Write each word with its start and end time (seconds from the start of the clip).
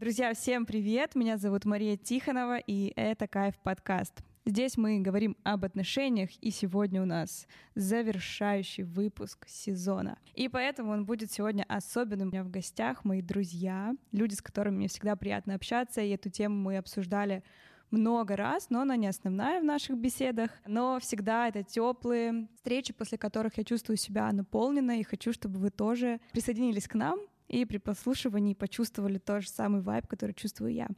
Друзья, 0.00 0.32
всем 0.32 0.64
привет! 0.64 1.16
Меня 1.16 1.38
зовут 1.38 1.64
Мария 1.64 1.96
Тихонова, 1.96 2.58
и 2.58 2.92
это 2.94 3.26
«Кайф 3.26 3.56
подкаст». 3.64 4.22
Здесь 4.46 4.76
мы 4.76 5.00
говорим 5.00 5.36
об 5.42 5.64
отношениях, 5.64 6.30
и 6.40 6.52
сегодня 6.52 7.02
у 7.02 7.04
нас 7.04 7.48
завершающий 7.74 8.84
выпуск 8.84 9.44
сезона. 9.48 10.16
И 10.34 10.46
поэтому 10.46 10.92
он 10.92 11.04
будет 11.04 11.32
сегодня 11.32 11.64
особенным. 11.66 12.28
У 12.28 12.30
меня 12.30 12.44
в 12.44 12.48
гостях 12.48 13.04
мои 13.04 13.22
друзья, 13.22 13.92
люди, 14.12 14.34
с 14.34 14.40
которыми 14.40 14.76
мне 14.76 14.86
всегда 14.86 15.16
приятно 15.16 15.56
общаться, 15.56 16.00
и 16.00 16.10
эту 16.10 16.30
тему 16.30 16.54
мы 16.54 16.76
обсуждали 16.76 17.42
много 17.90 18.36
раз, 18.36 18.70
но 18.70 18.82
она 18.82 18.94
не 18.94 19.08
основная 19.08 19.60
в 19.60 19.64
наших 19.64 19.98
беседах. 19.98 20.52
Но 20.64 21.00
всегда 21.00 21.48
это 21.48 21.64
теплые 21.64 22.46
встречи, 22.54 22.92
после 22.92 23.18
которых 23.18 23.58
я 23.58 23.64
чувствую 23.64 23.96
себя 23.96 24.30
наполненной, 24.30 25.00
и 25.00 25.02
хочу, 25.02 25.32
чтобы 25.32 25.58
вы 25.58 25.70
тоже 25.70 26.20
присоединились 26.30 26.86
к 26.86 26.94
нам 26.94 27.18
и 27.48 27.64
при 27.64 27.78
прослушивании 27.78 28.54
почувствовали 28.54 29.18
тот 29.18 29.42
же 29.42 29.48
самый 29.48 29.80
вайб, 29.80 30.06
который 30.06 30.34
чувствую 30.34 30.72
я. 30.72 30.88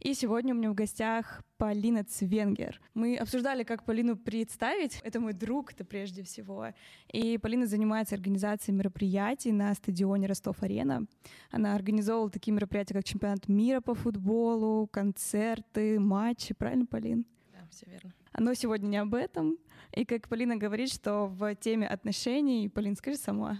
И 0.00 0.14
сегодня 0.14 0.54
у 0.54 0.56
меня 0.56 0.70
в 0.70 0.74
гостях 0.74 1.42
Полина 1.56 2.04
Цвенгер. 2.04 2.80
Мы 2.94 3.16
обсуждали, 3.16 3.64
как 3.64 3.84
Полину 3.84 4.16
представить. 4.16 5.00
Это 5.02 5.18
мой 5.20 5.32
друг, 5.32 5.72
это 5.72 5.84
прежде 5.84 6.22
всего. 6.22 6.68
И 7.12 7.38
Полина 7.38 7.66
занимается 7.66 8.14
организацией 8.14 8.76
мероприятий 8.76 9.52
на 9.52 9.74
стадионе 9.74 10.26
Ростов-Арена. 10.26 11.06
Она 11.50 11.74
организовывала 11.74 12.30
такие 12.30 12.52
мероприятия, 12.52 12.94
как 12.94 13.04
чемпионат 13.04 13.48
мира 13.48 13.80
по 13.80 13.94
футболу, 13.94 14.86
концерты, 14.88 15.98
матчи. 15.98 16.54
Правильно, 16.54 16.86
Полин? 16.86 17.24
Да, 17.52 17.66
все 17.70 17.86
верно. 17.86 18.12
Но 18.38 18.52
сегодня 18.54 18.88
не 18.88 18.96
об 18.98 19.14
этом. 19.14 19.58
И 19.92 20.04
как 20.04 20.28
Полина 20.28 20.56
говорит, 20.56 20.92
что 20.92 21.26
в 21.26 21.54
теме 21.54 21.86
отношений... 21.86 22.68
Полин, 22.68 22.96
скажи 22.96 23.16
сама. 23.16 23.58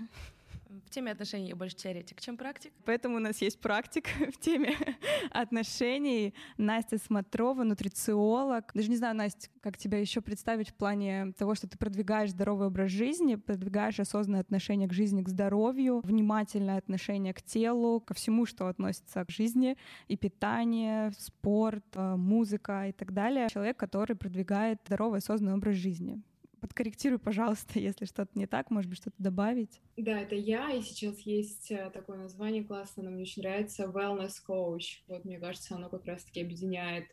Теме 0.95 1.11
отношений 1.11 1.49
я 1.49 1.57
больше 1.57 1.75
теоретик, 1.75 2.21
чем 2.21 2.37
практик. 2.37 2.73
Поэтому 2.85 3.17
у 3.17 3.19
нас 3.19 3.43
есть 3.43 3.59
практик 3.61 4.07
в 4.33 4.39
теме 4.39 4.77
отношений. 5.33 6.35
Настя 6.57 6.99
Смотрова, 6.99 7.65
нутрициолог. 7.65 8.71
Даже 8.75 8.91
не 8.91 8.97
знаю, 8.97 9.17
Настя, 9.17 9.49
как 9.61 9.77
тебя 9.77 9.99
еще 9.99 10.21
представить 10.21 10.69
в 10.69 10.75
плане 10.75 11.33
того, 11.37 11.57
что 11.57 11.67
ты 11.67 11.77
продвигаешь 11.77 12.31
здоровый 12.31 12.69
образ 12.69 12.93
жизни, 12.93 13.35
продвигаешь 13.35 13.99
осознанное 13.99 14.43
отношение 14.43 14.89
к 14.89 14.93
жизни, 14.93 15.25
к 15.25 15.29
здоровью, 15.29 16.01
внимательное 16.05 16.79
отношение 16.79 17.35
к 17.35 17.43
телу, 17.43 18.01
ко 18.01 18.15
всему, 18.15 18.47
что 18.47 18.69
относится 18.69 19.25
к 19.25 19.33
жизни, 19.33 19.77
и 20.07 20.17
питание, 20.17 21.11
спорт, 21.19 21.85
э, 21.95 22.15
музыка 22.15 22.87
и 22.87 22.93
так 22.93 23.13
далее. 23.13 23.49
Человек, 23.49 23.77
который 23.77 24.15
продвигает 24.15 24.79
здоровый 24.87 25.19
осознанный 25.19 25.55
образ 25.55 25.75
жизни. 25.75 26.23
Подкорректируй, 26.65 27.19
пожалуйста, 27.19 27.79
если 27.79 28.07
что-то 28.07 28.31
не 28.39 28.47
так, 28.47 28.71
может 28.71 28.89
быть, 28.89 28.99
что-то 28.99 29.23
добавить. 29.23 29.83
Да, 29.99 30.19
это 30.19 30.35
я, 30.35 30.71
и 30.71 30.81
сейчас 30.81 31.19
есть 31.21 31.71
э, 31.71 31.91
такое 31.91 32.17
название 32.17 32.65
классное, 32.65 33.03
оно 33.03 33.11
мне 33.11 33.25
очень 33.25 33.43
нравится, 33.43 33.85
Wellness 33.85 34.37
Coach. 34.49 35.03
Вот, 35.07 35.27
мне 35.27 35.39
кажется, 35.39 35.75
оно 35.75 35.91
как 35.91 36.07
раз-таки 36.07 36.41
объединяет 36.41 37.05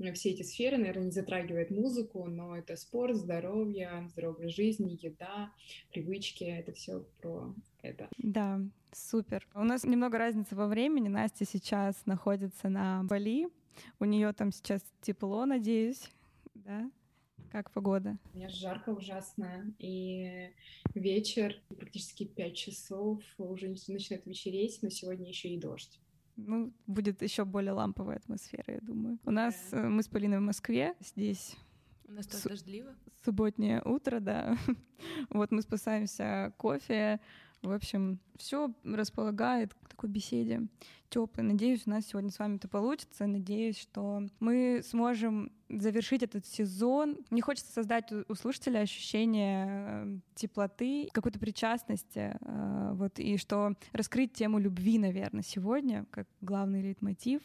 э, 0.00 0.12
все 0.12 0.30
эти 0.30 0.42
сферы, 0.42 0.78
наверное, 0.78 1.04
не 1.04 1.10
затрагивает 1.12 1.70
музыку, 1.70 2.26
но 2.26 2.56
это 2.56 2.74
спорт, 2.74 3.14
здоровье, 3.14 4.08
здоровый 4.10 4.48
жизни, 4.48 4.98
еда, 5.00 5.52
привычки, 5.92 6.42
это 6.42 6.72
все 6.72 7.06
про 7.20 7.54
это. 7.82 8.08
Да, 8.18 8.60
супер. 8.90 9.46
У 9.54 9.62
нас 9.62 9.84
немного 9.84 10.18
разницы 10.18 10.56
во 10.56 10.66
времени. 10.66 11.06
Настя 11.06 11.44
сейчас 11.44 11.94
находится 12.06 12.68
на 12.68 13.04
Бали. 13.04 13.46
У 14.00 14.04
нее 14.04 14.32
там 14.32 14.50
сейчас 14.50 14.82
тепло, 15.00 15.46
надеюсь, 15.46 16.10
да? 16.54 16.90
Как 17.50 17.70
погода? 17.70 18.18
У 18.34 18.38
меня 18.38 18.48
жарко 18.48 18.90
ужасно, 18.90 19.72
и 19.78 20.50
вечер, 20.94 21.54
практически 21.76 22.24
5 22.24 22.54
часов, 22.54 23.22
уже 23.38 23.68
начинает 23.68 24.26
вечереть, 24.26 24.78
но 24.82 24.90
сегодня 24.90 25.28
еще 25.28 25.48
и 25.48 25.58
дождь. 25.58 26.00
Ну, 26.36 26.72
будет 26.86 27.22
еще 27.22 27.44
более 27.44 27.72
ламповая 27.72 28.18
атмосфера, 28.18 28.74
я 28.74 28.80
думаю. 28.80 29.18
У 29.24 29.30
нас, 29.30 29.54
да. 29.70 29.86
Э, 29.86 29.88
мы 29.88 30.02
с 30.02 30.08
Полиной 30.08 30.38
в 30.38 30.42
Москве, 30.42 30.94
здесь 31.00 31.56
у 32.08 32.12
нас 32.12 32.26
тут 32.26 32.42
дождливо. 32.44 32.94
Субботнее 33.24 33.82
утро, 33.82 34.20
да. 34.20 34.56
вот 35.30 35.50
мы 35.50 35.62
спасаемся 35.62 36.52
кофе, 36.56 37.20
в 37.62 37.72
общем, 37.72 38.20
все 38.36 38.72
располагает 38.84 39.74
к 39.74 39.88
такой 39.88 40.08
беседе 40.08 40.68
теплой. 41.08 41.44
Надеюсь, 41.44 41.82
у 41.86 41.90
нас 41.90 42.06
сегодня 42.06 42.30
с 42.30 42.38
вами 42.38 42.56
это 42.56 42.68
получится. 42.68 43.26
Надеюсь, 43.26 43.78
что 43.78 44.22
мы 44.40 44.80
сможем 44.84 45.52
завершить 45.68 46.22
этот 46.22 46.46
сезон. 46.46 47.18
Мне 47.30 47.42
хочется 47.42 47.72
создать 47.72 48.12
у 48.12 48.34
слушателя 48.34 48.80
ощущение 48.80 49.66
э, 49.68 50.18
теплоты, 50.34 51.08
какой-то 51.12 51.38
причастности, 51.38 52.36
э, 52.40 52.90
вот, 52.94 53.18
и 53.18 53.36
что 53.36 53.74
раскрыть 53.92 54.32
тему 54.32 54.58
любви, 54.58 54.98
наверное, 54.98 55.42
сегодня, 55.42 56.06
как 56.10 56.28
главный 56.40 56.82
лейтмотив. 56.82 57.42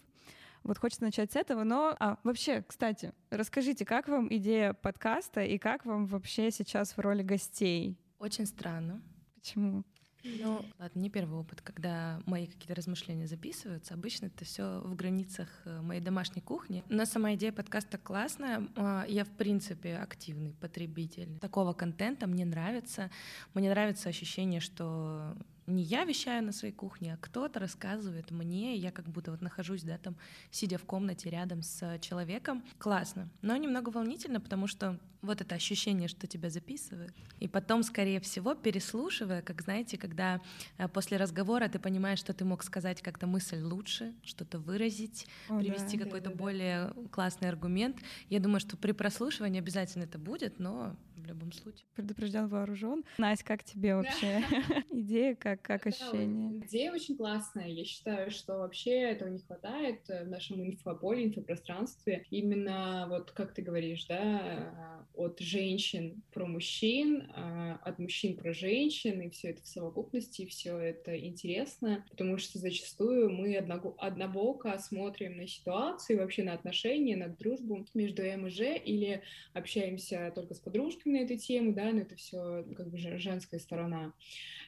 Вот 0.64 0.78
хочется 0.78 1.04
начать 1.04 1.32
с 1.32 1.36
этого, 1.36 1.64
но... 1.64 1.96
А, 2.00 2.20
вообще, 2.24 2.64
кстати, 2.68 3.14
расскажите, 3.32 3.84
как 3.84 4.08
вам 4.08 4.28
идея 4.32 4.74
подкаста 4.74 5.42
и 5.42 5.58
как 5.58 5.86
вам 5.86 6.06
вообще 6.06 6.52
сейчас 6.52 6.96
в 6.96 7.00
роли 7.00 7.24
гостей? 7.24 7.98
Очень 8.20 8.46
странно. 8.46 9.02
Почему? 9.34 9.84
Ну, 10.24 10.66
ладно, 10.80 11.00
не 11.00 11.09
первый 11.09 11.40
опыт, 11.40 11.62
когда 11.62 12.22
мои 12.26 12.48
какие-то 12.48 12.76
размышления 12.76 13.28
записываются. 13.28 13.94
Обычно 13.94 14.28
это 14.28 14.46
все 14.46 14.82
в 14.82 14.96
границах 14.96 15.50
э, 15.66 15.82
моей 15.82 16.02
домашней 16.02 16.42
кухни. 16.42 16.84
Но 16.90 17.06
сама 17.06 17.34
идея 17.36 17.52
подкаста 17.52 17.98
классная. 17.98 18.68
А, 18.76 19.06
я, 19.08 19.26
в 19.26 19.30
принципе, 19.30 19.98
активный 19.98 20.54
потребитель 20.54 21.40
такого 21.40 21.74
контента. 21.74 22.28
Мне 22.28 22.46
нравится. 22.46 23.09
Мне 23.54 23.70
нравится 23.70 24.09
ощущение, 24.09 24.59
что 24.59 25.36
не 25.68 25.84
я 25.84 26.04
вещаю 26.04 26.44
на 26.44 26.52
своей 26.52 26.74
кухне, 26.74 27.14
а 27.14 27.18
кто-то 27.18 27.60
рассказывает 27.60 28.32
мне, 28.32 28.76
я 28.76 28.92
как 28.92 29.06
будто 29.08 29.32
вот 29.32 29.42
нахожусь, 29.42 29.84
да, 29.84 29.98
там, 29.98 30.16
сидя 30.50 30.78
в 30.78 30.86
комнате 30.86 31.30
рядом 31.30 31.62
с 31.62 32.00
человеком. 32.00 32.64
Классно, 32.78 33.30
но 33.42 33.56
немного 33.56 33.90
волнительно, 33.90 34.40
потому 34.42 34.68
что 34.68 35.00
вот 35.22 35.40
это 35.40 35.56
ощущение, 35.56 36.08
что 36.08 36.26
тебя 36.26 36.50
записывают, 36.50 37.14
и 37.40 37.48
потом, 37.48 37.84
скорее 37.84 38.20
всего, 38.20 38.56
переслушивая, 38.56 39.42
как, 39.42 39.62
знаете, 39.62 39.98
когда 39.98 40.42
э, 40.78 40.88
после 40.88 41.18
разговора 41.18 41.68
ты 41.68 41.78
понимаешь, 41.78 42.20
что 42.20 42.34
ты 42.34 42.44
мог 42.44 42.64
сказать 42.64 43.02
как-то 43.02 43.28
мысль 43.28 43.62
лучше, 43.62 44.14
что-то 44.24 44.58
выразить, 44.58 45.28
О, 45.48 45.60
привести 45.60 45.98
да, 45.98 46.06
какой-то 46.06 46.30
да, 46.30 46.32
да, 46.32 46.38
более 46.38 46.94
классный 47.12 47.50
аргумент. 47.50 47.98
Я 48.30 48.40
думаю, 48.40 48.60
что 48.60 48.78
при 48.78 48.94
прослушивании 48.94 49.60
обязательно 49.60 50.04
это 50.04 50.18
будет, 50.18 50.60
но 50.60 50.96
в 51.22 51.28
любом 51.28 51.52
случае. 51.52 51.86
Предупрежден 51.96 52.48
вооружен. 52.48 53.04
Настя, 53.18 53.46
как 53.46 53.64
тебе 53.64 53.96
вообще 53.96 54.42
идея, 54.92 55.36
как, 55.36 55.62
как 55.62 55.88
ощущение? 55.88 56.59
Идея 56.66 56.92
очень 56.92 57.18
классная. 57.18 57.68
Я 57.68 57.86
считаю, 57.86 58.32
что 58.32 58.59
вообще 58.59 58.92
этого 58.92 59.30
не 59.30 59.40
хватает 59.40 60.08
в 60.08 60.28
нашем 60.28 60.64
инфополе, 60.64 61.26
инфопространстве. 61.26 62.26
Именно 62.30 63.08
вот, 63.09 63.32
как 63.32 63.54
ты 63.54 63.62
говоришь, 63.62 64.06
да, 64.06 65.08
от 65.14 65.40
женщин 65.40 66.24
про 66.32 66.46
мужчин, 66.46 67.32
а, 67.36 67.80
от 67.84 68.00
мужчин 68.00 68.38
про 68.38 68.53
женщин, 68.53 69.22
и 69.22 69.30
все 69.30 69.50
это 69.50 69.62
в 69.62 69.68
совокупности, 69.68 70.46
все 70.46 70.78
это 70.78 71.18
интересно, 71.18 72.06
потому 72.09 72.38
что 72.38 72.59
зачастую 72.59 73.30
мы 73.30 73.56
однобоко 73.56 74.78
смотрим 74.80 75.38
на 75.38 75.48
ситуацию, 75.48 76.20
вообще 76.20 76.44
на 76.44 76.53
отношения, 76.53 77.16
на 77.16 77.28
дружбу 77.30 77.86
между 77.94 78.22
М 78.24 78.48
и 78.48 78.50
Ж, 78.50 78.78
или 78.78 79.22
общаемся 79.53 80.32
только 80.34 80.53
с 80.53 80.59
подружками, 80.59 81.11
на 81.12 81.18
эту 81.18 81.38
тему, 81.38 81.74
да, 81.74 81.92
но 81.92 82.02
это 82.02 82.16
все 82.16 82.66
как 82.76 82.90
бы 82.90 82.98
женская 82.98 83.60
сторона. 83.60 84.14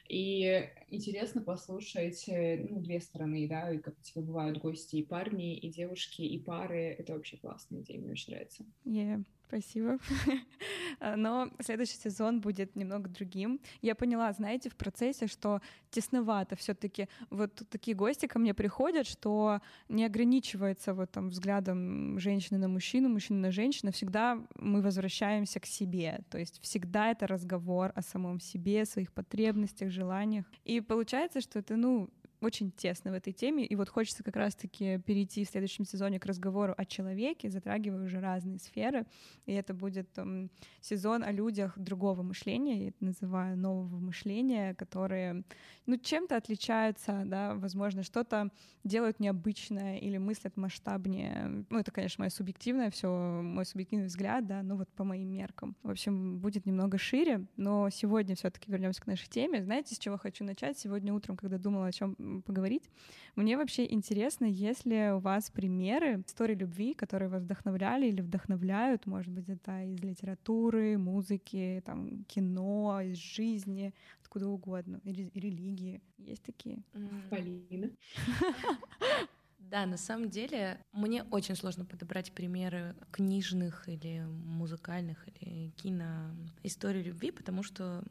И 0.08 0.68
интересно 0.90 1.40
послушать, 1.40 2.28
э, 2.28 2.66
ну, 2.68 2.80
две 2.80 3.00
стороны, 3.00 3.48
да, 3.48 3.72
и 3.72 3.78
как 3.78 3.98
тебе 4.02 4.22
бывают 4.22 4.58
гости 4.58 4.96
и 4.96 5.02
парни, 5.02 5.56
и 5.56 5.70
девушки, 5.70 6.22
и 6.22 6.38
пары. 6.38 6.94
Это 6.98 7.14
вообще 7.14 7.38
классная 7.38 7.80
идея, 7.80 8.00
мне 8.00 8.12
очень 8.12 8.32
нравится. 8.32 8.64
Yeah. 8.84 9.24
Спасибо. 9.48 9.98
Но 11.16 11.50
следующий 11.60 11.96
сезон 11.96 12.40
будет 12.40 12.76
немного 12.76 13.08
другим. 13.08 13.60
Я 13.82 13.94
поняла, 13.94 14.32
знаете, 14.32 14.70
в 14.70 14.76
процессе, 14.76 15.26
что 15.26 15.60
тесновато 15.90 16.56
все-таки. 16.56 17.08
Вот 17.30 17.62
такие 17.70 17.96
гости 17.96 18.26
ко 18.26 18.38
мне 18.38 18.54
приходят, 18.54 19.06
что 19.06 19.60
не 19.88 20.04
ограничивается 20.04 20.94
вот 20.94 21.10
там 21.10 21.28
взглядом 21.28 22.18
женщины 22.18 22.58
на 22.58 22.68
мужчину, 22.68 23.08
мужчины 23.08 23.38
на 23.40 23.52
женщину. 23.52 23.92
Всегда 23.92 24.38
мы 24.56 24.80
возвращаемся 24.80 25.60
к 25.60 25.66
себе. 25.66 26.20
То 26.30 26.38
есть 26.38 26.60
всегда 26.62 27.10
это 27.10 27.26
разговор 27.26 27.92
о 27.94 28.02
самом 28.02 28.40
себе, 28.40 28.84
своих 28.84 29.12
потребностях, 29.12 29.90
желаниях. 29.90 30.46
И 30.64 30.80
получается, 30.80 31.40
что 31.40 31.58
это, 31.58 31.76
ну, 31.76 32.08
очень 32.44 32.70
тесно 32.70 33.10
в 33.10 33.14
этой 33.14 33.32
теме, 33.32 33.64
и 33.64 33.76
вот 33.76 33.88
хочется 33.88 34.22
как 34.22 34.36
раз-таки 34.36 34.98
перейти 34.98 35.44
в 35.44 35.48
следующем 35.48 35.84
сезоне 35.84 36.20
к 36.20 36.26
разговору 36.26 36.74
о 36.76 36.84
человеке, 36.84 37.50
затрагивая 37.50 38.04
уже 38.04 38.20
разные 38.20 38.58
сферы, 38.58 39.06
и 39.46 39.52
это 39.52 39.74
будет 39.74 40.12
там, 40.12 40.50
сезон 40.80 41.24
о 41.24 41.32
людях 41.32 41.78
другого 41.78 42.22
мышления, 42.22 42.84
я 42.84 42.88
это 42.88 43.04
называю 43.04 43.56
нового 43.56 43.98
мышления, 43.98 44.74
которые, 44.74 45.44
ну, 45.86 45.96
чем-то 45.96 46.36
отличаются, 46.36 47.22
да, 47.26 47.54
возможно, 47.54 48.02
что-то 48.02 48.50
делают 48.84 49.20
необычное 49.20 49.98
или 49.98 50.18
мыслят 50.18 50.56
масштабнее. 50.56 51.64
Ну, 51.70 51.78
это, 51.78 51.90
конечно, 51.90 52.22
мое 52.22 52.30
субъективное 52.30 52.90
все, 52.90 53.08
мой 53.42 53.64
субъективный 53.64 54.06
взгляд, 54.06 54.46
да, 54.46 54.62
ну 54.62 54.76
вот 54.76 54.88
по 54.90 55.04
моим 55.04 55.30
меркам. 55.30 55.76
В 55.82 55.90
общем, 55.90 56.38
будет 56.38 56.66
немного 56.66 56.98
шире, 56.98 57.46
но 57.56 57.88
сегодня 57.90 58.34
все-таки 58.34 58.70
вернемся 58.70 59.02
к 59.02 59.06
нашей 59.06 59.28
теме. 59.28 59.62
Знаете, 59.62 59.94
с 59.94 59.98
чего 59.98 60.18
хочу 60.18 60.44
начать? 60.44 60.78
Сегодня 60.78 61.14
утром, 61.14 61.36
когда 61.36 61.58
думала, 61.58 61.86
о 61.86 61.92
чем 61.92 62.33
поговорить. 62.42 62.88
Мне 63.36 63.56
вообще 63.56 63.84
интересно, 63.90 64.44
есть 64.44 64.86
ли 64.86 65.10
у 65.10 65.18
вас 65.18 65.50
примеры 65.50 66.22
истории 66.26 66.54
любви, 66.54 66.94
которые 66.94 67.28
вас 67.28 67.42
вдохновляли 67.42 68.06
или 68.06 68.20
вдохновляют, 68.20 69.06
может 69.06 69.32
быть, 69.32 69.48
это 69.48 69.82
из 69.84 70.00
литературы, 70.02 70.96
музыки, 70.98 71.82
там, 71.84 72.24
кино, 72.24 73.00
из 73.00 73.16
жизни, 73.16 73.92
откуда 74.22 74.48
угодно, 74.48 75.00
или 75.04 75.30
религии. 75.34 76.00
Есть 76.18 76.42
такие? 76.42 76.82
Полина. 77.30 77.90
Да, 79.70 79.86
на 79.86 79.96
самом 79.96 80.28
деле 80.28 80.78
мне 80.92 81.24
очень 81.24 81.56
сложно 81.56 81.84
подобрать 81.84 82.32
примеры 82.32 82.94
книжных 83.10 83.88
или 83.88 84.24
музыкальных 84.24 85.26
или 85.26 85.70
кино 85.70 86.30
истории 86.62 87.02
любви, 87.02 87.30
потому 87.30 87.62
что 87.62 88.04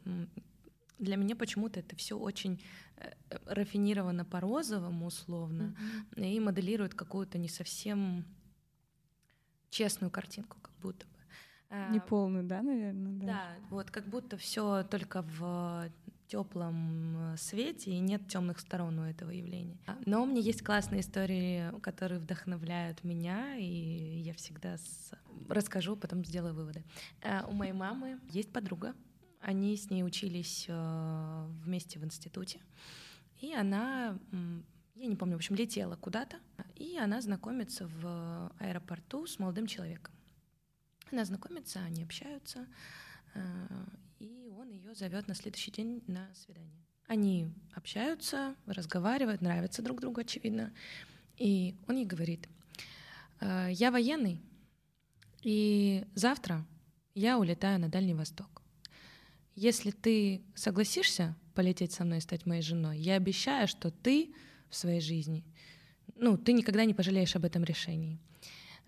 для 1.04 1.16
меня 1.16 1.36
почему-то 1.36 1.80
это 1.80 1.96
все 1.96 2.18
очень 2.18 2.62
э, 2.98 3.12
рафинировано 3.46 4.26
по-розовому 4.26 5.08
условно 5.08 5.76
mm-hmm. 6.16 6.32
и 6.32 6.40
моделирует 6.40 6.94
какую-то 6.94 7.38
не 7.38 7.50
совсем 7.50 8.26
честную 9.70 10.12
картинку, 10.12 10.58
как 10.62 10.74
будто 10.82 11.06
бы. 11.06 11.14
А, 11.70 11.90
Неполную, 11.90 12.44
да, 12.44 12.62
наверное? 12.62 13.20
Да. 13.20 13.26
да, 13.26 13.48
вот 13.70 13.90
как 13.90 14.08
будто 14.08 14.38
все 14.38 14.84
только 14.84 15.24
в 15.24 15.90
теплом 16.28 17.36
свете 17.38 17.92
и 17.92 18.00
нет 18.00 18.28
темных 18.28 18.60
сторон 18.60 19.00
у 19.00 19.04
этого 19.04 19.30
явления. 19.32 19.78
Но 20.06 20.24
у 20.24 20.26
меня 20.26 20.42
есть 20.42 20.64
классные 20.64 21.02
истории, 21.02 21.72
которые 21.82 22.20
вдохновляют 22.20 23.04
меня, 23.04 23.56
и 23.58 24.22
я 24.22 24.34
всегда 24.34 24.78
с... 24.78 25.12
расскажу, 25.50 25.96
потом 25.96 26.24
сделаю 26.24 26.54
выводы. 26.54 26.84
А, 27.24 27.46
у 27.48 27.54
моей 27.54 27.74
мамы 27.74 28.20
есть 28.30 28.52
подруга, 28.52 28.94
они 29.44 29.76
с 29.76 29.90
ней 29.90 30.04
учились 30.04 30.66
э, 30.70 31.46
вместе 31.64 32.00
в 32.00 32.06
институте. 32.06 32.62
И 33.42 33.54
она, 33.54 34.18
я 34.96 35.06
не 35.06 35.16
помню, 35.18 35.36
в 35.36 35.38
общем, 35.38 35.56
летела 35.56 35.98
куда-то, 35.98 36.38
и 36.76 36.98
она 36.98 37.22
знакомится 37.22 37.88
в 37.88 38.52
аэропорту 38.60 39.28
с 39.28 39.40
молодым 39.40 39.68
человеком. 39.68 40.14
Она 41.12 41.26
знакомится, 41.26 41.80
они 41.82 42.04
общаются, 42.04 42.66
э, 43.34 43.42
и 44.20 44.50
он 44.58 44.70
ее 44.70 44.96
зовет 44.96 45.28
на 45.28 45.36
следующий 45.36 45.72
день 45.72 46.02
на 46.08 46.34
свидание. 46.34 46.82
Они 47.08 47.52
общаются, 47.74 48.56
разговаривают, 48.66 49.42
нравятся 49.42 49.82
друг 49.82 50.00
другу, 50.00 50.22
очевидно. 50.22 50.74
И 51.38 51.76
он 51.88 51.98
ей 51.98 52.06
говорит, 52.06 52.48
«Э, 53.42 53.68
я 53.72 53.92
военный, 53.92 54.42
и 55.42 56.06
завтра 56.16 56.66
я 57.14 57.38
улетаю 57.38 57.78
на 57.82 57.90
Дальний 57.90 58.14
Восток. 58.14 58.63
Если 59.56 59.92
ты 59.92 60.42
согласишься 60.56 61.36
полететь 61.54 61.92
со 61.92 62.04
мной 62.04 62.18
и 62.18 62.22
стать 62.22 62.46
моей 62.46 62.62
женой, 62.62 62.98
я 62.98 63.16
обещаю, 63.16 63.68
что 63.68 63.92
ты 63.92 64.34
в 64.70 64.76
своей 64.76 65.02
жизни, 65.02 65.44
ну, 66.16 66.38
ты 66.38 66.54
никогда 66.54 66.86
не 66.86 66.94
пожалеешь 66.94 67.36
об 67.36 67.46
этом 67.46 67.64
решении. 67.64 68.20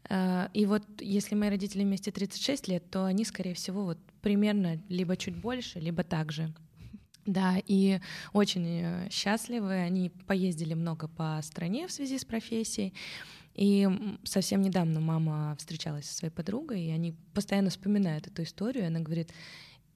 А, 0.09 0.49
и 0.53 0.65
вот 0.65 0.83
если 0.99 1.35
мои 1.35 1.49
родители 1.49 1.83
вместе 1.83 2.11
36 2.11 2.67
лет, 2.67 2.89
то 2.89 3.05
они, 3.05 3.25
скорее 3.25 3.53
всего, 3.53 3.83
вот 3.85 3.97
примерно 4.21 4.81
либо 4.89 5.17
чуть 5.17 5.35
больше, 5.35 5.79
либо 5.79 6.03
так 6.03 6.31
же. 6.31 6.53
Да, 7.25 7.55
и 7.65 7.99
очень 8.33 8.65
э, 8.67 9.09
счастливы. 9.09 9.73
Они 9.73 10.11
поездили 10.27 10.75
много 10.75 11.07
по 11.07 11.39
стране 11.41 11.87
в 11.87 11.91
связи 11.91 12.19
с 12.19 12.25
профессией. 12.25 12.93
И 13.55 13.87
совсем 14.23 14.61
недавно 14.61 14.99
мама 14.99 15.55
встречалась 15.57 16.05
со 16.05 16.13
своей 16.13 16.31
подругой, 16.31 16.83
и 16.83 16.91
они 16.91 17.15
постоянно 17.33 17.69
вспоминают 17.69 18.27
эту 18.27 18.43
историю. 18.43 18.87
Она 18.87 18.99
говорит, 18.99 19.31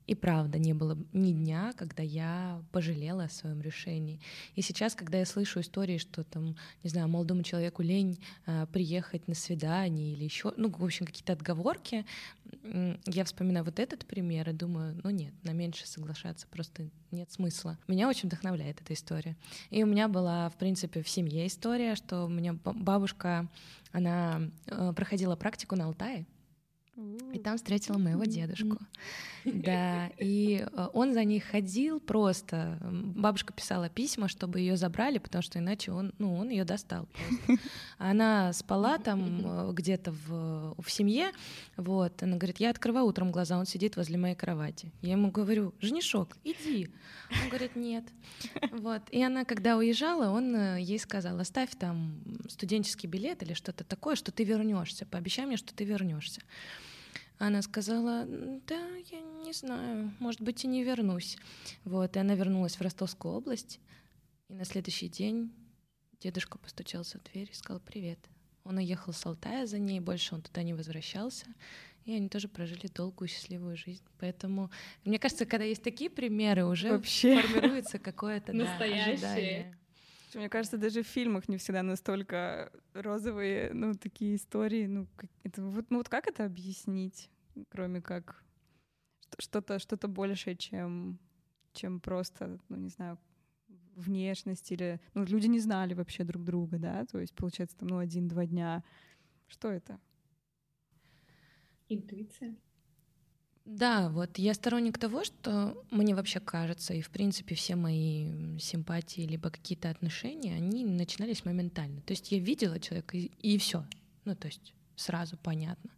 и 0.10 0.16
правда, 0.16 0.58
не 0.58 0.74
было 0.74 0.98
ни 1.14 1.32
дня, 1.34 1.72
когда 1.78 2.02
я 2.02 2.64
пожалела 2.72 3.26
о 3.26 3.30
своем 3.30 3.62
решении. 3.62 4.20
И 4.56 4.64
сейчас, 4.64 4.96
когда 4.96 5.20
я 5.20 5.26
слышу 5.28 5.60
истории, 5.60 6.00
что 6.00 6.24
там, 6.24 6.56
не 6.84 6.90
знаю, 6.90 7.08
молодому 7.08 7.44
человеку 7.44 7.84
лень 7.84 8.20
э, 8.48 8.66
приехать 8.74 9.28
на 9.28 9.36
свидание 9.36 10.14
или 10.14 10.24
еще, 10.24 10.52
ну, 10.58 10.72
в 10.72 10.84
общем, 10.84 11.06
какие-то 11.06 11.34
отговорки, 11.34 12.08
я 13.06 13.24
вспоминаю 13.24 13.64
вот 13.66 13.78
этот 13.78 14.08
пример 14.08 14.50
и 14.50 14.54
думаю, 14.54 15.00
ну 15.04 15.12
нет, 15.12 15.32
на 15.44 15.52
меньше 15.52 15.86
соглашаться 15.86 16.48
просто 16.48 16.90
нет 17.12 17.32
смысла. 17.32 17.78
Меня 17.88 18.10
очень 18.10 18.30
вдохновляет 18.30 18.82
эта 18.82 18.96
история. 18.96 19.38
И 19.70 19.84
у 19.84 19.86
меня 19.86 20.08
была, 20.08 20.50
в 20.50 20.58
принципе, 20.58 21.04
в 21.04 21.10
семье 21.10 21.46
история, 21.46 21.94
что 21.94 22.26
у 22.26 22.30
меня 22.30 22.54
бабушка, 22.54 23.48
она 23.92 24.42
э, 24.66 24.92
проходила 24.96 25.36
практику 25.36 25.76
на 25.76 25.86
Алтае, 25.86 26.26
и 27.34 27.40
там 27.40 27.58
встретила 27.58 27.98
моего 27.98 28.26
дедушку. 28.26 28.78
Да, 29.46 30.08
и 30.18 30.66
э, 30.70 30.88
он 30.94 31.14
за 31.14 31.24
ней 31.24 31.40
ходил 31.40 32.00
просто. 32.00 32.78
Бабушка 32.82 33.54
писала 33.54 33.90
письма, 33.90 34.28
чтобы 34.28 34.60
ее 34.60 34.76
забрали, 34.76 35.18
потому 35.18 35.42
что 35.42 35.60
иначе 35.60 35.92
он, 35.92 36.14
ну, 36.18 36.36
он 36.36 36.50
ее 36.50 36.66
достал 36.66 37.08
просто. 37.08 37.64
Она 37.98 38.52
спала 38.54 38.98
там 38.98 39.42
э, 39.44 39.72
где-то 39.74 40.12
в, 40.12 40.76
в 40.82 40.92
семье, 40.92 41.32
вот. 41.78 42.22
Она 42.22 42.38
говорит, 42.38 42.60
я 42.60 42.70
открываю 42.70 43.06
утром 43.06 43.32
глаза, 43.32 43.58
он 43.58 43.66
сидит 43.66 43.96
возле 43.96 44.18
моей 44.18 44.36
кровати. 44.36 44.92
Я 45.02 45.14
ему 45.14 45.32
говорю, 45.32 45.74
женишок, 45.80 46.36
иди. 46.44 46.90
Он 47.44 47.50
говорит, 47.50 47.76
нет. 47.76 48.04
Вот. 48.72 49.04
И 49.12 49.24
она, 49.24 49.46
когда 49.46 49.78
уезжала, 49.78 50.30
он 50.30 50.56
э, 50.56 50.82
ей 50.82 51.00
сказал, 51.00 51.40
оставь 51.40 51.70
там 51.78 52.22
студенческий 52.50 53.08
билет 53.08 53.42
или 53.44 53.54
что-то 53.54 53.84
такое, 53.84 54.16
что 54.16 54.32
ты 54.32 54.44
вернешься. 54.44 55.06
Пообещай 55.06 55.46
мне, 55.46 55.58
что 55.58 55.74
ты 55.74 55.86
вернешься. 55.86 56.42
Она 57.40 57.62
сказала, 57.62 58.26
да, 58.28 58.96
я 59.10 59.22
не 59.22 59.54
знаю, 59.54 60.14
может 60.20 60.42
быть, 60.42 60.66
и 60.66 60.68
не 60.68 60.84
вернусь. 60.84 61.38
Вот, 61.86 62.18
и 62.18 62.20
она 62.20 62.36
вернулась 62.36 62.76
в 62.76 62.82
Ростовскую 62.82 63.34
область, 63.34 63.80
и 64.50 64.54
на 64.54 64.66
следующий 64.66 65.08
день 65.08 65.54
дедушка 66.20 66.58
постучался 66.58 67.18
в 67.18 67.24
дверь 67.32 67.50
и 67.50 67.56
сказал 67.56 67.80
«Привет». 67.80 68.20
Он 68.66 68.76
уехал 68.78 69.14
с 69.14 69.26
Алтая 69.26 69.66
за 69.66 69.80
ней, 69.80 70.02
больше 70.02 70.36
он 70.36 70.42
туда 70.42 70.64
не 70.64 70.74
возвращался, 70.74 71.46
и 72.04 72.14
они 72.14 72.28
тоже 72.28 72.50
прожили 72.50 72.88
долгую 72.88 73.30
счастливую 73.30 73.78
жизнь. 73.78 74.04
Поэтому, 74.20 74.70
мне 75.06 75.18
кажется, 75.18 75.46
когда 75.46 75.64
есть 75.64 75.82
такие 75.82 76.10
примеры, 76.10 76.66
уже 76.66 76.92
Вообще. 76.92 77.42
формируется 77.42 78.00
какое-то 78.00 78.52
да, 78.52 78.76
ожидание. 78.76 79.79
Мне 80.34 80.50
кажется, 80.50 80.78
даже 80.78 81.02
в 81.02 81.08
фильмах 81.08 81.50
не 81.50 81.58
всегда 81.58 81.84
настолько 81.84 82.72
розовые, 82.94 83.74
ну, 83.74 83.94
такие 83.94 84.36
истории. 84.36 84.86
Ну, 84.86 85.08
это, 85.44 85.64
вот, 85.64 85.90
ну, 85.90 85.98
вот 85.98 86.10
как 86.10 86.28
это 86.28 86.46
объяснить, 86.46 87.32
кроме 87.70 88.02
как 88.02 88.44
что-то 89.38 89.80
что-то 89.80 90.08
большее, 90.08 90.56
чем, 90.56 91.20
чем 91.74 92.00
просто, 92.00 92.60
ну, 92.70 92.78
не 92.78 92.90
знаю, 92.90 93.18
внешность 93.96 94.72
или... 94.72 95.00
Ну, 95.14 95.26
люди 95.26 95.48
не 95.48 95.60
знали 95.60 95.94
вообще 95.94 96.24
друг 96.24 96.44
друга, 96.44 96.78
да? 96.78 97.06
То 97.06 97.20
есть, 97.20 97.34
получается, 97.34 97.78
там, 97.78 97.90
ну, 97.90 97.98
один-два 97.98 98.46
дня. 98.46 98.84
Что 99.48 99.70
это? 99.70 100.00
Интуиция. 101.90 102.56
Да, 103.70 104.10
вот 104.10 104.40
я 104.40 104.56
сторонник 104.56 104.98
того, 104.98 105.24
что 105.24 105.86
мне 105.92 106.16
вообще 106.16 106.40
кажется, 106.40 106.96
и 106.96 107.02
в 107.02 107.12
принципе 107.12 107.54
все 107.54 107.76
мои 107.76 108.58
симпатии 108.58 109.22
либо 109.22 109.52
какие-то 109.52 109.92
отношения, 109.92 110.56
они 110.56 110.84
начинались 110.84 111.46
моментально. 111.46 112.02
То 112.02 112.14
есть 112.14 112.32
я 112.32 112.40
видела 112.40 112.80
человека 112.80 113.16
и, 113.16 113.26
и 113.44 113.60
все. 113.60 113.86
Ну, 114.26 114.36
то 114.36 114.48
есть 114.48 114.74
сразу 114.96 115.38
понятно. 115.38 115.92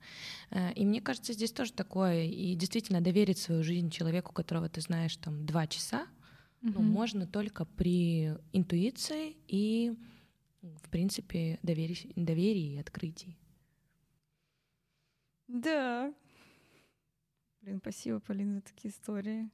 Э, 0.50 0.74
и 0.74 0.84
мне 0.84 1.00
кажется, 1.00 1.32
здесь 1.32 1.54
тоже 1.54 1.72
такое, 1.72 2.26
и 2.26 2.56
действительно 2.56 3.00
доверить 3.00 3.38
свою 3.38 3.64
жизнь 3.64 3.90
человеку, 3.90 4.34
которого 4.34 4.68
ты 4.68 4.82
знаешь 4.82 5.16
там 5.16 5.46
два 5.46 5.66
часа, 5.66 6.08
mm-hmm. 6.62 6.74
ну, 6.76 6.82
можно 6.82 7.26
только 7.26 7.64
при 7.64 8.34
интуиции 8.52 9.38
и, 9.48 9.98
в 10.62 10.90
принципе, 10.90 11.58
доверии, 11.64 12.12
доверии 12.18 12.74
и 12.74 12.80
открытии. 12.80 13.38
Да, 15.48 16.14
Блин, 17.62 17.80
спасибо, 17.80 18.20
Полин, 18.20 18.56
за 18.56 18.62
такие 18.62 18.92
истории. 18.92 19.50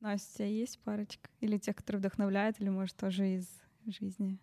Настя, 0.00 0.30
у 0.30 0.36
тебя 0.36 0.48
есть 0.48 0.78
парочка? 0.80 1.30
Или 1.40 1.56
тех, 1.56 1.74
которые 1.74 2.00
вдохновляют, 2.00 2.60
или, 2.60 2.68
может, 2.68 2.96
тоже 2.96 3.36
из 3.36 3.48
жизни? 3.86 4.38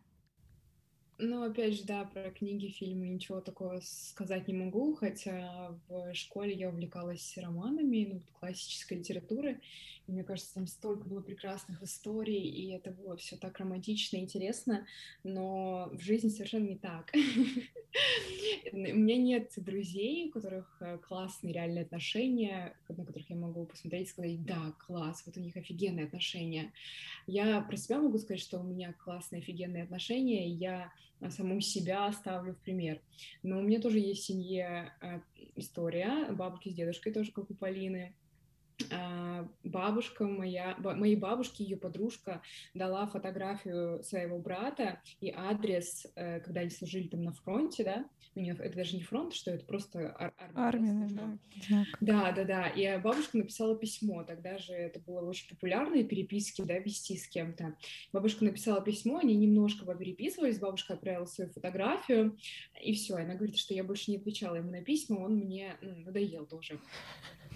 Ну, 1.20 1.44
опять 1.44 1.76
же, 1.76 1.84
да, 1.86 2.06
про 2.06 2.32
книги, 2.32 2.68
фильмы 2.68 3.08
ничего 3.08 3.40
такого 3.40 3.80
сказать 3.84 4.48
не 4.48 4.56
могу, 4.56 4.96
хотя 4.96 5.78
в 5.88 6.14
школе 6.16 6.54
я 6.54 6.70
увлекалась 6.70 7.38
романами, 7.38 8.10
ну, 8.14 8.22
классической 8.40 8.98
литературы, 8.98 9.62
и 10.08 10.12
мне 10.12 10.24
кажется, 10.24 10.54
там 10.54 10.68
столько 10.68 11.08
было 11.08 11.22
прекрасных 11.22 11.82
историй, 11.82 12.44
и 12.44 12.72
это 12.72 12.92
было 12.92 13.16
все 13.16 13.38
так 13.38 13.58
романтично 13.60 14.18
и 14.18 14.22
интересно, 14.22 14.86
но 15.24 15.90
в 15.94 16.02
жизни 16.02 16.30
совершенно 16.30 16.68
не 16.68 16.78
так. 16.78 17.12
У 18.72 18.78
меня 18.78 19.18
нет 19.18 19.52
друзей, 19.58 20.28
у 20.28 20.32
которых 20.32 20.78
э, 20.82 20.98
классные 20.98 21.54
реальные 21.54 21.84
отношения, 21.84 22.76
на 22.90 23.06
которых 23.06 23.30
я 23.30 23.36
могу 23.36 23.66
посмотреть 23.66 24.08
и 24.08 24.12
сказать, 24.12 24.44
да, 24.46 24.74
класс, 24.86 25.24
вот 25.26 25.38
у 25.38 25.40
них 25.40 25.56
офигенные 25.56 26.06
отношения. 26.06 26.74
Я 27.28 27.62
про 27.62 27.78
себя 27.78 28.00
могу 28.00 28.18
сказать, 28.18 28.42
что 28.42 28.60
у 28.60 28.64
меня 28.64 28.94
классные, 28.94 29.42
офигенные 29.42 29.84
отношения, 29.84 30.48
я 30.48 30.92
саму 31.30 31.62
себя 31.62 32.12
ставлю 32.12 32.54
в 32.54 32.58
пример. 32.58 33.00
Но 33.44 33.60
у 33.60 33.62
меня 33.62 33.80
тоже 33.80 34.00
есть 34.00 34.24
в 34.24 34.26
семье 34.26 34.94
э, 35.02 35.20
история, 35.56 36.32
бабушки 36.32 36.70
с 36.70 36.74
дедушкой 36.74 37.14
тоже, 37.14 37.32
как 37.32 37.50
у 37.50 37.54
Полины, 37.54 38.16
бабушка 39.64 40.26
моя, 40.26 40.76
моей 40.78 41.16
бабушке, 41.16 41.64
ее 41.64 41.78
подружка 41.78 42.42
дала 42.74 43.08
фотографию 43.08 44.04
своего 44.04 44.40
брата 44.40 45.02
и 45.22 45.32
адрес, 45.36 46.08
э, 46.16 46.40
когда 46.42 46.62
они 46.62 46.70
служили 46.70 47.08
там 47.08 47.24
на 47.24 47.34
фронте, 47.34 47.84
да, 47.84 48.06
у 48.36 48.40
нее 48.40 48.56
это 48.60 48.76
даже 48.76 48.96
не 48.96 49.04
фронт, 49.04 49.34
что 49.34 49.52
это 49.52 49.66
просто 49.66 50.16
ар- 50.18 50.34
армия. 50.56 50.90
Армия, 50.92 51.10
да. 51.12 51.86
Да, 52.02 52.32
да, 52.32 52.44
да. 52.44 52.68
И 52.68 53.02
бабушка 53.02 53.38
написала 53.38 53.78
письмо, 53.78 54.24
тогда 54.24 54.58
же 54.58 54.74
это 54.74 55.00
было 55.00 55.22
очень 55.22 55.50
популярно, 55.50 56.04
переписки, 56.04 56.62
да, 56.64 56.80
вести 56.80 57.18
с 57.18 57.28
кем-то. 57.28 57.76
Бабушка 58.12 58.44
написала 58.44 58.82
письмо, 58.82 59.20
они 59.20 59.36
немножко 59.36 59.86
попереписывались, 59.86 60.60
бабушка 60.60 60.94
отправила 60.94 61.26
свою 61.26 61.52
фотографию, 61.52 62.38
и 62.82 62.94
все. 62.94 63.16
Она 63.16 63.36
говорит, 63.36 63.58
что 63.58 63.74
я 63.74 63.84
больше 63.84 64.12
не 64.12 64.18
отвечала 64.18 64.56
ему 64.56 64.72
на 64.72 64.82
письма, 64.82 65.20
он 65.20 65.36
мне 65.36 65.78
ну, 65.82 65.96
надоел 65.98 66.46
тоже. 66.46 66.80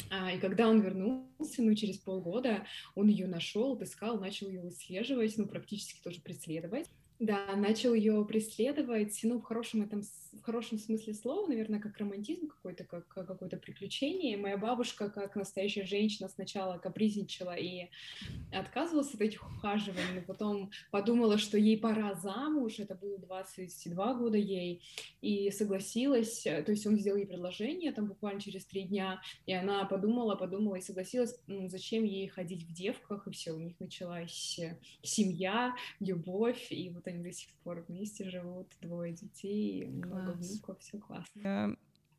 А, 0.09 0.31
и 0.31 0.39
когда 0.39 0.67
он 0.67 0.81
вернулся, 0.81 1.61
ну, 1.61 1.73
через 1.75 1.97
полгода, 1.97 2.65
он 2.95 3.07
ее 3.07 3.27
нашел, 3.27 3.73
отыскал, 3.73 4.19
начал 4.19 4.49
ее 4.49 4.61
выслеживать, 4.61 5.37
ну, 5.37 5.47
практически 5.47 6.01
тоже 6.01 6.21
преследовать. 6.21 6.89
Да, 7.19 7.55
начал 7.55 7.95
ее 7.95 8.23
преследовать, 8.25 9.19
ну, 9.23 9.39
в 9.39 9.43
хорошем 9.43 9.81
этом, 9.81 10.03
в 10.03 10.41
хорошем 10.43 10.77
смысле 10.77 11.15
слова, 11.15 11.47
наверное, 11.47 11.79
как 11.79 11.97
романтизм 11.97 12.47
какой-то, 12.47 12.83
как 12.83 13.07
какое-то 13.07 13.57
приключение. 13.57 14.37
Моя 14.37 14.55
бабушка, 14.55 15.09
как 15.09 15.35
настоящая 15.35 15.85
женщина, 15.85 16.29
сначала 16.29 16.77
капризничала 16.77 17.55
и 17.55 17.89
отказывалась 18.51 19.15
от 19.15 19.21
этих 19.21 19.41
ухаживаний, 19.41 20.13
но 20.13 20.21
потом 20.21 20.69
подумала, 20.91 21.39
что 21.39 21.57
ей 21.57 21.79
пора 21.79 22.13
замуж, 22.13 22.77
это 22.77 22.93
было 22.93 23.17
22 23.17 24.13
года 24.13 24.37
ей, 24.37 24.83
и 25.21 25.49
согласилась, 25.49 26.43
то 26.43 26.65
есть 26.67 26.85
он 26.85 26.97
сделал 26.97 27.17
ей 27.17 27.25
предложение 27.25 27.91
там 27.93 28.05
буквально 28.05 28.39
через 28.39 28.63
три 28.65 28.83
дня, 28.83 29.21
и 29.47 29.53
она 29.53 29.85
подумала, 29.85 30.35
подумала 30.35 30.75
и 30.75 30.81
согласилась, 30.81 31.35
ну, 31.47 31.67
зачем 31.67 32.03
ей 32.03 32.27
ходить 32.27 32.61
в 32.63 32.73
девках, 32.73 33.27
и 33.27 33.31
все, 33.31 33.53
у 33.53 33.59
них 33.59 33.79
началась 33.79 34.59
семья, 35.01 35.75
любовь, 35.99 36.67
и 36.69 36.91
вот 36.91 37.06
они 37.07 37.23
до 37.23 37.31
сих 37.31 37.49
пор 37.63 37.83
вместе 37.87 38.29
живут, 38.29 38.67
двое 38.81 39.13
детей, 39.13 39.83
Класс. 39.83 40.05
много 40.05 40.31
внуков, 40.31 40.79
все 40.79 40.97
классно. 40.97 41.39
Я, 41.39 41.75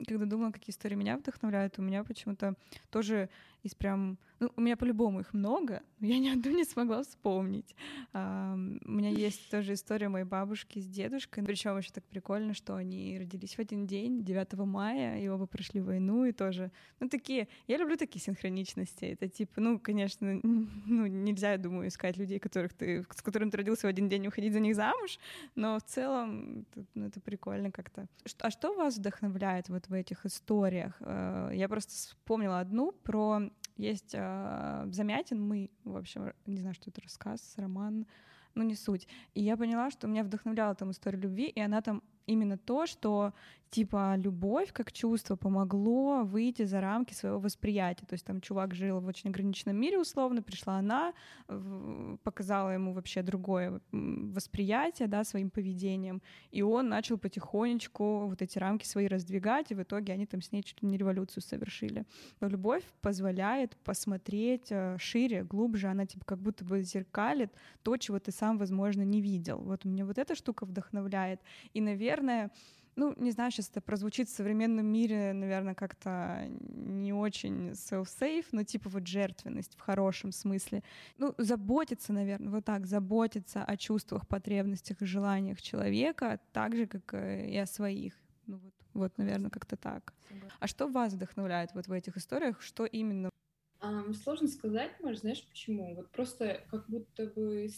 когда 0.06 0.26
думала, 0.26 0.50
какие 0.50 0.72
истории 0.72 0.94
меня 0.94 1.16
вдохновляют, 1.16 1.78
у 1.78 1.82
меня 1.82 2.04
почему-то 2.04 2.54
тоже 2.90 3.28
из 3.62 3.74
прям 3.74 4.18
ну, 4.40 4.52
у 4.56 4.60
меня 4.60 4.76
по-любому 4.76 5.20
их 5.20 5.34
много, 5.34 5.82
но 5.98 6.06
я 6.06 6.18
ни 6.18 6.28
одну 6.28 6.52
не 6.52 6.64
смогла 6.64 7.02
вспомнить. 7.02 7.74
А, 8.12 8.54
у 8.54 8.90
меня 8.90 9.10
есть 9.10 9.50
тоже 9.50 9.72
история 9.72 10.08
моей 10.08 10.24
бабушки 10.24 10.78
с 10.78 10.86
дедушкой. 10.86 11.42
Причем 11.42 11.76
еще 11.76 11.90
так 11.90 12.04
прикольно, 12.04 12.54
что 12.54 12.76
они 12.76 13.18
родились 13.18 13.56
в 13.56 13.58
один 13.58 13.86
день, 13.86 14.22
9 14.24 14.52
мая, 14.58 15.18
и 15.18 15.26
оба 15.26 15.46
прошли 15.46 15.80
войну, 15.80 16.24
и 16.24 16.32
тоже, 16.32 16.70
ну, 17.00 17.08
такие, 17.08 17.48
я 17.66 17.78
люблю 17.78 17.96
такие 17.96 18.20
синхроничности. 18.20 19.06
Это 19.06 19.28
типа, 19.28 19.60
ну, 19.60 19.80
конечно, 19.80 20.40
ну, 20.42 21.06
нельзя, 21.06 21.52
я 21.52 21.58
думаю, 21.58 21.88
искать 21.88 22.16
людей, 22.16 22.38
которых 22.38 22.74
ты, 22.74 23.02
с 23.02 23.22
которыми 23.22 23.50
ты 23.50 23.56
родился 23.56 23.86
в 23.86 23.90
один 23.90 24.08
день 24.08 24.28
уходить 24.28 24.52
за 24.52 24.60
них 24.60 24.76
замуж, 24.76 25.18
но 25.56 25.78
в 25.78 25.82
целом 25.82 26.64
ну, 26.94 27.06
это 27.06 27.20
прикольно 27.20 27.72
как-то. 27.72 28.06
А 28.40 28.50
что 28.50 28.72
вас 28.74 28.98
вдохновляет 28.98 29.68
вот 29.68 29.88
в 29.88 29.92
этих 29.92 30.24
историях? 30.26 30.96
Э, 31.00 31.50
я 31.52 31.68
просто 31.68 31.92
вспомнила 31.92 32.60
одну 32.60 32.92
про 32.92 33.47
есть 33.78 34.10
э, 34.12 34.88
Замятин, 34.92 35.40
мы, 35.40 35.70
в 35.84 35.96
общем, 35.96 36.32
не 36.46 36.60
знаю, 36.60 36.74
что 36.74 36.90
это 36.90 37.00
рассказ, 37.00 37.54
роман, 37.56 38.06
ну 38.54 38.62
не 38.62 38.74
суть. 38.74 39.08
И 39.34 39.42
я 39.42 39.56
поняла, 39.56 39.90
что 39.90 40.06
меня 40.06 40.24
вдохновляла 40.24 40.74
там 40.74 40.90
история 40.90 41.18
любви, 41.18 41.46
и 41.46 41.60
она 41.60 41.80
там 41.80 42.02
именно 42.28 42.56
то, 42.56 42.86
что 42.86 43.32
типа 43.70 44.16
любовь 44.16 44.72
как 44.72 44.92
чувство 44.92 45.36
помогло 45.36 46.22
выйти 46.24 46.64
за 46.64 46.80
рамки 46.80 47.14
своего 47.14 47.38
восприятия. 47.38 48.06
То 48.06 48.14
есть 48.14 48.24
там 48.24 48.40
чувак 48.40 48.74
жил 48.74 49.00
в 49.00 49.06
очень 49.06 49.30
ограниченном 49.30 49.76
мире 49.76 49.98
условно, 49.98 50.42
пришла 50.42 50.78
она, 50.78 51.12
показала 52.22 52.70
ему 52.70 52.92
вообще 52.92 53.22
другое 53.22 53.80
восприятие, 53.92 55.08
да, 55.08 55.24
своим 55.24 55.50
поведением, 55.50 56.22
и 56.50 56.62
он 56.62 56.88
начал 56.88 57.18
потихонечку 57.18 58.26
вот 58.28 58.42
эти 58.42 58.58
рамки 58.58 58.86
свои 58.86 59.06
раздвигать, 59.06 59.70
и 59.70 59.74
в 59.74 59.82
итоге 59.82 60.12
они 60.12 60.26
там 60.26 60.40
с 60.40 60.52
ней 60.52 60.62
чуть 60.62 60.82
ли 60.82 60.88
не 60.88 60.96
революцию 60.96 61.42
совершили. 61.42 62.04
Но 62.40 62.48
любовь 62.48 62.84
позволяет 63.00 63.76
посмотреть 63.84 64.68
э, 64.70 64.96
шире, 64.98 65.44
глубже, 65.44 65.88
она 65.88 66.06
типа 66.06 66.24
как 66.24 66.38
будто 66.38 66.64
бы 66.64 66.82
зеркалит 66.82 67.52
то, 67.82 67.96
чего 67.96 68.18
ты 68.18 68.32
сам, 68.32 68.58
возможно, 68.58 69.02
не 69.02 69.20
видел. 69.20 69.58
Вот 69.58 69.84
меня 69.84 70.04
вот 70.04 70.18
эта 70.18 70.34
штука 70.34 70.64
вдохновляет. 70.64 71.40
И, 71.74 71.80
наверное, 71.80 72.17
ну, 72.98 73.14
не 73.16 73.30
знаю, 73.30 73.52
сейчас 73.52 73.70
это 73.70 73.80
прозвучит 73.80 74.28
в 74.28 74.34
современном 74.34 74.84
мире, 74.84 75.32
наверное, 75.32 75.74
как-то 75.74 76.48
не 76.48 77.12
очень 77.12 77.70
self-safe, 77.70 78.46
но 78.50 78.64
типа 78.64 78.88
вот 78.90 79.06
жертвенность 79.06 79.76
в 79.76 79.80
хорошем 79.80 80.32
смысле. 80.32 80.82
Ну, 81.16 81.32
заботиться, 81.38 82.12
наверное, 82.12 82.50
вот 82.50 82.64
так, 82.64 82.86
заботиться 82.86 83.62
о 83.62 83.76
чувствах, 83.76 84.26
потребностях 84.26 85.00
и 85.00 85.06
желаниях 85.06 85.62
человека, 85.62 86.40
так 86.52 86.74
же, 86.74 86.86
как 86.86 87.14
и 87.14 87.56
о 87.56 87.66
своих. 87.66 88.14
Ну 88.46 88.58
вот, 88.58 88.74
вот 88.94 89.18
наверное, 89.18 89.50
как-то 89.50 89.76
так. 89.76 90.12
А 90.58 90.66
что 90.66 90.88
вас 90.88 91.12
вдохновляет 91.12 91.70
вот 91.74 91.86
в 91.86 91.92
этих 91.92 92.16
историях? 92.16 92.60
Что 92.60 92.84
именно? 92.84 93.30
Um, 93.80 94.12
сложно 94.12 94.48
сказать, 94.48 94.90
может, 95.00 95.20
знаешь, 95.20 95.46
почему? 95.48 95.94
Вот 95.94 96.10
просто 96.10 96.64
как 96.68 96.90
будто 96.90 97.26
бы 97.26 97.68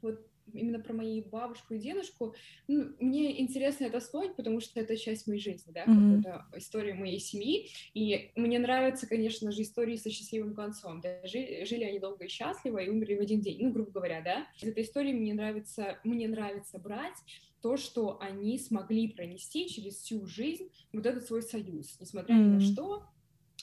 вот 0.00 0.26
именно 0.52 0.78
про 0.78 0.92
мою 0.92 1.24
бабушку 1.24 1.74
и 1.74 1.78
дедушку, 1.78 2.34
ну, 2.68 2.94
мне 3.00 3.40
интересно 3.40 3.84
это 3.84 4.00
вспомнить, 4.00 4.36
потому 4.36 4.60
что 4.60 4.80
это 4.80 4.96
часть 4.96 5.26
моей 5.26 5.40
жизни, 5.40 5.72
да, 5.72 5.84
mm-hmm. 5.84 6.20
это 6.20 6.46
история 6.56 6.94
моей 6.94 7.18
семьи, 7.18 7.68
и 7.94 8.30
мне 8.36 8.58
нравятся, 8.58 9.06
конечно 9.06 9.50
же, 9.52 9.62
истории 9.62 9.96
со 9.96 10.10
счастливым 10.10 10.54
концом, 10.54 11.00
да, 11.00 11.26
жили, 11.26 11.64
жили 11.64 11.84
они 11.84 11.98
долго 11.98 12.24
и 12.24 12.28
счастливо 12.28 12.78
и 12.78 12.88
умерли 12.88 13.16
в 13.16 13.20
один 13.20 13.40
день, 13.40 13.58
ну, 13.62 13.72
грубо 13.72 13.90
говоря, 13.90 14.20
да, 14.22 14.46
из 14.60 14.68
этой 14.68 14.82
истории 14.82 15.12
мне 15.12 15.34
нравится, 15.34 15.98
мне 16.04 16.28
нравится 16.28 16.78
брать 16.78 17.16
то, 17.62 17.76
что 17.76 18.18
они 18.20 18.58
смогли 18.58 19.08
пронести 19.08 19.68
через 19.68 19.96
всю 19.96 20.26
жизнь 20.26 20.70
вот 20.92 21.06
этот 21.06 21.26
свой 21.26 21.42
союз, 21.42 21.98
несмотря 22.00 22.34
mm-hmm. 22.34 22.44
ни 22.44 22.54
на 22.54 22.60
что, 22.60 23.06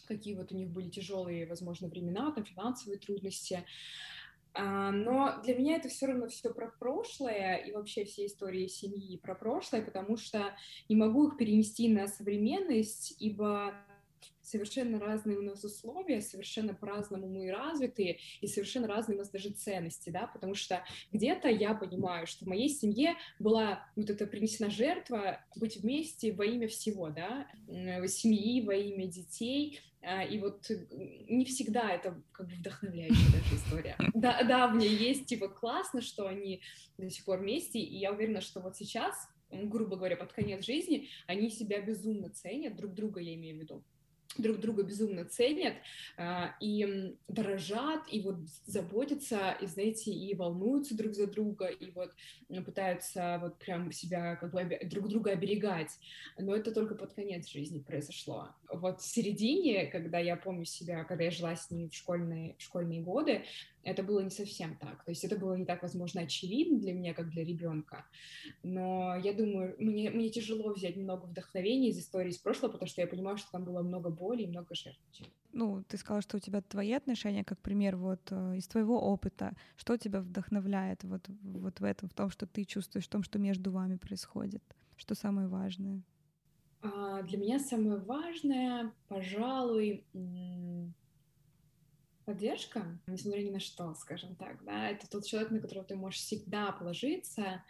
какие 0.08 0.36
вот 0.36 0.52
у 0.52 0.56
них 0.56 0.70
были 0.70 0.90
тяжелые, 0.90 1.46
возможно, 1.46 1.88
времена, 1.88 2.32
там, 2.32 2.44
финансовые 2.44 3.00
трудности, 3.00 3.64
но 4.56 5.42
для 5.44 5.56
меня 5.56 5.78
это 5.78 5.88
все 5.88 6.08
равно 6.08 6.28
все 6.28 6.54
про 6.54 6.72
прошлое 6.80 7.56
и 7.58 7.72
вообще 7.72 8.04
все 8.04 8.26
истории 8.26 8.68
семьи 8.68 9.18
про 9.18 9.36
прошлое, 9.36 9.82
потому 9.82 10.18
что 10.18 10.56
не 10.90 10.96
могу 10.96 11.28
их 11.28 11.38
перенести 11.38 11.88
на 11.88 12.08
современность, 12.08 13.16
ибо 13.20 13.74
совершенно 14.52 15.00
разные 15.00 15.38
у 15.38 15.42
нас 15.42 15.64
условия, 15.64 16.22
совершенно 16.22 16.74
по-разному 16.74 17.28
мы 17.28 17.50
развиты, 17.52 18.20
и 18.42 18.48
совершенно 18.48 18.88
разные 18.88 19.16
у 19.16 19.20
нас 19.20 19.30
даже 19.30 19.50
ценности, 19.52 20.10
да, 20.10 20.28
потому 20.28 20.56
что 20.56 20.84
где-то 21.12 21.48
я 21.48 21.74
понимаю, 21.74 22.28
что 22.28 22.46
в 22.46 22.48
моей 22.48 22.70
семье 22.70 23.16
была 23.40 23.86
вот 23.96 24.10
эта 24.10 24.28
принесена 24.28 24.70
жертва 24.70 25.40
быть 25.56 25.78
вместе 25.78 26.34
во 26.34 26.46
имя 26.46 26.68
всего, 26.68 27.10
да, 27.10 27.48
семьи, 28.08 28.62
во 28.62 28.76
имя 28.76 29.08
детей, 29.08 29.80
а, 30.04 30.24
и 30.24 30.40
вот 30.40 30.70
не 31.30 31.46
всегда 31.46 31.92
это 31.92 32.20
как 32.32 32.48
бы 32.48 32.56
вдохновляющая 32.56 33.32
даже 33.32 33.56
история. 33.56 33.96
Да, 34.14 34.44
да, 34.44 34.68
в 34.68 34.76
ней 34.76 34.90
есть 34.90 35.28
типа 35.28 35.48
классно, 35.48 36.02
что 36.02 36.28
они 36.28 36.62
до 36.98 37.10
сих 37.10 37.24
пор 37.24 37.40
вместе, 37.40 37.80
и 37.80 37.98
я 37.98 38.12
уверена, 38.12 38.42
что 38.42 38.60
вот 38.60 38.76
сейчас, 38.76 39.16
грубо 39.52 39.96
говоря, 39.96 40.18
под 40.18 40.34
конец 40.34 40.66
жизни, 40.66 41.08
они 41.28 41.50
себя 41.50 41.82
безумно 41.82 42.30
ценят, 42.30 42.76
друг 42.76 42.94
друга 42.94 43.20
я 43.22 43.36
имею 43.36 43.58
в 43.58 43.62
виду 43.62 43.84
друг 44.38 44.60
друга 44.60 44.84
безумно 44.84 45.26
ценят 45.26 45.74
а, 46.18 46.56
и 46.60 47.16
дорожат, 47.28 48.02
и 48.12 48.22
вот 48.22 48.38
заботятся, 48.66 49.58
и, 49.62 49.66
знаете, 49.66 50.12
и 50.12 50.34
волнуются 50.36 50.96
друг 50.96 51.14
за 51.14 51.28
друга, 51.28 51.68
и 51.68 51.92
вот 51.92 52.12
пытаются 52.66 53.40
вот 53.42 53.58
прям 53.60 53.92
себя 53.92 54.36
как 54.36 54.54
бы 54.54 54.80
друг 54.86 55.10
друга 55.10 55.32
оберегать. 55.32 55.92
Но 56.38 56.56
это 56.56 56.72
только 56.72 56.96
под 56.96 57.14
конец 57.14 57.48
жизни 57.48 57.80
произошло. 57.80 58.50
Вот 58.72 59.02
в 59.02 59.06
середине, 59.06 59.88
когда 59.88 60.20
я 60.20 60.36
помню 60.36 60.66
себя, 60.66 61.04
когда 61.04 61.26
я 61.26 61.32
жила 61.32 61.56
с 61.56 61.70
ними 61.70 61.90
в 61.90 61.96
школьные, 61.96 62.56
в 62.58 62.62
школьные 62.62 63.02
годы, 63.02 63.44
это 63.84 64.04
было 64.04 64.20
не 64.22 64.30
совсем 64.30 64.76
так. 64.78 65.04
То 65.04 65.12
есть 65.12 65.24
это 65.24 65.38
было 65.38 65.56
не 65.56 65.66
так, 65.66 65.82
возможно, 65.82 66.22
очевидно 66.22 66.80
для 66.80 66.94
меня, 66.94 67.14
как 67.14 67.30
для 67.30 67.44
ребенка. 67.44 68.06
Но 68.64 69.16
я 69.18 69.34
думаю, 69.34 69.76
мне, 69.80 70.10
мне 70.10 70.30
тяжело 70.30 70.74
взять 70.74 70.98
много 70.98 71.26
вдохновения 71.26 71.90
из 71.90 72.00
истории 72.00 72.30
из 72.30 72.38
прошлого, 72.38 72.72
потому 72.72 72.88
что 72.88 73.02
я 73.02 73.08
понимаю, 73.08 73.38
что 73.38 73.52
там 73.52 73.64
было 73.64 73.82
много 73.82 74.10
боли 74.10 74.44
и 74.44 74.48
много 74.48 74.76
жертв. 74.76 75.02
Ну, 75.54 75.84
ты 75.88 75.98
сказала, 75.98 76.22
что 76.22 76.38
у 76.38 76.40
тебя 76.40 76.62
твои 76.62 76.94
отношения, 76.94 77.44
как 77.44 77.60
пример 77.60 77.98
вот 77.98 78.22
э, 78.32 78.58
из 78.58 78.68
твоего 78.68 79.00
опыта. 79.02 79.54
Что 79.76 79.98
тебя 79.98 80.22
вдохновляет 80.22 81.04
вот, 81.04 81.28
вот 81.42 81.80
в 81.80 81.84
этом, 81.84 82.08
в 82.08 82.14
том, 82.14 82.30
что 82.30 82.46
ты 82.46 82.64
чувствуешь, 82.64 83.06
в 83.06 83.10
том, 83.10 83.24
что 83.24 83.40
между 83.40 83.72
вами 83.72 83.98
происходит? 83.98 84.64
Что 84.96 85.16
самое 85.16 85.48
важное? 85.48 86.04
А, 86.82 87.22
для 87.24 87.38
меня 87.38 87.60
самое 87.60 87.98
важное, 87.98 88.92
пожалуй, 89.08 90.04
поддержка, 92.26 93.00
несмотря 93.08 93.42
ни 93.42 93.50
на 93.50 93.60
что, 93.60 93.94
скажем 93.96 94.36
так, 94.36 94.64
да, 94.64 94.90
это 94.90 95.10
тот 95.10 95.26
человек, 95.26 95.52
на 95.52 95.60
которого 95.60 95.86
ты 95.86 95.96
можешь 95.96 96.20
всегда 96.20 96.72
положиться 96.72 97.64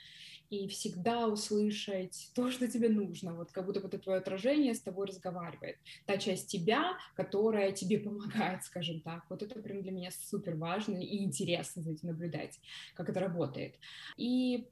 и 0.49 0.67
всегда 0.67 1.27
услышать 1.27 2.29
то, 2.35 2.51
что 2.51 2.67
тебе 2.67 2.89
нужно, 2.89 3.33
вот 3.33 3.51
как 3.51 3.65
будто 3.65 3.79
бы 3.79 3.87
твое 3.87 4.19
отражение 4.19 4.73
с 4.73 4.81
тобой 4.81 5.07
разговаривает, 5.07 5.77
та 6.05 6.17
часть 6.17 6.51
тебя, 6.51 6.97
которая 7.15 7.71
тебе 7.71 7.99
помогает, 7.99 8.63
скажем 8.63 8.99
так, 9.01 9.23
вот 9.29 9.41
это 9.41 9.59
прям 9.59 9.81
для 9.81 9.91
меня 9.91 10.11
супер 10.11 10.55
важно 10.55 10.97
и 10.97 11.23
интересно 11.23 11.81
за 11.81 11.91
этим 11.91 12.09
наблюдать, 12.09 12.59
как 12.95 13.09
это 13.09 13.19
работает. 13.21 13.75
И 14.17 14.67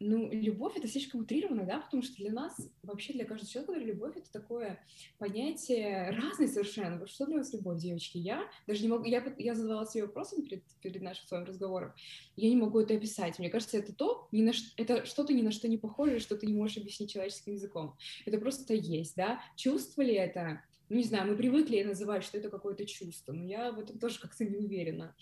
ну, 0.00 0.30
любовь 0.30 0.76
это 0.76 0.86
слишком 0.86 1.20
утрировано, 1.20 1.64
да, 1.64 1.80
потому 1.80 2.02
что 2.02 2.16
для 2.16 2.32
нас, 2.32 2.56
вообще 2.82 3.12
для 3.12 3.24
каждого 3.24 3.50
человека, 3.50 3.74
любовь 3.74 4.16
это 4.16 4.30
такое 4.30 4.80
понятие 5.18 6.10
разное 6.10 6.46
совершенно. 6.46 6.98
Вот 6.98 7.10
что 7.10 7.26
для 7.26 7.38
вас 7.38 7.52
любовь, 7.52 7.80
девочки? 7.80 8.18
Я 8.18 8.48
даже 8.66 8.82
не 8.82 8.88
могу, 8.88 9.04
я, 9.04 9.24
я 9.38 9.54
задавала 9.54 9.86
себе 9.86 10.06
вопросом 10.06 10.44
перед, 10.44 10.62
перед 10.82 11.02
нашим 11.02 11.26
с 11.26 11.32
разговором, 11.32 11.92
я 12.36 12.48
не 12.48 12.56
могу 12.56 12.78
это 12.80 12.94
описать. 12.94 13.38
Мне 13.38 13.50
кажется, 13.50 13.78
это 13.78 13.92
то, 13.92 14.28
ни 14.30 14.42
на, 14.42 14.52
это 14.76 15.04
что-то 15.04 15.32
ни 15.32 15.42
на 15.42 15.50
что 15.50 15.68
не 15.68 15.78
похожее, 15.78 16.20
что 16.20 16.36
ты 16.36 16.46
не 16.46 16.54
можешь 16.54 16.76
объяснить 16.76 17.10
человеческим 17.10 17.52
языком. 17.52 17.96
Это 18.24 18.38
просто 18.38 18.74
есть, 18.74 19.16
да. 19.16 19.40
Чувство 19.56 20.02
ли 20.02 20.14
это? 20.14 20.62
Ну, 20.88 20.96
не 20.96 21.04
знаю, 21.04 21.30
мы 21.30 21.36
привыкли 21.36 21.82
называть, 21.82 22.24
что 22.24 22.38
это 22.38 22.50
какое-то 22.50 22.86
чувство, 22.86 23.32
но 23.32 23.44
я 23.44 23.72
в 23.72 23.78
этом 23.78 23.98
тоже 23.98 24.20
как-то 24.20 24.44
не 24.44 24.56
уверена. 24.56 25.14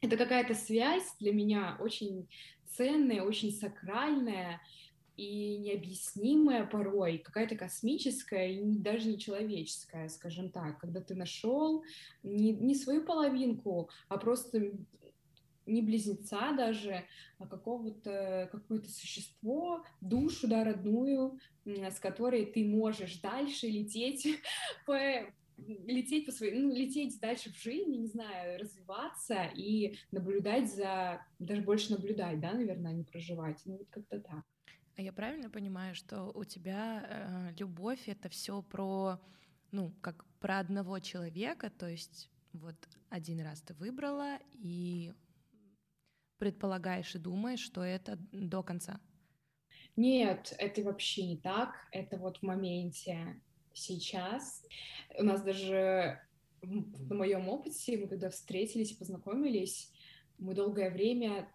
Это 0.00 0.16
какая-то 0.16 0.54
связь 0.54 1.14
для 1.18 1.32
меня 1.32 1.78
очень 1.80 2.28
ценная, 2.76 3.22
очень 3.22 3.52
сакральная 3.52 4.60
и 5.16 5.58
необъяснимая 5.58 6.66
порой, 6.66 7.18
какая-то 7.18 7.56
космическая 7.56 8.50
и 8.50 8.78
даже 8.78 9.08
не 9.08 9.18
человеческая, 9.18 10.08
скажем 10.08 10.50
так, 10.50 10.78
когда 10.80 11.00
ты 11.00 11.14
нашел 11.14 11.84
не, 12.22 12.52
не 12.52 12.74
свою 12.74 13.04
половинку, 13.04 13.90
а 14.08 14.18
просто 14.18 14.72
не 15.66 15.82
близнеца 15.82 16.52
даже, 16.56 17.04
а 17.38 17.46
какого-то 17.46 18.48
какое-то 18.52 18.90
существо, 18.90 19.84
душу, 20.00 20.48
да, 20.48 20.64
родную, 20.64 21.38
с 21.64 21.98
которой 22.00 22.46
ты 22.46 22.64
можешь 22.64 23.20
дальше 23.20 23.66
лететь 23.68 24.26
по, 24.86 24.98
лететь 25.56 26.26
по 26.26 26.32
своей, 26.32 26.54
ну, 26.54 26.74
лететь 26.74 27.18
дальше 27.20 27.52
в 27.52 27.56
жизни, 27.56 27.96
не 27.96 28.06
знаю, 28.06 28.60
развиваться 28.60 29.50
и 29.54 29.96
наблюдать 30.10 30.72
за, 30.72 31.24
даже 31.38 31.62
больше 31.62 31.92
наблюдать, 31.92 32.40
да, 32.40 32.52
наверное, 32.52 32.92
а 32.92 32.94
не 32.94 33.04
проживать. 33.04 33.60
Ну, 33.64 33.78
вот 33.78 33.88
как-то 33.90 34.20
так. 34.20 34.44
А 34.96 35.02
я 35.02 35.12
правильно 35.12 35.50
понимаю, 35.50 35.94
что 35.94 36.30
у 36.34 36.44
тебя 36.44 37.50
э, 37.50 37.54
любовь 37.58 38.08
это 38.08 38.28
все 38.28 38.62
про, 38.62 39.20
ну, 39.72 39.92
как 40.00 40.24
про 40.38 40.60
одного 40.60 41.00
человека, 41.00 41.70
то 41.70 41.88
есть 41.88 42.30
вот 42.52 42.76
один 43.08 43.40
раз 43.40 43.60
ты 43.60 43.74
выбрала 43.74 44.38
и 44.52 45.12
предполагаешь 46.38 47.14
и 47.14 47.18
думаешь, 47.18 47.60
что 47.60 47.82
это 47.82 48.16
до 48.32 48.62
конца? 48.62 49.00
Нет, 49.96 50.54
это 50.58 50.82
вообще 50.82 51.26
не 51.26 51.36
так. 51.36 51.74
Это 51.92 52.16
вот 52.18 52.38
в 52.38 52.42
моменте 52.42 53.40
сейчас. 53.74 54.64
У 55.18 55.22
нас 55.22 55.42
даже 55.42 56.20
в 56.62 57.12
моем 57.12 57.48
опыте, 57.48 57.98
мы 57.98 58.08
когда 58.08 58.30
встретились 58.30 58.92
и 58.92 58.96
познакомились, 58.96 59.92
мы 60.38 60.54
долгое 60.54 60.90
время 60.90 61.48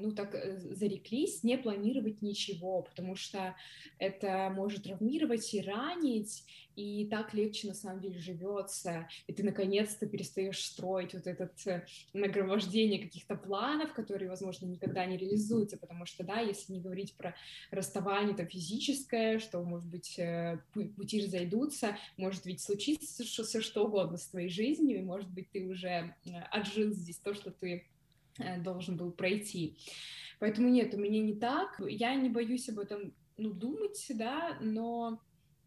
ну, 0.00 0.12
так 0.12 0.34
э, 0.34 0.58
зареклись 0.58 1.42
не 1.42 1.58
планировать 1.58 2.22
ничего, 2.22 2.82
потому 2.82 3.16
что 3.16 3.54
это 3.98 4.50
может 4.54 4.84
травмировать 4.84 5.52
и 5.54 5.60
ранить, 5.60 6.44
и 6.76 7.06
так 7.06 7.34
легче 7.34 7.68
на 7.68 7.74
самом 7.74 8.00
деле 8.00 8.18
живется, 8.18 9.08
и 9.26 9.32
ты 9.32 9.42
наконец-то 9.42 10.06
перестаешь 10.06 10.64
строить 10.64 11.14
вот 11.14 11.26
это 11.26 11.50
э, 11.66 11.82
нагромождение 12.12 13.02
каких-то 13.02 13.34
планов, 13.34 13.92
которые, 13.92 14.28
возможно, 14.28 14.66
никогда 14.66 15.04
не 15.04 15.16
реализуются, 15.16 15.76
потому 15.76 16.06
что, 16.06 16.24
да, 16.24 16.40
если 16.40 16.72
не 16.72 16.80
говорить 16.80 17.14
про 17.14 17.34
расставание 17.70 18.36
там 18.36 18.46
физическое, 18.46 19.38
что, 19.38 19.62
может 19.62 19.88
быть, 19.88 20.18
пути 20.96 21.22
разойдутся, 21.22 21.96
может 22.16 22.46
ведь 22.46 22.60
случиться 22.60 23.24
все 23.24 23.60
что 23.60 23.86
угодно 23.86 24.16
с 24.16 24.28
твоей 24.28 24.48
жизнью, 24.48 24.98
и, 24.98 25.02
может 25.02 25.30
быть, 25.30 25.50
ты 25.50 25.66
уже 25.66 26.14
отжил 26.50 26.92
здесь 26.92 27.18
то, 27.18 27.34
что 27.34 27.50
ты 27.50 27.86
Э, 27.97 27.97
должен 28.62 28.96
был 28.96 29.10
пройти. 29.12 29.76
Поэтому 30.38 30.68
нет, 30.68 30.94
у 30.94 30.98
меня 30.98 31.20
не 31.20 31.34
так. 31.34 31.80
Я 31.88 32.14
не 32.14 32.28
боюсь 32.28 32.68
об 32.68 32.78
этом 32.78 33.12
ну, 33.36 33.52
думать, 33.52 34.04
да, 34.10 34.56
но 34.60 35.20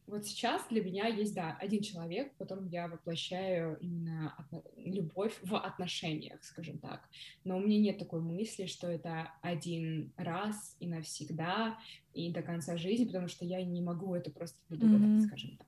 вот 0.08 0.26
сейчас 0.26 0.66
для 0.70 0.84
меня 0.84 1.08
есть, 1.08 1.34
да, 1.34 1.58
один 1.60 1.82
человек, 1.82 2.34
в 2.34 2.38
котором 2.38 2.68
я 2.68 2.88
воплощаю 2.88 3.78
именно 3.80 4.36
любовь 4.76 5.38
в 5.42 5.58
отношениях, 5.58 6.44
скажем 6.44 6.80
так. 6.80 7.08
Но 7.46 7.58
у 7.58 7.62
меня 7.62 7.80
нет 7.80 7.98
такой 7.98 8.20
мысли, 8.20 8.66
что 8.66 8.88
это 8.88 9.32
один 9.42 10.12
раз 10.18 10.76
и 10.80 10.88
навсегда, 10.88 11.78
и 12.14 12.32
до 12.32 12.42
конца 12.42 12.76
жизни, 12.78 13.06
потому 13.06 13.30
что 13.30 13.46
я 13.46 13.64
не 13.64 13.82
могу 13.82 14.14
это 14.14 14.32
просто 14.32 14.60
предугадать, 14.68 15.24
mm-hmm. 15.24 15.28
скажем 15.28 15.58
так. 15.58 15.68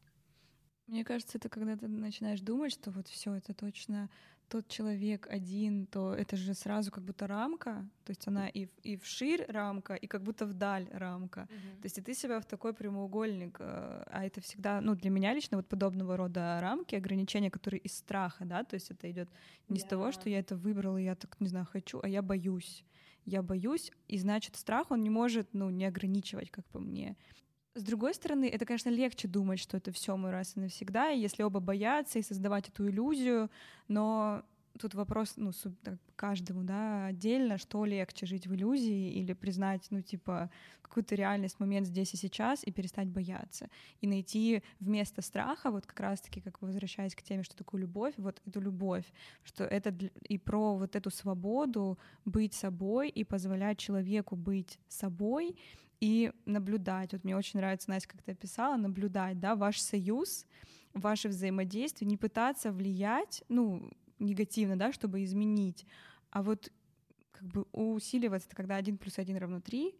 Мне 0.87 1.03
кажется, 1.03 1.37
это 1.37 1.49
когда 1.49 1.77
ты 1.77 1.87
начинаешь 1.87 2.41
думать, 2.41 2.73
что 2.73 2.91
вот 2.91 3.07
все 3.07 3.33
это 3.35 3.53
точно 3.53 4.09
тот 4.49 4.67
человек 4.67 5.27
один, 5.31 5.87
то 5.87 6.13
это 6.13 6.35
же 6.35 6.53
сразу 6.53 6.91
как 6.91 7.03
будто 7.03 7.25
рамка, 7.25 7.89
то 8.03 8.11
есть 8.11 8.27
она 8.27 8.47
и, 8.47 8.67
и 8.83 8.97
вширь 8.97 9.45
рамка, 9.47 9.95
и 9.95 10.05
как 10.05 10.21
будто 10.21 10.45
вдаль 10.45 10.87
рамка. 10.91 11.47
Uh-huh. 11.49 11.81
То 11.81 11.85
есть 11.85 11.97
и 11.97 12.01
ты 12.01 12.13
себя 12.13 12.39
в 12.39 12.45
такой 12.45 12.73
прямоугольник, 12.73 13.57
э, 13.59 14.03
а 14.05 14.25
это 14.25 14.41
всегда, 14.41 14.81
ну 14.81 14.95
для 14.95 15.09
меня 15.09 15.33
лично 15.33 15.57
вот 15.57 15.67
подобного 15.67 16.17
рода 16.17 16.59
рамки, 16.61 16.93
ограничения, 16.95 17.49
которые 17.49 17.79
из 17.79 17.97
страха, 17.97 18.45
да, 18.45 18.63
то 18.63 18.75
есть 18.75 18.91
это 18.91 19.09
идет 19.09 19.29
не 19.69 19.79
yeah. 19.79 19.81
с 19.81 19.85
того, 19.85 20.11
что 20.11 20.29
я 20.29 20.39
это 20.39 20.55
выбрала, 20.55 20.97
я 20.97 21.15
так 21.15 21.39
не 21.39 21.47
знаю 21.47 21.65
хочу, 21.65 21.99
а 22.03 22.07
я 22.07 22.21
боюсь. 22.21 22.85
Я 23.25 23.41
боюсь, 23.41 23.91
и 24.09 24.17
значит 24.17 24.57
страх 24.57 24.91
он 24.91 25.01
не 25.01 25.09
может, 25.09 25.53
ну 25.53 25.69
не 25.69 25.85
ограничивать, 25.85 26.51
как 26.51 26.65
по 26.65 26.79
мне. 26.79 27.15
С 27.75 27.81
другой 27.81 28.13
стороны, 28.13 28.47
это, 28.47 28.65
конечно, 28.65 28.89
легче 28.89 29.27
думать, 29.27 29.59
что 29.59 29.77
это 29.77 29.91
все 29.91 30.15
мой 30.15 30.29
раз 30.29 30.55
и 30.55 30.59
навсегда, 30.59 31.07
если 31.07 31.41
оба 31.41 31.59
боятся 31.59 32.19
и 32.19 32.21
создавать 32.21 32.69
эту 32.69 32.87
иллюзию, 32.87 33.49
но 33.87 34.43
тут 34.79 34.93
вопрос, 34.93 35.33
ну, 35.37 35.51
каждому, 36.15 36.63
да, 36.63 37.07
отдельно, 37.07 37.57
что 37.57 37.85
легче, 37.85 38.27
жить 38.27 38.45
в 38.45 38.53
иллюзии 38.53 39.13
или 39.13 39.33
признать, 39.33 39.87
ну, 39.89 40.01
типа, 40.01 40.51
какую-то 40.81 41.15
реальность, 41.15 41.59
момент 41.59 41.87
здесь 41.87 42.13
и 42.13 42.17
сейчас 42.17 42.63
и 42.63 42.71
перестать 42.71 43.07
бояться. 43.07 43.69
И 44.01 44.07
найти 44.07 44.61
вместо 44.79 45.23
страха, 45.23 45.71
вот 45.71 45.87
как 45.87 45.99
раз-таки, 45.99 46.41
как 46.41 46.61
возвращаясь 46.61 47.15
к 47.15 47.23
теме, 47.23 47.41
что 47.41 47.55
такое 47.55 47.81
любовь, 47.81 48.13
вот 48.17 48.39
эту 48.45 48.61
любовь, 48.61 49.05
что 49.43 49.63
это 49.63 49.89
и 50.29 50.37
про 50.37 50.75
вот 50.75 50.95
эту 50.95 51.09
свободу 51.09 51.97
быть 52.25 52.53
собой 52.53 53.09
и 53.09 53.23
позволять 53.23 53.79
человеку 53.79 54.35
быть 54.35 54.77
собой, 54.87 55.55
и 56.03 56.33
наблюдать. 56.43 57.13
Вот 57.13 57.23
мне 57.23 57.37
очень 57.37 57.61
нравится, 57.61 57.89
Настя, 57.89 58.09
как 58.09 58.21
ты 58.23 58.33
описала, 58.33 58.75
наблюдать, 58.75 59.39
да, 59.39 59.55
ваш 59.55 59.79
союз, 59.79 60.45
ваше 60.93 61.29
взаимодействие, 61.29 62.09
не 62.09 62.17
пытаться 62.17 62.73
влиять, 62.73 63.41
ну, 63.47 63.89
негативно, 64.19 64.77
да, 64.77 64.91
чтобы 64.91 65.23
изменить, 65.23 65.85
а 66.29 66.43
вот 66.43 66.73
как 67.31 67.47
бы 67.47 67.61
усиливаться, 67.71 68.49
это 68.49 68.55
когда 68.57 68.75
один 68.75 68.97
плюс 68.97 69.17
один 69.17 69.37
равно 69.37 69.61
три, 69.61 69.95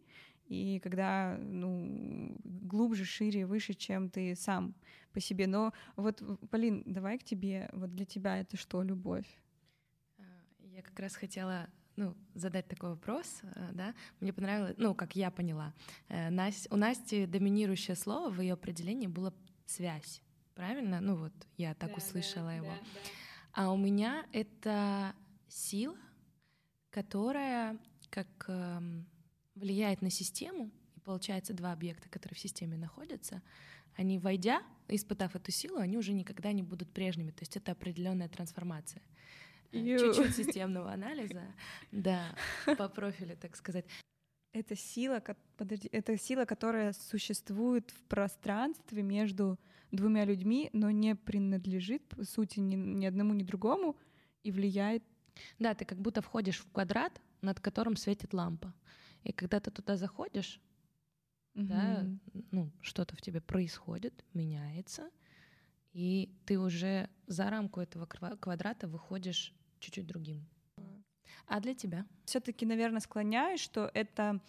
и 0.49 0.81
когда, 0.83 1.37
ну, 1.39 2.35
глубже, 2.43 3.05
шире, 3.05 3.45
выше, 3.45 3.73
чем 3.73 4.09
ты 4.09 4.35
сам 4.35 4.75
по 5.13 5.21
себе. 5.21 5.47
Но 5.47 5.71
вот, 5.95 6.21
Полин, 6.49 6.83
давай 6.85 7.17
к 7.17 7.23
тебе. 7.23 7.69
Вот 7.71 7.95
для 7.95 8.05
тебя 8.05 8.41
это 8.41 8.57
что, 8.57 8.83
любовь? 8.83 9.39
А, 10.17 10.23
я 10.65 10.81
как 10.81 10.99
раз 10.99 11.15
хотела 11.15 11.69
ну, 11.95 12.15
задать 12.33 12.67
такой 12.67 12.89
вопрос, 12.91 13.41
э, 13.43 13.69
да, 13.73 13.93
мне 14.19 14.33
понравилось, 14.33 14.75
ну, 14.77 14.95
как 14.95 15.15
я 15.15 15.31
поняла, 15.31 15.73
э, 16.09 16.29
у 16.69 16.75
Насти 16.75 17.25
доминирующее 17.25 17.95
слово 17.95 18.29
в 18.29 18.41
ее 18.41 18.53
определении 18.53 19.07
было 19.07 19.33
связь, 19.65 20.21
правильно? 20.55 21.01
Ну 21.01 21.15
вот, 21.15 21.33
я 21.57 21.73
так 21.75 21.89
да, 21.89 21.95
услышала 21.95 22.47
да, 22.47 22.53
его. 22.53 22.67
Да, 22.67 22.73
да. 22.73 23.09
А 23.53 23.71
у 23.71 23.77
меня 23.77 24.25
это 24.31 25.13
сила, 25.47 25.97
которая 26.89 27.77
как 28.09 28.45
эм, 28.47 29.07
влияет 29.55 30.01
на 30.01 30.09
систему, 30.09 30.71
и 30.95 30.99
получается 30.99 31.53
два 31.53 31.71
объекта, 31.71 32.09
которые 32.09 32.35
в 32.35 32.39
системе 32.39 32.77
находятся, 32.77 33.41
они, 33.95 34.17
войдя, 34.17 34.63
испытав 34.87 35.35
эту 35.35 35.51
силу, 35.51 35.77
они 35.77 35.97
уже 35.97 36.13
никогда 36.13 36.51
не 36.51 36.63
будут 36.63 36.91
прежними. 36.91 37.31
То 37.31 37.41
есть 37.41 37.55
это 37.57 37.71
определенная 37.71 38.27
трансформация. 38.27 39.01
Чуть-чуть 39.73 40.35
системного 40.35 40.91
анализа, 40.91 41.43
да, 41.91 42.35
по 42.77 42.87
профилю, 42.87 43.35
так 43.37 43.55
сказать. 43.55 43.85
Это 44.51 44.75
сила, 44.75 45.21
подожди, 45.57 45.89
это 45.91 46.15
сила, 46.15 46.45
которая 46.45 46.93
существует 46.93 47.89
в 47.89 48.03
пространстве 48.03 49.01
между 49.01 49.59
двумя 49.91 50.25
людьми, 50.25 50.69
но 50.73 50.91
не 50.91 51.15
принадлежит, 51.15 52.07
по 52.07 52.23
сути, 52.23 52.59
ни, 52.59 52.75
ни 52.75 53.05
одному, 53.05 53.33
ни 53.33 53.43
другому 53.43 53.95
и 54.43 54.51
влияет. 54.51 55.03
Да, 55.57 55.73
ты 55.73 55.85
как 55.85 55.97
будто 55.97 56.21
входишь 56.21 56.59
в 56.59 56.71
квадрат, 56.71 57.19
над 57.41 57.59
которым 57.59 57.95
светит 57.95 58.33
лампа. 58.33 58.73
И 59.23 59.31
когда 59.31 59.59
ты 59.59 59.71
туда 59.71 59.97
заходишь, 59.97 60.61
угу. 61.55 61.65
да, 61.65 62.05
ну, 62.51 62.71
что-то 62.81 63.15
в 63.15 63.21
тебе 63.21 63.41
происходит, 63.41 64.23
меняется, 64.33 65.09
и 65.93 66.35
ты 66.45 66.59
уже 66.59 67.09
за 67.27 67.49
рамку 67.49 67.79
этого 67.79 68.05
квадрата 68.05 68.87
выходишь 68.87 69.53
чуть-чуть 69.83 70.07
другим. 70.07 70.45
А 71.45 71.59
для 71.59 71.73
тебя? 71.73 72.05
Все-таки, 72.25 72.65
наверное, 72.65 73.01
склоняюсь, 73.01 73.59
что 73.59 73.91
это 73.93 74.41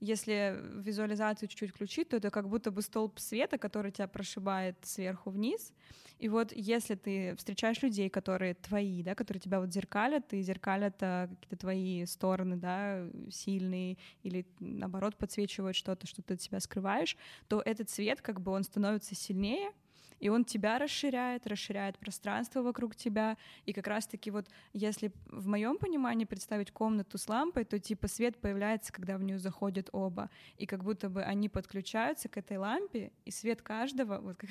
если 0.00 0.58
визуализацию 0.76 1.48
чуть-чуть 1.48 1.70
включить, 1.70 2.08
то 2.08 2.16
это 2.16 2.30
как 2.30 2.48
будто 2.48 2.70
бы 2.70 2.80
столб 2.80 3.18
света, 3.18 3.58
который 3.58 3.92
тебя 3.92 4.08
прошибает 4.08 4.76
сверху 4.82 5.30
вниз. 5.30 5.74
И 6.18 6.28
вот 6.28 6.52
если 6.52 6.94
ты 6.94 7.34
встречаешь 7.36 7.82
людей, 7.82 8.08
которые 8.08 8.54
твои, 8.54 9.02
да, 9.02 9.14
которые 9.14 9.40
тебя 9.40 9.60
вот 9.60 9.72
зеркалят, 9.72 10.32
и 10.32 10.42
зеркалят 10.42 10.96
а, 11.02 11.28
какие-то 11.28 11.56
твои 11.56 12.06
стороны, 12.06 12.56
да, 12.56 13.06
сильные, 13.30 13.98
или 14.22 14.46
наоборот 14.58 15.16
подсвечивают 15.16 15.76
что-то, 15.76 16.06
что 16.06 16.22
ты 16.22 16.34
от 16.34 16.42
себя 16.42 16.60
скрываешь, 16.60 17.16
то 17.48 17.60
этот 17.60 17.90
свет, 17.90 18.22
как 18.22 18.40
бы 18.40 18.52
он 18.52 18.64
становится 18.64 19.14
сильнее, 19.14 19.70
и 20.20 20.28
он 20.28 20.44
тебя 20.44 20.78
расширяет, 20.78 21.46
расширяет 21.46 21.98
пространство 21.98 22.62
вокруг 22.62 22.94
тебя, 22.94 23.36
и 23.64 23.72
как 23.72 23.86
раз-таки 23.86 24.30
вот 24.30 24.46
если 24.72 25.12
в 25.26 25.48
моем 25.48 25.78
понимании 25.78 26.26
представить 26.26 26.70
комнату 26.70 27.18
с 27.18 27.28
лампой, 27.28 27.64
то 27.64 27.78
типа 27.78 28.06
свет 28.06 28.38
появляется, 28.38 28.92
когда 28.92 29.16
в 29.16 29.22
нее 29.22 29.38
заходят 29.38 29.88
оба, 29.92 30.30
и 30.56 30.66
как 30.66 30.84
будто 30.84 31.08
бы 31.08 31.22
они 31.22 31.48
подключаются 31.48 32.28
к 32.28 32.36
этой 32.36 32.58
лампе, 32.58 33.12
и 33.24 33.30
свет 33.30 33.62
каждого, 33.62 34.20
вот 34.20 34.36
как, 34.36 34.50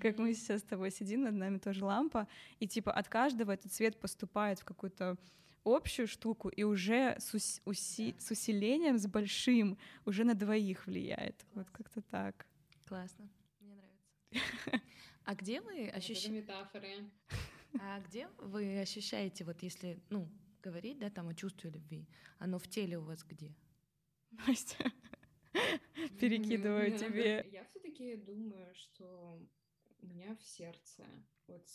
как 0.00 0.18
мы 0.18 0.32
сейчас 0.34 0.60
с 0.60 0.64
тобой 0.64 0.90
сидим, 0.90 1.22
над 1.22 1.34
нами 1.34 1.58
тоже 1.58 1.84
лампа, 1.84 2.26
и 2.60 2.66
типа 2.66 2.92
от 2.92 3.08
каждого 3.08 3.52
этот 3.52 3.72
свет 3.72 3.98
поступает 4.00 4.60
в 4.60 4.64
какую-то 4.64 5.16
общую 5.64 6.06
штуку 6.06 6.48
и 6.50 6.62
уже 6.62 7.16
с, 7.18 7.34
ус- 7.34 7.60
уси- 7.64 8.14
с 8.18 8.30
усилением, 8.30 8.98
с 8.98 9.06
большим, 9.06 9.78
уже 10.04 10.24
на 10.24 10.34
двоих 10.34 10.86
влияет. 10.86 11.44
Вот 11.54 11.70
как-то 11.70 12.02
так. 12.02 12.46
Классно. 12.86 13.28
А 15.24 15.34
где 15.34 15.60
вы 15.60 15.88
ощущаете... 15.88 16.30
метафоры. 16.30 17.10
А 17.80 18.00
где 18.00 18.28
вы 18.38 18.80
ощущаете, 18.80 19.44
вот 19.44 19.62
если, 19.62 20.02
ну, 20.10 20.28
говорить, 20.62 20.98
да, 20.98 21.10
там 21.10 21.28
о 21.28 21.34
чувстве 21.34 21.70
любви, 21.70 22.06
оно 22.38 22.58
в 22.58 22.68
теле 22.68 22.98
у 22.98 23.04
вас 23.04 23.24
где? 23.24 23.54
Настя, 24.30 24.92
перекидываю 26.20 26.96
тебе. 26.98 27.48
Я 27.50 27.64
все 27.64 27.80
таки 27.80 28.16
думаю, 28.16 28.74
что 28.74 29.40
у 30.00 30.06
меня 30.06 30.36
в 30.36 30.42
сердце, 30.42 31.04
вот, 31.46 31.66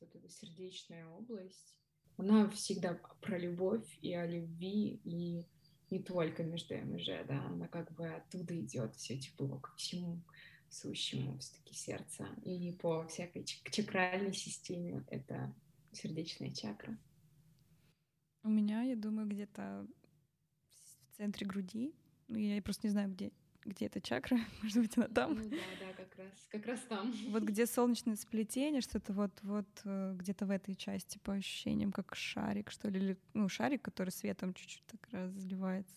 вот 0.00 0.14
эта 0.14 0.28
сердечная 0.28 1.06
область, 1.08 1.76
она 2.16 2.48
всегда 2.50 3.00
про 3.20 3.38
любовь 3.38 3.98
и 4.00 4.12
о 4.14 4.26
любви, 4.26 5.00
и 5.04 5.46
не 5.90 6.02
только 6.02 6.42
между 6.42 6.74
МЖ, 6.76 7.26
да, 7.26 7.46
она 7.46 7.68
как 7.68 7.92
бы 7.92 8.06
оттуда 8.06 8.58
идет 8.58 8.94
все 8.96 9.18
тепло 9.18 9.58
ко 9.58 9.74
всему 9.76 10.22
сущему 10.72 11.38
все-таки 11.38 11.74
сердца. 11.74 12.28
И 12.44 12.72
по 12.80 13.06
всякой 13.06 13.44
чакральной 13.44 14.32
системе 14.32 15.04
это 15.08 15.54
сердечная 15.92 16.50
чакра. 16.50 16.98
У 18.42 18.48
меня, 18.48 18.82
я 18.82 18.96
думаю, 18.96 19.28
где-то 19.28 19.86
в 21.12 21.16
центре 21.16 21.46
груди. 21.46 21.94
Ну, 22.28 22.38
я 22.38 22.60
просто 22.62 22.86
не 22.86 22.90
знаю, 22.90 23.10
где, 23.10 23.30
где 23.64 23.86
эта 23.86 24.00
чакра. 24.00 24.38
Может 24.62 24.82
быть, 24.82 24.96
она 24.96 25.08
там. 25.08 25.34
Ну, 25.34 25.48
да, 25.50 25.56
да, 25.78 25.92
как 25.92 26.16
раз, 26.16 26.48
как 26.50 26.66
раз 26.66 26.80
там. 26.88 27.12
Вот 27.28 27.42
где 27.44 27.66
солнечное 27.66 28.16
сплетение, 28.16 28.80
что-то 28.80 29.12
вот, 29.12 29.32
вот 29.42 29.68
э, 29.84 30.14
где-то 30.16 30.46
в 30.46 30.50
этой 30.50 30.74
части 30.74 31.18
по 31.18 31.34
ощущениям, 31.34 31.92
как 31.92 32.14
шарик, 32.14 32.70
что 32.70 32.88
ли, 32.88 32.98
или, 32.98 33.18
ну, 33.34 33.48
шарик, 33.48 33.82
который 33.82 34.10
светом 34.10 34.54
чуть-чуть 34.54 34.84
так 34.86 35.08
разливается. 35.12 35.94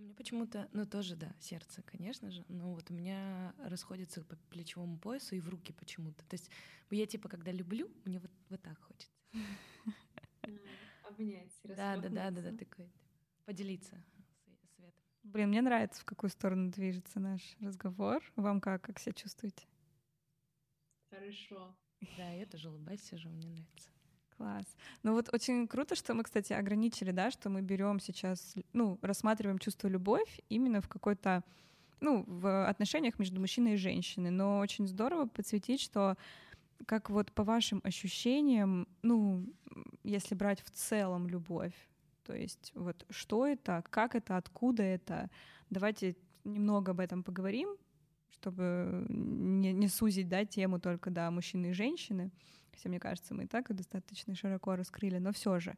У? 0.00 0.02
У 0.02 0.02
меня 0.02 0.14
почему-то, 0.14 0.68
ну 0.72 0.86
тоже 0.86 1.14
да, 1.14 1.34
сердце, 1.40 1.82
конечно 1.82 2.30
же, 2.30 2.44
но 2.48 2.72
вот 2.74 2.90
у 2.90 2.94
меня 2.94 3.54
расходится 3.58 4.22
по 4.24 4.36
плечевому 4.48 4.98
поясу 4.98 5.36
и 5.36 5.40
в 5.40 5.48
руки 5.48 5.72
почему-то. 5.74 6.24
То 6.24 6.34
есть 6.34 6.50
я 6.90 7.06
типа, 7.06 7.28
когда 7.28 7.52
люблю, 7.52 7.90
мне 8.04 8.18
вот, 8.18 8.30
вот 8.48 8.62
так 8.62 8.80
хочется. 8.80 9.12
Обнять, 11.08 11.52
Да, 11.64 11.96
да, 11.96 12.08
да, 12.08 12.30
да, 12.30 12.42
да, 12.42 12.56
такой, 12.56 12.90
поделиться 13.44 14.02
светом. 14.74 15.02
Блин, 15.22 15.48
мне 15.50 15.60
нравится, 15.60 16.00
в 16.00 16.04
какую 16.06 16.30
сторону 16.30 16.70
движется 16.70 17.20
наш 17.20 17.42
разговор. 17.60 18.22
Вам 18.36 18.60
как, 18.60 18.82
как 18.82 18.98
себя 18.98 19.12
чувствуете? 19.12 19.66
Хорошо. 21.10 21.76
Да, 22.16 22.30
я 22.30 22.46
тоже 22.46 22.70
улыбаюсь, 22.70 23.02
сижу, 23.02 23.28
мне 23.28 23.48
нравится. 23.48 23.90
Класс. 24.40 24.64
Ну 25.02 25.12
вот 25.12 25.28
очень 25.34 25.68
круто, 25.68 25.94
что 25.94 26.14
мы, 26.14 26.22
кстати, 26.22 26.54
ограничили, 26.54 27.10
да, 27.10 27.30
что 27.30 27.50
мы 27.50 27.60
берем 27.60 28.00
сейчас, 28.00 28.54
ну, 28.72 28.98
рассматриваем 29.02 29.58
чувство 29.58 29.86
любовь 29.86 30.40
именно 30.48 30.80
в 30.80 30.88
какой-то, 30.88 31.44
ну, 32.00 32.24
в 32.26 32.66
отношениях 32.66 33.18
между 33.18 33.38
мужчиной 33.38 33.74
и 33.74 33.76
женщиной. 33.76 34.30
Но 34.30 34.60
очень 34.60 34.88
здорово 34.88 35.26
подсветить, 35.26 35.82
что 35.82 36.16
как 36.86 37.10
вот 37.10 37.32
по 37.32 37.44
вашим 37.44 37.82
ощущениям, 37.84 38.88
ну, 39.02 39.44
если 40.04 40.34
брать 40.34 40.62
в 40.62 40.70
целом 40.70 41.28
любовь, 41.28 41.74
то 42.24 42.34
есть 42.34 42.72
вот 42.74 43.04
что 43.10 43.46
это, 43.46 43.84
как 43.90 44.14
это, 44.14 44.38
откуда 44.38 44.82
это, 44.82 45.28
давайте 45.68 46.16
немного 46.44 46.92
об 46.92 47.00
этом 47.00 47.24
поговорим, 47.24 47.76
чтобы 48.30 49.04
не, 49.10 49.74
не 49.74 49.88
сузить, 49.88 50.30
да, 50.30 50.46
тему 50.46 50.80
только, 50.80 51.10
да, 51.10 51.30
мужчины 51.30 51.66
и 51.66 51.74
женщины 51.74 52.30
хотя 52.80 52.88
мне 52.88 52.98
кажется, 52.98 53.34
мы 53.34 53.44
и 53.44 53.46
так 53.46 53.74
достаточно 53.74 54.34
широко 54.34 54.74
раскрыли, 54.74 55.18
но 55.18 55.32
все 55.32 55.60
же. 55.60 55.76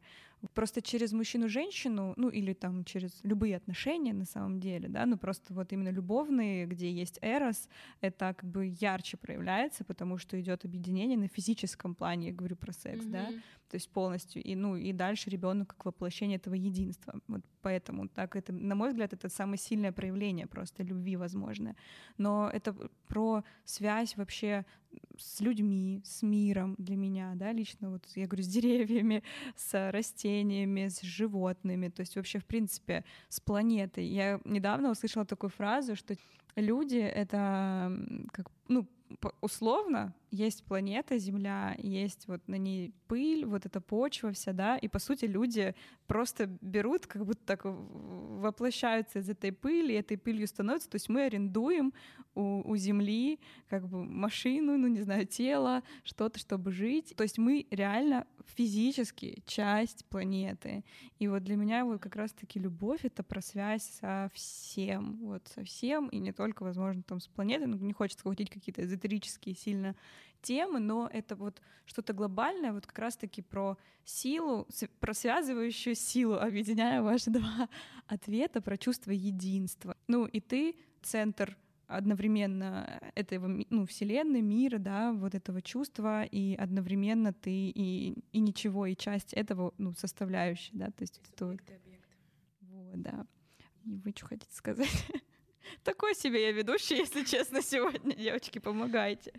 Просто 0.53 0.81
через 0.81 1.13
мужчину-женщину, 1.13 2.13
ну 2.17 2.29
или 2.29 2.53
там 2.53 2.83
через 2.83 3.19
любые 3.23 3.55
отношения 3.55 4.13
на 4.13 4.25
самом 4.25 4.59
деле, 4.59 4.89
да, 4.89 5.05
ну 5.05 5.17
просто 5.17 5.53
вот 5.53 5.71
именно 5.71 5.89
любовные, 5.89 6.65
где 6.65 6.91
есть 6.91 7.17
эрос, 7.21 7.69
это 8.01 8.35
как 8.37 8.49
бы 8.49 8.73
ярче 8.79 9.17
проявляется, 9.17 9.83
потому 9.83 10.17
что 10.17 10.39
идет 10.39 10.65
объединение 10.65 11.17
на 11.17 11.27
физическом 11.27 11.95
плане, 11.95 12.27
я 12.27 12.33
говорю 12.33 12.55
про 12.55 12.73
секс, 12.73 13.05
mm-hmm. 13.05 13.11
да, 13.11 13.27
то 13.69 13.75
есть 13.75 13.89
полностью, 13.89 14.43
и 14.43 14.55
ну 14.55 14.75
и 14.75 14.91
дальше 14.91 15.29
ребенок 15.29 15.69
как 15.69 15.85
воплощение 15.85 16.37
этого 16.37 16.55
единства. 16.55 17.19
Вот 17.27 17.41
поэтому 17.61 18.07
так 18.07 18.35
это, 18.35 18.51
на 18.53 18.75
мой 18.75 18.89
взгляд, 18.89 19.13
это 19.13 19.29
самое 19.29 19.57
сильное 19.57 19.91
проявление 19.91 20.45
просто 20.45 20.83
любви 20.83 21.15
возможное. 21.15 21.75
Но 22.17 22.49
это 22.53 22.75
про 23.07 23.43
связь 23.63 24.17
вообще 24.17 24.65
с 25.17 25.41
людьми, 25.41 26.01
с 26.03 26.21
миром 26.21 26.75
для 26.77 26.95
меня, 26.95 27.33
да, 27.35 27.51
лично 27.51 27.89
вот 27.89 28.05
я 28.15 28.27
говорю, 28.27 28.43
с 28.43 28.47
деревьями, 28.47 29.23
с 29.55 29.91
растениями, 29.91 30.32
с 30.41 31.01
животными, 31.01 31.89
то 31.89 32.01
есть 32.01 32.15
вообще, 32.15 32.39
в 32.39 32.45
принципе, 32.45 33.03
с 33.29 33.39
планетой. 33.39 34.05
Я 34.05 34.39
недавно 34.45 34.91
услышала 34.91 35.25
такую 35.25 35.49
фразу, 35.49 35.95
что 35.95 36.15
люди— 36.55 36.97
это 37.15 37.91
как, 38.31 38.51
ну, 38.67 38.87
условно 39.41 40.13
есть 40.33 40.63
планета 40.63 41.19
Земля, 41.19 41.75
есть 41.77 42.27
вот 42.27 42.47
на 42.47 42.55
ней 42.55 42.91
пыль, 43.07 43.45
вот 43.45 43.67
эта 43.67 43.79
почва 43.79 44.31
вся, 44.31 44.51
да, 44.51 44.77
и 44.77 44.87
по 44.87 44.97
сути 44.97 45.25
люди 45.25 45.75
просто 46.07 46.47
берут, 46.59 47.05
как 47.05 47.23
будто 47.23 47.45
так 47.45 47.61
воплощаются 47.63 49.19
из 49.19 49.29
этой 49.29 49.51
пыли, 49.51 49.93
и 49.93 49.99
этой 49.99 50.17
пылью 50.17 50.47
становятся, 50.47 50.89
то 50.89 50.95
есть 50.95 51.07
мы 51.07 51.25
арендуем 51.25 51.93
у, 52.33 52.67
у 52.67 52.75
Земли 52.75 53.39
как 53.69 53.87
бы 53.87 54.03
машину, 54.03 54.75
ну 54.75 54.87
не 54.87 55.01
знаю, 55.01 55.27
тело, 55.27 55.83
что-то, 56.03 56.39
чтобы 56.39 56.71
жить, 56.71 57.13
то 57.15 57.21
есть 57.21 57.37
мы 57.37 57.67
реально 57.69 58.25
физически 58.55 59.43
часть 59.45 60.03
планеты, 60.05 60.83
и 61.19 61.27
вот 61.27 61.43
для 61.43 61.57
меня 61.57 61.85
вот 61.85 62.01
как 62.01 62.15
раз-таки 62.15 62.59
любовь— 62.59 63.01
это 63.03 63.21
про 63.21 63.39
связь 63.39 63.83
со 63.83 64.31
всем, 64.33 65.17
вот 65.17 65.47
со 65.53 65.63
всем, 65.63 66.07
и 66.07 66.17
не 66.17 66.31
только, 66.31 66.63
возможно, 66.63 67.03
там 67.03 67.19
с 67.19 67.27
планетой, 67.27 67.67
ну 67.67 67.77
не 67.77 67.93
хочется 67.93 68.23
хватить 68.23 68.49
какие-то 68.49 68.81
эзотерические 69.03 69.55
сильно 69.55 69.95
темы, 70.41 70.79
но 70.79 71.09
это 71.11 71.35
вот 71.35 71.61
что-то 71.85 72.13
глобальное, 72.13 72.73
вот 72.73 72.85
как 72.85 72.99
раз-таки 72.99 73.41
про 73.41 73.77
силу, 74.03 74.67
про 74.99 75.13
связывающую 75.13 75.95
силу, 75.95 76.35
объединяя 76.35 77.01
ваши 77.01 77.29
два 77.29 77.69
ответа 78.07 78.61
про 78.61 78.77
чувство 78.77 79.11
единства. 79.11 79.95
Ну 80.07 80.25
и 80.25 80.39
ты 80.39 80.75
центр 81.01 81.57
одновременно 81.87 82.99
этого, 83.15 83.47
ну, 83.69 83.85
вселенной, 83.85 84.41
мира, 84.41 84.79
да, 84.79 85.13
вот 85.13 85.35
этого 85.35 85.61
чувства, 85.61 86.23
и 86.23 86.55
одновременно 86.55 87.33
ты 87.33 87.51
и, 87.69 88.17
и 88.31 88.39
ничего, 88.39 88.85
и 88.85 88.95
часть 88.95 89.33
этого, 89.33 89.73
ну, 89.77 89.93
составляющая, 89.93 90.71
да, 90.73 90.87
то 90.87 91.01
есть 91.01 91.21
это 91.33 91.45
вот... 91.45 91.59
Вот, 92.61 93.01
да. 93.01 93.25
И 93.83 93.97
вы 93.97 94.11
что 94.15 94.27
хотите 94.27 94.53
сказать? 94.55 95.05
Такой 95.83 96.15
себе 96.15 96.43
я 96.43 96.51
ведущий, 96.51 96.97
если 96.97 97.23
честно, 97.23 97.61
сегодня, 97.61 98.15
девочки, 98.15 98.59
помогайте. 98.59 99.33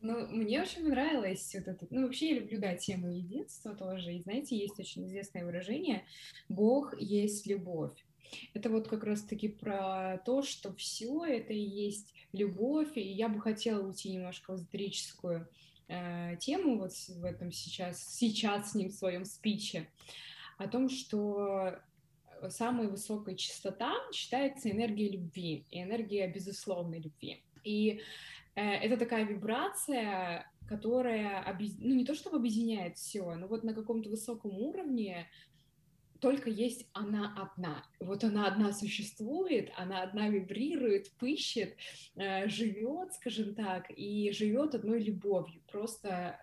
Ну, 0.00 0.26
мне 0.26 0.60
очень 0.60 0.82
понравилось 0.82 1.54
вот 1.54 1.68
это. 1.68 1.86
Ну, 1.90 2.02
вообще 2.02 2.30
я 2.30 2.40
люблю, 2.40 2.58
да, 2.60 2.74
тему 2.74 3.08
единства 3.08 3.74
тоже. 3.74 4.12
И 4.14 4.20
знаете, 4.20 4.56
есть 4.56 4.78
очень 4.80 5.06
известное 5.06 5.44
выражение 5.44 6.04
«Бог 6.48 7.00
есть 7.00 7.46
любовь». 7.46 7.96
Это 8.52 8.68
вот 8.68 8.88
как 8.88 9.04
раз-таки 9.04 9.48
про 9.48 10.18
то, 10.24 10.42
что 10.42 10.74
все 10.74 11.24
это 11.24 11.52
и 11.52 11.60
есть 11.60 12.14
любовь, 12.32 12.96
и 12.96 13.00
я 13.00 13.28
бы 13.28 13.40
хотела 13.40 13.86
уйти 13.86 14.10
немножко 14.10 14.52
в 14.52 14.56
эзотерическую 14.56 15.48
э, 15.88 16.36
тему 16.40 16.78
вот 16.78 16.92
в 16.92 17.24
этом 17.24 17.52
сейчас, 17.52 18.02
сейчас 18.02 18.72
с 18.72 18.74
ним 18.74 18.88
в 18.88 18.94
своем 18.94 19.24
спиче, 19.24 19.88
о 20.58 20.66
том, 20.66 20.88
что 20.88 21.78
самая 22.50 22.88
высокая 22.88 23.34
частота 23.34 23.92
считается 24.12 24.70
энергия 24.70 25.10
любви 25.10 25.66
и 25.70 25.82
энергия 25.82 26.26
безусловной 26.28 27.00
любви. 27.00 27.44
И 27.64 28.00
это 28.54 28.98
такая 28.98 29.24
вибрация, 29.24 30.46
которая, 30.68 31.40
объ... 31.42 31.64
ну, 31.78 31.94
не 31.94 32.04
то 32.04 32.14
чтобы 32.14 32.36
объединяет 32.36 32.96
все, 32.96 33.34
но 33.34 33.46
вот 33.46 33.64
на 33.64 33.74
каком-то 33.74 34.10
высоком 34.10 34.52
уровне 34.58 35.28
только 36.22 36.50
есть 36.50 36.86
она 36.92 37.34
одна. 37.36 37.84
Вот 37.98 38.22
она 38.22 38.46
одна 38.46 38.72
существует, 38.72 39.72
она 39.76 40.02
одна 40.02 40.28
вибрирует, 40.28 41.10
пыщет, 41.18 41.76
э, 42.14 42.48
живет, 42.48 43.12
скажем 43.14 43.56
так, 43.56 43.90
и 43.90 44.30
живет 44.30 44.76
одной 44.76 45.02
любовью. 45.02 45.60
Просто 45.70 46.38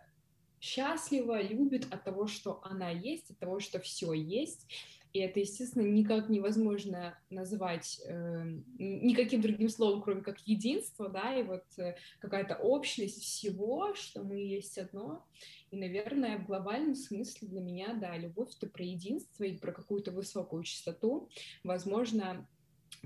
счастлива, 0.59 1.41
любит 1.41 1.87
от 1.93 2.03
того, 2.03 2.27
что 2.27 2.59
она 2.63 2.89
есть, 2.89 3.31
от 3.31 3.39
того, 3.39 3.61
что 3.61 3.79
все 3.79 4.11
есть. 4.11 4.67
И 5.11 5.19
это, 5.19 5.39
естественно, 5.39 5.83
никак 5.83 6.29
невозможно 6.29 7.17
назвать 7.31 7.99
э, 8.05 8.43
никаким 8.77 9.41
другим 9.41 9.69
словом, 9.69 10.03
кроме 10.03 10.21
как 10.21 10.39
единство, 10.41 11.09
да, 11.09 11.35
и 11.35 11.41
вот 11.41 11.63
э, 11.77 11.95
какая-то 12.19 12.55
общность 12.55 13.21
всего, 13.21 13.95
что 13.95 14.23
мы 14.23 14.37
есть 14.37 14.77
одно. 14.77 15.25
И, 15.71 15.77
наверное, 15.77 16.37
в 16.37 16.45
глобальном 16.45 16.95
смысле 16.95 17.47
для 17.47 17.61
меня, 17.61 17.93
да, 17.95 18.17
любовь— 18.17 18.53
это 18.57 18.67
про 18.67 18.83
единство 18.83 19.43
и 19.43 19.57
про 19.57 19.71
какую-то 19.71 20.11
высокую 20.11 20.63
частоту. 20.63 21.29
Возможно, 21.63 22.47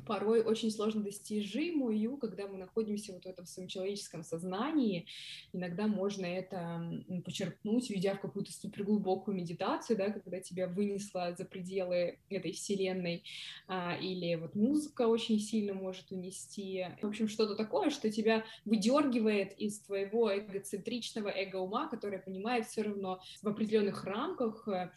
порой 0.06 0.44
очень 0.44 0.72
сложно 0.72 1.02
достижимую, 1.02 2.18
когда 2.18 2.48
мы 2.48 2.58
находимся 2.58 3.14
вот 3.14 3.24
в 3.24 3.28
этом 3.28 3.46
своем 3.46 3.68
человеческом 3.68 4.24
сознании. 4.24 5.06
Иногда 5.54 5.88
можно 5.88 6.26
это 6.26 7.04
почерпнуть, 7.26 7.90
уйдя 7.90 8.16
в 8.16 8.22
какую-то 8.22 8.52
суперглубокую 8.52 9.36
медитацию, 9.36 9.98
да, 9.98 10.10
когда 10.10 10.40
тебя 10.40 10.68
вынесло 10.68 11.34
за 11.38 11.46
пределы 11.46 12.20
этой 12.30 12.52
вселенной, 12.52 13.24
а, 13.68 13.96
или 13.96 14.36
вот 14.36 14.56
музыка 14.56 15.08
очень 15.08 15.40
сильно 15.40 15.74
может 15.74 16.12
унести. 16.12 16.86
В 17.02 17.08
общем, 17.08 17.28
что-то 17.28 17.56
такое, 17.56 17.90
что 17.90 18.12
тебя 18.12 18.44
выдергивает 18.66 19.54
из 19.58 19.80
твоего 19.80 20.38
эгоцентричного 20.38 21.30
эго-ума, 21.30 21.88
которое 21.88 22.20
понимает 22.20 22.66
все 22.66 22.84
равно 22.84 23.22
в 23.42 23.48
определенных 23.48 24.04
рамках 24.04 24.68
э, 24.68 24.92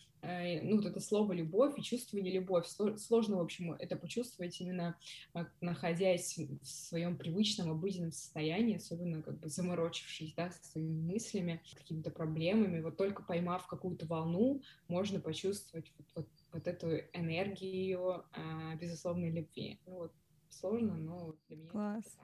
ну, 0.62 0.76
вот 0.76 0.86
это 0.86 1.00
слово 1.00 1.32
«любовь» 1.32 1.78
и 1.78 1.82
чувствование 1.82 2.32
«любовь». 2.32 2.66
Сложно, 2.66 3.36
в 3.36 3.40
общем, 3.40 3.72
это 3.72 3.96
почувствовать 3.96 4.60
именно 4.60 4.98
а, 5.34 5.46
находясь 5.60 6.36
в 6.36 6.64
своем 6.64 7.16
привычном, 7.16 7.70
обыденном 7.70 8.12
состоянии, 8.12 8.76
особенно 8.76 9.22
как 9.22 9.38
бы 9.38 9.48
заморочившись, 9.48 10.34
да, 10.34 10.50
со 10.50 10.64
своими 10.64 11.00
мыслями, 11.00 11.62
какими-то 11.74 12.10
проблемами. 12.10 12.80
Вот 12.80 12.96
только 12.96 13.22
поймав 13.22 13.66
какую-то 13.66 14.06
волну, 14.06 14.62
можно 14.88 15.20
почувствовать 15.20 15.92
вот, 15.96 16.06
вот, 16.14 16.28
вот 16.52 16.66
эту 16.66 16.96
энергию 17.12 18.24
а, 18.32 18.74
безусловной 18.76 19.30
любви. 19.30 19.78
Ну, 19.86 19.94
вот, 19.94 20.12
сложно, 20.50 20.94
но 20.94 21.36
для 21.48 21.56
меня 21.56 21.70
Класс. 21.70 22.18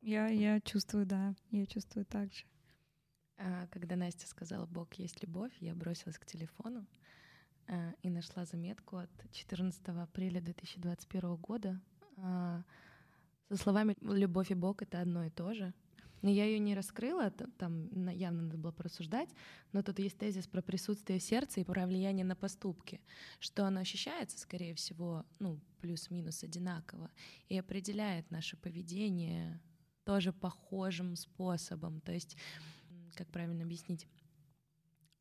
Я, 0.00 0.28
я 0.28 0.60
чувствую, 0.60 1.04
да, 1.04 1.34
я 1.50 1.66
чувствую 1.66 2.06
так 2.06 2.32
же. 2.32 2.44
А, 3.38 3.66
когда 3.68 3.96
Настя 3.96 4.26
сказала 4.26 4.66
«Бог 4.66 4.94
есть 4.94 5.22
любовь», 5.22 5.52
я 5.60 5.74
бросилась 5.74 6.18
к 6.18 6.26
телефону 6.26 6.86
а, 7.68 7.92
и 8.02 8.10
нашла 8.10 8.44
заметку 8.44 8.96
от 8.96 9.10
14 9.32 9.88
апреля 9.88 10.40
2021 10.40 11.36
года 11.36 11.80
а, 12.16 12.62
со 13.50 13.56
словами 13.56 13.94
«Любовь 14.00 14.50
и 14.50 14.54
Бог— 14.54 14.82
это 14.82 15.00
одно 15.00 15.24
и 15.24 15.30
то 15.30 15.52
же». 15.52 15.74
Но 16.22 16.30
я 16.30 16.46
ее 16.46 16.58
не 16.58 16.74
раскрыла, 16.74 17.30
там 17.30 18.08
явно 18.08 18.42
надо 18.42 18.56
было 18.56 18.72
порассуждать, 18.72 19.28
но 19.72 19.82
тут 19.82 19.98
есть 19.98 20.18
тезис 20.18 20.46
про 20.48 20.62
присутствие 20.62 21.20
сердца 21.20 21.60
и 21.60 21.64
про 21.64 21.86
влияние 21.86 22.24
на 22.24 22.34
поступки, 22.34 23.00
что 23.38 23.66
оно 23.66 23.80
ощущается, 23.80 24.38
скорее 24.38 24.74
всего, 24.74 25.26
ну, 25.38 25.60
плюс-минус 25.80 26.42
одинаково, 26.42 27.10
и 27.48 27.58
определяет 27.58 28.30
наше 28.30 28.56
поведение 28.56 29.60
тоже 30.04 30.32
похожим 30.32 31.16
способом. 31.16 32.00
То 32.00 32.12
есть 32.12 32.36
как 33.16 33.28
правильно 33.28 33.64
объяснить? 33.64 34.06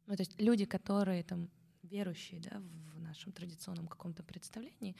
Ну, 0.07 0.15
то 0.15 0.21
есть 0.21 0.39
люди, 0.39 0.65
которые 0.65 1.23
там 1.23 1.49
верующие 1.81 2.41
да, 2.41 2.61
в 2.93 2.99
нашем 2.99 3.31
традиционном 3.31 3.87
каком-то 3.87 4.23
представлении, 4.23 4.95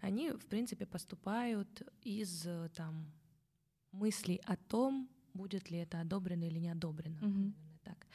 они, 0.00 0.30
в 0.30 0.46
принципе, 0.46 0.86
поступают 0.86 1.82
из 2.02 2.46
там, 2.74 3.12
мыслей 3.92 4.40
о 4.44 4.56
том, 4.56 5.08
будет 5.34 5.70
ли 5.70 5.78
это 5.78 6.00
одобрено 6.00 6.44
или 6.44 6.58
не 6.58 6.68
одобрено. 6.68 7.18
Mm-hmm. 7.18 7.52
Так. 7.84 8.06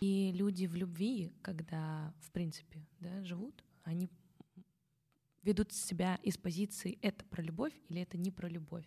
И 0.00 0.32
люди 0.32 0.66
в 0.66 0.74
любви, 0.74 1.32
когда, 1.42 2.12
в 2.20 2.30
принципе, 2.30 2.86
да, 3.00 3.24
живут, 3.24 3.64
они 3.82 4.08
ведут 5.42 5.72
себя 5.72 6.18
из 6.22 6.36
позиции 6.36 6.98
«это 7.02 7.24
про 7.24 7.40
любовь» 7.40 7.72
или 7.88 8.02
«это 8.02 8.18
не 8.18 8.30
про 8.30 8.48
любовь». 8.48 8.84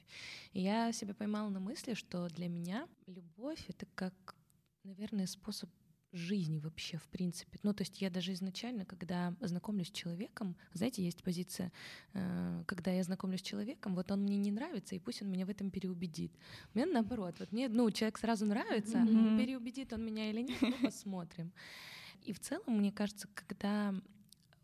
И 0.52 0.62
я 0.62 0.92
себя 0.92 1.14
поймала 1.14 1.50
на 1.50 1.60
мысли, 1.60 1.94
что 1.94 2.28
для 2.28 2.50
меня 2.50 2.88
любовь— 3.08 3.64
это 3.70 3.86
как 3.96 4.36
наверное, 4.89 5.28
способ 5.28 5.69
жизни 6.12 6.60
вообще, 6.60 6.97
в 6.97 7.08
принципе. 7.08 7.60
Ну, 7.63 7.73
то 7.73 7.84
есть 7.84 8.02
я 8.02 8.10
даже 8.10 8.34
изначально, 8.34 8.84
когда 8.86 9.36
знакомлюсь 9.41 9.89
с 9.89 9.91
человеком, 9.91 10.56
знаете, 10.73 11.04
есть 11.04 11.23
позиция, 11.23 11.71
э, 12.13 12.63
когда 12.65 12.91
я 12.91 13.04
знакомлюсь 13.04 13.41
с 13.41 13.43
человеком, 13.43 13.95
вот 13.95 14.12
он 14.12 14.23
мне 14.23 14.38
не 14.38 14.52
нравится, 14.52 14.95
и 14.95 14.99
пусть 14.99 15.21
он 15.21 15.32
меня 15.32 15.45
в 15.45 15.49
этом 15.49 15.69
переубедит. 15.69 16.32
Мне 16.73 16.88
наоборот, 16.88 17.36
вот 17.39 17.52
мне, 17.52 17.69
ну, 17.69 17.91
человек 17.91 18.17
сразу 18.17 18.45
нравится, 18.45 18.97
mm-hmm. 18.97 19.38
переубедит 19.38 19.93
он 19.93 20.04
меня 20.04 20.30
или 20.32 20.41
нет, 20.41 20.62
ну, 20.62 20.73
посмотрим. 20.84 21.54
И 22.23 22.34
в 22.34 22.39
целом, 22.39 22.78
мне 22.78 22.91
кажется, 22.91 23.28
когда 23.36 23.93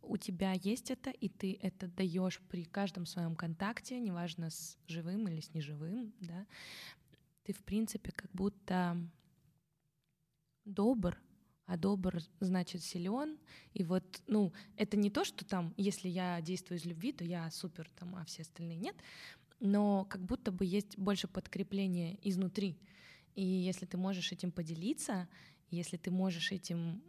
у 0.02 0.18
тебя 0.18 0.54
есть 0.54 0.90
это, 0.90 1.12
и 1.12 1.30
ты 1.30 1.60
это 1.62 1.88
даешь 1.88 2.42
при 2.50 2.64
каждом 2.64 3.06
своем 3.06 3.36
контакте, 3.36 4.00
неважно 4.00 4.50
с 4.50 4.78
живым 4.88 5.28
или 5.28 5.42
с 5.42 5.54
неживым, 5.54 6.12
да, 6.22 6.48
ты, 7.44 7.54
в 7.54 7.64
принципе, 7.64 8.12
как 8.12 8.32
будто 8.32 8.98
добр, 10.66 11.18
а 11.66 11.78
добр 11.78 12.20
значит 12.40 12.84
силен. 12.84 13.38
И 13.74 13.84
вот, 13.84 14.04
ну, 14.28 14.54
это 14.78 14.98
не 14.98 15.10
то, 15.10 15.24
что 15.24 15.46
там, 15.46 15.74
если 15.78 16.10
я 16.10 16.42
действую 16.42 16.80
из 16.80 16.86
любви, 16.86 17.12
то 17.12 17.24
я 17.24 17.50
супер, 17.52 17.90
там, 17.98 18.16
а 18.16 18.26
все 18.26 18.42
остальные 18.42 18.78
нет. 18.78 18.96
Но 19.60 20.06
как 20.06 20.22
будто 20.22 20.52
бы 20.52 20.66
есть 20.66 20.98
больше 20.98 21.28
подкрепления 21.28 22.18
изнутри. 22.22 22.78
И 23.36 23.44
если 23.44 23.86
ты 23.86 23.98
можешь 23.98 24.32
этим 24.32 24.52
поделиться, 24.52 25.28
если 25.70 25.98
ты 25.98 26.12
можешь 26.12 26.52
этим 26.52 27.02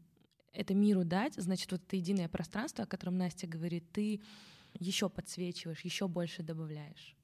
это 0.52 0.74
миру 0.74 1.04
дать, 1.04 1.34
значит, 1.34 1.70
вот 1.70 1.82
это 1.82 1.96
единое 1.96 2.28
пространство, 2.28 2.84
о 2.84 2.86
котором 2.86 3.18
Настя 3.18 3.46
говорит, 3.46 3.92
ты 3.92 4.22
еще 4.72 5.10
подсвечиваешь, 5.10 5.82
еще 5.82 6.08
больше 6.08 6.42
добавляешь. 6.42 7.14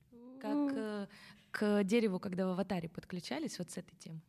Как 0.41 0.73
э, 0.75 1.07
к 1.51 1.85
дереву, 1.85 2.19
когда 2.19 2.47
в 2.47 2.51
аватаре 2.51 2.89
подключались, 2.89 3.59
вот 3.59 3.71
с 3.71 3.79
этой 3.79 3.97
темой. 3.97 4.23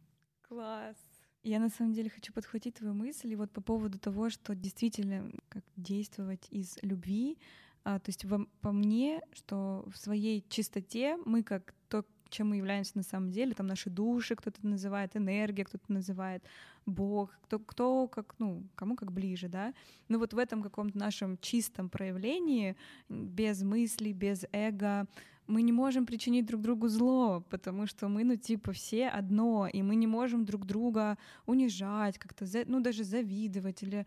Класс. 0.47 0.97
Я 1.43 1.59
на 1.59 1.69
самом 1.69 1.93
деле 1.93 2.09
хочу 2.09 2.31
подхватить 2.31 2.75
твою 2.75 2.93
мысль 2.93 3.33
и 3.33 3.35
вот 3.35 3.51
по 3.51 3.59
поводу 3.61 3.99
того, 3.99 4.29
что 4.29 4.55
действительно 4.55 5.29
как 5.49 5.63
действовать 5.75 6.47
из 6.51 6.77
любви. 6.81 7.37
А, 7.83 7.99
то 7.99 8.09
есть 8.09 8.23
во, 8.23 8.45
по 8.61 8.71
мне, 8.71 9.21
что 9.33 9.85
в 9.93 9.97
своей 9.97 10.45
чистоте 10.47 11.17
мы 11.25 11.43
как 11.43 11.73
то, 11.89 12.05
чем 12.29 12.49
мы 12.49 12.55
являемся 12.55 12.93
на 12.95 13.03
самом 13.03 13.29
деле, 13.31 13.53
там 13.53 13.67
наши 13.67 13.89
души 13.89 14.37
кто-то 14.37 14.65
называет, 14.65 15.17
энергия 15.17 15.65
кто-то 15.65 15.91
называет, 15.91 16.45
Бог, 16.85 17.37
кто, 17.43 17.59
кто 17.59 18.07
как, 18.07 18.35
ну, 18.39 18.63
кому 18.75 18.95
как 18.95 19.11
ближе, 19.11 19.49
да. 19.49 19.73
Ну 20.07 20.19
вот 20.19 20.33
в 20.33 20.37
этом 20.37 20.63
каком-то 20.63 20.97
нашем 20.97 21.37
чистом 21.39 21.89
проявлении, 21.89 22.77
без 23.09 23.63
мыслей, 23.63 24.13
без 24.13 24.45
эго, 24.53 25.07
мы 25.47 25.61
не 25.61 25.71
можем 25.71 26.05
причинить 26.05 26.45
друг 26.45 26.61
другу 26.61 26.87
зло, 26.87 27.43
потому 27.49 27.87
что 27.87 28.07
мы, 28.07 28.23
ну, 28.23 28.35
типа, 28.35 28.71
все 28.71 29.07
одно, 29.07 29.67
и 29.67 29.81
мы 29.81 29.95
не 29.95 30.07
можем 30.07 30.45
друг 30.45 30.65
друга 30.65 31.17
унижать, 31.45 32.17
как-то, 32.17 32.45
ну, 32.65 32.79
даже 32.79 33.03
завидовать 33.03 33.83
или, 33.83 34.05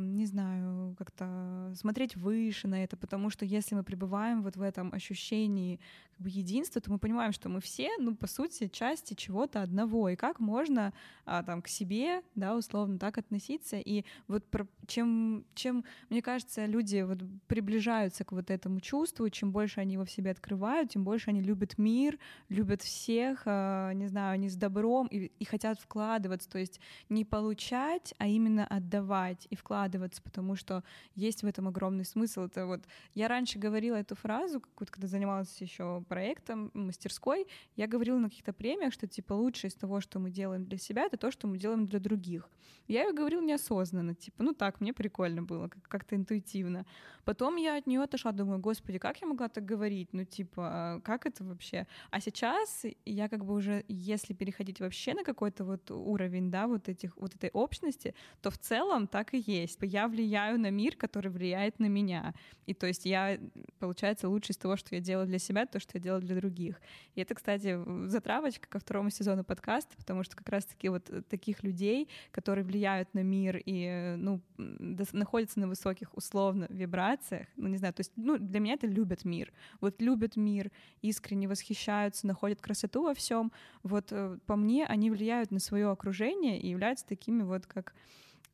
не 0.00 0.26
знаю, 0.26 0.94
как-то 0.98 1.72
смотреть 1.74 2.16
выше 2.16 2.68
на 2.68 2.82
это, 2.82 2.96
потому 2.96 3.30
что 3.30 3.44
если 3.44 3.74
мы 3.74 3.82
пребываем 3.82 4.42
вот 4.42 4.56
в 4.56 4.62
этом 4.62 4.92
ощущении 4.92 5.80
как 6.14 6.20
бы 6.20 6.30
единства, 6.30 6.80
то 6.80 6.92
мы 6.92 6.98
понимаем, 6.98 7.32
что 7.32 7.48
мы 7.48 7.60
все, 7.60 7.90
ну, 7.98 8.14
по 8.14 8.26
сути, 8.26 8.68
части 8.68 9.14
чего-то 9.14 9.62
одного, 9.62 10.08
и 10.08 10.16
как 10.16 10.38
можно 10.38 10.92
а, 11.24 11.42
там 11.42 11.60
к 11.60 11.68
себе, 11.68 12.22
да, 12.34 12.56
условно 12.56 12.98
так 12.98 13.18
относиться, 13.18 13.76
и 13.78 14.04
вот 14.28 14.44
про, 14.44 14.66
чем, 14.86 15.44
чем, 15.54 15.84
мне 16.10 16.22
кажется, 16.22 16.66
люди 16.66 17.02
вот 17.02 17.18
приближаются 17.48 18.24
к 18.24 18.32
вот 18.32 18.50
этому 18.50 18.80
чувству, 18.80 19.28
чем 19.28 19.50
больше 19.50 19.80
они 19.80 19.94
его 19.94 20.04
в 20.04 20.10
себе 20.10 20.30
открывают, 20.30 20.90
тем 20.90 21.04
больше 21.04 21.30
они 21.30 21.40
любят 21.40 21.78
мир, 21.78 22.18
любят 22.48 22.82
всех, 22.82 23.42
а, 23.46 23.92
не 23.92 24.06
знаю, 24.06 24.34
они 24.34 24.48
с 24.48 24.56
добром 24.56 25.08
и, 25.08 25.32
и 25.38 25.44
хотят 25.44 25.80
вкладываться, 25.80 26.48
то 26.48 26.58
есть 26.58 26.80
не 27.08 27.24
получать, 27.24 28.14
а 28.18 28.28
именно 28.28 28.66
отдавать, 28.66 29.48
и 29.54 29.56
вкладываться, 29.56 30.22
потому 30.22 30.56
что 30.56 30.82
есть 31.14 31.42
в 31.42 31.46
этом 31.46 31.68
огромный 31.68 32.04
смысл. 32.04 32.42
Это 32.42 32.66
вот 32.66 32.82
я 33.14 33.28
раньше 33.28 33.58
говорила 33.58 33.96
эту 33.96 34.14
фразу, 34.14 34.60
какую-то, 34.60 34.92
когда 34.92 35.08
занималась 35.08 35.60
еще 35.60 36.04
проектом 36.08 36.70
мастерской, 36.74 37.46
я 37.76 37.86
говорила 37.86 38.18
на 38.18 38.28
каких-то 38.28 38.52
премиях, 38.52 38.92
что 38.92 39.06
типа 39.06 39.32
лучшее 39.32 39.70
из 39.70 39.74
того, 39.74 40.00
что 40.00 40.18
мы 40.18 40.30
делаем 40.30 40.64
для 40.64 40.78
себя, 40.78 41.04
это 41.04 41.16
то, 41.16 41.30
что 41.30 41.46
мы 41.46 41.58
делаем 41.58 41.86
для 41.86 41.98
других. 41.98 42.50
Я 42.86 43.04
ее 43.04 43.12
говорила 43.12 43.40
неосознанно, 43.40 44.14
типа, 44.14 44.42
ну 44.42 44.52
так, 44.52 44.80
мне 44.80 44.92
прикольно 44.92 45.42
было, 45.42 45.70
как-то 45.88 46.16
интуитивно. 46.16 46.84
Потом 47.24 47.56
я 47.56 47.76
от 47.76 47.86
нее 47.86 48.02
отошла, 48.02 48.32
думаю, 48.32 48.58
господи, 48.58 48.98
как 48.98 49.20
я 49.20 49.26
могла 49.26 49.48
так 49.48 49.64
говорить? 49.64 50.12
Ну, 50.12 50.24
типа, 50.24 50.68
а 50.74 51.00
как 51.00 51.24
это 51.26 51.44
вообще? 51.44 51.86
А 52.10 52.20
сейчас 52.20 52.84
я 53.06 53.28
как 53.28 53.44
бы 53.44 53.54
уже, 53.54 53.84
если 53.88 54.34
переходить 54.34 54.80
вообще 54.80 55.14
на 55.14 55.24
какой-то 55.24 55.64
вот 55.64 55.90
уровень, 55.90 56.50
да, 56.50 56.66
вот 56.66 56.88
этих, 56.88 57.16
вот 57.16 57.34
этой 57.34 57.50
общности, 57.50 58.14
то 58.42 58.50
в 58.50 58.58
целом 58.58 59.06
так 59.06 59.32
и 59.32 59.38
есть. 59.46 59.78
Я 59.82 60.08
влияю 60.08 60.58
на 60.58 60.70
мир, 60.70 60.96
который 60.96 61.30
влияет 61.30 61.78
на 61.78 61.86
меня. 61.86 62.34
И 62.66 62.74
то 62.74 62.86
есть 62.86 63.04
я, 63.04 63.38
получается, 63.78 64.28
лучше 64.28 64.52
из 64.52 64.56
того, 64.56 64.76
что 64.76 64.94
я 64.94 65.00
делаю 65.00 65.26
для 65.26 65.38
себя, 65.38 65.66
то, 65.66 65.80
что 65.80 65.98
я 65.98 66.02
делаю 66.02 66.22
для 66.22 66.36
других. 66.36 66.80
И 67.14 67.20
это, 67.20 67.34
кстати, 67.34 67.78
затравочка 68.08 68.68
ко 68.68 68.78
второму 68.78 69.10
сезону 69.10 69.44
подкаста, 69.44 69.96
потому 69.96 70.22
что 70.22 70.36
как 70.36 70.48
раз-таки 70.48 70.88
вот 70.88 71.10
таких 71.28 71.62
людей, 71.62 72.08
которые 72.30 72.64
влияют 72.64 73.12
на 73.14 73.22
мир 73.22 73.60
и, 73.64 74.14
ну, 74.16 74.40
находятся 74.56 75.60
на 75.60 75.68
высоких 75.68 76.14
условно 76.16 76.66
вибрациях, 76.70 77.46
ну, 77.56 77.68
не 77.68 77.76
знаю, 77.76 77.94
то 77.94 78.00
есть, 78.00 78.12
ну, 78.16 78.38
для 78.38 78.60
меня 78.60 78.74
это 78.74 78.86
любят 78.86 79.24
мир. 79.24 79.52
Вот 79.80 80.00
любят 80.00 80.36
мир, 80.36 80.70
искренне 81.02 81.48
восхищаются, 81.48 82.26
находят 82.26 82.60
красоту 82.60 83.02
во 83.02 83.14
всем. 83.14 83.52
Вот 83.82 84.08
э, 84.10 84.38
по 84.46 84.56
мне 84.56 84.86
они 84.86 85.10
влияют 85.10 85.50
на 85.50 85.60
свое 85.60 85.90
окружение 85.90 86.60
и 86.60 86.68
являются 86.68 87.06
такими 87.06 87.42
вот 87.42 87.66
как 87.66 87.94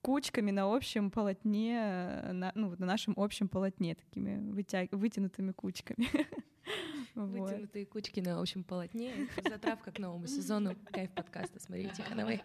кучками 0.02 0.50
на 0.50 0.74
общем 0.74 1.10
полотне, 1.10 1.74
на, 2.32 2.52
ну, 2.54 2.74
на 2.78 2.86
нашем 2.86 3.14
общем 3.16 3.48
полотне, 3.48 3.94
такими 3.94 4.50
вытя... 4.50 4.88
вытянутыми 4.90 5.52
кучками. 5.52 6.08
Вытянутые 7.14 7.86
кучки 7.86 8.20
на 8.20 8.40
общем 8.40 8.64
полотне. 8.64 9.28
Затравка 9.48 9.90
к 9.92 9.98
новому 9.98 10.26
сезону 10.26 10.76
Кайф 10.92 11.10
подкаста 11.12 11.58
с 11.60 11.68
Марией 11.68 11.90
Тихоновой. 11.90 12.40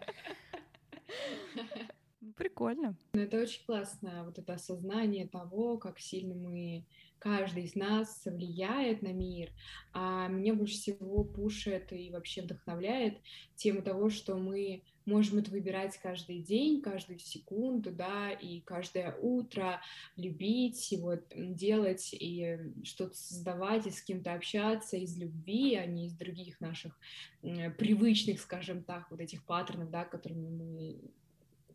Прикольно. 2.36 2.96
Ну, 3.14 3.20
это 3.20 3.40
очень 3.40 3.64
классно, 3.64 4.24
вот 4.24 4.38
это 4.38 4.54
осознание 4.54 5.26
того, 5.26 5.78
как 5.78 5.98
сильно 5.98 6.34
мы, 6.34 6.84
каждый 7.18 7.64
из 7.64 7.74
нас 7.74 8.22
влияет 8.24 9.02
на 9.02 9.12
мир. 9.12 9.50
А 9.92 10.28
меня 10.28 10.54
больше 10.54 10.74
всего 10.74 11.24
пушит 11.24 11.92
и 11.92 12.10
вообще 12.10 12.42
вдохновляет 12.42 13.18
тема 13.54 13.82
того, 13.82 14.10
что 14.10 14.36
мы 14.36 14.82
можем 15.06 15.38
это 15.38 15.50
выбирать 15.50 15.96
каждый 15.98 16.40
день, 16.40 16.82
каждую 16.82 17.18
секунду, 17.18 17.92
да, 17.92 18.30
и 18.32 18.60
каждое 18.60 19.14
утро 19.14 19.80
любить, 20.16 20.92
и 20.92 20.96
вот 20.96 21.24
делать, 21.36 22.12
и 22.12 22.58
что-то 22.84 23.16
создавать, 23.16 23.86
и 23.86 23.90
с 23.90 24.02
кем-то 24.02 24.34
общаться 24.34 24.96
из 24.96 25.16
любви, 25.16 25.76
а 25.76 25.86
не 25.86 26.06
из 26.06 26.12
других 26.12 26.60
наших 26.60 26.98
привычных, 27.40 28.40
скажем 28.40 28.82
так, 28.82 29.10
вот 29.10 29.20
этих 29.20 29.44
паттернов, 29.44 29.90
да, 29.90 30.04
которыми 30.04 30.48
мы 30.48 31.00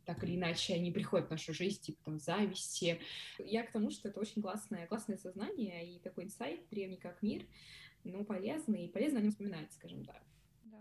так 0.06 0.24
или 0.24 0.36
иначе 0.36 0.74
они 0.74 0.92
приходят 0.92 1.28
в 1.28 1.32
нашу 1.32 1.54
жизнь, 1.54 1.82
типа 1.82 2.00
там 2.06 2.20
зависти. 2.20 3.00
Я 3.40 3.64
к 3.64 3.72
тому, 3.72 3.92
что 3.92 4.10
это 4.10 4.20
очень 4.20 4.42
классное, 4.42 4.88
классное 4.88 5.18
сознание 5.18 5.96
и 5.96 6.00
такой 6.00 6.26
инсайт, 6.26 6.62
древний 6.70 6.98
как 6.98 7.22
мир, 7.22 7.46
но 8.04 8.24
полезный, 8.24 8.86
и 8.86 8.92
полезно 8.92 9.20
о 9.20 9.22
нем 9.22 9.32
вспоминать, 9.32 9.72
скажем 9.74 10.06
так. 10.06 10.22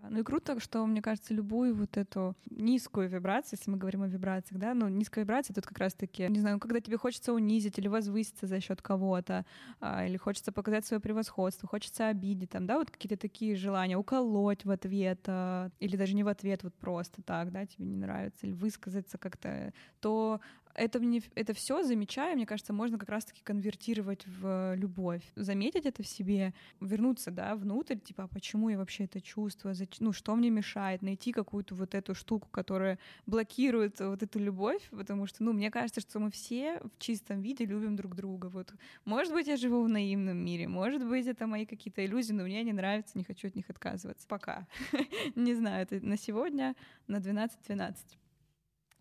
Ну 0.08 0.20
и 0.20 0.22
круто, 0.22 0.58
что, 0.60 0.86
мне 0.86 1.02
кажется, 1.02 1.34
любую 1.34 1.74
вот 1.74 1.96
эту 1.96 2.34
низкую 2.48 3.08
вибрацию, 3.08 3.58
если 3.58 3.70
мы 3.70 3.76
говорим 3.76 4.02
о 4.02 4.08
вибрациях, 4.08 4.60
да, 4.60 4.72
ну 4.72 4.88
низкая 4.88 5.24
вибрация 5.24 5.54
тут 5.54 5.66
как 5.66 5.78
раз-таки, 5.78 6.26
не 6.28 6.40
знаю, 6.40 6.58
когда 6.58 6.80
тебе 6.80 6.96
хочется 6.96 7.32
унизить 7.32 7.78
или 7.78 7.88
возвыситься 7.88 8.46
за 8.46 8.60
счет 8.60 8.80
кого-то, 8.80 9.44
а, 9.80 10.06
или 10.06 10.16
хочется 10.16 10.52
показать 10.52 10.86
свое 10.86 11.00
превосходство, 11.00 11.68
хочется 11.68 12.08
обидеть, 12.08 12.50
там, 12.50 12.66
да, 12.66 12.78
вот 12.78 12.90
какие-то 12.90 13.16
такие 13.16 13.56
желания, 13.56 13.96
уколоть 13.96 14.64
в 14.64 14.70
ответ, 14.70 15.20
а, 15.26 15.70
или 15.80 15.96
даже 15.96 16.14
не 16.14 16.24
в 16.24 16.28
ответ, 16.28 16.62
вот 16.62 16.74
просто 16.74 17.22
так, 17.22 17.52
да, 17.52 17.66
тебе 17.66 17.84
не 17.84 17.96
нравится, 17.96 18.46
или 18.46 18.52
высказаться 18.52 19.18
как-то, 19.18 19.72
то 20.00 20.40
это, 20.74 21.00
мне, 21.00 21.22
это 21.34 21.54
все, 21.54 21.82
замечая, 21.82 22.34
мне 22.34 22.46
кажется, 22.46 22.72
можно 22.72 22.98
как 22.98 23.08
раз-таки 23.08 23.42
конвертировать 23.42 24.26
в 24.26 24.74
любовь. 24.76 25.22
Заметить 25.36 25.86
это 25.86 26.02
в 26.02 26.06
себе, 26.06 26.54
вернуться, 26.80 27.30
да, 27.30 27.54
внутрь, 27.56 27.96
типа, 27.96 28.24
а 28.24 28.28
почему 28.28 28.68
я 28.68 28.78
вообще 28.78 29.04
это 29.04 29.20
чувствую, 29.20 29.74
ну, 29.98 30.12
что 30.12 30.34
мне 30.36 30.50
мешает, 30.50 31.02
найти 31.02 31.32
какую-то 31.32 31.74
вот 31.74 31.94
эту 31.94 32.14
штуку, 32.14 32.48
которая 32.50 32.98
блокирует 33.26 34.00
вот 34.00 34.22
эту 34.22 34.38
любовь, 34.38 34.82
потому 34.90 35.26
что, 35.26 35.42
ну, 35.42 35.52
мне 35.52 35.70
кажется, 35.70 36.00
что 36.00 36.18
мы 36.18 36.30
все 36.30 36.80
в 36.80 36.98
чистом 36.98 37.40
виде 37.40 37.64
любим 37.64 37.96
друг 37.96 38.14
друга. 38.14 38.46
Вот, 38.46 38.72
может 39.04 39.32
быть, 39.32 39.46
я 39.46 39.56
живу 39.56 39.82
в 39.82 39.88
наивном 39.88 40.36
мире, 40.36 40.68
может 40.68 41.06
быть, 41.06 41.26
это 41.26 41.46
мои 41.46 41.66
какие-то 41.66 42.04
иллюзии, 42.04 42.32
но 42.32 42.44
мне 42.44 42.60
они 42.60 42.72
нравятся, 42.72 43.18
не 43.18 43.24
хочу 43.24 43.48
от 43.48 43.56
них 43.56 43.68
отказываться. 43.70 44.26
Пока. 44.26 44.66
Не 45.34 45.54
знаю, 45.54 45.82
это 45.82 46.04
на 46.04 46.16
сегодня 46.16 46.74
на 47.06 47.16
12-12. 47.16 47.96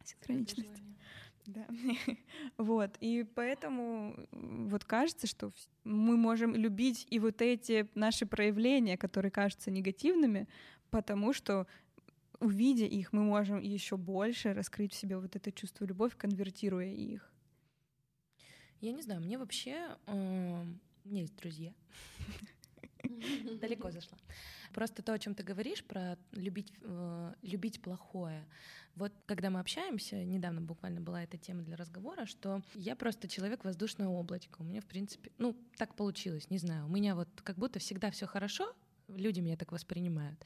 Синхроничность. 0.04 0.84
Да. 1.50 1.68
вот. 2.58 2.96
И 3.00 3.26
поэтому 3.36 4.16
вот 4.32 4.86
кажется, 4.86 5.26
что 5.26 5.52
мы 5.84 6.16
можем 6.16 6.56
любить 6.56 7.08
и 7.10 7.20
вот 7.20 7.42
эти 7.42 7.90
наши 7.96 8.26
проявления, 8.26 8.98
которые 8.98 9.32
кажутся 9.32 9.72
негативными, 9.72 10.48
потому 10.92 11.34
что 11.34 11.66
увидя 12.40 12.86
их, 12.86 13.14
мы 13.14 13.24
можем 13.24 13.62
еще 13.62 13.98
больше 13.98 14.54
раскрыть 14.54 14.94
в 14.94 14.96
себе 14.96 15.18
вот 15.18 15.36
это 15.36 15.52
чувство 15.52 15.86
любовь, 15.86 16.16
конвертируя 16.16 16.94
их. 16.94 17.32
Я 18.80 18.94
не 18.94 19.02
знаю, 19.02 19.22
мне 19.22 19.38
вообще... 19.38 19.98
Э, 20.06 20.64
у 21.06 21.10
меня 21.10 21.22
есть 21.22 21.36
друзья. 21.36 21.74
Далеко 23.60 23.90
зашла. 23.90 24.18
Просто 24.74 25.02
то, 25.02 25.14
о 25.14 25.20
чем 25.20 25.36
ты 25.36 25.44
говоришь, 25.44 25.84
про 25.84 26.18
любить, 26.32 26.72
э, 26.82 27.34
любить 27.42 27.82
плохое. 27.82 28.46
Вот 28.96 29.12
когда 29.26 29.50
мы 29.50 29.60
общаемся, 29.60 30.24
недавно 30.24 30.62
буквально 30.62 31.02
была 31.02 31.24
эта 31.24 31.38
тема 31.38 31.64
для 31.64 31.76
разговора, 31.76 32.26
что 32.26 32.62
я 32.74 32.96
просто 32.96 33.28
человек 33.28 33.64
воздушное 33.64 34.08
облачко. 34.08 34.58
У 34.60 34.64
меня, 34.64 34.82
в 34.82 34.86
принципе, 34.86 35.32
ну, 35.38 35.56
так 35.78 35.96
получилось, 35.96 36.50
не 36.50 36.58
знаю. 36.58 36.86
У 36.86 36.90
меня 36.90 37.16
вот 37.16 37.30
как 37.44 37.58
будто 37.58 37.80
всегда 37.80 38.12
все 38.12 38.26
хорошо, 38.26 38.74
люди 39.08 39.40
меня 39.40 39.58
так 39.58 39.72
воспринимают. 39.72 40.44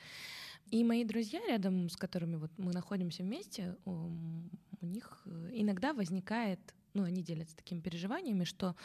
И 0.68 0.84
мои 0.84 1.04
друзья 1.04 1.42
рядом, 1.48 1.90
с 1.90 1.98
которыми 1.98 2.36
вот 2.36 2.52
мы 2.58 2.72
находимся 2.72 3.24
вместе, 3.24 3.76
у, 3.86 4.10
у 4.82 4.86
них 4.86 5.22
э, 5.26 5.50
иногда 5.54 5.94
возникает 5.94 6.60
ну, 6.94 7.04
они 7.04 7.24
делятся 7.24 7.56
такими 7.56 7.80
переживаниями, 7.80 8.44
что 8.44 8.76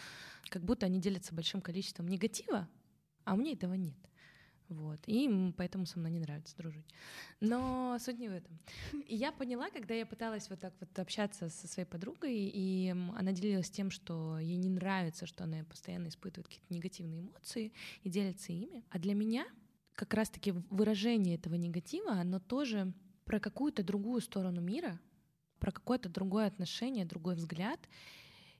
как 0.48 0.64
будто 0.64 0.86
они 0.86 1.00
делятся 1.00 1.34
большим 1.34 1.60
количеством 1.60 2.08
негатива, 2.08 2.68
а 3.24 3.34
у 3.34 3.36
меня 3.36 3.52
этого 3.52 3.74
нет. 3.74 3.98
Вот. 4.68 5.00
И 5.06 5.52
поэтому 5.56 5.86
со 5.86 5.98
мной 5.98 6.10
не 6.10 6.20
нравится 6.20 6.56
дружить. 6.56 6.86
Но 7.40 7.96
суть 8.00 8.18
не 8.18 8.28
в 8.28 8.32
этом. 8.32 8.58
И 9.06 9.16
я 9.16 9.32
поняла, 9.32 9.70
когда 9.70 9.94
я 9.94 10.04
пыталась 10.04 10.50
вот 10.50 10.60
так 10.60 10.74
вот 10.80 10.98
общаться 10.98 11.48
со 11.48 11.66
своей 11.66 11.88
подругой, 11.88 12.34
и 12.34 12.94
она 13.16 13.32
делилась 13.32 13.70
тем, 13.70 13.90
что 13.90 14.38
ей 14.38 14.56
не 14.56 14.68
нравится, 14.68 15.26
что 15.26 15.44
она 15.44 15.64
постоянно 15.64 16.08
испытывает 16.08 16.48
какие-то 16.48 16.72
негативные 16.74 17.20
эмоции 17.20 17.72
и 18.02 18.10
делится 18.10 18.52
ими. 18.52 18.84
А 18.90 18.98
для 18.98 19.14
меня 19.14 19.46
как 19.94 20.14
раз-таки 20.14 20.52
выражение 20.70 21.36
этого 21.36 21.54
негатива, 21.54 22.12
оно 22.12 22.38
тоже 22.38 22.92
про 23.24 23.40
какую-то 23.40 23.82
другую 23.82 24.20
сторону 24.20 24.60
мира, 24.60 25.00
про 25.58 25.72
какое-то 25.72 26.08
другое 26.08 26.46
отношение, 26.46 27.04
другой 27.04 27.34
взгляд 27.34 27.80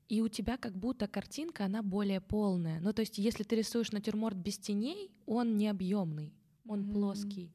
и 0.08 0.22
у 0.22 0.28
тебя 0.28 0.56
как 0.56 0.76
будто 0.76 1.06
картинка, 1.06 1.66
она 1.66 1.82
более 1.82 2.20
полная. 2.20 2.80
Ну, 2.80 2.92
то 2.92 3.00
есть, 3.00 3.18
если 3.18 3.44
ты 3.44 3.56
рисуешь 3.56 3.92
натюрморт 3.92 4.36
без 4.36 4.58
теней, 4.58 5.10
он 5.26 5.56
не 5.56 5.68
объемный, 5.68 6.32
он 6.66 6.80
mm-hmm. 6.80 6.92
плоский. 6.92 7.52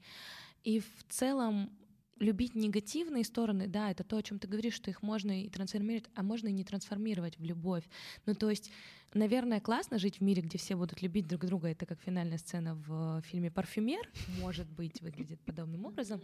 И 0.63 0.79
в 0.79 1.05
целом 1.09 1.71
любить 2.19 2.55
негативные 2.55 3.23
стороны, 3.23 3.67
да, 3.67 3.91
это 3.91 4.03
то, 4.03 4.17
о 4.17 4.23
чем 4.23 4.39
ты 4.39 4.47
говоришь, 4.47 4.75
что 4.75 4.89
их 4.89 5.01
можно 5.01 5.43
и 5.43 5.49
трансформировать, 5.49 6.09
а 6.15 6.23
можно 6.23 6.47
и 6.47 6.53
не 6.53 6.63
трансформировать 6.63 7.37
в 7.37 7.43
любовь. 7.43 7.83
Ну, 8.25 8.35
то 8.35 8.49
есть, 8.49 8.71
наверное, 9.13 9.59
классно 9.59 9.97
жить 9.97 10.17
в 10.17 10.21
мире, 10.21 10.41
где 10.41 10.57
все 10.57 10.75
будут 10.75 11.01
любить 11.01 11.27
друг 11.27 11.45
друга. 11.45 11.69
Это 11.69 11.85
как 11.85 12.01
финальная 12.01 12.37
сцена 12.37 12.75
в 12.75 13.21
фильме 13.23 13.51
«Парфюмер», 13.51 14.09
может 14.39 14.69
быть, 14.69 15.01
выглядит 15.01 15.41
подобным 15.41 15.85
образом. 15.85 16.21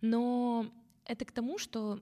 Но 0.00 0.70
это 1.04 1.24
к 1.24 1.32
тому, 1.32 1.58
что 1.58 2.00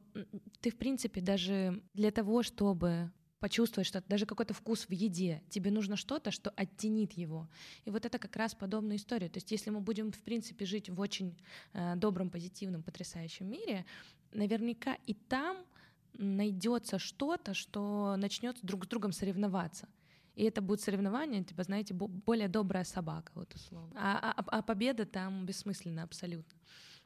ты, 0.61 0.70
в 0.70 0.76
принципе, 0.76 1.20
даже 1.20 1.83
для 1.94 2.11
того, 2.11 2.42
чтобы 2.42 3.11
почувствовать 3.40 3.87
что 3.87 4.03
даже 4.07 4.26
какой-то 4.26 4.55
вкус 4.55 4.85
в 4.85 4.92
еде, 4.92 5.42
тебе 5.48 5.70
нужно 5.70 5.96
что-то, 5.96 6.31
что 6.31 6.50
оттенит 6.50 7.14
его. 7.14 7.48
И 7.85 7.90
вот 7.90 8.05
это 8.05 8.18
как 8.18 8.37
раз 8.37 8.55
подобная 8.55 8.96
история. 8.96 9.29
То 9.29 9.38
есть 9.38 9.50
если 9.50 9.70
мы 9.70 9.81
будем, 9.81 10.12
в 10.12 10.20
принципе, 10.20 10.64
жить 10.66 10.90
в 10.90 11.00
очень 11.00 11.37
э, 11.72 11.96
добром, 11.96 12.31
позитивном, 12.31 12.83
потрясающем 12.83 13.50
мире, 13.50 13.85
наверняка 14.33 14.96
и 15.07 15.14
там 15.14 15.57
найдется 16.12 16.98
что-то, 16.98 17.55
что 17.55 18.16
начнет 18.16 18.59
друг 18.62 18.85
с 18.85 18.88
другом 18.88 19.12
соревноваться. 19.12 19.88
И 20.37 20.44
это 20.44 20.62
будет 20.62 20.81
соревнование, 20.81 21.42
типа, 21.42 21.64
знаете, 21.64 21.94
более 21.94 22.48
добрая 22.48 22.85
собака, 22.85 23.33
вот 23.35 23.55
условно. 23.55 23.92
А, 23.96 24.35
а, 24.37 24.44
а 24.46 24.62
победа 24.62 25.05
там 25.05 25.44
бессмысленна 25.44 26.03
абсолютно. 26.03 26.57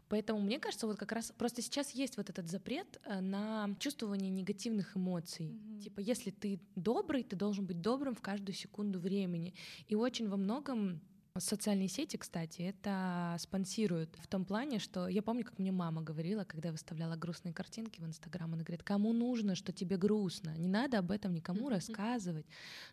Поэтому 0.09 0.40
мне 0.40 0.59
кажется, 0.59 0.87
вот 0.87 0.99
как 0.99 1.12
раз 1.12 1.33
просто 1.37 1.62
сейчас 1.62 1.90
есть 1.90 2.17
вот 2.17 2.31
этот 2.31 2.49
запрет 2.49 3.01
э, 3.05 3.21
на 3.21 3.75
чувствование 3.79 4.31
негативных 4.31 4.97
эмоций. 4.97 5.46
Mm-hmm. 5.46 5.81
Типа, 5.81 6.00
если 6.00 6.31
ты 6.31 6.61
добрый, 6.77 7.23
ты 7.23 7.37
должен 7.37 7.67
быть 7.67 7.81
добрым 7.81 8.15
в 8.15 8.21
каждую 8.21 8.55
секунду 8.55 8.98
времени. 8.98 9.55
И 9.88 9.94
очень 9.94 10.29
во 10.29 10.37
многом 10.37 11.00
Социальные 11.37 11.88
сети, 11.88 12.16
кстати, 12.16 12.62
это 12.62 13.35
спонсируют 13.40 14.16
в 14.20 14.28
том 14.28 14.44
плане, 14.44 14.78
что 14.78 15.08
я 15.08 15.20
помню, 15.20 15.44
как 15.44 15.58
мне 15.58 15.72
мама 15.72 16.00
говорила, 16.00 16.44
когда 16.44 16.68
я 16.68 16.72
выставляла 16.72 17.16
грустные 17.16 17.52
картинки 17.52 18.00
в 18.00 18.06
Инстаграм, 18.06 18.54
она 18.54 18.62
говорит, 18.62 18.85
кому 18.85 19.12
нужно, 19.12 19.56
что 19.56 19.72
тебе 19.72 19.96
грустно, 19.96 20.56
не 20.56 20.68
надо 20.68 21.00
об 21.00 21.10
этом 21.10 21.35
никому 21.35 21.70
рассказывать. 21.70 22.46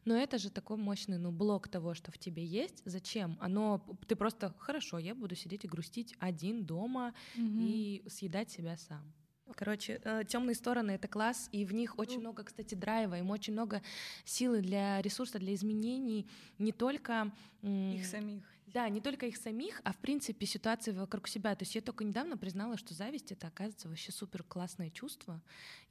Но 0.05 0.17
это 0.17 0.39
же 0.39 0.49
такой 0.49 0.77
мощный 0.77 1.19
ну, 1.19 1.31
блок 1.31 1.67
того, 1.67 1.93
что 1.93 2.11
в 2.11 2.17
тебе 2.17 2.43
есть. 2.43 2.81
Зачем? 2.83 3.37
Оно, 3.39 3.85
ты 4.07 4.15
просто, 4.15 4.55
хорошо, 4.57 4.97
я 4.97 5.13
буду 5.13 5.35
сидеть 5.35 5.65
и 5.65 5.67
грустить 5.67 6.15
один 6.17 6.65
дома 6.65 7.13
и 7.37 8.03
съедать 8.09 8.49
себя 8.49 8.75
сам. 8.75 9.13
Короче, 9.55 9.99
э, 10.03 10.23
темные 10.27 10.55
стороны 10.55 10.91
это 10.91 11.07
класс, 11.07 11.49
и 11.51 11.65
в 11.65 11.73
них 11.73 11.97
очень 11.99 12.19
много, 12.19 12.43
кстати, 12.43 12.75
драйва, 12.75 13.17
им 13.19 13.29
очень 13.29 13.53
много 13.53 13.81
силы 14.25 14.61
для 14.61 15.01
ресурса, 15.01 15.39
для 15.39 15.53
изменений, 15.53 16.27
не 16.57 16.71
только 16.71 17.31
их 17.61 18.05
самих. 18.05 18.43
Да, 18.67 18.87
не 18.87 19.01
только 19.01 19.25
их 19.25 19.35
самих, 19.35 19.81
а 19.83 19.91
в 19.91 19.97
принципе 19.97 20.45
ситуации 20.45 20.91
вокруг 20.91 21.27
себя. 21.27 21.55
То 21.55 21.63
есть 21.63 21.75
я 21.75 21.81
только 21.81 22.03
недавно 22.03 22.37
признала, 22.37 22.77
что 22.77 22.93
зависть 22.93 23.31
это 23.31 23.47
оказывается 23.47 23.89
вообще 23.89 24.11
супер 24.11 24.43
классное 24.43 24.89
чувство. 24.89 25.41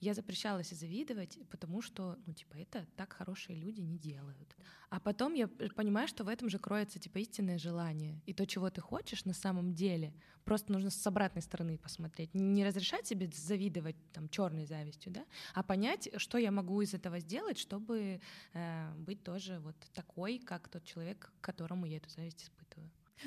Я 0.01 0.15
запрещалась 0.15 0.71
завидовать, 0.71 1.39
потому 1.51 1.83
что, 1.83 2.19
ну, 2.27 2.33
типа, 2.33 2.57
это 2.57 2.87
так 2.97 3.13
хорошие 3.13 3.59
люди 3.59 3.81
не 3.81 3.99
делают. 3.99 4.57
А 4.89 4.99
потом 4.99 5.35
я 5.35 5.47
понимаю, 5.47 6.09
что 6.09 6.25
в 6.25 6.29
этом 6.29 6.49
же 6.49 6.59
кроется, 6.59 6.99
типа, 6.99 7.19
истинное 7.19 7.59
желание. 7.59 8.21
И 8.27 8.33
то, 8.33 8.47
чего 8.47 8.71
ты 8.71 8.81
хочешь 8.81 9.25
на 9.25 9.35
самом 9.35 9.75
деле, 9.75 10.15
просто 10.45 10.73
нужно 10.73 10.91
с 10.91 11.07
обратной 11.07 11.43
стороны 11.43 11.79
посмотреть. 11.79 12.35
Не 12.35 12.65
разрешать 12.65 13.07
себе 13.07 13.31
завидовать 13.33 13.97
там 14.13 14.29
черной 14.29 14.67
завистью, 14.67 15.13
да, 15.13 15.25
а 15.55 15.63
понять, 15.63 16.09
что 16.17 16.39
я 16.39 16.51
могу 16.51 16.81
из 16.81 16.95
этого 16.95 17.21
сделать, 17.21 17.59
чтобы 17.59 18.21
э, 18.53 18.95
быть 18.97 19.23
тоже 19.23 19.61
вот 19.61 19.77
такой, 19.93 20.39
как 20.39 20.69
тот 20.69 20.85
человек, 20.85 21.31
которому 21.41 21.87
я 21.87 21.99
эту 21.99 22.11
зависть 22.11 22.43
испытываю. 22.43 22.70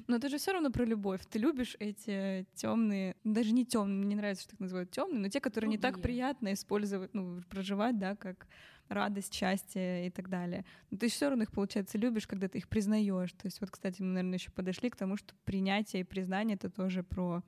Но 0.08 0.16
это 0.16 0.30
же 0.30 0.38
все 0.38 0.54
равно 0.54 0.72
про 0.72 0.86
любовь. 0.86 1.22
Ты 1.30 1.40
любишь 1.40 1.76
эти 1.80 2.48
темные, 2.56 3.16
даже 3.24 3.52
не 3.52 3.66
темные, 3.66 3.98
мне 3.98 4.08
не 4.08 4.16
нравится, 4.16 4.44
что 4.44 4.56
их 4.56 4.60
называют 4.60 4.92
темные, 4.92 5.20
но 5.20 5.30
те, 5.30 5.40
которые 5.40 5.70
Другие. 5.70 5.78
не 5.78 5.82
так 5.82 6.02
приятно 6.02 6.54
использовать, 6.54 7.14
ну, 7.14 7.42
проживать, 7.50 8.00
да, 8.00 8.16
как 8.16 8.48
радость, 8.90 9.34
счастье 9.34 10.08
и 10.08 10.10
так 10.10 10.30
далее. 10.30 10.66
Но 10.90 10.98
ты 10.98 11.08
все 11.10 11.30
равно 11.30 11.44
их, 11.44 11.52
получается, 11.52 11.98
любишь, 11.98 12.28
когда 12.28 12.48
ты 12.48 12.58
их 12.58 12.68
признаешь. 12.68 13.32
То 13.34 13.46
есть 13.46 13.62
вот, 13.62 13.72
кстати, 13.72 14.02
мы, 14.02 14.10
наверное, 14.10 14.38
еще 14.38 14.52
подошли 14.52 14.90
к 14.90 14.96
тому, 14.96 15.16
что 15.18 15.36
принятие 15.46 16.02
и 16.02 16.06
признание— 16.06 16.56
это 16.62 16.70
тоже 16.70 17.04
про 17.04 17.44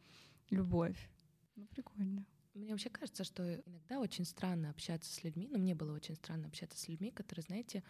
любовь. 0.50 1.10
Ну, 1.56 1.66
прикольно. 1.66 2.26
Мне 2.54 2.72
вообще 2.72 2.90
кажется, 2.90 3.26
что 3.26 3.56
иногда 3.66 4.00
очень 4.00 4.24
странно 4.24 4.70
общаться 4.70 5.12
с 5.12 5.24
людьми, 5.24 5.50
но 5.52 5.58
мне 5.58 5.76
было 5.76 5.94
очень 5.94 6.16
странно 6.16 6.48
общаться 6.48 6.78
с 6.78 6.88
людьми, 6.88 7.12
которые, 7.12 7.44
знаете, 7.44 7.84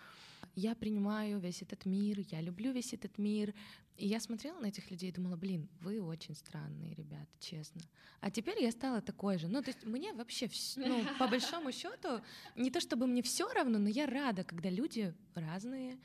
я 0.55 0.75
принимаю 0.75 1.39
весь 1.39 1.61
этот 1.61 1.85
мир, 1.85 2.19
я 2.31 2.41
люблю 2.41 2.71
весь 2.71 2.93
этот 2.93 3.17
мир. 3.17 3.53
И 3.97 4.07
я 4.07 4.19
смотрела 4.19 4.59
на 4.59 4.67
этих 4.67 4.91
людей 4.91 5.09
и 5.09 5.13
думала, 5.13 5.37
блин, 5.37 5.69
вы 5.81 6.01
очень 6.01 6.35
странные 6.35 6.93
ребята, 6.95 7.31
честно. 7.39 7.81
А 8.19 8.29
теперь 8.29 8.61
я 8.61 8.71
стала 8.71 9.01
такой 9.01 9.37
же. 9.37 9.47
Ну, 9.47 9.61
то 9.61 9.69
есть 9.69 9.85
мне 9.85 10.13
вообще, 10.13 10.49
ну, 10.75 11.03
по 11.19 11.27
большому 11.27 11.71
счету, 11.71 12.21
не 12.55 12.71
то 12.71 12.81
чтобы 12.81 13.07
мне 13.07 13.21
все 13.21 13.47
равно, 13.53 13.79
но 13.79 13.89
я 13.89 14.05
рада, 14.05 14.43
когда 14.43 14.69
люди 14.69 15.13
разные, 15.33 15.97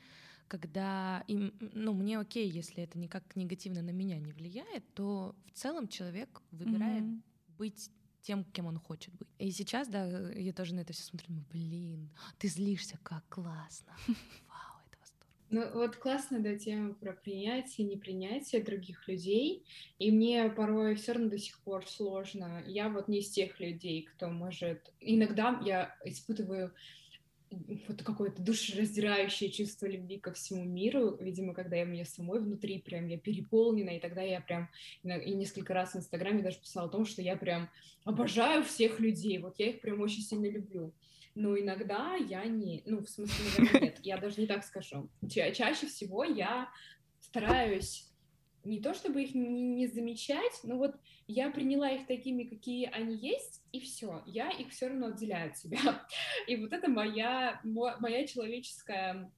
когда 0.47 1.23
им, 1.27 1.53
ну, 1.59 1.93
мне 1.93 2.19
окей, 2.19 2.49
если 2.49 2.83
это 2.83 2.97
никак 2.97 3.35
негативно 3.35 3.81
на 3.81 3.91
меня 3.91 4.19
не 4.19 4.31
влияет, 4.31 4.83
то 4.93 5.35
в 5.45 5.51
целом 5.57 5.87
человек 5.87 6.41
выбирает 6.51 7.03
mm-hmm. 7.03 7.21
быть 7.57 7.89
тем, 8.21 8.43
кем 8.45 8.67
он 8.67 8.79
хочет 8.79 9.13
быть. 9.15 9.27
И 9.39 9.51
сейчас, 9.51 9.87
да, 9.87 10.31
я 10.31 10.53
тоже 10.53 10.75
на 10.75 10.81
это 10.81 10.93
все 10.93 11.03
смотрю, 11.03 11.27
думаю, 11.27 11.45
блин, 11.51 12.09
ты 12.37 12.47
злишься, 12.47 12.97
как 13.03 13.23
классно. 13.29 13.95
Вау, 14.07 14.79
это 14.87 14.97
восторг. 14.99 15.27
Ну 15.49 15.71
вот 15.73 15.95
классно, 15.95 16.39
да, 16.39 16.55
тема 16.55 16.93
про 16.93 17.13
принятие, 17.13 17.87
непринятие 17.87 18.63
других 18.63 19.07
людей. 19.07 19.65
И 19.99 20.11
мне 20.11 20.49
порой 20.49 20.95
все 20.95 21.13
равно 21.13 21.29
до 21.29 21.37
сих 21.37 21.59
пор 21.59 21.87
сложно. 21.87 22.63
Я 22.65 22.89
вот 22.89 23.07
не 23.07 23.19
из 23.19 23.29
тех 23.29 23.59
людей, 23.59 24.03
кто 24.03 24.29
может... 24.29 24.93
Иногда 24.99 25.59
я 25.63 25.95
испытываю 26.05 26.73
вот 27.87 28.01
какое-то 28.03 28.41
душераздирающее 28.41 29.51
чувство 29.51 29.85
любви 29.85 30.19
ко 30.19 30.31
всему 30.31 30.63
миру, 30.63 31.17
видимо, 31.19 31.53
когда 31.53 31.75
я 31.75 31.85
мне 31.85 32.05
самой 32.05 32.39
внутри 32.39 32.79
прям 32.79 33.07
я 33.07 33.17
переполнена, 33.17 33.91
и 33.91 33.99
тогда 33.99 34.21
я 34.21 34.41
прям 34.41 34.69
и 35.03 35.33
несколько 35.33 35.73
раз 35.73 35.93
в 35.93 35.97
Инстаграме 35.97 36.43
даже 36.43 36.59
писала 36.59 36.87
о 36.87 36.91
том, 36.91 37.05
что 37.05 37.21
я 37.21 37.35
прям 37.35 37.69
обожаю 38.03 38.63
всех 38.63 38.99
людей, 38.99 39.37
вот 39.39 39.59
я 39.59 39.69
их 39.69 39.81
прям 39.81 40.01
очень 40.01 40.21
сильно 40.21 40.49
люблю. 40.49 40.93
Но 41.33 41.57
иногда 41.57 42.15
я 42.15 42.43
не, 42.45 42.83
ну, 42.85 42.99
в 43.03 43.09
смысле, 43.09 43.45
наверное, 43.57 43.81
нет, 43.81 43.99
я 44.03 44.17
даже 44.17 44.41
не 44.41 44.47
так 44.47 44.65
скажу. 44.65 45.09
Ча 45.29 45.51
чаще 45.51 45.87
всего 45.87 46.23
я 46.23 46.69
стараюсь 47.21 48.10
не 48.63 48.79
то 48.79 48.93
чтобы 48.93 49.23
их 49.23 49.33
не, 49.33 49.61
не 49.61 49.87
замечать, 49.87 50.59
но 50.63 50.77
вот 50.77 50.95
я 51.27 51.49
приняла 51.49 51.89
их 51.89 52.07
такими, 52.07 52.43
какие 52.43 52.85
они 52.89 53.15
есть, 53.15 53.61
и 53.71 53.79
все, 53.79 54.23
я 54.25 54.49
их 54.49 54.69
все 54.69 54.87
равно 54.87 55.07
отделяю 55.07 55.51
от 55.51 55.57
себя. 55.57 55.79
И 56.47 56.55
вот 56.57 56.73
это 56.73 56.89
моя, 56.89 57.59
моя 57.63 58.27
человеческая 58.27 59.31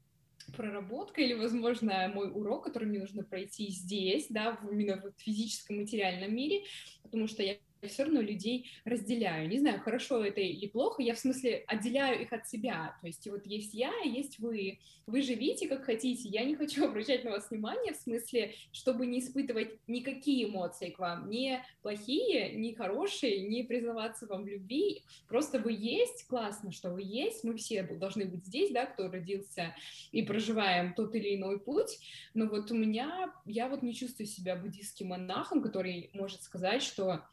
проработка 0.57 1.21
или, 1.21 1.33
возможно, 1.33 2.11
мой 2.13 2.29
урок, 2.29 2.65
который 2.65 2.87
мне 2.87 2.99
нужно 2.99 3.23
пройти 3.23 3.69
здесь, 3.69 4.27
да, 4.29 4.59
именно 4.69 4.97
в 4.97 5.13
физическом 5.21 5.77
материальном 5.77 6.35
мире, 6.35 6.63
потому 7.01 7.27
что 7.27 7.43
я 7.43 7.57
все 7.87 8.03
равно 8.03 8.21
людей 8.21 8.71
разделяю. 8.85 9.49
Не 9.49 9.59
знаю, 9.59 9.79
хорошо 9.79 10.23
это 10.23 10.41
или 10.41 10.67
плохо, 10.67 11.01
я 11.01 11.13
в 11.15 11.19
смысле 11.19 11.63
отделяю 11.67 12.21
их 12.21 12.33
от 12.33 12.47
себя. 12.47 12.95
То 13.01 13.07
есть 13.07 13.27
вот 13.27 13.45
есть 13.45 13.73
я, 13.73 13.91
есть 14.03 14.39
вы. 14.39 14.79
Вы 15.05 15.21
живите 15.21 15.67
как 15.67 15.83
хотите, 15.83 16.29
я 16.29 16.45
не 16.45 16.55
хочу 16.55 16.85
обращать 16.87 17.23
на 17.23 17.31
вас 17.31 17.49
внимание, 17.49 17.93
в 17.93 17.97
смысле, 17.97 18.55
чтобы 18.71 19.05
не 19.05 19.19
испытывать 19.19 19.77
никакие 19.87 20.49
эмоции 20.49 20.91
к 20.91 20.99
вам, 20.99 21.29
ни 21.29 21.59
плохие, 21.81 22.53
ни 22.55 22.73
хорошие, 22.73 23.47
не 23.47 23.63
признаваться 23.63 24.27
вам 24.27 24.43
в 24.43 24.47
любви. 24.47 25.03
Просто 25.27 25.59
вы 25.59 25.73
есть, 25.73 26.25
классно, 26.27 26.71
что 26.71 26.91
вы 26.91 27.01
есть, 27.01 27.43
мы 27.43 27.57
все 27.57 27.83
должны 27.83 28.25
быть 28.25 28.45
здесь, 28.45 28.71
да, 28.71 28.85
кто 28.85 29.09
родился 29.09 29.75
и 30.11 30.21
проживаем 30.21 30.93
тот 30.93 31.15
или 31.15 31.35
иной 31.35 31.59
путь. 31.59 31.99
Но 32.33 32.47
вот 32.47 32.71
у 32.71 32.75
меня, 32.75 33.33
я 33.45 33.67
вот 33.67 33.83
не 33.83 33.93
чувствую 33.93 34.27
себя 34.27 34.55
буддийским 34.55 35.07
монахом, 35.07 35.61
который 35.61 36.09
может 36.13 36.43
сказать, 36.43 36.81
что 36.81 37.23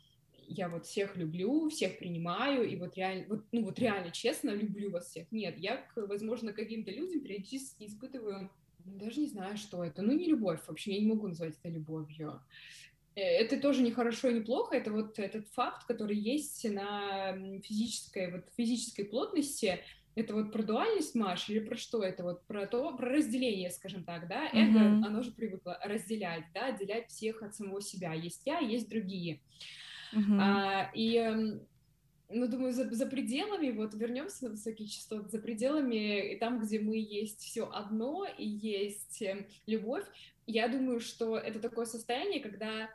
я 0.51 0.69
вот 0.69 0.87
всех 0.87 1.17
люблю, 1.17 1.69
всех 1.69 1.99
принимаю, 1.99 2.69
и 2.69 2.77
вот 2.77 2.97
реально, 2.97 3.27
вот, 3.29 3.45
ну 3.53 3.65
вот 3.65 3.79
реально 3.79 4.11
честно 4.11 4.51
люблю 4.51 4.91
вас 4.91 5.09
всех. 5.09 5.31
Нет, 5.31 5.59
я, 5.59 5.85
возможно, 5.95 6.53
каким-то 6.53 6.91
людям 6.91 7.21
периодически 7.21 7.85
испытываю, 7.85 8.51
даже 8.85 9.21
не 9.21 9.29
знаю, 9.29 9.57
что 9.57 9.85
это, 9.85 10.03
ну 10.03 10.13
не 10.13 10.27
любовь, 10.27 10.61
вообще, 10.67 10.95
я 10.95 11.01
не 11.01 11.07
могу 11.07 11.29
назвать 11.29 11.55
это 11.63 11.69
любовью. 11.69 12.41
Э, 13.15 13.21
это 13.21 13.61
тоже 13.61 13.83
не 13.83 13.93
хорошо 13.93 14.29
и 14.29 14.35
не 14.35 14.41
плохо, 14.41 14.77
это 14.77 14.91
вот 14.91 15.19
этот 15.19 15.47
факт, 15.49 15.87
который 15.87 16.17
есть 16.17 16.69
на 16.69 17.33
физической, 17.61 18.33
вот 18.33 18.45
физической 18.57 19.05
плотности, 19.05 19.81
это 20.17 20.35
вот 20.35 20.53
про 20.53 20.63
дуальность, 20.63 21.15
Маш, 21.15 21.49
или 21.49 21.61
про 21.61 21.77
что 21.77 22.03
это? 22.03 22.25
Вот 22.25 22.45
про 22.47 22.67
то, 22.67 22.95
про 22.97 23.11
разделение, 23.11 23.71
скажем 23.71 24.03
так, 24.03 24.27
да? 24.27 24.49
Эго, 24.53 24.79
mm-hmm. 24.79 25.05
оно 25.07 25.23
же 25.23 25.31
привыкло 25.31 25.79
разделять, 25.85 26.45
да, 26.53 26.67
отделять 26.67 27.09
всех 27.09 27.43
от 27.43 27.55
самого 27.55 27.81
себя. 27.81 28.13
Есть 28.13 28.43
я, 28.45 28.59
есть 28.59 28.89
другие. 28.89 29.41
Uh-huh. 30.13 30.39
А, 30.41 30.91
и 30.95 31.17
эм, 31.17 31.61
ну, 32.31 32.47
думаю, 32.47 32.73
за, 32.73 32.89
за 32.91 33.07
пределами, 33.07 33.71
вот 33.71 33.95
вернемся 33.95 34.45
на 34.45 34.51
высокие 34.51 34.89
частоты, 34.89 35.29
за 35.29 35.39
пределами, 35.39 36.33
и 36.33 36.37
там, 36.37 36.61
где 36.61 36.79
мы 36.79 36.97
есть 36.97 37.41
все 37.41 37.69
одно, 37.69 38.27
и 38.39 38.47
есть 38.47 39.21
э, 39.23 39.47
любовь, 39.67 40.05
я 40.47 40.69
думаю, 40.69 41.01
что 41.01 41.37
это 41.37 41.59
такое 41.59 41.87
состояние, 41.87 42.41
когда, 42.41 42.89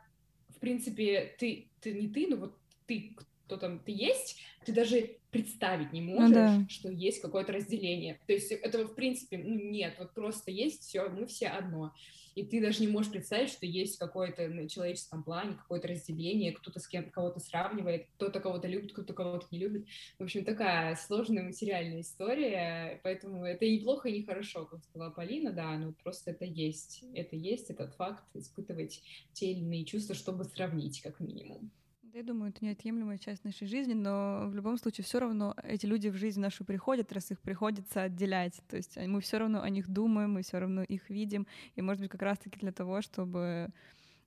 в 0.48 0.58
принципе, 0.58 1.34
ты, 1.38 1.68
ты 1.80 1.92
не 1.92 2.08
ты, 2.08 2.28
но 2.28 2.36
вот 2.36 2.58
ты, 2.86 3.14
кто 3.46 3.56
там 3.56 3.78
ты 3.78 3.92
есть, 3.92 4.40
ты 4.64 4.72
даже 4.72 5.16
представить 5.30 5.92
не 5.92 6.00
ну 6.00 6.14
можешь, 6.14 6.28
ну, 6.28 6.34
да. 6.34 6.66
что 6.68 6.90
есть 6.90 7.20
какое-то 7.20 7.52
разделение. 7.52 8.18
То 8.26 8.32
есть 8.32 8.50
этого, 8.50 8.86
в 8.86 8.94
принципе, 8.94 9.38
ну, 9.38 9.54
нет, 9.54 9.96
вот 9.98 10.14
просто 10.14 10.50
есть 10.50 10.82
все, 10.82 11.08
мы 11.08 11.26
все 11.26 11.48
одно 11.48 11.92
и 12.36 12.44
ты 12.44 12.60
даже 12.60 12.82
не 12.82 12.88
можешь 12.88 13.10
представить, 13.10 13.48
что 13.48 13.64
есть 13.64 13.98
какое-то 13.98 14.46
на 14.48 14.68
человеческом 14.68 15.24
плане, 15.24 15.54
какое-то 15.56 15.88
разделение, 15.88 16.52
кто-то 16.52 16.78
с 16.78 16.86
кем 16.86 17.10
кого-то 17.10 17.40
сравнивает, 17.40 18.08
кто-то 18.16 18.40
кого-то 18.40 18.68
любит, 18.68 18.92
кто-то 18.92 19.14
кого-то 19.14 19.46
не 19.50 19.58
любит. 19.58 19.86
В 20.18 20.22
общем, 20.22 20.44
такая 20.44 20.94
сложная 20.96 21.42
материальная 21.42 22.02
история, 22.02 23.00
поэтому 23.02 23.44
это 23.44 23.64
и 23.64 23.80
плохо, 23.80 24.10
и 24.10 24.18
не 24.18 24.22
хорошо, 24.22 24.66
как 24.66 24.84
сказала 24.84 25.10
Полина, 25.10 25.50
да, 25.50 25.78
но 25.78 25.94
просто 26.04 26.32
это 26.32 26.44
есть, 26.44 27.02
это 27.14 27.36
есть 27.36 27.70
этот 27.70 27.94
факт, 27.94 28.24
испытывать 28.34 29.02
те 29.32 29.52
или 29.52 29.60
иные 29.60 29.86
чувства, 29.86 30.14
чтобы 30.14 30.44
сравнить, 30.44 31.00
как 31.00 31.20
минимум. 31.20 31.70
Я 32.16 32.22
думаю, 32.22 32.50
это 32.50 32.64
неотъемлемая 32.64 33.18
часть 33.18 33.44
нашей 33.44 33.66
жизни, 33.66 33.92
но 33.92 34.46
в 34.48 34.54
любом 34.54 34.78
случае 34.78 35.04
все 35.04 35.18
равно 35.18 35.54
эти 35.62 35.84
люди 35.84 36.08
в 36.08 36.16
жизнь 36.16 36.40
нашу 36.40 36.64
приходят, 36.64 37.12
раз 37.12 37.30
их 37.30 37.38
приходится 37.40 38.04
отделять. 38.04 38.58
То 38.68 38.76
есть 38.78 38.96
мы 38.96 39.20
все 39.20 39.36
равно 39.36 39.60
о 39.60 39.68
них 39.68 39.86
думаем, 39.86 40.32
мы 40.32 40.40
все 40.40 40.58
равно 40.58 40.82
их 40.82 41.10
видим. 41.10 41.46
И, 41.74 41.82
может 41.82 42.00
быть, 42.00 42.10
как 42.10 42.22
раз-таки 42.22 42.58
для 42.58 42.72
того, 42.72 43.02
чтобы 43.02 43.68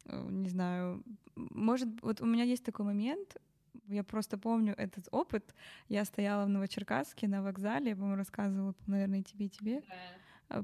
не 0.05 0.49
знаю, 0.49 1.03
может, 1.35 1.89
вот 2.03 2.21
у 2.21 2.27
меня 2.27 2.43
есть 2.43 2.63
такой 2.63 2.85
момент, 2.85 3.37
я 3.87 4.03
просто 4.03 4.37
помню 4.37 4.75
этот 4.77 5.07
опыт. 5.09 5.55
Я 5.87 6.05
стояла 6.05 6.45
в 6.45 6.49
Новочеркасске 6.49 7.27
на 7.27 7.41
вокзале, 7.41 7.89
я, 7.89 7.95
по-моему, 7.95 8.17
рассказывала, 8.17 8.75
наверное, 8.85 9.23
тебе 9.23 9.47
и 9.47 9.49
тебе. 9.49 9.81
Да. 9.81 9.95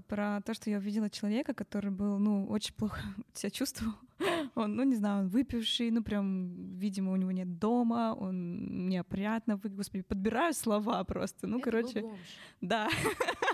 Про 0.07 0.41
то, 0.41 0.53
что 0.53 0.69
я 0.69 0.77
увидела 0.77 1.09
человека, 1.09 1.53
который 1.53 1.91
был, 1.91 2.17
ну, 2.17 2.47
очень 2.47 2.73
плохо 2.73 2.99
себя 3.33 3.49
чувствовал. 3.49 3.93
Он, 4.55 4.75
ну, 4.75 4.83
не 4.83 4.95
знаю, 4.95 5.23
он 5.23 5.27
выпивший, 5.27 5.91
ну, 5.91 6.01
прям, 6.01 6.77
видимо, 6.77 7.11
у 7.11 7.15
него 7.17 7.31
нет 7.31 7.59
дома, 7.59 8.15
он 8.17 8.87
неопрятно, 8.87 9.57
вы, 9.57 9.69
господи, 9.69 10.03
подбираю 10.03 10.53
слова 10.53 11.03
просто. 11.03 11.47
Ну, 11.47 11.57
Это 11.57 11.65
короче. 11.65 12.01
Был 12.01 12.09
бомж. 12.09 12.19
Да. 12.61 12.89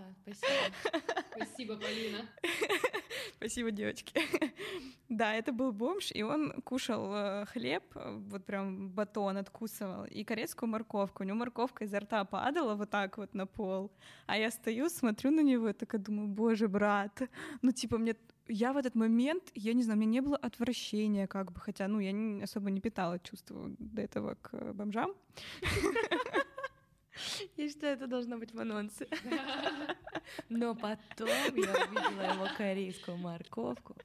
Всё, 0.00 0.14
спасибо. 0.22 0.74
Спасибо, 1.36 1.76
Полина. 1.76 2.18
Спасибо, 3.36 3.70
девочки. 3.70 4.12
Да, 5.08 5.34
это 5.34 5.52
был 5.52 5.72
бомж, 5.72 6.12
и 6.14 6.22
он 6.22 6.52
кушал 6.62 7.12
э, 7.12 7.44
хлеб, 7.46 7.82
э, 7.96 8.16
вот 8.30 8.44
прям 8.44 8.90
батон 8.90 9.38
откусывал, 9.38 10.04
и 10.04 10.22
корейскую 10.22 10.70
морковку. 10.70 11.24
У 11.24 11.26
него 11.26 11.36
морковка 11.36 11.84
изо 11.84 11.98
рта 11.98 12.24
падала 12.24 12.76
вот 12.76 12.90
так 12.90 13.18
вот 13.18 13.34
на 13.34 13.44
пол. 13.46 13.90
А 14.26 14.38
я 14.38 14.52
стою, 14.52 14.88
смотрю 14.88 15.32
на 15.32 15.40
него 15.40 15.68
и 15.68 15.72
такая 15.72 16.00
думаю, 16.00 16.28
боже, 16.28 16.68
брат, 16.68 17.22
ну 17.60 17.72
типа 17.72 17.98
мне 17.98 18.14
я 18.46 18.72
в 18.72 18.76
этот 18.76 18.94
момент, 18.94 19.42
я 19.54 19.74
не 19.74 19.82
знаю, 19.82 19.98
у 19.98 20.00
меня 20.00 20.10
не 20.10 20.20
было 20.20 20.36
отвращения, 20.36 21.26
как 21.26 21.52
бы, 21.52 21.60
хотя, 21.60 21.88
ну, 21.88 22.00
я 22.00 22.12
не, 22.12 22.42
особо 22.42 22.70
не 22.70 22.80
питала 22.80 23.18
чувства 23.18 23.70
до 23.78 24.02
этого 24.02 24.36
к 24.42 24.72
бомжам. 24.74 25.14
Я 27.56 27.68
считаю, 27.68 27.96
это 27.96 28.06
должно 28.06 28.38
быть 28.38 28.54
в 28.54 28.60
анонсе. 28.60 29.06
Но 30.48 30.74
потом 30.74 31.28
я 31.56 31.86
увидела 31.88 32.34
его 32.34 32.46
корейскую 32.56 33.16
морковку. 33.16 33.96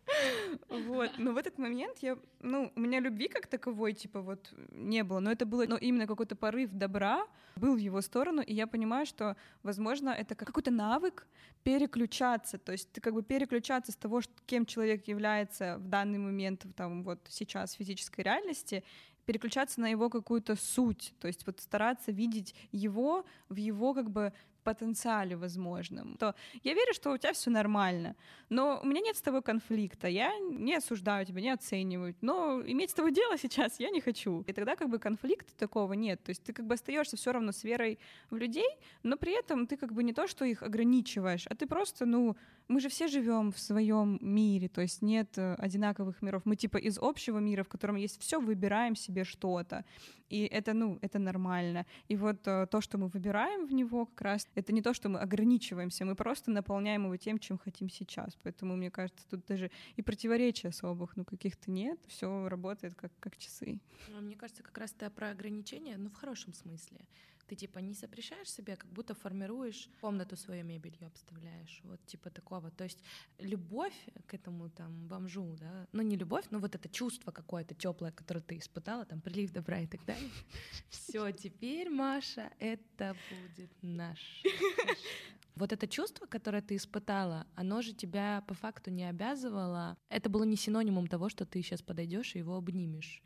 Вот, 0.69 1.11
но 1.17 1.33
в 1.33 1.37
этот 1.37 1.57
момент 1.57 1.99
я, 1.99 2.17
ну, 2.41 2.71
у 2.75 2.79
меня 2.79 2.99
любви 2.99 3.27
как 3.27 3.47
таковой, 3.47 3.93
типа, 3.93 4.21
вот, 4.21 4.53
не 4.71 5.03
было, 5.03 5.19
но 5.19 5.31
это 5.31 5.45
было, 5.45 5.65
ну, 5.67 5.77
именно 5.77 6.07
какой-то 6.07 6.35
порыв 6.35 6.71
добра 6.71 7.27
был 7.55 7.75
в 7.75 7.79
его 7.79 8.01
сторону, 8.01 8.41
и 8.41 8.53
я 8.53 8.67
понимаю, 8.67 9.05
что, 9.05 9.35
возможно, 9.63 10.09
это 10.09 10.35
какой-то 10.35 10.71
навык 10.71 11.27
переключаться, 11.63 12.57
то 12.57 12.71
есть 12.71 12.91
ты 12.91 13.01
как 13.01 13.13
бы 13.13 13.23
переключаться 13.23 13.91
с 13.91 13.95
того, 13.95 14.21
кем 14.45 14.65
человек 14.65 15.07
является 15.07 15.77
в 15.77 15.87
данный 15.87 16.19
момент, 16.19 16.65
там, 16.75 17.03
вот 17.03 17.19
сейчас 17.29 17.73
в 17.73 17.77
физической 17.77 18.21
реальности, 18.21 18.83
переключаться 19.25 19.81
на 19.81 19.87
его 19.87 20.09
какую-то 20.09 20.55
суть, 20.55 21.13
то 21.19 21.27
есть 21.27 21.45
вот 21.45 21.59
стараться 21.59 22.11
видеть 22.11 22.55
его 22.71 23.25
в 23.49 23.55
его 23.55 23.93
как 23.93 24.09
бы 24.09 24.33
потенциале 24.65 25.35
возможном, 25.35 26.17
то 26.17 26.35
я 26.63 26.73
верю, 26.73 26.93
что 26.93 27.11
у 27.11 27.17
тебя 27.17 27.31
все 27.33 27.51
нормально. 27.51 28.15
Но 28.49 28.79
у 28.83 28.87
меня 28.87 29.01
нет 29.01 29.15
с 29.15 29.21
тобой 29.21 29.41
конфликта, 29.41 30.07
я 30.07 30.37
не 30.39 30.75
осуждаю 30.75 31.25
тебя, 31.25 31.41
не 31.41 31.53
оцениваю, 31.53 32.15
но 32.21 32.61
иметь 32.65 32.89
с 32.89 32.93
тобой 32.93 33.13
дело 33.13 33.37
сейчас 33.37 33.79
я 33.79 33.89
не 33.91 34.01
хочу. 34.01 34.43
И 34.47 34.53
тогда 34.53 34.75
как 34.75 34.89
бы 34.89 34.99
конфликта 34.99 35.55
такого 35.55 35.93
нет. 35.93 36.23
То 36.23 36.31
есть 36.31 36.43
ты 36.43 36.51
как 36.53 36.65
бы 36.65 36.73
остаешься 36.73 37.15
все 37.15 37.31
равно 37.31 37.51
с 37.51 37.63
верой 37.63 37.99
в 38.29 38.35
людей, 38.35 38.69
но 39.03 39.17
при 39.17 39.39
этом 39.39 39.67
ты 39.67 39.77
как 39.77 39.93
бы 39.93 40.03
не 40.03 40.13
то, 40.13 40.27
что 40.27 40.45
их 40.45 40.63
ограничиваешь, 40.63 41.45
а 41.47 41.55
ты 41.55 41.67
просто, 41.67 42.05
ну, 42.05 42.35
мы 42.67 42.79
же 42.79 42.89
все 42.89 43.07
живем 43.07 43.51
в 43.51 43.59
своем 43.59 44.17
мире, 44.21 44.67
то 44.67 44.81
есть 44.81 45.01
нет 45.03 45.37
э, 45.37 45.53
одинаковых 45.55 46.21
миров. 46.21 46.41
Мы 46.45 46.55
типа 46.55 46.77
из 46.77 46.97
общего 46.97 47.37
мира, 47.37 47.63
в 47.63 47.67
котором 47.67 47.95
есть 47.95 48.19
все, 48.19 48.39
выбираем 48.39 48.95
себе 48.95 49.23
что-то. 49.23 49.85
И 50.29 50.45
это, 50.45 50.73
ну, 50.73 50.97
это 51.01 51.19
нормально. 51.19 51.85
И 52.07 52.15
вот 52.15 52.47
э, 52.47 52.67
то, 52.67 52.81
что 52.81 52.97
мы 52.97 53.07
выбираем 53.07 53.67
в 53.67 53.73
него 53.73 54.05
как 54.05 54.21
раз, 54.21 54.47
это 54.55 54.73
не 54.73 54.81
то, 54.81 54.93
что 54.93 55.09
мы 55.09 55.19
ограничиваемся, 55.19 56.05
мы 56.05 56.15
просто 56.15 56.51
наполняем 56.51 57.03
его 57.03 57.17
тем, 57.17 57.39
чем 57.39 57.57
хотим 57.57 57.89
сейчас. 57.89 58.35
Поэтому, 58.43 58.75
мне 58.75 58.89
кажется, 58.89 59.25
тут 59.29 59.45
даже 59.45 59.69
и 59.95 60.01
противоречий 60.01 60.69
особых, 60.69 61.15
ну, 61.15 61.25
каких-то 61.25 61.71
нет. 61.71 61.99
Все 62.07 62.47
работает 62.49 62.95
как, 62.95 63.11
как 63.19 63.37
часы. 63.37 63.79
Ну, 64.09 64.21
мне 64.21 64.35
кажется, 64.35 64.63
как 64.63 64.77
раз 64.77 64.93
это 64.97 65.09
про 65.09 65.29
ограничения, 65.29 65.97
но 65.97 66.09
в 66.09 66.15
хорошем 66.15 66.53
смысле. 66.53 66.99
Ты 67.47 67.55
типа 67.55 67.79
не 67.79 67.93
запрещаешь 67.93 68.49
себе, 68.49 68.75
как 68.75 68.91
будто 68.91 69.13
формируешь 69.13 69.89
комнату 70.01 70.35
свою 70.35 70.63
мебелью 70.63 71.07
обставляешь, 71.07 71.81
вот 71.83 72.03
типа 72.05 72.29
такого. 72.29 72.71
То 72.71 72.83
есть 72.83 72.99
любовь 73.39 73.93
к 74.25 74.33
этому 74.33 74.69
там 74.69 75.07
бомжу, 75.07 75.55
да, 75.59 75.87
ну 75.91 76.01
не 76.01 76.17
любовь, 76.17 76.45
но 76.51 76.59
вот 76.59 76.75
это 76.75 76.89
чувство 76.89 77.31
какое-то 77.31 77.75
теплое, 77.75 78.11
которое 78.11 78.41
ты 78.41 78.57
испытала, 78.57 79.05
там 79.05 79.21
прилив 79.21 79.51
добра 79.51 79.79
и 79.79 79.87
так 79.87 80.03
далее. 80.05 80.31
Все, 80.89 81.31
теперь, 81.31 81.89
Маша, 81.89 82.51
это 82.59 83.15
будет 83.29 83.71
наш. 83.81 84.43
Вот 85.55 85.71
это 85.71 85.87
чувство, 85.87 86.25
которое 86.25 86.61
ты 86.61 86.75
испытала, 86.75 87.47
оно 87.55 87.81
же 87.81 87.93
тебя 87.93 88.43
по 88.45 88.53
факту 88.53 88.91
не 88.91 89.05
обязывало. 89.05 89.97
Это 90.09 90.29
было 90.29 90.43
не 90.43 90.57
синонимом 90.57 91.07
того, 91.07 91.29
что 91.29 91.45
ты 91.45 91.61
сейчас 91.61 91.81
подойдешь 91.81 92.35
и 92.35 92.39
его 92.39 92.57
обнимешь. 92.57 93.23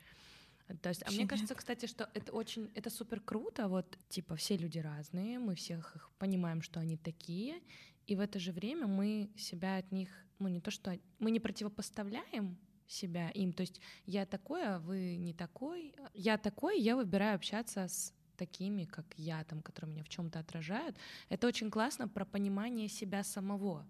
То 0.82 0.90
есть, 0.90 1.04
а 1.06 1.12
мне 1.12 1.28
кажется, 1.28 1.56
кстати, 1.56 1.86
что 1.88 2.10
это 2.14 2.32
очень, 2.32 2.70
это 2.76 2.90
супер 2.90 3.20
круто. 3.20 3.68
Вот, 3.68 3.98
типа, 4.10 4.36
все 4.36 4.58
люди 4.58 4.80
разные, 4.80 5.40
мы 5.40 5.56
всех 5.56 5.96
их 5.96 6.12
понимаем, 6.20 6.62
что 6.62 6.80
они 6.80 6.98
такие, 6.98 7.62
и 8.08 8.16
в 8.16 8.20
это 8.20 8.40
же 8.40 8.52
время 8.52 8.88
мы 8.88 9.30
себя 9.36 9.78
от 9.78 9.92
них, 9.92 10.10
ну 10.40 10.48
не 10.48 10.60
то 10.60 10.72
что, 10.72 10.98
мы 11.20 11.32
не 11.32 11.40
противопоставляем 11.40 12.58
себя 12.88 13.30
им. 13.30 13.54
То 13.54 13.62
есть 13.62 13.82
я 14.06 14.26
такой, 14.26 14.64
а 14.64 14.80
вы 14.80 15.16
не 15.18 15.34
такой. 15.34 15.94
Я 16.14 16.38
такой, 16.38 16.80
я 16.80 16.96
выбираю 16.96 17.36
общаться 17.36 17.88
с 17.88 18.14
такими, 18.36 18.86
как 18.86 19.06
я, 19.16 19.44
там, 19.44 19.62
которые 19.62 19.92
меня 19.92 20.04
в 20.04 20.10
чем-то 20.10 20.40
отражают. 20.40 20.98
Это 21.30 21.48
очень 21.48 21.70
классно 21.70 22.08
про 22.08 22.26
понимание 22.26 22.88
себя 22.88 23.24
самого. 23.24 23.86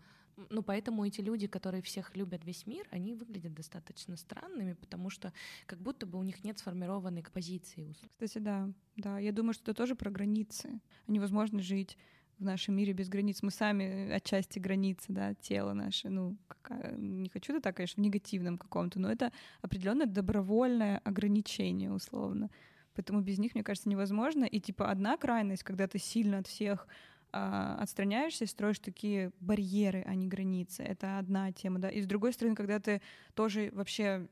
Ну, 0.49 0.63
поэтому 0.63 1.05
эти 1.05 1.21
люди, 1.21 1.47
которые 1.47 1.81
всех 1.81 2.15
любят 2.15 2.45
весь 2.45 2.65
мир, 2.65 2.87
они 2.91 3.13
выглядят 3.13 3.53
достаточно 3.53 4.15
странными, 4.17 4.73
потому 4.73 5.09
что 5.09 5.33
как 5.65 5.79
будто 5.79 6.05
бы 6.05 6.19
у 6.19 6.23
них 6.23 6.43
нет 6.43 6.59
сформированной 6.59 7.23
позиции. 7.33 7.95
Кстати, 8.13 8.39
да, 8.39 8.69
да. 8.95 9.19
Я 9.19 9.31
думаю, 9.31 9.53
что 9.53 9.71
это 9.71 9.73
тоже 9.73 9.95
про 9.95 10.11
границы. 10.11 10.79
Невозможно 11.07 11.61
жить 11.61 11.97
в 12.39 12.43
нашем 12.43 12.75
мире 12.75 12.93
без 12.93 13.09
границ. 13.09 13.43
Мы 13.43 13.51
сами 13.51 14.11
отчасти 14.11 14.59
границы, 14.59 15.07
да, 15.09 15.33
тело 15.35 15.73
наше. 15.73 16.09
Ну, 16.09 16.37
какая... 16.47 16.95
не 16.95 17.29
хочу 17.29 17.53
это 17.53 17.61
так, 17.61 17.75
конечно, 17.75 18.01
в 18.01 18.05
негативном 18.05 18.57
каком-то, 18.57 18.99
но 18.99 19.11
это 19.11 19.31
определенное 19.61 20.07
добровольное 20.07 20.99
ограничение, 20.99 21.91
условно. 21.91 22.49
Поэтому 22.95 23.21
без 23.21 23.39
них, 23.39 23.55
мне 23.55 23.63
кажется, 23.63 23.89
невозможно. 23.89 24.45
И 24.45 24.59
типа 24.59 24.89
одна 24.89 25.17
крайность, 25.17 25.63
когда 25.63 25.87
ты 25.87 25.99
сильно 25.99 26.39
от 26.39 26.47
всех 26.47 26.87
а, 26.87 26.89
отстраняешься 27.31 28.45
и 28.45 28.47
строишь 28.47 28.79
такие 28.79 29.31
барьеры, 29.39 30.03
а 30.05 30.15
не 30.15 30.27
границы. 30.27 30.83
Это 30.83 31.19
одна 31.19 31.51
тема, 31.51 31.79
да. 31.79 31.89
И 31.89 32.01
с 32.01 32.07
другой 32.07 32.33
стороны, 32.33 32.55
когда 32.55 32.79
ты 32.79 33.01
тоже 33.33 33.69
вообще 33.73 34.27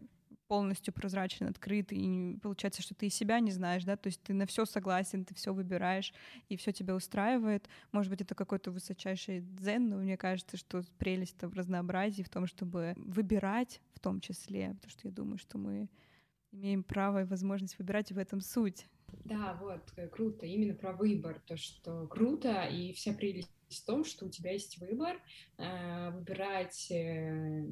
полностью 0.47 0.93
прозрачен, 0.93 1.47
открыт, 1.47 1.91
и 1.91 2.37
получается, 2.41 2.81
что 2.81 2.95
ты 2.95 3.07
и 3.07 3.09
себя 3.09 3.39
не 3.39 3.51
знаешь, 3.51 3.83
да, 3.83 3.97
то 3.97 4.07
есть 4.07 4.21
ты 4.23 4.33
на 4.33 4.45
все 4.45 4.65
согласен, 4.65 5.25
ты 5.25 5.35
все 5.35 5.53
выбираешь, 5.53 6.13
и 6.49 6.57
все 6.57 6.71
тебя 6.71 6.95
устраивает. 6.95 7.67
Может 7.91 8.09
быть, 8.09 8.21
это 8.21 8.33
какой-то 8.33 8.71
высочайший 8.71 9.41
дзен, 9.41 9.89
но 9.89 9.97
мне 9.97 10.17
кажется, 10.17 10.57
что 10.57 10.83
прелесть-то 10.97 11.49
в 11.49 11.53
разнообразии, 11.53 12.23
в 12.23 12.29
том, 12.29 12.47
чтобы 12.47 12.93
выбирать 12.95 13.81
в 13.93 13.99
том 13.99 14.21
числе, 14.21 14.73
потому 14.75 14.91
что 14.91 15.07
я 15.07 15.11
думаю, 15.11 15.37
что 15.37 15.57
мы 15.57 15.89
имеем 16.51 16.83
право 16.83 17.21
и 17.21 17.25
возможность 17.25 17.77
выбирать, 17.77 18.11
и 18.11 18.13
в 18.13 18.17
этом 18.17 18.41
суть. 18.41 18.87
Да, 19.25 19.57
вот, 19.59 19.81
э, 19.97 20.07
круто, 20.07 20.45
именно 20.45 20.73
про 20.73 20.93
выбор, 20.93 21.41
то, 21.45 21.57
что 21.57 22.07
круто, 22.07 22.63
и 22.63 22.93
вся 22.93 23.13
прелесть 23.13 23.51
в 23.69 23.85
том, 23.85 24.05
что 24.05 24.25
у 24.25 24.29
тебя 24.29 24.51
есть 24.51 24.77
выбор, 24.79 25.21
э, 25.57 26.11
выбирать, 26.11 26.89
э, 26.91 27.65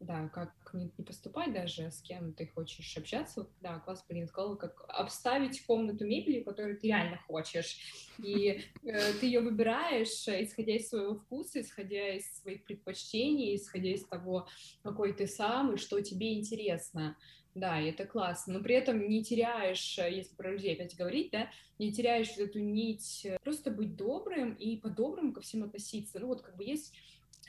да, 0.00 0.28
как 0.28 0.52
не, 0.74 0.92
не 0.98 1.04
поступать 1.04 1.52
даже, 1.54 1.90
с 1.90 2.02
кем 2.02 2.34
ты 2.34 2.46
хочешь 2.46 2.96
общаться. 2.96 3.48
Да, 3.60 3.78
класс, 3.78 4.04
Полина 4.06 4.26
сказала, 4.26 4.56
как 4.56 4.84
обставить 4.88 5.64
комнату 5.64 6.04
мебелью, 6.04 6.44
которую 6.44 6.78
ты 6.78 6.88
реально 6.88 7.18
хочешь. 7.26 7.78
И 8.18 8.60
э, 8.82 9.12
ты 9.20 9.26
ее 9.26 9.40
выбираешь, 9.40 10.28
исходя 10.28 10.76
из 10.76 10.88
своего 10.88 11.14
вкуса, 11.14 11.62
исходя 11.62 12.16
из 12.16 12.40
своих 12.40 12.64
предпочтений, 12.64 13.56
исходя 13.56 13.90
из 13.90 14.04
того, 14.04 14.46
какой 14.82 15.14
ты 15.14 15.26
сам 15.26 15.74
и 15.74 15.78
что 15.78 16.00
тебе 16.02 16.38
интересно. 16.38 17.16
Да, 17.56 17.80
и 17.80 17.86
это 17.86 18.04
классно, 18.04 18.52
но 18.52 18.60
при 18.62 18.74
этом 18.74 19.08
не 19.08 19.24
теряешь, 19.24 19.98
э, 19.98 20.14
если 20.14 20.34
про 20.34 20.52
людей 20.52 20.74
опять 20.74 20.94
говорить, 20.94 21.30
да, 21.32 21.48
не 21.78 21.90
теряешь 21.90 22.36
эту 22.36 22.58
нить, 22.58 23.22
э, 23.24 23.38
просто 23.42 23.70
быть 23.70 23.96
добрым 23.96 24.52
и 24.52 24.76
по-доброму 24.76 25.32
ко 25.32 25.40
всем 25.40 25.64
относиться. 25.64 26.20
Ну 26.20 26.26
вот 26.26 26.42
как 26.42 26.54
бы 26.54 26.64
есть 26.64 26.92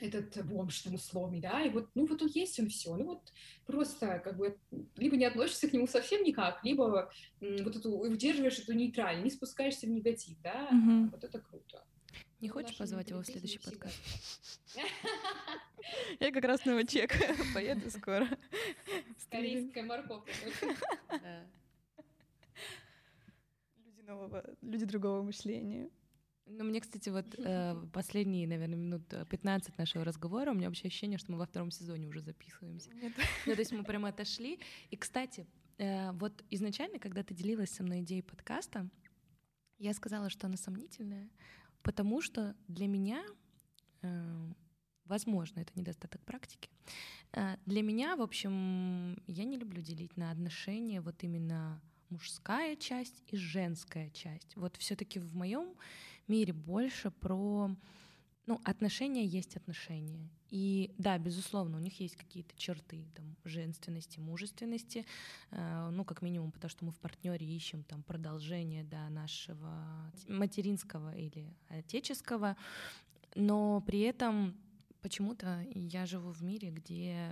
этот 0.00 0.46
бомж 0.46 0.80
там 0.80 0.94
условный, 0.94 1.40
да, 1.40 1.62
и 1.62 1.68
вот, 1.68 1.90
ну 1.94 2.06
вот 2.06 2.22
он 2.22 2.28
есть, 2.28 2.58
он 2.58 2.70
все, 2.70 2.96
ну 2.96 3.04
вот 3.04 3.20
просто 3.66 4.18
как 4.20 4.38
бы 4.38 4.56
либо 4.96 5.14
не 5.18 5.26
относишься 5.26 5.68
к 5.68 5.74
нему 5.74 5.86
совсем 5.86 6.22
никак, 6.24 6.64
либо 6.64 7.10
вот 7.42 7.76
эту 7.76 7.98
удерживаешь 7.98 8.58
эту 8.60 8.72
нейтраль, 8.72 9.22
не 9.22 9.30
спускаешься 9.30 9.86
в 9.86 9.90
негатив, 9.90 10.38
да, 10.42 10.70
угу. 10.70 11.10
вот 11.10 11.22
это 11.22 11.38
круто. 11.38 11.84
Не 12.40 12.48
хочешь 12.48 12.76
позвать 12.76 13.10
его 13.10 13.20
в 13.20 13.26
следующий 13.26 13.58
подкаст? 13.58 14.60
Я 16.20 16.30
как 16.32 16.44
раз 16.44 16.64
на 16.64 16.86
чек 16.86 17.12
поеду 17.54 17.90
скоро. 17.90 18.28
Корейская 19.30 19.82
морковка. 19.82 20.30
Люди 23.84 24.02
нового, 24.02 24.44
люди 24.62 24.84
другого 24.84 25.22
мышления. 25.22 25.90
Ну, 26.46 26.64
мне, 26.64 26.80
кстати, 26.80 27.08
вот 27.10 27.26
э, 27.38 27.74
последние, 27.92 28.46
наверное, 28.46 28.78
минут 28.78 29.02
15 29.28 29.76
нашего 29.76 30.04
разговора, 30.04 30.52
у 30.52 30.54
меня 30.54 30.68
вообще 30.68 30.88
ощущение, 30.88 31.18
что 31.18 31.32
мы 31.32 31.38
во 31.38 31.46
втором 31.46 31.70
сезоне 31.70 32.06
уже 32.06 32.20
записываемся. 32.20 32.90
Нет. 32.94 33.12
Ну, 33.46 33.54
то 33.54 33.60
есть 33.60 33.72
мы 33.72 33.84
прямо 33.84 34.08
отошли. 34.08 34.58
И, 34.90 34.96
кстати, 34.96 35.46
э, 35.76 36.12
вот 36.12 36.44
изначально, 36.50 36.98
когда 36.98 37.22
ты 37.22 37.34
делилась 37.34 37.70
со 37.70 37.82
мной 37.82 38.00
идеей 38.00 38.22
подкаста, 38.22 38.88
я 39.78 39.92
сказала, 39.92 40.30
что 40.30 40.46
она 40.46 40.56
сомнительная, 40.56 41.28
потому 41.88 42.20
что 42.20 42.54
для 42.68 42.86
меня, 42.86 43.24
э, 44.02 44.52
возможно, 45.06 45.60
это 45.60 45.72
недостаток 45.74 46.22
практики, 46.26 46.68
э, 47.32 47.56
для 47.64 47.82
меня, 47.82 48.14
в 48.14 48.20
общем, 48.20 49.16
я 49.26 49.44
не 49.44 49.56
люблю 49.56 49.80
делить 49.80 50.14
на 50.18 50.30
отношения 50.30 51.00
вот 51.00 51.24
именно 51.24 51.80
мужская 52.10 52.76
часть 52.76 53.22
и 53.28 53.38
женская 53.38 54.10
часть. 54.10 54.54
Вот 54.54 54.76
все-таки 54.76 55.18
в 55.18 55.34
моем 55.34 55.76
мире 56.26 56.52
больше 56.52 57.10
про 57.10 57.70
ну, 58.48 58.60
отношения 58.64 59.26
есть 59.26 59.56
отношения. 59.56 60.30
И 60.48 60.94
да, 60.96 61.18
безусловно, 61.18 61.76
у 61.76 61.80
них 61.80 62.00
есть 62.00 62.16
какие-то 62.16 62.56
черты 62.56 63.04
там, 63.14 63.36
женственности, 63.44 64.18
мужественности, 64.18 65.04
э, 65.50 65.90
ну, 65.92 66.02
как 66.04 66.22
минимум, 66.22 66.50
потому 66.50 66.70
что 66.70 66.86
мы 66.86 66.92
в 66.92 66.98
партнере 66.98 67.46
ищем 67.46 67.84
там 67.84 68.02
продолжение 68.02 68.84
да, 68.84 69.10
нашего 69.10 70.10
материнского 70.28 71.14
или 71.14 71.54
отеческого, 71.68 72.56
но 73.34 73.82
при 73.82 74.00
этом 74.00 74.56
почему-то 75.00 75.64
я 75.74 76.06
живу 76.06 76.30
в 76.30 76.42
мире, 76.42 76.70
где 76.70 77.30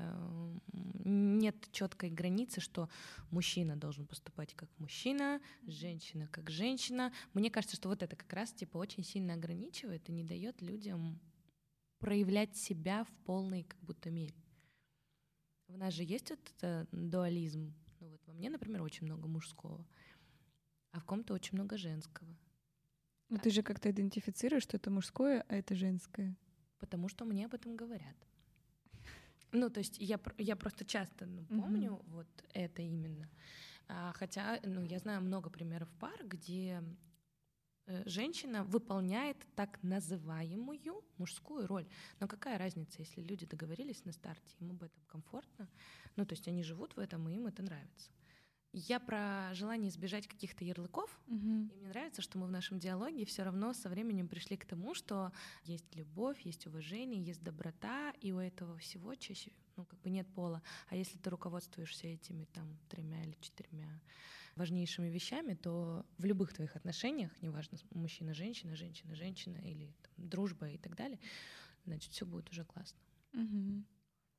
нет 1.04 1.56
четкой 1.72 2.10
границы, 2.10 2.60
что 2.60 2.88
мужчина 3.30 3.76
должен 3.76 4.06
поступать 4.06 4.54
как 4.54 4.68
мужчина, 4.78 5.40
женщина 5.66 6.28
как 6.28 6.50
женщина. 6.50 7.12
Мне 7.34 7.50
кажется, 7.50 7.76
что 7.76 7.88
вот 7.88 8.02
это 8.02 8.16
как 8.16 8.32
раз 8.32 8.52
типа 8.52 8.78
очень 8.78 9.04
сильно 9.04 9.34
ограничивает 9.34 10.08
и 10.08 10.12
не 10.12 10.24
дает 10.24 10.62
людям 10.62 11.20
проявлять 11.98 12.56
себя 12.56 13.04
в 13.04 13.12
полной 13.24 13.64
как 13.64 13.80
будто 13.80 14.10
мере. 14.10 14.34
В 15.68 15.76
нас 15.76 15.94
же 15.94 16.04
есть 16.04 16.30
этот 16.30 16.62
э, 16.62 16.86
дуализм. 16.92 17.74
Ну 18.00 18.08
вот 18.10 18.20
во 18.26 18.32
мне, 18.34 18.50
например, 18.50 18.82
очень 18.82 19.06
много 19.06 19.26
мужского, 19.26 19.84
а 20.92 21.00
в 21.00 21.04
ком-то 21.04 21.34
очень 21.34 21.56
много 21.56 21.76
женского. 21.76 22.36
Но 23.28 23.38
ты 23.38 23.50
же 23.50 23.62
как-то 23.62 23.90
идентифицируешь, 23.90 24.62
что 24.62 24.76
это 24.76 24.90
мужское, 24.90 25.44
а 25.48 25.56
это 25.56 25.74
женское 25.74 26.36
потому 26.78 27.08
что 27.08 27.24
мне 27.24 27.46
об 27.46 27.54
этом 27.54 27.76
говорят. 27.76 28.16
Ну, 29.52 29.70
то 29.70 29.78
есть 29.78 29.96
я, 29.98 30.20
я 30.38 30.56
просто 30.56 30.84
часто 30.84 31.26
ну, 31.26 31.44
помню 31.44 31.92
mm-hmm. 31.92 32.10
вот 32.10 32.26
это 32.52 32.82
именно. 32.82 33.28
А, 33.88 34.12
хотя, 34.12 34.60
ну, 34.64 34.82
я 34.82 34.98
знаю 34.98 35.22
много 35.22 35.50
примеров 35.50 35.88
пар, 36.00 36.24
где 36.24 36.82
э, 37.86 38.02
женщина 38.08 38.64
выполняет 38.64 39.36
так 39.54 39.82
называемую 39.82 41.04
мужскую 41.16 41.66
роль. 41.66 41.86
Но 42.20 42.26
какая 42.26 42.58
разница, 42.58 42.98
если 42.98 43.22
люди 43.22 43.46
договорились 43.46 44.04
на 44.04 44.12
старте, 44.12 44.56
им 44.58 44.72
об 44.72 44.82
этом 44.82 45.02
комфортно, 45.06 45.68
ну, 46.16 46.26
то 46.26 46.34
есть 46.34 46.48
они 46.48 46.62
живут 46.62 46.96
в 46.96 46.98
этом, 46.98 47.28
и 47.28 47.34
им 47.34 47.46
это 47.46 47.62
нравится. 47.62 48.10
Я 48.72 49.00
про 49.00 49.54
желание 49.54 49.88
избежать 49.90 50.26
каких-то 50.26 50.64
ярлыков. 50.64 51.18
Угу. 51.28 51.70
И 51.72 51.76
мне 51.76 51.88
нравится, 51.88 52.20
что 52.22 52.38
мы 52.38 52.46
в 52.46 52.50
нашем 52.50 52.78
диалоге 52.78 53.24
все 53.24 53.42
равно 53.42 53.72
со 53.72 53.88
временем 53.88 54.28
пришли 54.28 54.56
к 54.56 54.66
тому, 54.66 54.94
что 54.94 55.32
есть 55.64 55.94
любовь, 55.94 56.40
есть 56.42 56.66
уважение, 56.66 57.22
есть 57.22 57.42
доброта, 57.42 58.12
и 58.20 58.32
у 58.32 58.38
этого 58.38 58.76
всего 58.78 59.14
чаще 59.14 59.52
ну, 59.76 59.84
как 59.84 60.00
бы 60.00 60.10
нет 60.10 60.26
пола. 60.34 60.62
А 60.88 60.96
если 60.96 61.18
ты 61.18 61.30
руководствуешься 61.30 62.06
этими 62.06 62.44
там 62.44 62.78
тремя 62.88 63.22
или 63.22 63.36
четырьмя 63.40 64.00
важнейшими 64.56 65.08
вещами, 65.08 65.54
то 65.54 66.04
в 66.18 66.24
любых 66.24 66.52
твоих 66.52 66.76
отношениях, 66.76 67.30
неважно, 67.42 67.78
мужчина, 67.90 68.34
женщина, 68.34 68.74
женщина, 68.74 69.14
женщина 69.14 69.58
или 69.58 69.94
там, 70.02 70.28
дружба 70.28 70.70
и 70.70 70.78
так 70.78 70.96
далее, 70.96 71.20
значит, 71.84 72.12
все 72.12 72.24
будет 72.24 72.50
уже 72.50 72.64
классно. 72.64 72.98
Угу. 73.34 73.84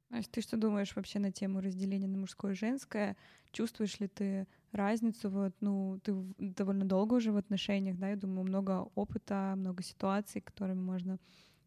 Настя, 0.09 0.31
ты 0.31 0.41
что 0.41 0.57
думаешь 0.57 0.95
вообще 0.95 1.19
на 1.19 1.31
тему 1.31 1.59
разделения 1.59 2.07
на 2.07 2.17
мужское 2.17 2.53
и 2.53 2.55
женское? 2.55 3.17
Чувствуешь 3.51 3.99
ли 3.99 4.07
ты 4.07 4.47
разницу? 4.71 5.29
Вот, 5.29 5.53
ну, 5.59 5.99
ты 6.01 6.13
довольно 6.37 6.85
долго 6.85 7.15
уже 7.15 7.31
в 7.31 7.37
отношениях, 7.37 7.97
да, 7.97 8.09
я 8.09 8.15
думаю, 8.15 8.45
много 8.45 8.87
опыта, 8.95 9.53
много 9.57 9.83
ситуаций, 9.83 10.39
которыми 10.41 10.79
можно 10.79 11.19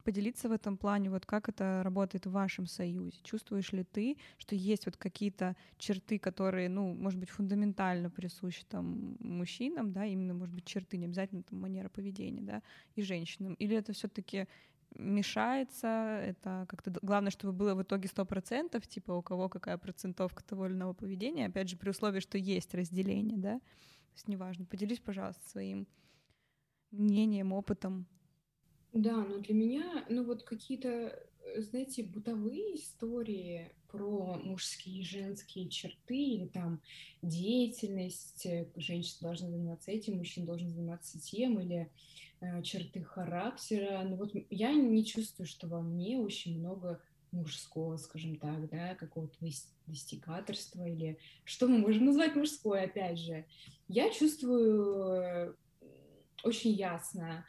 поделиться 0.03 0.49
в 0.49 0.53
этом 0.53 0.79
плане, 0.79 1.11
вот 1.11 1.27
как 1.27 1.51
это 1.51 1.83
работает 1.85 2.25
в 2.25 2.31
вашем 2.31 2.67
союзе. 2.67 3.19
Чувствуешь 3.23 3.71
ли 3.73 3.85
ты, 3.85 4.17
что 4.39 4.55
есть 4.57 4.87
вот 4.87 4.97
какие-то 4.97 5.55
черты, 5.77 6.19
которые, 6.19 6.71
ну, 6.71 6.95
может 6.95 7.21
быть, 7.21 7.29
фундаментально 7.29 8.09
присущи 8.11 8.65
там 8.67 9.17
мужчинам, 9.21 9.93
да, 9.93 10.07
именно, 10.07 10.33
может 10.33 10.55
быть, 10.55 10.65
черты, 10.65 10.97
не 10.97 11.05
обязательно 11.05 11.43
там 11.43 11.61
манера 11.61 11.91
поведения, 11.91 12.41
да, 12.41 12.63
и 12.95 13.03
женщинам? 13.03 13.53
Или 13.55 13.77
это 13.77 13.93
все 13.93 14.09
таки 14.09 14.49
мешается, 14.95 16.21
это 16.23 16.67
как-то 16.69 16.93
главное, 17.03 17.31
чтобы 17.31 17.53
было 17.53 17.75
в 17.75 17.83
итоге 17.83 18.09
сто 18.09 18.25
процентов, 18.25 18.87
типа 18.87 19.13
у 19.13 19.23
кого 19.23 19.49
какая 19.49 19.79
процентовка 19.79 20.43
того 20.45 20.67
или 20.67 20.75
иного 20.75 20.93
поведения, 20.93 21.47
опять 21.47 21.69
же, 21.69 21.77
при 21.77 21.91
условии, 21.91 22.21
что 22.21 22.39
есть 22.39 22.75
разделение, 22.75 23.39
да, 23.39 23.59
то 23.59 24.15
есть 24.15 24.29
неважно. 24.29 24.67
Поделись, 24.67 25.01
пожалуйста, 25.01 25.49
своим 25.49 25.87
мнением, 26.91 27.53
опытом. 27.53 28.07
Да, 28.93 29.17
но 29.17 29.39
для 29.39 29.55
меня, 29.55 30.05
ну 30.09 30.25
вот 30.25 30.43
какие-то, 30.43 31.17
знаете, 31.57 32.03
бытовые 32.03 32.77
истории 32.77 33.73
про 33.89 34.37
мужские 34.43 35.01
и 35.01 35.05
женские 35.05 35.69
черты 35.69 36.17
или 36.17 36.47
там 36.47 36.81
деятельность, 37.23 38.47
э, 38.47 38.69
женщина 38.77 39.19
должна 39.29 39.49
заниматься 39.49 39.91
этим, 39.93 40.19
мужчина 40.19 40.47
должен 40.47 40.69
заниматься 40.69 41.21
тем, 41.21 41.61
или 41.61 41.83
Э, 41.83 42.30
черты 42.63 43.03
характера. 43.03 44.03
Но 44.05 44.17
вот 44.17 44.33
я 44.51 44.73
не 44.73 45.05
чувствую, 45.05 45.47
что 45.47 45.69
во 45.69 45.81
мне 45.81 46.19
очень 46.19 46.59
много 46.59 47.01
мужского, 47.33 47.97
скажем 47.97 48.37
так, 48.37 48.69
да, 48.71 48.95
какого-то 48.95 49.37
достигаторства 49.87 50.85
или 50.85 51.19
что 51.45 51.69
мы 51.69 51.79
можем 51.79 52.07
назвать 52.07 52.35
мужское, 52.35 52.85
опять 52.85 53.19
же. 53.19 53.45
Я 53.89 54.11
чувствую 54.11 55.23
э, 55.23 55.55
очень 56.43 56.73
ясно 56.73 57.45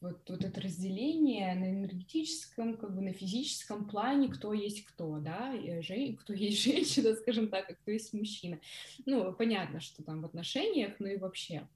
вот, 0.00 0.28
вот 0.28 0.44
это 0.44 0.60
разделение 0.60 1.54
на 1.54 1.70
энергетическом, 1.70 2.76
как 2.76 2.94
бы 2.94 3.02
на 3.02 3.12
физическом 3.12 3.88
плане, 3.88 4.28
кто 4.28 4.52
есть 4.52 4.84
кто, 4.84 5.18
да, 5.18 5.54
и 5.54 6.14
кто 6.14 6.32
есть 6.32 6.62
женщина, 6.64 7.14
скажем 7.14 7.48
так, 7.48 7.70
а 7.70 7.74
кто 7.74 7.90
есть 7.90 8.12
мужчина. 8.12 8.60
Ну, 9.06 9.32
понятно, 9.32 9.80
что 9.80 10.02
там 10.02 10.22
в 10.22 10.26
отношениях, 10.26 10.94
ну 10.98 11.06
и 11.06 11.16
вообще. 11.16 11.66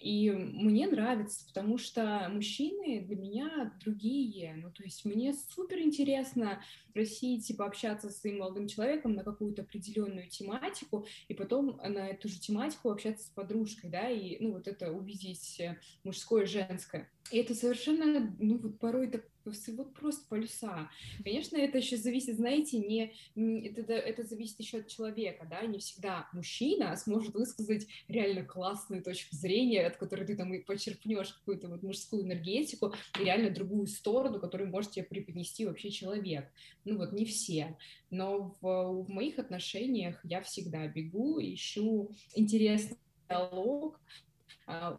И 0.00 0.30
мне 0.30 0.86
нравится, 0.86 1.46
потому 1.46 1.78
что 1.78 2.28
мужчины 2.30 3.00
для 3.00 3.16
меня 3.16 3.72
другие. 3.82 4.54
Ну, 4.54 4.70
то 4.70 4.82
есть 4.82 5.04
мне 5.04 5.32
супер 5.32 5.80
интересно 5.80 6.62
просить, 6.92 7.46
типа, 7.46 7.66
общаться 7.66 8.10
с 8.10 8.20
своим 8.20 8.38
молодым 8.38 8.68
человеком 8.68 9.14
на 9.14 9.24
какую-то 9.24 9.62
определенную 9.62 10.28
тематику, 10.28 11.06
и 11.28 11.34
потом 11.34 11.78
на 11.78 12.08
эту 12.08 12.28
же 12.28 12.38
тематику 12.38 12.90
общаться 12.90 13.26
с 13.26 13.30
подружкой, 13.30 13.90
да, 13.90 14.08
и, 14.10 14.38
ну, 14.40 14.52
вот 14.52 14.68
это 14.68 14.92
увидеть 14.92 15.60
мужское 16.04 16.44
и 16.44 16.46
женское. 16.46 17.10
И 17.30 17.38
это 17.38 17.54
совершенно, 17.54 18.36
ну, 18.38 18.58
вот 18.58 18.78
порой 18.78 19.10
так 19.10 19.24
вот 19.44 19.94
просто 19.94 20.26
полюса. 20.28 20.90
Конечно, 21.22 21.56
это 21.56 21.78
еще 21.78 21.96
зависит, 21.96 22.36
знаете, 22.36 22.78
не, 22.78 23.12
это, 23.66 23.92
это 23.92 24.22
зависит 24.22 24.60
еще 24.60 24.78
от 24.78 24.88
человека, 24.88 25.46
да, 25.48 25.62
не 25.66 25.78
всегда 25.78 26.28
мужчина 26.32 26.96
сможет 26.96 27.34
высказать 27.34 27.86
реально 28.08 28.44
классную 28.44 29.02
точку 29.02 29.36
зрения, 29.36 29.86
от 29.86 29.96
которой 29.96 30.26
ты 30.26 30.36
там 30.36 30.52
и 30.54 30.60
почерпнешь 30.60 31.34
какую-то 31.34 31.68
вот 31.68 31.82
мужскую 31.82 32.24
энергетику 32.24 32.94
и 33.20 33.24
реально 33.24 33.50
другую 33.50 33.86
сторону, 33.86 34.40
которую 34.40 34.70
может 34.70 34.92
тебе 34.92 35.04
преподнести 35.04 35.66
вообще 35.66 35.90
человек. 35.90 36.50
Ну 36.84 36.98
вот 36.98 37.12
не 37.12 37.24
все. 37.24 37.76
Но 38.10 38.54
в, 38.60 39.04
в 39.04 39.10
моих 39.10 39.38
отношениях 39.38 40.20
я 40.24 40.40
всегда 40.42 40.86
бегу, 40.86 41.40
ищу 41.40 42.10
интересный 42.34 42.98
диалог, 43.28 44.00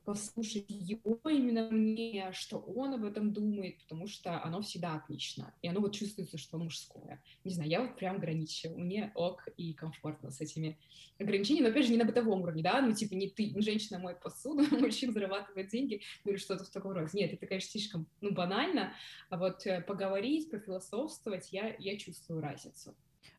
послушать 0.05 0.65
его 0.69 1.19
именно 1.29 1.69
мнение, 1.69 2.31
что 2.33 2.59
он 2.59 2.93
об 2.93 3.03
этом 3.03 3.33
думает, 3.33 3.79
потому 3.79 4.07
что 4.07 4.43
оно 4.43 4.61
всегда 4.61 4.95
отлично, 4.95 5.53
и 5.61 5.67
оно 5.67 5.81
вот 5.81 5.95
чувствуется, 5.95 6.37
что 6.37 6.57
мужское. 6.57 7.21
Не 7.43 7.51
знаю, 7.51 7.69
я 7.69 7.81
вот 7.81 7.95
прям 7.95 8.19
граничу, 8.19 8.69
мне 8.75 9.11
ок 9.15 9.47
и 9.57 9.73
комфортно 9.73 10.29
с 10.29 10.39
этими 10.39 10.77
ограничениями, 11.19 11.67
но 11.67 11.71
опять 11.71 11.85
же 11.85 11.91
не 11.91 11.97
на 11.97 12.05
бытовом 12.05 12.41
уровне, 12.41 12.61
да, 12.61 12.81
ну 12.81 12.93
типа 12.93 13.13
не 13.15 13.29
ты, 13.29 13.53
женщина 13.61 13.99
моет 13.99 14.19
посуду, 14.19 14.63
мужчина 14.79 15.13
зарабатывает 15.13 15.69
деньги, 15.69 16.01
ну 16.23 16.31
или 16.31 16.37
что-то 16.37 16.63
в 16.63 16.69
таком 16.69 16.91
роде. 16.91 17.09
Нет, 17.13 17.33
это, 17.33 17.47
конечно, 17.47 17.71
слишком, 17.71 18.07
ну, 18.21 18.33
банально, 18.33 18.93
а 19.29 19.37
вот 19.37 19.65
э, 19.65 19.81
поговорить, 19.81 20.51
пофилософствовать, 20.51 21.51
я, 21.51 21.75
я 21.79 21.97
чувствую 21.97 22.41
разницу. 22.41 22.95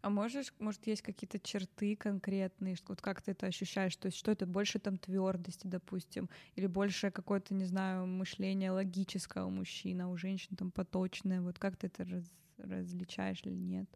А 0.06 0.08
можешь, 0.08 0.52
может, 0.60 0.86
есть 0.86 1.02
какие-то 1.02 1.40
черты 1.40 1.96
конкретные, 1.96 2.76
вот 2.86 3.00
как 3.00 3.22
ты 3.22 3.32
это 3.32 3.46
ощущаешь? 3.46 3.96
То 3.96 4.06
есть 4.06 4.16
что 4.16 4.30
это 4.30 4.46
больше 4.46 4.78
там 4.78 4.98
твердости, 4.98 5.66
допустим, 5.66 6.30
или 6.54 6.68
больше 6.68 7.10
какое-то, 7.10 7.54
не 7.54 7.64
знаю, 7.64 8.06
мышление 8.06 8.70
логическое 8.70 9.42
у 9.42 9.50
мужчин, 9.50 10.00
а 10.02 10.08
у 10.08 10.16
женщин 10.16 10.54
там 10.56 10.70
поточное. 10.70 11.40
Вот 11.40 11.58
как 11.58 11.76
ты 11.76 11.88
это 11.88 12.04
раз, 12.04 12.24
различаешь 12.56 13.40
или 13.42 13.54
нет? 13.56 13.88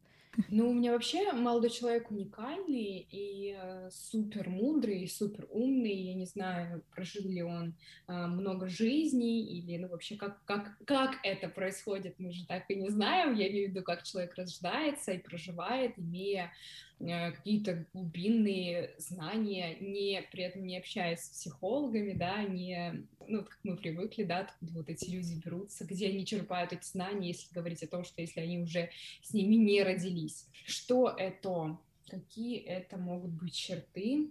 Ну, 0.49 0.70
у 0.70 0.72
меня 0.72 0.93
вообще 0.93 1.33
молодой 1.33 1.70
человек 1.70 2.11
уникальный 2.11 3.07
и 3.11 3.57
э, 3.59 3.91
супер 3.91 4.49
мудрый, 4.49 5.09
супер 5.09 5.47
умный. 5.51 5.95
Я 5.95 6.14
не 6.14 6.24
знаю, 6.24 6.85
прожил 6.95 7.28
ли 7.28 7.43
он 7.43 7.74
э, 8.07 8.26
много 8.26 8.68
жизней 8.68 9.45
или, 9.45 9.76
ну, 9.76 9.89
вообще, 9.89 10.16
как, 10.16 10.45
как, 10.45 10.78
как 10.85 11.18
это 11.24 11.49
происходит, 11.49 12.14
мы 12.18 12.31
же 12.31 12.47
так 12.47 12.70
и 12.70 12.76
не 12.76 12.91
знаем. 12.91 13.35
Я 13.35 13.51
имею 13.51 13.68
в 13.68 13.70
виду, 13.72 13.83
как 13.83 14.05
человек 14.05 14.35
рождается 14.37 15.12
и 15.12 15.18
проживает, 15.18 15.99
имея 15.99 16.53
какие-то 17.01 17.86
глубинные 17.92 18.94
знания, 18.98 19.76
не, 19.80 20.22
при 20.30 20.44
этом 20.44 20.66
не 20.66 20.78
общаясь 20.78 21.20
с 21.20 21.30
психологами, 21.30 22.12
да, 22.12 22.42
не, 22.42 23.07
ну, 23.26 23.44
как 23.44 23.59
мы 23.62 23.76
привыкли, 23.76 24.24
да, 24.24 24.40
откуда 24.40 24.72
вот 24.74 24.88
эти 24.88 25.11
люди 25.11 25.40
берутся, 25.42 25.84
где 25.84 26.09
они 26.09 26.26
черпают 26.26 26.72
эти 26.72 26.86
знания, 26.86 27.28
если 27.28 27.53
говорить 27.55 27.82
о 27.82 27.88
том, 27.88 28.05
что 28.05 28.20
если 28.20 28.40
они 28.40 28.61
уже 28.61 28.90
с 29.22 29.32
ними 29.32 29.55
не 29.55 29.82
родились. 29.82 30.46
Что 30.66 31.09
это? 31.09 31.78
Какие 32.09 32.59
это 32.61 32.98
могут 32.98 33.30
быть 33.30 33.55
черты? 33.55 34.30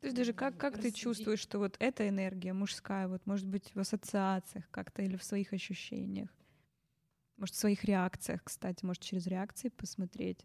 То 0.00 0.06
есть 0.06 0.16
даже 0.16 0.32
как, 0.32 0.56
как 0.56 0.80
ты 0.80 0.92
чувствуешь, 0.92 1.40
что 1.40 1.58
вот 1.58 1.76
эта 1.78 2.08
энергия 2.08 2.52
мужская, 2.52 3.06
вот 3.06 3.24
может 3.26 3.46
быть 3.46 3.74
в 3.74 3.80
ассоциациях 3.80 4.68
как-то 4.70 5.02
или 5.02 5.16
в 5.16 5.24
своих 5.24 5.52
ощущениях? 5.52 6.30
Может, 7.36 7.54
в 7.54 7.58
своих 7.58 7.84
реакциях, 7.84 8.42
кстати, 8.44 8.84
может, 8.84 9.02
через 9.02 9.26
реакции 9.26 9.68
посмотреть? 9.68 10.44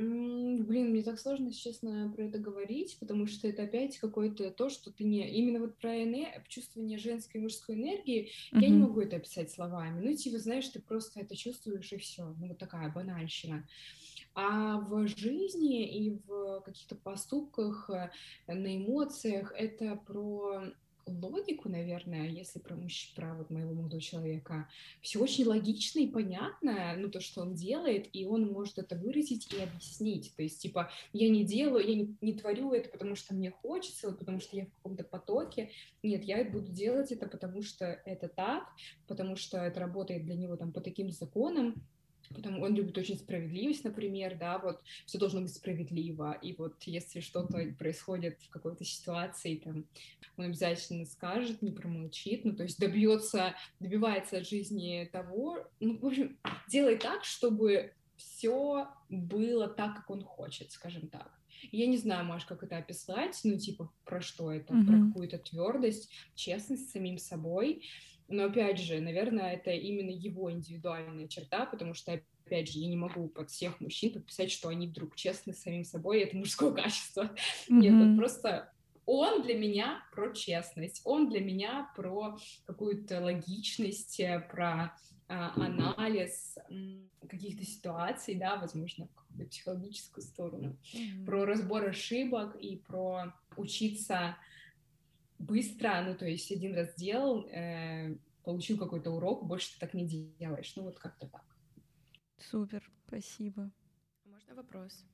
Блин, 0.00 0.90
мне 0.90 1.02
так 1.02 1.18
сложно, 1.18 1.52
честно, 1.52 2.10
про 2.14 2.24
это 2.24 2.38
говорить, 2.38 2.96
потому 2.98 3.26
что 3.26 3.46
это 3.48 3.64
опять 3.64 3.98
какое-то 3.98 4.50
то, 4.50 4.70
что 4.70 4.90
ты 4.90 5.04
не... 5.04 5.28
Именно 5.30 5.60
вот 5.60 5.76
про 5.76 6.02
эне... 6.02 6.42
чувствование 6.48 6.98
женской 6.98 7.40
и 7.40 7.42
мужской 7.42 7.74
энергии, 7.74 8.30
mm-hmm. 8.52 8.60
я 8.60 8.68
не 8.68 8.78
могу 8.78 9.00
это 9.00 9.16
описать 9.16 9.50
словами. 9.50 10.00
Ну, 10.00 10.14
типа, 10.16 10.38
знаешь, 10.38 10.68
ты 10.68 10.80
просто 10.80 11.20
это 11.20 11.36
чувствуешь, 11.36 11.92
и 11.92 11.98
все. 11.98 12.34
Ну, 12.38 12.48
вот 12.48 12.58
такая 12.58 12.90
банальщина. 12.90 13.66
А 14.34 14.78
в 14.80 15.06
жизни 15.08 16.04
и 16.04 16.10
в 16.10 16.60
каких-то 16.60 16.94
поступках, 16.94 17.90
э, 17.90 18.10
на 18.46 18.76
эмоциях 18.76 19.52
это 19.56 19.96
про 19.96 20.62
логику, 21.06 21.68
наверное, 21.68 22.28
если 22.28 22.58
про, 22.58 22.76
мужч... 22.76 23.14
про 23.14 23.34
вот 23.34 23.50
моего 23.50 23.72
молодого 23.74 24.00
человека, 24.00 24.68
все 25.00 25.20
очень 25.20 25.44
логично 25.44 26.00
и 26.00 26.06
понятно, 26.06 26.94
ну, 26.96 27.08
то, 27.08 27.20
что 27.20 27.42
он 27.42 27.54
делает, 27.54 28.08
и 28.12 28.24
он 28.26 28.50
может 28.50 28.78
это 28.78 28.96
выразить 28.96 29.52
и 29.52 29.60
объяснить. 29.60 30.32
То 30.36 30.42
есть, 30.42 30.60
типа, 30.62 30.90
я 31.12 31.28
не 31.28 31.44
делаю, 31.44 31.86
я 31.86 31.94
не, 31.94 32.16
не 32.20 32.34
творю 32.34 32.72
это, 32.72 32.88
потому 32.90 33.16
что 33.16 33.34
мне 33.34 33.50
хочется, 33.50 34.08
вот, 34.08 34.18
потому 34.18 34.40
что 34.40 34.56
я 34.56 34.66
в 34.66 34.72
каком-то 34.74 35.04
потоке. 35.04 35.70
Нет, 36.02 36.24
я 36.24 36.44
буду 36.44 36.70
делать 36.72 37.12
это, 37.12 37.26
потому 37.26 37.62
что 37.62 37.84
это 37.84 38.28
так, 38.28 38.64
потому 39.06 39.36
что 39.36 39.58
это 39.58 39.80
работает 39.80 40.24
для 40.24 40.34
него 40.34 40.56
там 40.56 40.72
по 40.72 40.80
таким 40.80 41.10
законам, 41.10 41.74
Потому 42.34 42.62
он 42.62 42.74
любит 42.74 42.96
очень 42.96 43.18
справедливость, 43.18 43.84
например, 43.84 44.36
да, 44.38 44.58
вот 44.58 44.80
все 45.04 45.18
должно 45.18 45.40
быть 45.40 45.52
справедливо, 45.52 46.32
и 46.40 46.54
вот 46.54 46.74
если 46.84 47.20
что-то 47.20 47.58
происходит 47.76 48.38
в 48.42 48.50
какой-то 48.50 48.84
ситуации, 48.84 49.56
там, 49.56 49.84
он 50.36 50.44
обязательно 50.44 51.06
скажет, 51.06 51.60
не 51.60 51.72
промолчит, 51.72 52.44
ну, 52.44 52.54
то 52.54 52.62
есть 52.62 52.78
добьется, 52.78 53.54
добивается 53.80 54.38
от 54.38 54.48
жизни 54.48 55.08
того, 55.12 55.66
ну, 55.80 55.98
в 55.98 56.06
общем, 56.06 56.38
делает 56.68 57.00
так, 57.00 57.24
чтобы 57.24 57.94
все 58.16 58.88
было 59.08 59.66
так, 59.66 59.96
как 59.96 60.10
он 60.10 60.22
хочет, 60.22 60.70
скажем 60.70 61.08
так. 61.08 61.32
Я 61.72 61.86
не 61.86 61.96
знаю, 61.96 62.24
Маш, 62.24 62.44
как 62.44 62.62
это 62.62 62.76
описать, 62.76 63.38
ну, 63.44 63.58
типа, 63.58 63.92
про 64.04 64.20
что 64.20 64.52
это, 64.52 64.72
mm-hmm. 64.72 64.86
про 64.86 65.06
какую-то 65.06 65.38
твердость, 65.38 66.10
честность 66.34 66.88
с 66.88 66.92
самим 66.92 67.18
собой, 67.18 67.84
но 68.30 68.44
опять 68.44 68.78
же, 68.78 69.00
наверное, 69.00 69.54
это 69.54 69.70
именно 69.72 70.10
его 70.10 70.50
индивидуальная 70.50 71.28
черта, 71.28 71.66
потому 71.66 71.94
что 71.94 72.20
опять 72.46 72.70
же, 72.70 72.78
я 72.78 72.88
не 72.88 72.96
могу 72.96 73.28
под 73.28 73.50
всех 73.50 73.80
мужчин 73.80 74.12
подписать, 74.12 74.50
что 74.50 74.68
они 74.68 74.86
вдруг 74.86 75.16
честны 75.16 75.52
с 75.52 75.62
самим 75.62 75.84
собой, 75.84 76.20
и 76.20 76.24
это 76.24 76.36
мужское 76.36 76.72
качество. 76.74 77.24
Mm-hmm. 77.24 77.76
Нет, 77.76 77.94
вот 77.94 78.16
просто 78.16 78.72
он 79.06 79.42
для 79.42 79.58
меня 79.58 80.02
про 80.12 80.32
честность, 80.32 81.02
он 81.04 81.28
для 81.28 81.40
меня 81.40 81.90
про 81.96 82.38
какую-то 82.66 83.20
логичность, 83.20 84.20
э, 84.20 84.40
про 84.50 84.96
а, 85.28 85.52
анализ 85.54 86.56
каких-то 87.28 87.64
ситуаций, 87.64 88.34
да, 88.34 88.56
возможно, 88.56 89.06
в 89.06 89.14
какую-то 89.14 89.50
психологическую 89.50 90.24
сторону, 90.24 90.76
mm-hmm. 90.92 91.24
про 91.24 91.44
разбор 91.44 91.84
ошибок 91.84 92.56
и 92.56 92.76
про 92.76 93.32
учиться 93.56 94.36
быстро, 95.40 96.02
ну, 96.06 96.14
то 96.14 96.26
есть 96.26 96.52
один 96.52 96.74
раз 96.74 96.92
сделал, 96.92 97.46
э, 97.48 98.16
получил 98.44 98.78
какой-то 98.78 99.10
урок, 99.10 99.46
больше 99.46 99.72
ты 99.72 99.80
так 99.80 99.94
не 99.94 100.06
делаешь. 100.06 100.72
Ну, 100.76 100.84
вот 100.84 100.98
как-то 100.98 101.26
так. 101.26 101.44
Супер, 102.38 102.88
спасибо. 103.06 103.70
Можно 104.24 104.54
вопрос? 104.54 105.04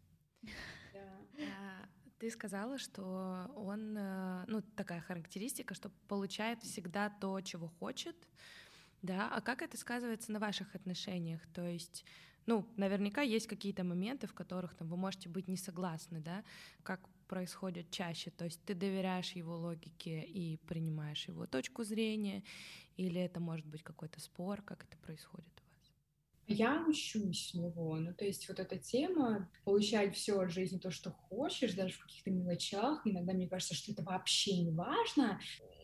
Да. 0.93 1.45
А, 1.59 1.89
ты 2.19 2.31
сказала, 2.31 2.79
что 2.79 3.51
он, 3.55 3.95
э, 3.99 4.45
ну, 4.47 4.63
такая 4.63 5.03
характеристика, 5.03 5.75
что 5.75 5.91
получает 6.09 6.63
всегда 6.63 7.11
то, 7.11 7.39
чего 7.43 7.69
хочет, 7.69 8.17
да, 9.03 9.31
а 9.31 9.43
как 9.43 9.61
это 9.61 9.77
сказывается 9.77 10.33
на 10.33 10.39
ваших 10.39 10.75
отношениях? 10.75 11.47
То 11.53 11.69
есть 11.69 12.07
ну, 12.47 12.65
наверняка 12.77 13.23
есть 13.23 13.49
какие-то 13.49 13.85
моменты, 13.85 14.27
в 14.27 14.33
которых 14.33 14.75
там, 14.75 14.89
вы 14.89 14.97
можете 14.97 15.29
быть 15.29 15.49
не 15.49 15.57
согласны, 15.57 16.21
да, 16.21 16.45
как 16.83 17.01
происходит 17.27 17.91
чаще. 17.91 18.31
То 18.31 18.45
есть 18.45 18.61
ты 18.65 18.75
доверяешь 18.75 19.33
его 19.33 19.57
логике 19.57 20.23
и 20.23 20.59
принимаешь 20.67 21.29
его 21.29 21.47
точку 21.47 21.85
зрения, 21.85 22.43
или 22.97 23.21
это 23.21 23.41
может 23.41 23.67
быть 23.67 23.83
какой-то 23.83 24.21
спор, 24.21 24.63
как 24.63 24.85
это 24.85 24.97
происходит? 24.99 25.63
Я 26.49 26.85
учусь 26.87 27.53
у 27.55 27.61
него. 27.61 27.97
Ну, 27.97 28.15
то 28.15 28.25
есть 28.25 28.49
вот 28.49 28.61
эта 28.61 28.79
тема, 28.79 29.51
получать 29.65 30.15
все 30.15 30.41
от 30.41 30.53
жизни 30.53 30.79
то, 30.79 30.91
что 30.91 31.11
хочешь, 31.11 31.75
даже 31.75 31.95
в 31.95 31.99
каких-то 31.99 32.31
мелочах. 32.31 33.03
Иногда 33.05 33.33
мне 33.33 33.49
кажется, 33.49 33.75
что 33.75 33.93
это 33.93 34.03
вообще 34.03 34.57
не 34.63 34.71
важно. 34.71 35.41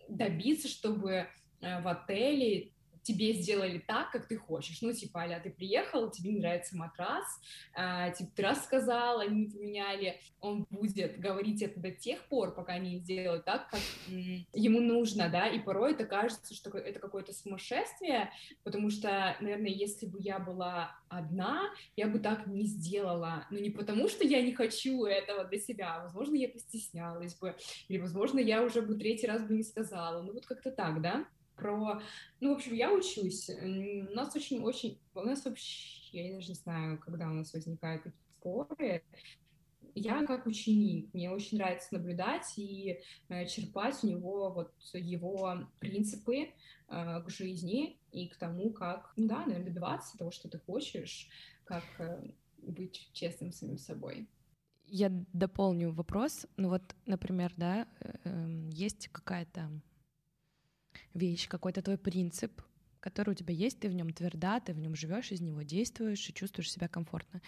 Добиться, 0.08 0.68
чтобы 0.68 1.26
э, 1.60 1.82
в 1.82 1.88
отеле 1.88 2.70
тебе 3.02 3.32
сделали 3.34 3.78
так, 3.78 4.10
как 4.10 4.26
ты 4.26 4.36
хочешь. 4.36 4.80
Ну, 4.82 4.92
типа, 4.92 5.20
аля, 5.20 5.40
ты 5.42 5.50
приехал, 5.50 6.10
тебе 6.10 6.32
не 6.32 6.40
нравится 6.40 6.76
матрас, 6.76 7.24
а, 7.74 8.10
типа, 8.10 8.30
ты 8.34 8.42
рассказал, 8.42 9.20
они 9.20 9.46
поменяли, 9.46 10.20
он 10.40 10.66
будет 10.70 11.18
говорить 11.18 11.62
это 11.62 11.80
до 11.80 11.90
тех 11.90 12.22
пор, 12.28 12.54
пока 12.54 12.74
они 12.74 12.98
сделают 12.98 13.44
так, 13.44 13.68
как 13.70 13.80
м- 14.08 14.46
ему 14.52 14.80
нужно, 14.80 15.28
да, 15.28 15.48
и 15.48 15.58
порой 15.58 15.92
это 15.92 16.04
кажется, 16.04 16.54
что 16.54 16.70
это 16.78 17.00
какое-то 17.00 17.32
сумасшествие, 17.32 18.30
потому 18.62 18.90
что, 18.90 19.36
наверное, 19.40 19.70
если 19.70 20.06
бы 20.06 20.18
я 20.20 20.38
была 20.38 20.96
одна, 21.08 21.70
я 21.96 22.06
бы 22.06 22.18
так 22.18 22.46
не 22.46 22.66
сделала, 22.66 23.46
но 23.50 23.58
не 23.58 23.70
потому, 23.70 24.08
что 24.08 24.24
я 24.24 24.42
не 24.42 24.52
хочу 24.52 25.04
этого 25.04 25.44
для 25.44 25.58
себя, 25.58 25.96
а, 25.96 26.02
возможно, 26.04 26.34
я 26.36 26.48
постеснялась 26.48 27.34
бы, 27.34 27.56
или, 27.88 27.98
возможно, 27.98 28.38
я 28.38 28.62
уже 28.62 28.82
бы 28.82 28.94
третий 28.94 29.26
раз 29.26 29.42
бы 29.42 29.54
не 29.54 29.62
сказала, 29.62 30.22
ну, 30.22 30.32
вот 30.32 30.46
как-то 30.46 30.70
так, 30.70 31.00
да, 31.02 31.26
про... 31.56 32.00
Ну, 32.40 32.52
в 32.52 32.56
общем, 32.56 32.74
я 32.74 32.92
учусь. 32.92 33.50
У 33.50 34.14
нас 34.14 34.34
очень-очень... 34.34 34.98
У 35.14 35.20
нас 35.20 35.44
вообще... 35.44 36.18
Я 36.18 36.34
даже 36.34 36.48
не 36.48 36.54
знаю, 36.54 36.98
когда 36.98 37.28
у 37.30 37.34
нас 37.34 37.52
возникают 37.52 38.04
такие 38.04 38.22
споры. 38.38 39.02
Я 39.94 40.24
как 40.26 40.46
ученик, 40.46 41.12
мне 41.12 41.30
очень 41.30 41.58
нравится 41.58 41.88
наблюдать 41.92 42.54
и 42.56 42.98
э, 43.28 43.46
черпать 43.46 44.02
у 44.02 44.06
него 44.06 44.50
вот 44.50 44.72
его 44.94 45.68
принципы 45.80 46.48
э, 46.88 47.22
к 47.22 47.28
жизни 47.28 47.98
и 48.10 48.28
к 48.28 48.36
тому, 48.36 48.70
как, 48.72 49.12
ну 49.16 49.28
да, 49.28 49.44
наверное, 49.44 49.66
добиваться 49.66 50.16
того, 50.16 50.30
что 50.30 50.48
ты 50.48 50.58
хочешь, 50.58 51.28
как 51.64 51.84
э, 51.98 52.22
быть 52.62 53.10
честным 53.12 53.52
с 53.52 53.58
самим 53.58 53.76
собой. 53.76 54.28
Я 54.86 55.10
дополню 55.32 55.92
вопрос. 55.92 56.46
Ну 56.56 56.68
вот, 56.68 56.82
например, 57.06 57.52
да, 57.56 57.86
эм, 58.24 58.68
есть 58.70 59.08
какая-то 59.08 59.70
вещь, 61.14 61.48
какой-то 61.48 61.82
твой 61.82 61.98
принцип, 61.98 62.62
который 63.00 63.30
у 63.30 63.34
тебя 63.34 63.52
есть, 63.52 63.80
ты 63.80 63.88
в 63.88 63.94
нем 63.94 64.12
тверда, 64.12 64.60
ты 64.60 64.72
в 64.72 64.78
нем 64.78 64.94
живешь, 64.94 65.32
из 65.32 65.40
него 65.40 65.62
действуешь 65.62 66.28
и 66.28 66.34
чувствуешь 66.34 66.70
себя 66.70 66.88
комфортно. 66.88 67.40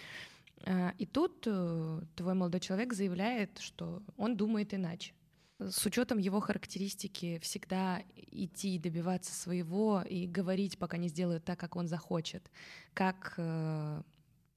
А, 0.67 0.95
и 0.99 1.07
тут 1.07 1.45
э, 1.47 2.01
твой 2.17 2.35
молодой 2.35 2.61
человек 2.61 2.93
заявляет, 2.93 3.59
что 3.59 4.03
он 4.17 4.37
думает 4.37 4.75
иначе. 4.75 5.13
С 5.61 5.87
учетом 5.87 6.19
его 6.19 6.41
характеристики 6.41 7.39
всегда 7.41 8.03
идти 8.17 8.79
добиваться 8.79 9.33
своего 9.33 10.03
и 10.03 10.27
говорить, 10.27 10.79
пока 10.79 10.97
не 10.97 11.09
сделают 11.09 11.45
так, 11.45 11.61
как 11.61 11.77
он 11.77 11.87
захочет. 11.87 12.51
Как, 12.93 13.35
э, 13.37 14.03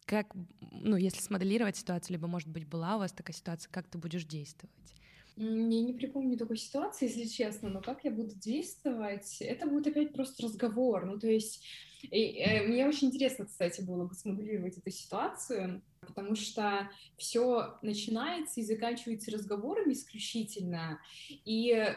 как 0.06 0.28
ну, 0.72 0.96
если 0.96 1.22
смоделировать 1.22 1.78
ситуацию, 1.78 2.14
либо, 2.14 2.28
может 2.28 2.50
быть, 2.50 2.66
была 2.66 2.96
у 2.96 3.00
вас 3.00 3.12
такая 3.12 3.36
ситуация, 3.36 3.70
как 3.72 3.88
ты 3.88 3.98
будешь 3.98 4.26
действовать? 4.26 4.74
Я 5.38 5.82
не 5.82 5.94
припомню 5.94 6.38
такой 6.38 6.58
ситуации, 6.58 7.06
если 7.06 7.26
честно, 7.26 7.70
но 7.70 7.82
как 7.82 8.04
я 8.04 8.12
буду 8.12 8.34
действовать, 8.36 9.38
это 9.40 9.68
будет 9.68 9.88
опять 9.88 10.14
просто 10.14 10.44
разговор. 10.44 11.06
Ну, 11.06 11.20
то 11.20 11.28
есть 11.28 11.64
и, 12.02 12.40
э, 12.40 12.64
мне 12.68 12.88
очень 12.88 13.08
интересно, 13.08 13.46
кстати, 13.46 13.82
было 13.82 14.06
бы 14.06 14.14
смоделировать 14.14 14.78
эту 14.78 14.90
ситуацию, 14.92 15.82
потому 16.02 16.36
что 16.36 16.90
все 17.18 17.78
начинается 17.82 18.60
и 18.60 18.64
заканчивается 18.64 19.32
разговорами 19.32 19.94
исключительно. 19.94 21.00
И 21.46 21.96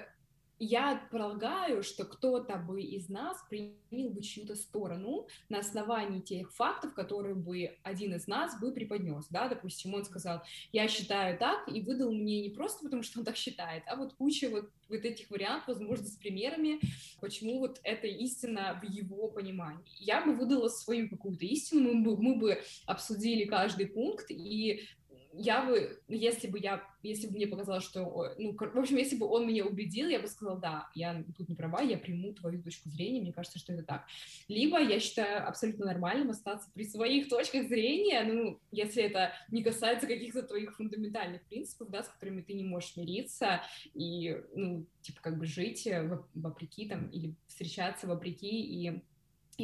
я 0.61 1.09
полагаю, 1.11 1.83
что 1.83 2.05
кто-то 2.05 2.57
бы 2.57 2.83
из 2.83 3.09
нас 3.09 3.43
принял 3.49 4.11
бы 4.11 4.23
чью-то 4.23 4.55
сторону 4.55 5.27
на 5.49 5.61
основании 5.61 6.21
тех 6.21 6.53
фактов, 6.55 6.93
которые 6.95 7.35
бы 7.35 7.77
один 7.83 8.15
из 8.15 8.27
нас 8.27 8.61
бы 8.61 8.71
преподнес, 8.71 9.27
да, 9.31 9.49
допустим, 9.49 9.95
он 9.95 10.05
сказал, 10.05 10.43
я 10.71 10.87
считаю 10.87 11.39
так, 11.39 11.67
и 11.67 11.81
выдал 11.81 12.13
мне 12.13 12.43
не 12.43 12.51
просто 12.51 12.85
потому, 12.85 13.03
что 13.03 13.21
он 13.21 13.25
так 13.25 13.37
считает, 13.37 13.83
а 13.87 13.97
вот 13.97 14.13
куча 14.13 14.51
вот, 14.51 14.71
вот 14.91 15.05
этих 15.05 15.31
вариантов, 15.31 15.79
возможно, 15.79 16.07
с 16.07 16.17
примерами, 16.17 16.79
почему 17.21 17.59
вот 17.61 17.81
это 17.83 18.07
истина 18.07 18.79
в 18.83 18.87
его 18.87 19.29
понимании. 19.29 19.81
Я 19.99 20.25
бы 20.25 20.35
выдала 20.35 20.69
свою 20.69 21.09
какую-то 21.09 21.47
истину, 21.47 21.95
мы 21.95 22.17
бы, 22.17 22.23
мы 22.23 22.37
бы 22.37 22.63
обсудили 22.85 23.45
каждый 23.47 23.87
пункт, 23.87 24.27
и 24.31 24.87
я 25.33 25.65
бы, 25.65 26.03
если 26.09 26.49
бы 26.49 26.59
я, 26.59 26.83
если 27.03 27.29
бы 27.29 27.35
мне 27.35 27.47
показалось, 27.47 27.85
что, 27.85 28.35
ну, 28.39 28.57
в 28.57 28.79
общем, 28.79 28.97
если 28.97 29.17
бы 29.17 29.27
он 29.27 29.47
меня 29.47 29.65
убедил, 29.65 30.09
я 30.09 30.21
бы 30.21 30.27
сказала, 30.27 30.59
да, 30.59 30.89
я 30.95 31.25
тут 31.37 31.49
не 31.49 31.55
права, 31.55 31.83
я 31.83 31.99
приму 31.99 32.33
твою 32.35 32.63
точку 32.63 32.89
зрения, 32.89 33.21
мне 33.21 33.33
кажется, 33.33 33.59
что 33.59 33.73
это 33.73 33.85
так. 33.85 34.07
Либо 34.49 34.81
я 34.81 34.99
считаю 34.99 35.47
абсолютно 35.49 35.87
нормальным 35.87 36.31
остаться 36.31 36.71
при 36.75 36.85
своих 36.85 37.29
точках 37.29 37.69
зрения, 37.69 38.23
ну, 38.25 38.61
если 38.71 39.03
это 39.03 39.33
не 39.51 39.63
касается 39.63 40.07
каких-то 40.07 40.43
твоих 40.43 40.77
фундаментальных 40.77 41.43
принципов, 41.43 41.91
да, 41.91 42.03
с 42.03 42.09
которыми 42.09 42.43
ты 42.43 42.55
не 42.55 42.65
можешь 42.65 42.97
мириться 42.97 43.63
и, 43.95 44.37
ну, 44.55 44.87
типа, 45.03 45.21
как 45.23 45.39
бы 45.39 45.47
жить 45.47 45.89
вопреки 46.35 46.89
там 46.89 47.09
или 47.09 47.35
встречаться 47.47 48.07
вопреки 48.07 48.61
и 48.61 49.03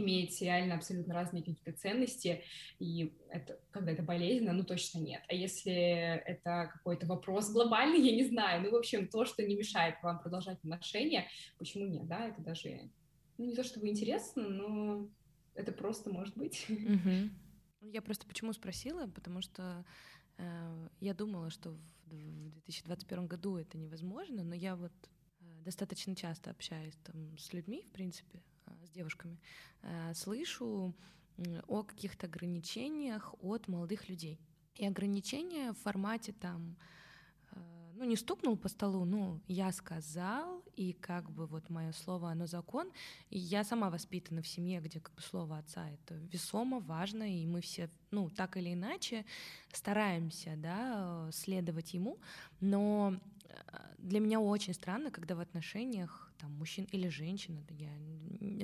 иметь 0.01 0.41
реально 0.41 0.77
абсолютно 0.77 1.15
разные 1.15 1.43
какие-то 1.43 1.73
ценности, 1.73 2.43
и 2.79 3.13
это, 3.31 3.59
когда 3.71 3.93
это 3.93 4.03
болезненно, 4.03 4.53
ну, 4.53 4.65
точно 4.65 4.99
нет. 4.99 5.23
А 5.29 5.35
если 5.35 5.73
это 5.75 6.71
какой-то 6.73 7.07
вопрос 7.07 7.51
глобальный, 7.51 8.01
я 8.09 8.15
не 8.15 8.25
знаю, 8.25 8.63
ну, 8.63 8.71
в 8.71 8.77
общем, 8.77 9.09
то, 9.09 9.25
что 9.25 9.43
не 9.43 9.57
мешает 9.57 9.97
вам 10.03 10.21
продолжать 10.21 10.59
отношения, 10.59 11.29
почему 11.59 11.87
нет, 11.87 12.07
да, 12.07 12.29
это 12.29 12.41
даже, 12.41 12.91
ну, 13.39 13.47
не 13.47 13.55
то 13.55 13.65
чтобы 13.65 13.89
интересно, 13.89 14.49
но 14.49 15.09
это 15.55 15.73
просто 15.73 16.11
может 16.11 16.37
быть. 16.37 16.67
Я 17.81 18.03
просто 18.03 18.27
почему 18.27 18.53
спросила, 18.53 19.07
потому 19.07 19.43
что 19.43 19.85
э, 20.39 20.89
я 20.99 21.15
думала, 21.15 21.51
что 21.51 21.71
в 21.71 22.09
2021 22.09 23.27
году 23.29 23.57
это 23.59 23.79
невозможно, 23.79 24.43
но 24.43 24.57
я 24.57 24.75
вот 24.75 24.93
э, 25.41 25.63
достаточно 25.63 26.17
часто 26.17 26.51
общаюсь 26.51 26.97
там 27.05 27.39
с 27.39 27.53
людьми, 27.53 27.85
в 27.87 27.93
принципе, 27.93 28.43
с 28.85 28.91
девушками, 28.91 29.39
э, 29.83 30.15
слышу 30.15 30.95
о 31.67 31.83
каких-то 31.83 32.27
ограничениях 32.27 33.35
от 33.43 33.69
молодых 33.69 34.09
людей. 34.09 34.41
И 34.75 34.87
ограничения 34.87 35.73
в 35.73 35.79
формате 35.79 36.33
там, 36.33 36.77
э, 37.53 37.93
ну 37.95 38.05
не 38.05 38.17
стукнул 38.17 38.57
по 38.57 38.69
столу, 38.69 39.05
ну 39.05 39.41
я 39.47 39.73
сказал, 39.73 40.63
и 40.75 40.93
как 40.93 41.31
бы 41.31 41.47
вот 41.47 41.71
мое 41.71 41.93
слово, 41.93 42.31
оно 42.31 42.47
закон. 42.47 42.91
И 43.31 43.39
я 43.39 43.65
сама 43.65 43.91
воспитана 43.91 44.43
в 44.43 44.49
семье, 44.49 44.81
где 44.81 45.01
как 45.01 45.15
бы 45.15 45.23
слово 45.23 45.59
отца 45.59 45.89
это 45.91 46.15
весомо, 46.15 46.81
важно, 46.81 47.25
и 47.25 47.47
мы 47.47 47.61
все, 47.61 47.91
ну 48.11 48.31
так 48.31 48.57
или 48.57 48.73
иначе 48.75 49.25
стараемся, 49.73 50.55
да, 50.57 51.31
следовать 51.33 51.95
ему. 51.95 52.19
Но 52.61 53.19
э, 53.45 53.95
для 53.99 54.21
меня 54.21 54.41
очень 54.41 54.75
странно, 54.75 55.11
когда 55.11 55.35
в 55.35 55.41
отношениях 55.41 56.26
там, 56.39 56.53
мужчин 56.53 56.87
или 56.93 57.09
женщин, 57.09 57.59
это 57.59 57.75
я 57.75 57.91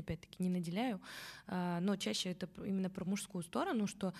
опять-таки 0.00 0.42
не 0.42 0.48
наделяю, 0.48 1.00
а, 1.46 1.80
но 1.80 1.96
чаще 1.96 2.30
это 2.30 2.48
именно 2.64 2.90
про 2.90 3.04
мужскую 3.04 3.42
сторону, 3.42 3.86
что 3.86 4.14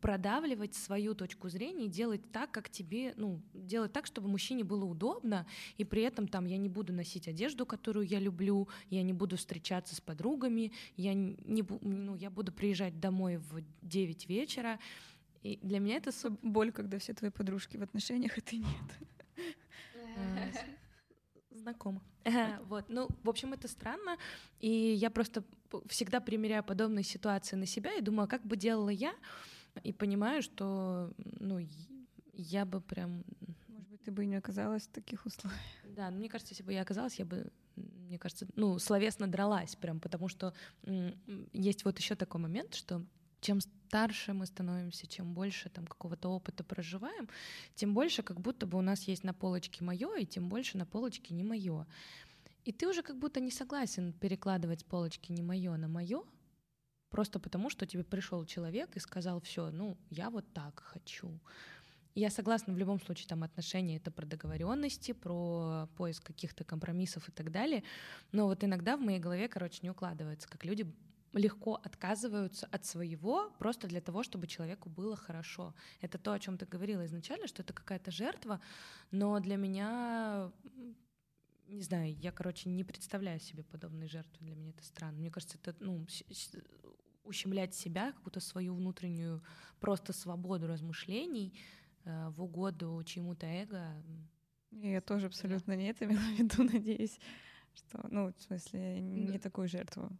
продавливать 0.00 0.74
свою 0.74 1.14
точку 1.14 1.48
зрения 1.48 1.86
и 1.86 1.88
делать 1.88 2.30
так, 2.30 2.50
как 2.50 2.68
тебе, 2.68 3.14
ну, 3.16 3.40
делать 3.54 3.92
так, 3.92 4.06
чтобы 4.06 4.28
мужчине 4.28 4.64
было 4.64 4.84
удобно, 4.84 5.46
и 5.76 5.84
при 5.84 6.02
этом 6.02 6.28
там 6.28 6.44
я 6.44 6.58
не 6.58 6.68
буду 6.68 6.92
носить 6.92 7.26
одежду, 7.28 7.66
которую 7.66 8.06
я 8.06 8.20
люблю, 8.20 8.68
я 8.90 9.02
не 9.02 9.12
буду 9.12 9.36
встречаться 9.36 9.94
с 9.94 10.00
подругами, 10.00 10.72
я 10.96 11.14
не, 11.14 11.64
ну, 11.80 12.16
я 12.16 12.30
буду 12.30 12.52
приезжать 12.52 13.00
домой 13.00 13.38
в 13.38 13.62
9 13.82 14.28
вечера, 14.28 14.78
и 15.42 15.58
для 15.62 15.78
меня 15.78 15.96
это 15.96 16.10
боль, 16.42 16.72
когда 16.72 16.98
все 16.98 17.14
твои 17.14 17.30
подружки 17.30 17.76
в 17.76 17.82
отношениях, 17.82 18.32
а 18.38 18.40
ты 18.40 18.58
нет. 18.58 18.68
Э, 21.58 21.62
знакомо. 21.62 22.02
Вот, 22.64 22.84
ну, 22.88 23.08
в 23.22 23.28
общем, 23.28 23.52
это 23.52 23.68
странно, 23.68 24.16
и 24.60 24.68
я 24.68 25.10
просто 25.10 25.42
всегда 25.86 26.20
примеряю 26.20 26.64
подобные 26.64 27.04
ситуации 27.04 27.56
на 27.56 27.66
себя 27.66 27.94
и 27.94 28.00
думаю, 28.00 28.24
а 28.24 28.28
как 28.28 28.46
бы 28.46 28.56
делала 28.56 28.90
я, 28.90 29.14
и 29.82 29.92
понимаю, 29.92 30.42
что, 30.42 31.12
ну, 31.40 31.58
я 32.34 32.64
бы 32.64 32.80
прям... 32.80 33.24
Может 33.68 33.88
быть, 33.88 34.02
ты 34.02 34.10
бы 34.10 34.26
не 34.26 34.36
оказалась 34.36 34.84
в 34.84 34.90
таких 34.90 35.26
условиях. 35.26 35.60
Да, 35.84 36.10
ну, 36.10 36.18
мне 36.18 36.28
кажется, 36.28 36.52
если 36.52 36.64
бы 36.64 36.72
я 36.72 36.82
оказалась, 36.82 37.18
я 37.18 37.24
бы, 37.24 37.50
мне 37.76 38.18
кажется, 38.18 38.46
ну, 38.56 38.78
словесно 38.78 39.26
дралась 39.26 39.76
прям, 39.76 40.00
потому 40.00 40.28
что 40.28 40.54
есть 41.52 41.84
вот 41.84 41.98
еще 41.98 42.14
такой 42.14 42.40
момент, 42.40 42.74
что 42.74 43.04
чем 43.40 43.60
старше 43.60 44.32
мы 44.32 44.46
становимся, 44.46 45.06
чем 45.06 45.34
больше 45.34 45.70
там 45.70 45.86
какого-то 45.86 46.28
опыта 46.28 46.64
проживаем, 46.64 47.28
тем 47.74 47.94
больше 47.94 48.22
как 48.22 48.40
будто 48.40 48.66
бы 48.66 48.78
у 48.78 48.82
нас 48.82 49.04
есть 49.04 49.24
на 49.24 49.32
полочке 49.32 49.84
мое, 49.84 50.16
и 50.16 50.26
тем 50.26 50.48
больше 50.48 50.76
на 50.78 50.86
полочке 50.86 51.34
не 51.34 51.44
мое. 51.44 51.86
И 52.64 52.72
ты 52.72 52.86
уже 52.86 53.02
как 53.02 53.18
будто 53.18 53.40
не 53.40 53.50
согласен 53.50 54.12
перекладывать 54.12 54.80
с 54.80 54.84
полочки 54.84 55.32
не 55.32 55.42
мое 55.42 55.76
на 55.76 55.88
мое, 55.88 56.22
просто 57.08 57.38
потому 57.38 57.70
что 57.70 57.86
тебе 57.86 58.04
пришел 58.04 58.44
человек 58.44 58.94
и 58.96 59.00
сказал, 59.00 59.40
все, 59.40 59.70
ну, 59.70 59.96
я 60.10 60.28
вот 60.28 60.44
так 60.52 60.80
хочу. 60.80 61.40
я 62.14 62.30
согласна 62.30 62.74
в 62.74 62.78
любом 62.78 63.00
случае, 63.00 63.28
там 63.28 63.42
отношения 63.42 63.96
это 63.96 64.10
про 64.10 64.26
договоренности, 64.26 65.12
про 65.12 65.88
поиск 65.96 66.24
каких-то 66.24 66.64
компромиссов 66.64 67.28
и 67.28 67.32
так 67.32 67.50
далее. 67.50 67.84
Но 68.32 68.46
вот 68.46 68.64
иногда 68.64 68.96
в 68.96 69.00
моей 69.00 69.20
голове, 69.20 69.48
короче, 69.48 69.78
не 69.82 69.90
укладывается, 69.90 70.48
как 70.48 70.64
люди 70.64 70.92
легко 71.32 71.74
отказываются 71.74 72.66
от 72.66 72.84
своего 72.84 73.50
просто 73.58 73.86
для 73.86 74.00
того, 74.00 74.22
чтобы 74.22 74.46
человеку 74.46 74.88
было 74.88 75.16
хорошо. 75.16 75.74
Это 76.00 76.18
то, 76.18 76.32
о 76.32 76.38
чем 76.38 76.56
ты 76.56 76.66
говорила 76.66 77.04
изначально, 77.06 77.46
что 77.46 77.62
это 77.62 77.72
какая-то 77.72 78.10
жертва, 78.10 78.60
но 79.10 79.38
для 79.40 79.56
меня 79.56 80.50
не 81.68 81.82
знаю, 81.82 82.14
я, 82.14 82.32
короче, 82.32 82.70
не 82.70 82.82
представляю 82.82 83.38
себе 83.40 83.62
подобной 83.62 84.08
жертвы. 84.08 84.46
Для 84.46 84.56
меня 84.56 84.70
это 84.70 84.82
странно. 84.84 85.18
Мне 85.18 85.30
кажется, 85.30 85.58
это 85.62 85.76
ну, 85.80 86.06
ущемлять 87.24 87.74
себя, 87.74 88.12
какую-то 88.12 88.40
свою 88.40 88.74
внутреннюю 88.74 89.42
просто 89.78 90.12
свободу 90.12 90.66
размышлений 90.66 91.52
э, 92.04 92.28
в 92.30 92.42
угоду 92.42 93.02
чему-то 93.04 93.46
эго. 93.46 94.02
Я 94.70 95.00
тоже 95.00 95.26
абсолютно 95.26 95.74
да. 95.74 95.76
не 95.76 95.90
это 95.90 96.04
имела 96.06 96.18
в 96.20 96.38
виду, 96.38 96.62
надеюсь, 96.72 97.20
что, 97.74 98.06
ну, 98.10 98.32
в 98.32 98.40
смысле, 98.40 99.00
не 99.00 99.32
да. 99.32 99.38
такую 99.38 99.68
жертву. 99.68 100.10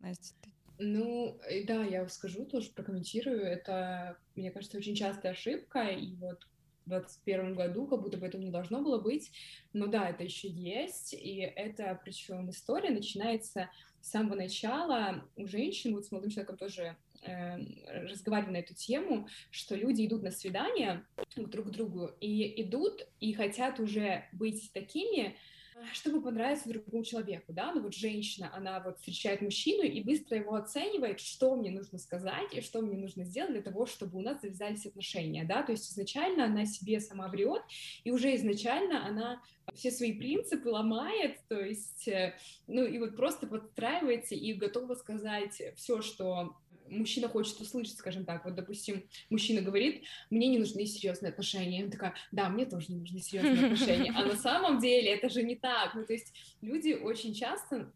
Настя, 0.00 0.34
ты... 0.42 0.50
Ну, 0.78 1.40
да, 1.66 1.84
я 1.84 2.08
скажу, 2.08 2.44
тоже 2.44 2.70
прокомментирую. 2.70 3.42
Это, 3.42 4.16
мне 4.36 4.50
кажется, 4.50 4.78
очень 4.78 4.94
частая 4.94 5.32
ошибка, 5.32 5.88
и 5.88 6.14
вот 6.14 6.46
в 6.86 6.90
2021 6.90 7.54
году 7.54 7.86
как 7.86 8.00
будто 8.02 8.16
бы 8.16 8.26
этого 8.26 8.40
не 8.40 8.50
должно 8.50 8.80
было 8.80 8.98
быть. 8.98 9.30
Но 9.72 9.86
да, 9.86 10.08
это 10.08 10.24
еще 10.24 10.48
есть, 10.48 11.12
и 11.12 11.38
это, 11.38 12.00
причем 12.02 12.50
история 12.50 12.90
начинается 12.90 13.70
с 14.00 14.10
самого 14.10 14.36
начала 14.36 15.28
у 15.36 15.46
женщин, 15.46 15.94
вот 15.94 16.06
с 16.06 16.12
молодым 16.12 16.30
человеком 16.30 16.56
тоже 16.56 16.96
э, 17.22 17.56
разговаривали 18.06 18.52
на 18.52 18.56
эту 18.58 18.74
тему, 18.74 19.28
что 19.50 19.74
люди 19.74 20.06
идут 20.06 20.22
на 20.22 20.30
свидание 20.30 21.04
друг 21.36 21.66
к 21.66 21.70
другу 21.70 22.12
и 22.20 22.62
идут 22.62 23.06
и 23.20 23.32
хотят 23.32 23.80
уже 23.80 24.24
быть 24.32 24.70
такими, 24.72 25.36
чтобы 25.92 26.22
понравиться 26.22 26.68
другому 26.68 27.04
человеку, 27.04 27.52
да, 27.52 27.72
ну 27.72 27.82
вот 27.82 27.94
женщина, 27.94 28.50
она 28.54 28.80
вот 28.80 28.98
встречает 28.98 29.40
мужчину 29.40 29.82
и 29.82 30.02
быстро 30.02 30.38
его 30.38 30.54
оценивает, 30.54 31.20
что 31.20 31.56
мне 31.56 31.70
нужно 31.70 31.98
сказать 31.98 32.52
и 32.52 32.60
что 32.60 32.80
мне 32.80 32.96
нужно 32.96 33.24
сделать 33.24 33.52
для 33.52 33.62
того, 33.62 33.86
чтобы 33.86 34.18
у 34.18 34.22
нас 34.22 34.40
завязались 34.40 34.86
отношения, 34.86 35.44
да, 35.44 35.62
то 35.62 35.72
есть 35.72 35.90
изначально 35.90 36.44
она 36.44 36.66
себе 36.66 37.00
сама 37.00 37.28
врет, 37.28 37.62
и 38.04 38.10
уже 38.10 38.34
изначально 38.36 39.06
она 39.06 39.42
все 39.74 39.90
свои 39.90 40.12
принципы 40.12 40.68
ломает, 40.68 41.38
то 41.48 41.60
есть, 41.60 42.08
э, 42.08 42.34
ну 42.66 42.84
и 42.84 42.98
вот 42.98 43.16
просто 43.16 43.46
подстраивается 43.46 44.34
и 44.34 44.52
готова 44.54 44.94
сказать 44.94 45.60
все, 45.76 46.02
что 46.02 46.56
мужчина 46.90 47.28
хочет 47.28 47.60
услышать, 47.60 47.96
скажем 47.98 48.24
так. 48.24 48.44
Вот, 48.44 48.54
допустим, 48.54 49.04
мужчина 49.30 49.60
говорит, 49.60 50.04
мне 50.30 50.48
не 50.48 50.58
нужны 50.58 50.86
серьезные 50.86 51.30
отношения. 51.30 51.84
Он 51.84 51.90
такая, 51.90 52.14
да, 52.32 52.48
мне 52.48 52.66
тоже 52.66 52.86
не 52.88 52.98
нужны 52.98 53.20
серьезные 53.20 53.66
отношения. 53.72 54.12
А 54.14 54.24
на 54.24 54.36
самом 54.36 54.80
деле 54.80 55.14
это 55.14 55.28
же 55.28 55.42
не 55.42 55.56
так. 55.56 55.94
Ну, 55.94 56.04
то 56.04 56.12
есть 56.12 56.32
люди 56.60 56.92
очень 56.92 57.34
часто 57.34 57.92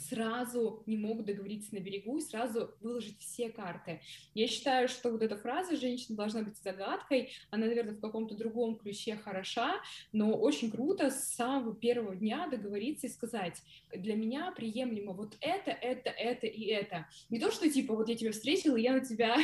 сразу 0.00 0.82
не 0.86 0.96
могут 0.96 1.26
договориться 1.26 1.74
на 1.74 1.80
берегу 1.80 2.18
и 2.18 2.22
сразу 2.22 2.74
выложить 2.80 3.18
все 3.20 3.50
карты. 3.50 4.00
Я 4.34 4.46
считаю, 4.46 4.88
что 4.88 5.10
вот 5.10 5.22
эта 5.22 5.36
фраза 5.36 5.76
«женщина 5.76 6.16
должна 6.16 6.42
быть 6.42 6.56
загадкой», 6.58 7.30
она, 7.50 7.66
наверное, 7.66 7.94
в 7.94 8.00
каком-то 8.00 8.34
другом 8.34 8.76
ключе 8.76 9.16
хороша, 9.16 9.74
но 10.12 10.32
очень 10.32 10.70
круто 10.70 11.10
с 11.10 11.34
самого 11.34 11.74
первого 11.74 12.14
дня 12.16 12.48
договориться 12.48 13.06
и 13.06 13.10
сказать 13.10 13.62
«для 13.94 14.14
меня 14.14 14.52
приемлемо 14.52 15.12
вот 15.12 15.36
это, 15.40 15.70
это, 15.70 16.10
это 16.10 16.46
и 16.46 16.64
это». 16.66 17.06
Не 17.28 17.38
то, 17.38 17.50
что 17.50 17.70
типа 17.70 17.94
вот 17.94 18.08
я 18.08 18.16
тебя 18.16 18.32
встретила, 18.32 18.76
и 18.76 18.82
я 18.82 18.92
на 18.92 19.00
тебя 19.00 19.36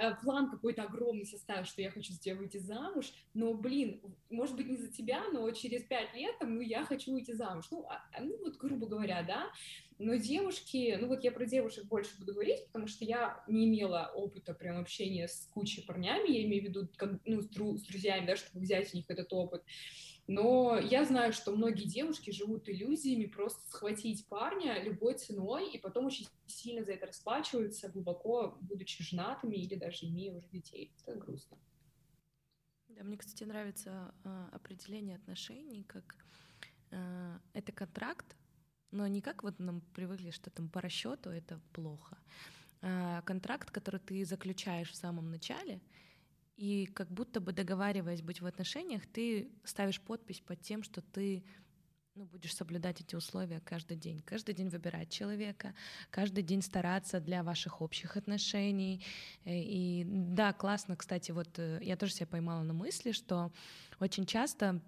э, 0.00 0.14
план 0.22 0.50
какой-то 0.50 0.82
огромный 0.82 1.26
составил, 1.26 1.64
что 1.64 1.82
я 1.82 1.90
хочу 1.90 2.12
с 2.12 2.18
тебя 2.18 2.36
выйти 2.36 2.58
замуж, 2.58 3.12
но, 3.34 3.54
блин, 3.54 4.00
может 4.30 4.56
быть, 4.56 4.68
не 4.68 4.76
за 4.76 4.88
тебя, 4.88 5.22
но 5.32 5.50
через 5.50 5.82
пять 5.84 6.14
лет, 6.14 6.38
там, 6.38 6.54
ну, 6.56 6.60
я 6.60 6.84
хочу 6.84 7.12
выйти 7.12 7.32
замуж. 7.32 7.66
Ну, 7.70 7.86
а, 7.88 8.02
ну 8.20 8.36
вот, 8.38 8.56
грубо 8.56 8.86
говоря, 8.86 9.22
да, 9.22 9.50
но 9.98 10.14
девушки, 10.14 10.96
ну 11.00 11.08
вот 11.08 11.24
я 11.24 11.32
про 11.32 11.44
девушек 11.44 11.84
больше 11.86 12.16
буду 12.18 12.32
говорить, 12.32 12.66
потому 12.66 12.86
что 12.86 13.04
я 13.04 13.42
не 13.48 13.66
имела 13.66 14.12
опыта 14.14 14.54
прям 14.54 14.78
общения 14.78 15.26
с 15.26 15.48
кучей 15.52 15.82
парнями, 15.82 16.30
я 16.30 16.44
имею 16.44 16.62
в 16.62 16.66
виду, 16.66 16.88
как, 16.96 17.20
ну, 17.24 17.40
с, 17.40 17.48
дру, 17.48 17.76
с 17.76 17.82
друзьями, 17.82 18.26
да, 18.26 18.36
чтобы 18.36 18.60
взять 18.60 18.92
у 18.94 18.96
них 18.96 19.06
этот 19.08 19.32
опыт. 19.32 19.64
Но 20.28 20.78
я 20.78 21.06
знаю, 21.06 21.32
что 21.32 21.52
многие 21.52 21.84
девушки 21.84 22.30
живут 22.30 22.68
иллюзиями 22.68 23.24
просто 23.24 23.66
схватить 23.68 24.26
парня 24.28 24.80
любой 24.82 25.14
ценой, 25.14 25.72
и 25.72 25.78
потом 25.78 26.04
очень 26.06 26.28
сильно 26.46 26.84
за 26.84 26.92
это 26.92 27.06
расплачиваются, 27.06 27.88
глубоко 27.88 28.58
будучи 28.60 29.02
женатыми 29.02 29.56
или 29.56 29.74
даже 29.74 30.06
имея 30.06 30.34
уже 30.34 30.46
детей. 30.50 30.92
Это 31.06 31.18
грустно. 31.18 31.56
Да, 32.88 33.04
мне, 33.04 33.16
кстати, 33.16 33.44
нравится 33.44 34.14
э, 34.24 34.48
определение 34.52 35.16
отношений 35.16 35.82
как 35.84 36.14
э, 36.90 37.38
это 37.54 37.72
контракт, 37.72 38.36
но 38.90 39.06
не 39.06 39.20
как 39.20 39.42
вот 39.42 39.58
нам 39.58 39.80
привыкли, 39.94 40.30
что 40.30 40.50
там 40.50 40.68
по 40.68 40.80
расчету 40.80 41.30
это 41.30 41.60
плохо. 41.72 42.18
А 42.80 43.22
контракт, 43.22 43.70
который 43.70 44.00
ты 44.00 44.24
заключаешь 44.24 44.90
в 44.90 44.96
самом 44.96 45.30
начале, 45.30 45.80
и 46.56 46.86
как 46.86 47.08
будто 47.08 47.40
бы 47.40 47.52
договариваясь 47.52 48.22
быть 48.22 48.40
в 48.40 48.46
отношениях, 48.46 49.06
ты 49.06 49.50
ставишь 49.64 50.00
подпись 50.00 50.40
под 50.40 50.60
тем, 50.60 50.82
что 50.82 51.02
ты 51.02 51.44
ну, 52.18 52.24
будешь 52.24 52.54
соблюдать 52.56 53.00
эти 53.00 53.14
условия 53.14 53.60
каждый 53.60 53.96
день. 53.96 54.22
Каждый 54.22 54.52
день 54.52 54.68
выбирать 54.68 55.08
человека, 55.08 55.72
каждый 56.10 56.42
день 56.42 56.62
стараться 56.62 57.20
для 57.20 57.44
ваших 57.44 57.80
общих 57.80 58.16
отношений. 58.16 59.04
Э, 59.44 59.56
и 59.56 60.04
да, 60.04 60.52
классно, 60.52 60.96
кстати, 60.96 61.30
вот 61.30 61.60
э, 61.60 61.78
я 61.80 61.96
тоже 61.96 62.14
себя 62.14 62.26
поймала 62.26 62.64
на 62.64 62.72
мысли, 62.72 63.12
что 63.12 63.52
очень 64.00 64.26
часто 64.26 64.82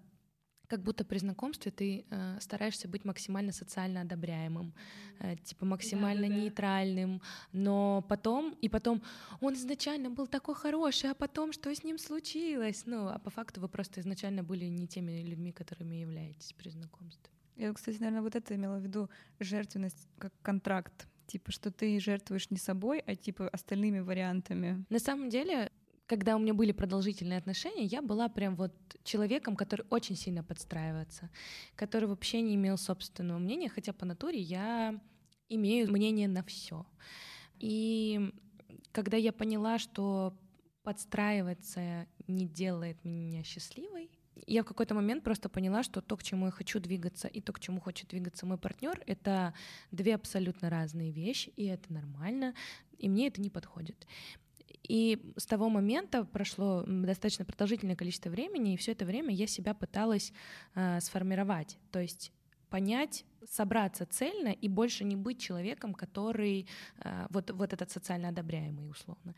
как 0.71 0.83
будто 0.83 1.03
при 1.03 1.19
знакомстве 1.19 1.69
ты 1.69 2.05
э, 2.09 2.37
стараешься 2.39 2.87
быть 2.87 3.05
максимально 3.05 3.51
социально 3.51 4.01
одобряемым, 4.01 4.73
э, 5.19 5.35
типа 5.43 5.65
максимально 5.65 6.27
да, 6.27 6.33
да, 6.33 6.41
нейтральным, 6.41 7.21
но 7.51 8.05
потом, 8.07 8.55
и 8.63 8.69
потом, 8.69 9.01
он 9.41 9.53
изначально 9.53 10.09
был 10.09 10.27
такой 10.27 10.55
хороший, 10.55 11.11
а 11.11 11.13
потом 11.13 11.51
что 11.51 11.69
с 11.69 11.83
ним 11.83 11.97
случилось? 11.97 12.83
Ну, 12.85 13.09
а 13.09 13.19
по 13.19 13.29
факту 13.29 13.59
вы 13.59 13.67
просто 13.67 13.99
изначально 13.99 14.43
были 14.43 14.69
не 14.69 14.87
теми 14.87 15.23
людьми, 15.23 15.51
которыми 15.51 15.95
являетесь 15.95 16.53
при 16.53 16.69
знакомстве. 16.69 17.29
Я, 17.57 17.73
кстати, 17.73 17.97
наверное, 17.99 18.21
вот 18.21 18.35
это 18.35 18.55
имела 18.55 18.77
в 18.77 18.81
виду 18.81 19.09
жертвенность 19.39 20.07
как 20.19 20.31
контракт. 20.41 21.07
Типа, 21.27 21.51
что 21.51 21.69
ты 21.69 21.99
жертвуешь 21.99 22.49
не 22.49 22.57
собой, 22.57 23.03
а 23.07 23.15
типа 23.15 23.49
остальными 23.49 23.99
вариантами. 23.99 24.85
На 24.89 24.99
самом 24.99 25.29
деле, 25.29 25.69
когда 26.11 26.35
у 26.35 26.39
меня 26.39 26.53
были 26.53 26.73
продолжительные 26.73 27.37
отношения, 27.37 27.85
я 27.85 28.01
была 28.01 28.27
прям 28.27 28.57
вот 28.57 28.73
человеком, 29.05 29.55
который 29.55 29.85
очень 29.89 30.17
сильно 30.17 30.43
подстраивается, 30.43 31.29
который 31.77 32.09
вообще 32.09 32.41
не 32.41 32.55
имел 32.55 32.77
собственного 32.77 33.39
мнения, 33.39 33.69
хотя 33.69 33.93
по 33.93 34.05
натуре 34.05 34.41
я 34.41 34.99
имею 35.47 35.89
мнение 35.89 36.27
на 36.27 36.43
все. 36.43 36.85
И 37.59 38.33
когда 38.91 39.15
я 39.15 39.31
поняла, 39.31 39.79
что 39.79 40.37
подстраиваться 40.83 42.07
не 42.27 42.45
делает 42.45 43.05
меня 43.05 43.41
счастливой, 43.45 44.11
я 44.47 44.63
в 44.63 44.65
какой-то 44.65 44.93
момент 44.93 45.23
просто 45.23 45.47
поняла, 45.47 45.81
что 45.81 46.01
то, 46.01 46.17
к 46.17 46.23
чему 46.23 46.47
я 46.47 46.51
хочу 46.51 46.81
двигаться, 46.81 47.29
и 47.29 47.39
то, 47.39 47.53
к 47.53 47.61
чему 47.61 47.79
хочет 47.79 48.09
двигаться 48.09 48.45
мой 48.45 48.57
партнер, 48.57 49.01
это 49.07 49.53
две 49.91 50.15
абсолютно 50.15 50.69
разные 50.69 51.13
вещи, 51.13 51.53
и 51.55 51.67
это 51.67 51.93
нормально, 51.93 52.53
и 52.97 53.07
мне 53.07 53.27
это 53.27 53.39
не 53.39 53.49
подходит. 53.49 54.05
И 54.87 55.19
с 55.37 55.45
того 55.45 55.69
момента 55.69 56.25
прошло 56.25 56.83
достаточно 56.85 57.45
продолжительное 57.45 57.95
количество 57.95 58.29
времени, 58.29 58.73
и 58.73 58.77
все 58.77 58.91
это 58.93 59.05
время 59.05 59.33
я 59.33 59.47
себя 59.47 59.73
пыталась 59.73 60.33
э, 60.75 60.99
сформировать, 60.99 61.77
то 61.91 61.99
есть 61.99 62.31
понять, 62.69 63.25
собраться 63.47 64.05
цельно 64.05 64.49
и 64.49 64.67
больше 64.67 65.03
не 65.03 65.15
быть 65.15 65.39
человеком, 65.39 65.93
который 65.93 66.67
э, 67.03 67.27
вот, 67.29 67.51
вот 67.51 67.73
этот 67.73 67.91
социально 67.91 68.29
одобряемый, 68.29 68.89
условно. 68.89 69.35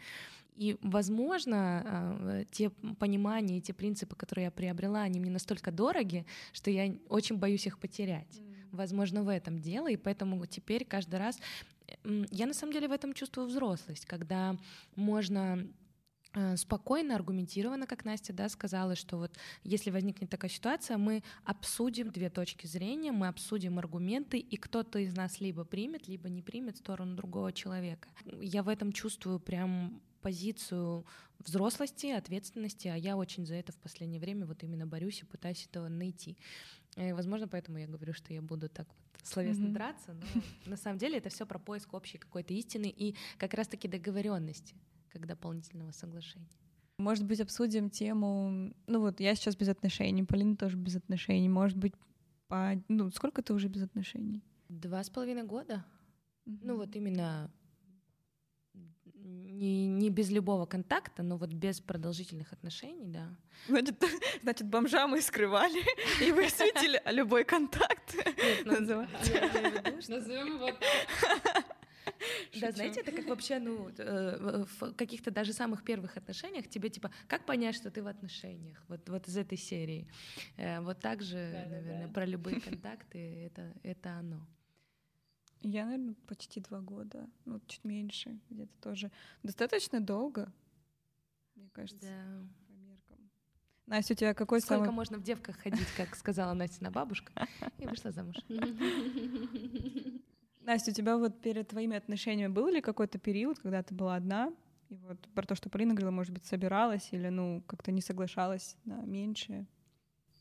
И, 0.55 0.77
возможно, 0.81 1.83
э, 1.85 2.45
те 2.51 2.69
понимания, 2.69 3.59
те 3.59 3.73
принципы, 3.73 4.15
которые 4.15 4.45
я 4.45 4.51
приобрела, 4.51 5.01
они 5.01 5.19
мне 5.19 5.31
настолько 5.31 5.71
дороги, 5.71 6.25
что 6.53 6.69
я 6.69 6.95
очень 7.09 7.37
боюсь 7.37 7.65
их 7.65 7.79
потерять. 7.79 8.41
Возможно, 8.73 9.23
в 9.23 9.29
этом 9.29 9.59
дело, 9.59 9.89
и 9.89 9.95
поэтому 9.95 10.45
теперь 10.47 10.83
каждый 10.83 11.19
раз 11.19 11.39
я 12.31 12.47
на 12.47 12.53
самом 12.53 12.73
деле 12.73 12.87
в 12.87 12.91
этом 12.91 13.13
чувствую 13.13 13.47
взрослость, 13.47 14.05
когда 14.05 14.57
можно 14.95 15.67
э, 16.33 16.57
спокойно, 16.57 17.15
аргументированно, 17.15 17.85
как 17.85 18.03
Настя 18.03 18.33
да, 18.33 18.49
сказала, 18.49 18.95
что 18.95 19.17
вот 19.17 19.37
если 19.63 19.91
возникнет 19.91 20.29
такая 20.29 20.49
ситуация, 20.49 20.97
мы 20.97 21.23
обсудим 21.43 22.09
две 22.09 22.31
точки 22.31 22.65
зрения, 22.65 23.11
мы 23.11 23.27
обсудим 23.27 23.77
аргументы, 23.77 24.39
и 24.39 24.57
кто-то 24.57 24.97
из 24.97 25.15
нас 25.15 25.39
либо 25.39 25.65
примет, 25.65 26.07
либо 26.07 26.29
не 26.29 26.41
примет 26.41 26.77
сторону 26.77 27.15
другого 27.15 27.53
человека. 27.53 28.09
Я 28.41 28.63
в 28.63 28.69
этом 28.69 28.91
чувствую 28.91 29.39
прям 29.39 30.01
позицию 30.21 31.05
взрослости, 31.39 32.07
ответственности, 32.07 32.87
а 32.87 32.95
я 32.95 33.17
очень 33.17 33.45
за 33.45 33.55
это 33.55 33.71
в 33.71 33.77
последнее 33.77 34.19
время 34.19 34.45
вот 34.45 34.63
именно 34.63 34.87
борюсь 34.87 35.21
и 35.21 35.25
пытаюсь 35.25 35.67
этого 35.69 35.89
найти. 35.89 36.37
И, 36.97 37.11
возможно, 37.11 37.47
поэтому 37.47 37.77
я 37.79 37.87
говорю, 37.87 38.13
что 38.13 38.33
я 38.33 38.41
буду 38.41 38.69
так 38.69 38.87
вот 38.87 39.27
словесно 39.27 39.65
mm-hmm. 39.65 39.73
драться, 39.73 40.13
но 40.13 40.25
на 40.71 40.77
самом 40.77 40.97
деле 40.97 41.17
это 41.17 41.29
все 41.29 41.45
про 41.45 41.59
поиск 41.59 41.93
общей 41.93 42.17
какой-то 42.17 42.53
истины 42.53 42.93
и 42.95 43.15
как 43.37 43.53
раз-таки 43.53 43.87
договоренности, 43.87 44.75
как 45.09 45.25
дополнительного 45.25 45.91
соглашения. 45.91 46.49
Может 46.99 47.25
быть, 47.25 47.39
обсудим 47.39 47.89
тему. 47.89 48.73
Ну 48.85 48.99
вот, 48.99 49.19
я 49.19 49.33
сейчас 49.35 49.55
без 49.55 49.69
отношений, 49.69 50.23
Полина 50.23 50.55
тоже 50.55 50.77
без 50.77 50.95
отношений. 50.95 51.49
Может 51.49 51.77
быть, 51.77 51.93
по... 52.47 52.81
ну 52.87 53.09
сколько 53.09 53.41
ты 53.41 53.53
уже 53.53 53.67
без 53.67 53.83
отношений? 53.83 54.43
Два 54.69 55.03
с 55.03 55.09
половиной 55.09 55.43
года. 55.43 55.85
Mm-hmm. 56.45 56.59
Ну 56.61 56.77
вот 56.77 56.95
именно 56.95 57.51
не, 59.23 59.87
не 59.87 60.09
без 60.09 60.29
любого 60.29 60.65
контакта, 60.65 61.23
но 61.23 61.37
вот 61.37 61.53
без 61.53 61.79
продолжительных 61.79 62.51
отношений, 62.53 63.07
да. 63.07 63.29
Значит, 63.67 64.03
значит 64.41 64.67
бомжа 64.67 65.07
мы 65.07 65.21
скрывали 65.21 65.81
и 66.21 66.31
высветили 66.31 67.01
любой 67.11 67.43
контакт. 67.43 68.15
Ну, 68.65 68.79
Назовем 68.81 70.55
его 70.55 70.69
Да, 72.61 72.71
знаете, 72.71 73.01
это 73.01 73.11
как 73.11 73.25
вообще, 73.27 73.59
ну, 73.59 73.89
э, 73.97 74.65
в 74.79 74.93
каких-то 74.93 75.31
даже 75.31 75.53
самых 75.53 75.83
первых 75.83 76.17
отношениях 76.17 76.67
тебе, 76.69 76.89
типа, 76.89 77.11
как 77.27 77.45
понять, 77.45 77.75
что 77.75 77.89
ты 77.91 78.01
в 78.01 78.07
отношениях? 78.07 78.83
Вот, 78.87 79.09
вот 79.09 79.27
из 79.27 79.37
этой 79.37 79.57
серии. 79.57 80.07
Э, 80.57 80.79
вот 80.81 80.99
так 80.99 81.21
же, 81.21 81.65
наверное, 81.69 82.07
про 82.09 82.25
любые 82.25 82.61
контакты, 82.69 83.45
это, 83.45 83.73
это 83.83 84.11
оно. 84.11 84.45
Я, 85.63 85.85
наверное, 85.85 86.15
почти 86.27 86.59
два 86.59 86.81
года, 86.81 87.29
ну, 87.45 87.61
чуть 87.67 87.85
меньше, 87.85 88.37
где-то 88.49 88.73
тоже. 88.81 89.11
Достаточно 89.43 90.01
долго, 90.01 90.51
мне 91.55 91.69
кажется, 91.69 92.05
да. 92.05 92.45
по 92.67 92.73
меркам. 92.73 93.31
Настя, 93.85 94.13
у 94.13 94.17
тебя 94.17 94.33
какой 94.33 94.59
Сколько 94.59 94.85
самый... 94.85 94.95
можно 94.95 95.17
в 95.17 95.23
девках 95.23 95.57
ходить, 95.57 95.87
как 95.95 96.15
сказала 96.17 96.53
Настя 96.53 96.83
на 96.83 96.91
бабушка, 96.91 97.47
и 97.77 97.87
вышла 97.87 98.11
замуж. 98.11 98.35
Настя, 100.61 100.91
у 100.91 100.93
тебя 100.93 101.17
вот 101.17 101.41
перед 101.41 101.69
твоими 101.69 101.95
отношениями 101.95 102.51
был 102.51 102.67
ли 102.67 102.81
какой-то 102.81 103.17
период, 103.17 103.59
когда 103.59 103.83
ты 103.83 103.95
была 103.95 104.15
одна, 104.15 104.53
и 104.89 104.95
вот 104.95 105.17
про 105.33 105.45
то, 105.45 105.55
что 105.55 105.69
Полина 105.69 105.93
говорила, 105.93 106.11
может 106.11 106.33
быть, 106.33 106.45
собиралась 106.45 107.07
или, 107.11 107.29
ну, 107.29 107.63
как-то 107.67 107.91
не 107.91 108.01
соглашалась 108.01 108.75
на 108.83 109.01
меньшее? 109.05 109.65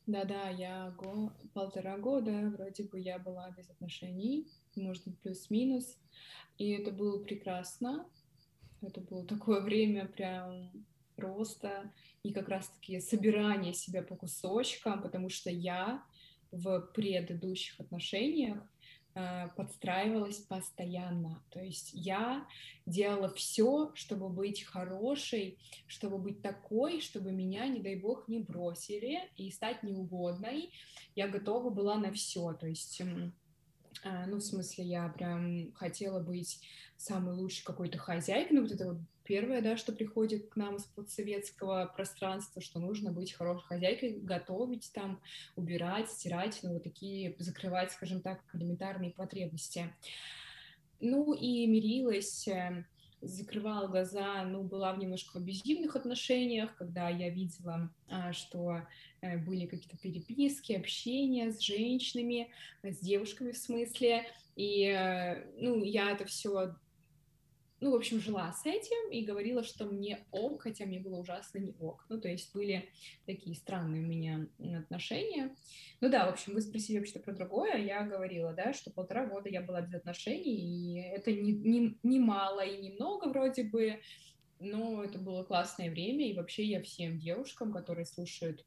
Да-да, 0.07 0.49
я 0.49 0.91
го... 0.99 1.33
полтора 1.55 1.97
года 1.97 2.51
вроде 2.57 2.85
бы 2.85 2.99
я 2.99 3.19
была 3.19 3.51
без 3.51 3.71
отношений, 3.71 4.49
может 4.75 5.05
быть, 5.05 5.19
плюс-минус. 5.21 5.97
И 6.59 6.71
это 6.71 6.91
было 6.91 7.23
прекрасно. 7.23 8.07
Это 8.81 9.01
было 9.01 9.25
такое 9.25 9.61
время 9.65 10.07
прям 10.07 10.71
роста 11.17 11.93
и 12.23 12.33
как 12.33 12.49
раз-таки 12.49 13.01
собирания 13.01 13.73
себя 13.73 14.03
по 14.03 14.17
кусочкам, 14.17 15.03
потому 15.03 15.29
что 15.29 15.51
я 15.51 16.05
в 16.51 16.81
предыдущих 16.95 17.79
отношениях 17.79 18.63
подстраивалась 19.57 20.39
постоянно. 20.39 21.43
То 21.51 21.61
есть 21.61 21.91
я 21.93 22.47
делала 22.87 23.33
все, 23.35 23.93
чтобы 23.95 24.29
быть 24.29 24.63
хорошей, 24.63 25.59
чтобы 25.87 26.19
быть 26.19 26.43
такой, 26.43 27.01
чтобы 27.01 27.33
меня, 27.33 27.67
не 27.67 27.81
дай 27.81 27.97
бог, 27.97 28.29
не 28.29 28.41
бросили 28.41 29.21
и 29.37 29.51
стать 29.51 29.83
неугодной. 29.83 30.73
Я 31.15 31.29
готова 31.29 31.71
была 31.71 31.97
на 31.97 32.13
все. 32.13 32.53
То 32.55 32.67
есть 32.67 33.03
А, 34.05 34.27
ну, 34.27 34.39
в 34.39 34.43
смысле, 34.43 34.85
я 34.85 35.09
прям 35.09 35.73
хотела 35.75 36.21
быть 36.21 36.61
самой 36.97 37.35
лучшей 37.35 37.65
какой-то 37.65 37.99
хозяйкой, 37.99 38.57
ну, 38.57 38.63
вот 38.63 38.73
это 38.73 38.93
вот 38.93 38.99
первое, 39.25 39.63
да, 39.63 39.77
что 39.77 39.93
приходит 39.93 40.49
к 40.49 40.57
нам 40.57 40.77
из 40.77 40.85
подсоветского 40.85 41.93
пространства, 41.95 42.63
что 42.63 42.79
нужно 42.79 43.13
быть 43.13 43.33
хорошей 43.33 43.67
хозяйкой, 43.67 44.19
готовить 44.21 44.91
там, 44.93 45.21
убирать, 45.57 46.11
стирать, 46.11 46.61
ну, 46.63 46.75
вот 46.75 46.85
такие, 46.85 47.35
закрывать, 47.39 47.93
скажем 47.93 48.21
так, 48.21 48.41
элементарные 48.53 49.11
потребности. 49.11 49.93
Ну, 51.01 51.33
и 51.35 51.67
мирилась 51.67 52.47
э, 52.47 52.85
закрывала 53.23 53.87
глаза, 53.87 54.43
ну, 54.45 54.63
была 54.63 54.93
в 54.93 54.99
немножко 54.99 55.39
абьюзивных 55.39 55.95
отношениях, 55.97 56.75
когда 56.77 57.09
я 57.09 57.31
видела, 57.31 57.91
а, 58.09 58.33
что 58.33 58.83
э, 59.21 59.39
были 59.39 59.67
какие-то 59.67 59.97
переписки, 59.97 60.73
общения 60.73 61.51
с 61.51 61.61
женщинами, 61.61 62.51
с 62.83 62.99
девушками 62.99 63.53
в 63.53 63.57
смысле, 63.57 64.27
и, 64.57 64.87
э, 64.87 65.45
ну, 65.57 65.83
я 65.85 66.11
это 66.11 66.25
все 66.25 66.75
ну, 67.83 67.91
в 67.91 67.97
общем, 67.97 68.21
жила 68.21 68.53
с 68.53 68.65
этим 68.65 69.11
и 69.11 69.25
говорила, 69.25 69.65
что 69.65 69.87
мне 69.87 70.25
ок, 70.31 70.63
хотя 70.63 70.87
мне 70.87 71.01
было 71.01 71.19
ужасно 71.19 71.59
не 71.59 71.75
ок. 71.81 72.07
Ну, 72.09 72.21
то 72.21 72.29
есть 72.29 72.55
были 72.55 72.89
такие 73.27 73.57
странные 73.57 74.03
у 74.03 74.07
меня 74.07 74.47
отношения. 74.79 75.57
Ну 76.01 76.09
да, 76.09 76.27
в 76.27 76.29
общем, 76.33 76.55
вы 76.55 76.61
спросили 76.61 76.99
вообще 76.99 77.19
про 77.19 77.33
другое. 77.33 77.79
Я 77.79 78.05
говорила, 78.05 78.53
да, 78.53 78.73
что 78.73 78.93
полтора 78.93 79.27
года 79.27 79.49
я 79.49 79.63
была 79.63 79.81
без 79.81 79.95
отношений, 79.95 80.55
и 80.55 81.01
это 81.01 81.33
не, 81.33 81.51
не, 81.53 81.99
не 82.05 82.21
мало 82.21 82.65
и 82.65 82.81
немного 82.81 83.27
вроде 83.27 83.65
бы, 83.65 84.01
но 84.61 85.03
это 85.03 85.19
было 85.19 85.43
классное 85.43 85.91
время, 85.91 86.31
и 86.31 86.35
вообще 86.35 86.63
я 86.63 86.81
всем 86.81 87.19
девушкам, 87.19 87.73
которые 87.73 88.07
слушают 88.07 88.65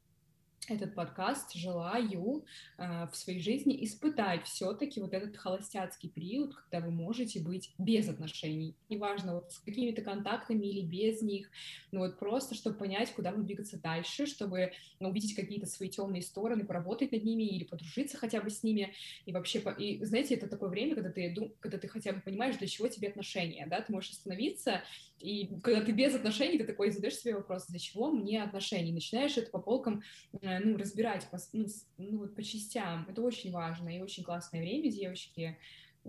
этот 0.70 0.96
подкаст 0.96 1.54
желаю 1.54 2.46
э, 2.78 3.08
в 3.12 3.16
своей 3.16 3.40
жизни 3.40 3.84
испытать 3.84 4.46
все-таки 4.46 5.00
вот 5.00 5.14
этот 5.14 5.38
холостяцкий 5.38 6.10
период, 6.10 6.56
когда 6.56 6.86
вы 6.86 6.92
можете 6.92 7.40
быть 7.40 7.74
без 7.78 8.10
отношений. 8.10 8.76
Неважно, 8.90 9.36
вот 9.36 9.52
с 9.52 9.60
какими-то 9.60 10.02
контактами 10.02 10.66
или 10.66 10.82
без 10.82 11.22
них, 11.22 11.50
но 11.92 12.02
вот 12.02 12.20
просто, 12.20 12.56
чтобы 12.56 12.78
понять, 12.78 13.12
куда 13.14 13.32
вам 13.32 13.46
двигаться 13.46 13.80
дальше, 13.80 14.26
чтобы 14.26 14.72
ну, 15.00 15.10
увидеть 15.10 15.36
какие-то 15.36 15.66
свои 15.66 15.90
темные 15.90 16.22
стороны, 16.22 16.66
поработать 16.66 17.12
над 17.12 17.24
ними 17.24 17.44
или 17.44 17.64
подружиться 17.64 18.18
хотя 18.18 18.42
бы 18.42 18.50
с 18.50 18.64
ними. 18.64 18.94
И 19.26 19.32
вообще, 19.32 19.60
и 19.78 20.04
знаете, 20.04 20.36
это 20.36 20.48
такое 20.48 20.70
время, 20.70 20.96
когда 20.96 21.12
ты, 21.12 21.34
когда 21.60 21.78
ты 21.78 21.88
хотя 21.88 22.14
бы 22.14 22.22
понимаешь, 22.22 22.58
для 22.58 22.68
чего 22.68 22.88
тебе 22.88 23.10
отношения, 23.10 23.68
да, 23.68 23.82
ты 23.82 23.92
можешь 23.92 24.12
остановиться, 24.12 24.82
и 25.20 25.50
когда 25.64 25.82
ты 25.82 25.92
без 25.92 26.14
отношений, 26.14 26.58
ты 26.58 26.66
такой 26.66 26.92
задаешь 26.92 27.18
себе 27.18 27.36
вопрос, 27.36 27.68
для 27.68 27.80
чего 27.80 28.12
мне 28.12 28.44
отношения, 28.44 28.92
начинаешь 28.92 29.38
это 29.38 29.50
по 29.50 29.60
полкам 29.60 30.04
э, 30.42 30.55
ну, 30.60 30.78
разбирать 30.78 31.28
по, 31.30 31.38
ну, 31.54 31.66
ну, 31.98 32.18
вот 32.20 32.36
по 32.36 32.44
частям. 32.44 33.06
Это 33.10 33.22
очень 33.22 33.52
важно 33.52 33.90
и 33.90 34.02
очень 34.02 34.24
классное 34.24 34.62
время, 34.62 34.92
девочки. 34.92 35.58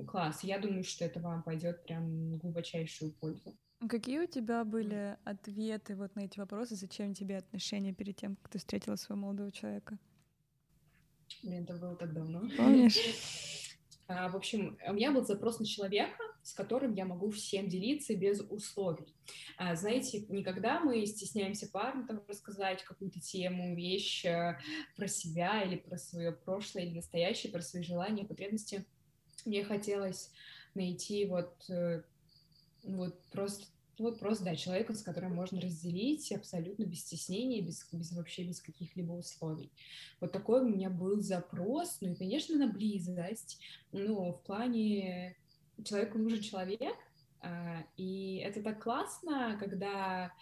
Класс. 0.07 0.45
Я 0.45 0.59
думаю, 0.59 0.85
что 0.85 1.05
это 1.05 1.21
вам 1.21 1.43
пойдет 1.43 1.83
прям 1.85 2.37
глубочайшую 2.37 3.13
пользу. 3.13 3.57
Какие 3.89 4.21
у 4.21 4.27
тебя 4.27 4.65
были 4.65 5.19
ответы 5.25 5.97
вот 5.97 6.15
на 6.17 6.21
эти 6.21 6.39
вопросы? 6.39 6.77
Зачем 6.77 7.15
тебе 7.15 7.39
отношения 7.39 7.93
перед 7.93 8.17
тем, 8.17 8.37
как 8.37 8.51
ты 8.51 8.59
встретила 8.59 8.97
своего 8.97 9.23
молодого 9.23 9.53
человека? 9.53 9.99
Блин, 11.43 11.65
это 11.65 11.77
было 11.77 11.97
так 11.97 12.13
давно. 12.13 12.49
Помнишь? 12.57 12.99
А, 14.09 14.29
в 14.29 14.37
общем, 14.37 14.79
у 14.87 14.93
меня 14.93 15.11
был 15.11 15.25
запрос 15.25 15.59
на 15.59 15.67
человека, 15.67 16.23
с 16.47 16.53
которым 16.53 16.95
я 16.95 17.05
могу 17.05 17.31
всем 17.31 17.69
делиться 17.69 18.15
без 18.15 18.41
условий. 18.41 19.13
А, 19.59 19.75
знаете, 19.75 20.25
никогда 20.29 20.79
мы 20.79 21.05
стесняемся 21.05 21.69
парню 21.69 22.07
там 22.07 22.23
рассказать 22.29 22.85
какую-то 22.85 23.19
тему, 23.19 23.75
вещь 23.75 24.25
э, 24.25 24.57
про 24.97 25.09
себя 25.09 25.65
или 25.65 25.75
про 25.75 25.99
свое 25.99 26.31
прошлое 26.31 26.85
или 26.85 26.95
настоящее, 26.95 27.53
про 27.53 27.63
свои 27.63 27.83
желания, 27.83 28.25
потребности. 28.25 28.87
Мне 29.45 29.65
хотелось 29.65 30.31
найти 30.77 31.25
вот, 31.25 31.69
э, 31.69 32.05
вот 32.85 33.21
просто 33.33 33.67
вот 33.99 34.19
просто, 34.19 34.45
да, 34.45 34.57
человека, 34.57 34.93
с 34.95 35.03
которым 35.03 35.35
можно 35.35 35.61
разделить 35.61 36.31
абсолютно 36.31 36.85
без 36.85 37.01
стеснения, 37.01 37.63
без, 37.63 37.89
без 37.93 38.13
вообще 38.13 38.45
без 38.45 38.61
каких-либо 38.61 39.13
условий. 39.13 39.73
Вот 40.21 40.33
такой 40.33 40.61
у 40.61 40.69
меня 40.69 40.91
был 40.91 41.21
запрос, 41.23 41.99
ну 42.03 42.13
и, 42.13 42.15
конечно, 42.15 42.57
на 42.57 42.69
близость, 42.69 43.59
ну, 43.93 44.33
в 44.33 44.43
плане 44.43 45.37
человеку 45.85 46.19
нужен 46.19 46.41
человек, 46.41 46.97
а, 47.41 47.85
и 47.97 48.37
это 48.39 48.63
так 48.63 48.83
классно, 48.83 49.57
когда 49.59 50.33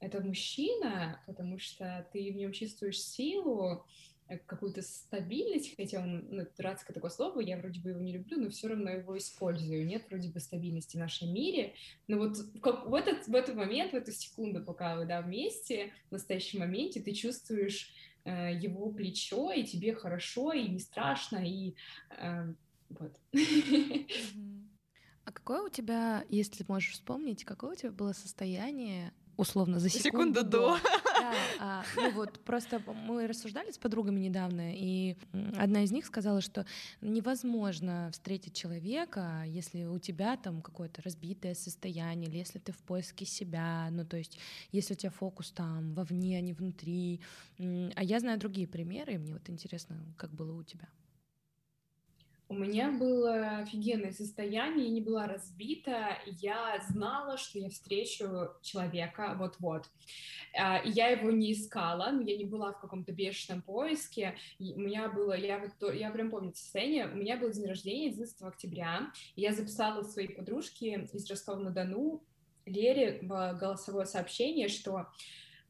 это 0.00 0.20
мужчина, 0.20 1.20
потому 1.26 1.58
что 1.58 2.08
ты 2.12 2.32
в 2.32 2.36
нем 2.36 2.52
чувствуешь 2.52 3.00
силу, 3.00 3.84
Э, 4.28 4.36
какую-то 4.38 4.82
стабильность, 4.82 5.74
хотя 5.74 6.00
он, 6.00 6.26
ну, 6.30 6.46
дурацкое 6.56 6.94
такое 6.94 7.10
слово, 7.10 7.40
я 7.40 7.56
вроде 7.56 7.80
бы 7.80 7.90
его 7.90 8.00
не 8.00 8.12
люблю, 8.12 8.38
но 8.38 8.50
все 8.50 8.68
равно 8.68 8.90
его 8.90 9.16
использую. 9.16 9.86
Нет 9.86 10.04
вроде 10.08 10.28
бы 10.28 10.38
стабильности 10.38 10.96
в 10.96 11.00
нашем 11.00 11.32
мире, 11.32 11.74
но 12.08 12.18
вот 12.18 12.36
как, 12.62 12.86
в, 12.86 12.94
этот, 12.94 13.26
в 13.26 13.34
этот 13.34 13.54
момент, 13.54 13.92
в 13.92 13.96
эту 13.96 14.12
секунду, 14.12 14.62
пока 14.62 14.96
вы, 14.96 15.06
да, 15.06 15.22
вместе, 15.22 15.92
в 16.10 16.12
настоящем 16.12 16.60
моменте, 16.60 17.00
ты 17.00 17.12
чувствуешь 17.12 17.90
э, 18.24 18.54
его 18.54 18.90
плечо, 18.90 19.50
и 19.50 19.64
тебе 19.64 19.94
хорошо, 19.94 20.52
и 20.52 20.68
не 20.68 20.78
страшно, 20.78 21.38
и 21.38 21.74
э, 22.10 22.52
вот. 22.90 23.18
А 25.24 25.32
какое 25.32 25.62
у 25.62 25.68
тебя, 25.68 26.24
если 26.30 26.64
можешь 26.68 26.92
вспомнить, 26.92 27.44
какое 27.44 27.72
у 27.72 27.74
тебя 27.74 27.90
было 27.90 28.12
состояние 28.12 29.12
условно 29.38 29.78
за 29.78 29.88
секунду, 29.88 30.40
секунду 30.40 30.44
до. 30.44 30.78
Да, 31.20 31.34
а, 31.60 31.84
ну 31.96 32.10
вот 32.12 32.40
просто 32.44 32.80
мы 33.06 33.26
рассуждали 33.26 33.70
с 33.70 33.78
подругами 33.78 34.20
недавно, 34.20 34.74
и 34.74 35.16
одна 35.56 35.82
из 35.82 35.92
них 35.92 36.06
сказала, 36.06 36.40
что 36.40 36.64
невозможно 37.00 38.10
встретить 38.12 38.54
человека, 38.54 39.44
если 39.46 39.84
у 39.84 39.98
тебя 39.98 40.36
там 40.36 40.62
какое-то 40.62 41.02
разбитое 41.02 41.54
состояние, 41.54 42.28
или 42.30 42.38
если 42.38 42.58
ты 42.58 42.72
в 42.72 42.78
поиске 42.78 43.24
себя, 43.24 43.88
ну 43.90 44.04
то 44.04 44.16
есть 44.16 44.38
если 44.72 44.94
у 44.94 44.96
тебя 44.96 45.10
фокус 45.10 45.50
там 45.52 45.94
вовне, 45.94 46.38
а 46.38 46.40
не 46.40 46.52
внутри. 46.52 47.20
А 47.58 48.02
я 48.02 48.20
знаю 48.20 48.38
другие 48.38 48.66
примеры, 48.66 49.14
и 49.14 49.18
мне 49.18 49.32
вот 49.32 49.48
интересно, 49.48 49.96
как 50.16 50.32
было 50.32 50.52
у 50.52 50.62
тебя. 50.62 50.88
У 52.50 52.54
меня 52.54 52.90
было 52.90 53.58
офигенное 53.58 54.10
состояние, 54.10 54.86
я 54.86 54.92
не 54.92 55.02
была 55.02 55.26
разбита, 55.26 56.16
я 56.24 56.82
знала, 56.88 57.36
что 57.36 57.58
я 57.58 57.68
встречу 57.68 58.48
человека 58.62 59.34
вот-вот. 59.38 59.84
А, 60.58 60.80
я 60.82 61.08
его 61.08 61.30
не 61.30 61.52
искала, 61.52 62.10
но 62.10 62.22
я 62.22 62.38
не 62.38 62.46
была 62.46 62.72
в 62.72 62.80
каком-то 62.80 63.12
бешеном 63.12 63.60
поиске. 63.60 64.34
У 64.58 64.80
меня 64.80 65.10
было, 65.10 65.36
я, 65.36 65.58
вот, 65.58 65.94
я 65.94 66.10
прям 66.10 66.30
помню 66.30 66.54
состояние, 66.54 67.06
у 67.08 67.16
меня 67.16 67.36
был 67.36 67.50
день 67.50 67.66
рождения 67.66 68.08
11 68.08 68.40
октября, 68.40 69.12
я 69.36 69.52
записала 69.52 70.02
своей 70.02 70.28
подружке 70.28 71.06
из 71.12 71.30
Ростова-на-Дону 71.30 72.22
Лере 72.64 73.18
голосовое 73.22 74.06
сообщение, 74.06 74.68
что 74.68 75.06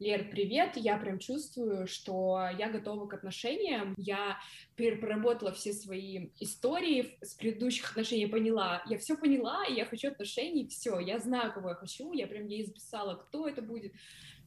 Лер, 0.00 0.30
привет, 0.30 0.76
я 0.76 0.96
прям 0.96 1.18
чувствую, 1.18 1.88
что 1.88 2.48
я 2.56 2.70
готова 2.70 3.08
к 3.08 3.14
отношениям, 3.14 3.94
я 3.96 4.38
проработала 4.76 5.50
все 5.50 5.72
свои 5.72 6.28
истории 6.38 7.18
с 7.20 7.34
предыдущих 7.34 7.90
отношений, 7.90 8.28
поняла, 8.28 8.80
я 8.86 8.96
все 8.98 9.16
поняла, 9.16 9.64
и 9.66 9.74
я 9.74 9.84
хочу 9.84 10.12
отношений, 10.12 10.68
все, 10.68 11.00
я 11.00 11.18
знаю, 11.18 11.52
кого 11.52 11.70
я 11.70 11.74
хочу, 11.74 12.12
я 12.12 12.28
прям 12.28 12.46
ей 12.46 12.64
записала, 12.64 13.16
кто 13.16 13.48
это 13.48 13.60
будет, 13.60 13.92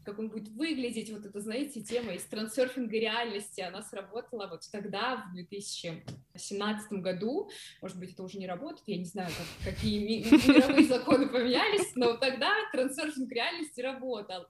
как 0.06 0.20
он 0.20 0.30
будет 0.30 0.48
выглядеть, 0.48 1.12
вот 1.12 1.26
это, 1.26 1.42
знаете, 1.42 1.82
тема 1.82 2.14
из 2.14 2.24
трансерфинга 2.24 2.98
реальности, 2.98 3.60
она 3.60 3.82
сработала 3.82 4.48
вот 4.48 4.62
тогда, 4.72 5.18
в 5.18 5.34
2017 5.34 6.94
году, 6.94 7.50
может 7.82 8.00
быть, 8.00 8.14
это 8.14 8.24
уже 8.24 8.38
не 8.38 8.48
работает, 8.48 8.84
я 8.88 8.98
не 8.98 9.04
знаю, 9.04 9.30
как, 9.38 9.74
какие 9.74 10.24
мировые 10.48 10.88
законы 10.88 11.28
поменялись, 11.28 11.92
но 11.96 12.14
тогда 12.14 12.54
трансерфинг 12.72 13.30
реальности 13.34 13.82
работал. 13.82 14.46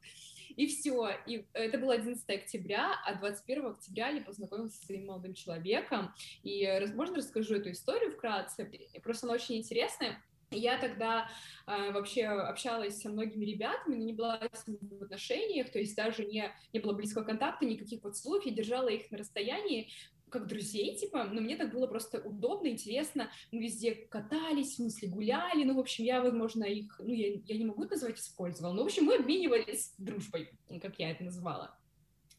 И 0.56 0.68
все. 0.68 1.10
И 1.26 1.45
это 1.54 1.78
было 1.78 1.93
11 1.93 2.30
октября, 2.30 2.93
а 3.06 3.16
21 3.16 3.68
октября 3.68 4.10
я 4.10 4.22
познакомилась 4.22 4.76
со 4.76 4.86
своим 4.86 5.08
молодым 5.08 5.34
человеком. 5.34 6.14
И, 6.43 6.68
можно, 6.95 7.18
расскажу 7.18 7.56
эту 7.56 7.72
историю 7.72 8.12
вкратце? 8.12 8.70
Просто 9.04 9.28
она 9.28 9.36
очень 9.36 9.58
интересная. 9.58 10.22
Я 10.54 10.78
тогда 10.78 11.30
э, 11.66 11.91
вообще 11.93 12.26
общалась 12.26 13.02
со 13.02 13.10
многими 13.10 13.45
ребятами, 13.45 13.95
но 13.95 14.04
не 14.04 14.12
была 14.12 14.41
с 14.52 14.68
ними 14.68 14.99
в 14.99 15.04
отношениях, 15.04 15.72
то 15.72 15.80
есть 15.80 15.95
даже 15.95 16.26
не, 16.26 16.52
не 16.74 16.82
было 16.82 16.91
близкого 16.91 17.24
контакта, 17.24 17.66
никаких 17.66 18.02
поцелуев, 18.02 18.45
я 18.45 18.52
держала 18.52 18.89
их 18.89 19.10
на 19.12 19.18
расстоянии, 19.18 19.89
как 20.32 20.47
друзей, 20.47 20.95
типа, 20.95 21.25
но 21.25 21.41
мне 21.41 21.55
так 21.55 21.71
было 21.71 21.88
просто 21.88 22.19
удобно, 22.19 22.67
интересно, 22.67 23.29
мы 23.51 23.59
везде 23.59 23.93
катались, 23.93 24.71
в 24.71 24.75
смысле 24.75 25.09
гуляли, 25.09 25.63
ну, 25.63 25.75
в 25.75 25.79
общем, 25.79 26.05
я, 26.05 26.21
возможно, 26.21 26.63
их, 26.63 26.99
ну, 27.03 27.13
я, 27.13 27.34
я 27.45 27.57
не 27.57 27.65
могу 27.65 27.84
это 27.84 27.93
назвать 27.93 28.19
использовала, 28.19 28.73
но, 28.73 28.84
в 28.84 28.86
общем, 28.86 29.03
мы 29.05 29.15
обменивались 29.15 29.93
дружбой, 29.97 30.49
как 30.82 30.97
я 30.99 31.11
это 31.11 31.23
называла. 31.23 31.77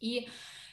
И 0.01 0.28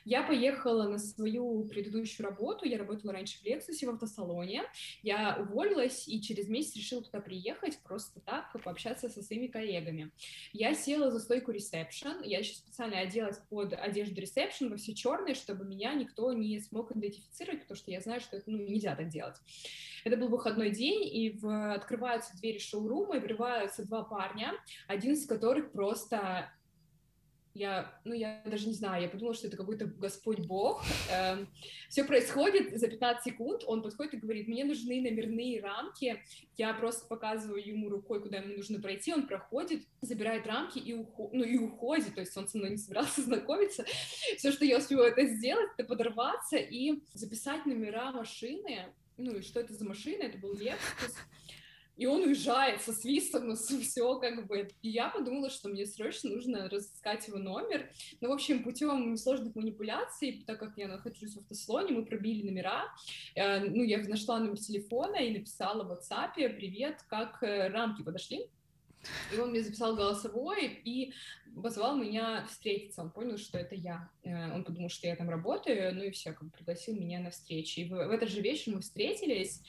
Я 0.10 0.24
поехала 0.24 0.89
на 0.89 0.97
свою 0.97 1.66
предыдущую 1.66 2.26
работу, 2.26 2.66
я 2.66 2.80
работала 2.80 3.14
раньше 3.14 3.38
в 3.38 3.43
Лексусе 3.45 3.86
в 3.86 3.91
автосалоне, 3.91 4.64
я 5.03 5.38
уволилась 5.39 6.07
и 6.07 6.20
через 6.20 6.49
месяц 6.49 6.76
решила 6.78 7.03
туда 7.03 7.20
приехать 7.20 7.78
просто 7.84 8.20
так, 8.20 8.51
пообщаться 8.64 9.10
со 9.10 9.22
своими 9.22 9.45
коллегами. 9.45 10.12
Я 10.51 10.74
села 10.74 11.12
за 11.12 11.20
стойку 11.20 11.51
ресепшн, 11.51 12.24
я 12.24 12.39
еще 12.39 12.55
специально 12.55 12.97
оделась 12.97 13.38
под 13.51 13.74
одежду 13.74 14.20
ресепшн 14.20 14.70
во 14.70 14.78
все 14.78 14.95
черное, 14.95 15.36
чтобы 15.36 15.64
меня 15.64 15.93
никто 15.93 16.34
не 16.34 16.60
смог 16.60 16.91
идентифицировать, 16.91 17.62
потому 17.62 17.78
что 17.78 17.91
я 17.91 18.01
знаю, 18.01 18.20
что 18.20 18.38
это 18.38 18.49
ну, 18.49 18.57
нельзя 18.57 18.95
так 18.95 19.10
делать. 19.10 19.36
Это 20.05 20.18
был 20.18 20.30
выходной 20.30 20.72
день, 20.72 21.03
и 21.03 21.38
в... 21.38 21.76
открываются 21.76 22.36
двери 22.36 22.57
шоурума, 22.57 23.18
и 23.18 23.20
врываются 23.20 23.86
два 23.86 24.01
парня, 24.01 24.53
один 24.88 25.14
из 25.14 25.28
которых 25.28 25.72
просто 25.72 26.51
я, 27.54 28.00
ну, 28.06 28.14
я 28.14 28.41
даже 28.45 28.68
не 28.68 28.74
знаю, 28.74 29.04
я 29.04 29.10
подумала, 29.10 29.34
что 29.34 29.47
это 29.47 29.58
какой-то 29.58 29.86
Господь 29.86 30.39
Бог. 30.39 30.84
Эм, 31.12 31.47
все 31.89 32.04
происходит 32.04 32.80
за 32.80 32.88
15 32.88 33.24
секунд, 33.24 33.63
он 33.66 33.82
подходит 33.82 34.13
и 34.13 34.17
говорит, 34.17 34.47
мне 34.47 34.63
нужны 34.63 35.01
номерные 35.01 35.62
рамки, 35.62 36.24
я 36.58 36.74
просто 36.74 37.08
показываю 37.08 37.66
ему 37.66 37.89
рукой, 37.89 38.21
куда 38.21 38.38
ему 38.38 38.55
нужно 38.55 38.80
пройти, 38.80 39.13
он 39.13 39.28
проходит, 39.28 39.84
забирает 40.01 40.46
рамки 40.47 40.78
и, 40.80 40.93
ухо... 40.93 41.30
ну, 41.34 41.43
и 41.43 41.58
уходит, 41.58 42.16
то 42.16 42.21
есть 42.21 42.36
он 42.38 42.47
со 42.47 42.58
мной 42.58 42.71
не 42.71 42.78
собирался 42.78 43.21
знакомиться. 43.24 43.86
Все, 44.38 44.51
что 44.51 44.66
я 44.66 44.78
успела 44.78 45.04
это 45.04 45.26
сделать, 45.26 45.70
это 45.78 45.88
подорваться 45.88 46.58
и 46.58 47.01
записать 47.13 47.66
номера 47.66 48.12
машины, 48.12 48.93
ну, 49.17 49.38
и 49.38 49.42
что 49.42 49.59
это 49.59 49.74
за 49.74 49.86
машина, 49.86 50.24
это 50.24 50.38
был 50.38 50.54
Lexus, 50.54 51.16
и 52.00 52.05
он 52.05 52.24
уезжает 52.24 52.82
со 52.82 52.93
свистом, 52.93 53.50
ну, 53.50 53.55
все 53.55 54.20
как 54.20 54.47
бы. 54.47 54.70
И 54.82 54.89
я 54.89 55.09
подумала, 55.09 55.50
что 55.50 55.67
мне 55.67 55.86
срочно 55.86 56.30
нужно 56.30 56.70
разыскать 56.70 57.28
его 57.28 57.39
номер. 57.39 57.92
Ну, 58.21 58.30
в 58.30 58.32
общем, 58.32 58.63
путем 58.63 59.17
сложных 59.17 59.54
манипуляций, 59.55 60.46
так 60.47 60.59
как 60.59 60.78
я 60.78 60.88
нахожусь 60.88 61.36
в 61.36 61.39
автослоне, 61.39 61.92
мы 61.92 62.05
пробили 62.05 62.50
номера. 62.50 62.86
Э, 63.36 63.59
ну, 63.59 63.84
я 63.84 63.97
нашла 64.08 64.39
номер 64.39 64.58
телефона 64.58 65.17
и 65.17 65.38
написала 65.38 65.84
в 65.84 65.92
WhatsApp 65.92 66.36
«Привет, 66.55 67.04
как 67.09 67.43
э, 67.43 67.67
рамки 67.67 68.01
подошли?» 68.01 68.50
И 69.34 69.38
он 69.38 69.50
мне 69.50 69.62
записал 69.62 69.97
голосовой 69.97 70.80
и 70.86 71.13
позвал 71.62 71.97
меня 71.97 72.46
встретиться. 72.50 73.01
Он 73.01 73.12
понял, 73.12 73.38
что 73.38 73.58
это 73.58 73.76
я. 73.76 74.09
Э, 74.24 74.54
он 74.54 74.63
подумал, 74.63 74.88
что 74.88 75.08
я 75.08 75.17
там 75.17 75.30
работаю, 75.30 75.93
ну 75.93 76.04
и 76.04 76.12
все, 76.12 76.32
как 76.32 76.46
бы 76.46 76.51
пригласил 76.51 76.96
меня 76.96 77.20
на 77.20 77.30
встречу. 77.30 77.82
И 77.82 77.89
в 77.89 77.93
этот 77.93 78.30
же 78.30 78.39
вечер 78.39 78.74
мы 78.74 78.80
встретились. 78.80 79.62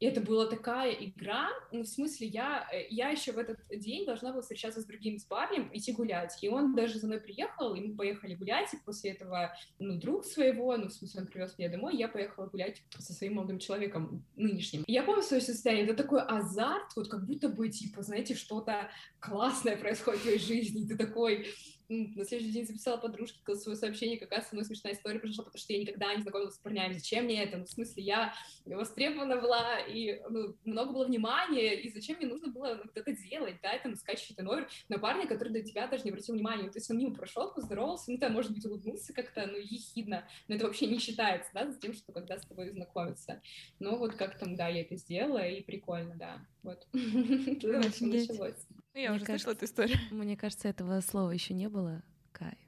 И 0.00 0.06
это 0.06 0.22
была 0.22 0.46
такая 0.46 0.92
игра, 0.92 1.50
ну, 1.72 1.82
в 1.82 1.86
смысле, 1.86 2.26
я, 2.26 2.66
э, 2.72 2.86
я 2.88 3.10
еще 3.10 3.32
в 3.32 3.38
этот 3.38 3.58
день 3.70 4.06
должна 4.06 4.32
была 4.32 4.40
встречаться 4.40 4.80
с 4.80 4.86
другим 4.86 5.18
с 5.18 5.24
парнем, 5.24 5.70
идти 5.74 5.92
гулять. 5.92 6.38
И 6.40 6.48
он 6.48 6.74
даже 6.74 6.98
за 6.98 7.06
мной 7.06 7.20
приехал, 7.20 7.74
и 7.74 7.80
мы 7.80 7.94
поехали 7.94 8.34
гулять, 8.34 8.72
и 8.72 8.78
после 8.84 9.12
этого, 9.12 9.54
ну, 9.78 9.98
друг 9.98 10.24
своего, 10.24 10.74
ну, 10.76 10.88
в 10.88 10.92
смысле, 10.92 11.20
он 11.20 11.26
привез 11.26 11.58
меня 11.58 11.68
домой, 11.68 11.96
я 11.96 12.08
поехала 12.08 12.46
гулять 12.46 12.82
со 12.98 13.12
своим 13.12 13.34
молодым 13.34 13.58
человеком 13.58 14.24
нынешним. 14.36 14.84
И 14.84 14.92
я 14.92 15.02
помню 15.02 15.22
свое 15.22 15.42
состояние, 15.42 15.84
это 15.84 16.02
такой 16.02 16.22
азарт, 16.22 16.96
вот 16.96 17.08
как 17.08 17.26
будто 17.26 17.50
бы, 17.50 17.68
типа, 17.68 18.02
знаете, 18.02 18.34
что-то 18.34 18.90
классное 19.18 19.76
происходит 19.76 20.20
в 20.20 20.22
твоей 20.22 20.38
жизни, 20.38 20.88
ты 20.88 20.96
такой, 20.96 21.46
на 21.90 22.24
следующий 22.24 22.52
день 22.52 22.66
записала 22.66 22.96
подружке 22.96 23.40
свое 23.56 23.76
сообщение, 23.76 24.18
какая 24.18 24.42
со 24.42 24.54
мной 24.54 24.64
смешная 24.64 24.92
история 24.92 25.18
произошла, 25.18 25.44
потому 25.44 25.60
что 25.60 25.72
я 25.72 25.80
никогда 25.80 26.14
не 26.14 26.22
знакомилась 26.22 26.54
с 26.54 26.58
парнями. 26.58 26.94
Зачем 26.94 27.24
мне 27.24 27.42
это? 27.42 27.58
Ну, 27.58 27.64
в 27.64 27.70
смысле, 27.70 28.02
я 28.04 28.34
востребована 28.64 29.40
была, 29.40 29.80
и 29.80 30.20
ну, 30.30 30.56
много 30.64 30.92
было 30.92 31.04
внимания, 31.04 31.74
и 31.74 31.90
зачем 31.90 32.18
мне 32.18 32.26
нужно 32.26 32.52
было 32.52 32.80
вот 32.82 32.96
это 32.96 33.12
делать, 33.12 33.56
да, 33.62 33.76
там, 33.78 33.94
искать 33.94 34.22
чей-то 34.22 34.42
номер 34.42 34.68
на 34.88 34.98
парня, 34.98 35.26
который 35.26 35.52
до 35.52 35.62
тебя 35.62 35.88
даже 35.88 36.04
не 36.04 36.10
обратил 36.10 36.34
внимания. 36.34 36.70
То 36.70 36.78
есть 36.78 36.90
он 36.90 36.98
мимо 36.98 37.14
прошел, 37.14 37.52
поздоровался, 37.52 38.12
ну, 38.12 38.18
там, 38.18 38.32
может 38.32 38.52
быть, 38.52 38.64
улыбнулся 38.64 39.12
как-то, 39.12 39.46
ну, 39.46 39.58
ехидно, 39.58 40.28
но 40.46 40.54
это 40.54 40.66
вообще 40.66 40.86
не 40.86 40.98
считается, 40.98 41.50
да, 41.52 41.70
за 41.70 41.78
тем, 41.78 41.92
что 41.92 42.12
когда 42.12 42.38
с 42.38 42.46
тобой 42.46 42.70
знакомиться. 42.70 43.42
Но 43.80 43.96
вот 43.98 44.14
как 44.14 44.38
там, 44.38 44.54
да, 44.54 44.68
я 44.68 44.82
это 44.82 44.96
сделала, 44.96 45.44
и 45.44 45.62
прикольно, 45.62 46.14
да, 46.14 46.46
вот. 46.62 46.86
началось. 46.92 48.66
Ну, 48.94 49.00
я 49.00 49.10
мне 49.10 49.16
уже 49.16 49.24
кажется, 49.24 49.26
слышала 49.26 49.52
эту 49.52 49.64
историю. 49.64 49.98
Мне 50.10 50.36
кажется, 50.36 50.68
этого 50.68 51.00
слова 51.00 51.30
еще 51.30 51.54
не 51.54 51.68
было. 51.68 52.02
Кайф. 52.32 52.58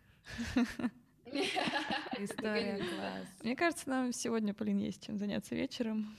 История 2.18 2.76
класс. 2.76 3.26
Мне 3.42 3.56
кажется, 3.56 3.88
нам 3.88 4.12
сегодня, 4.12 4.52
Полин, 4.54 4.76
есть 4.78 5.04
чем 5.04 5.18
заняться 5.18 5.54
вечером. 5.54 6.14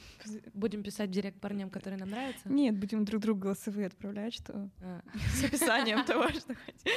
Будем 0.54 0.84
писать 0.84 1.10
в 1.10 1.14
директ 1.14 1.40
парням, 1.40 1.70
которые 1.70 2.00
нам 2.00 2.10
нравятся? 2.10 2.50
Нет, 2.50 2.76
будем 2.78 3.06
друг 3.06 3.22
другу 3.22 3.41
голосовые 3.41 3.88
отправлять, 3.88 4.34
что 4.34 4.70
а. 4.82 5.02
с 5.36 5.44
описанием 5.44 6.04
того, 6.04 6.30
что 6.30 6.56
хотим. 6.56 6.94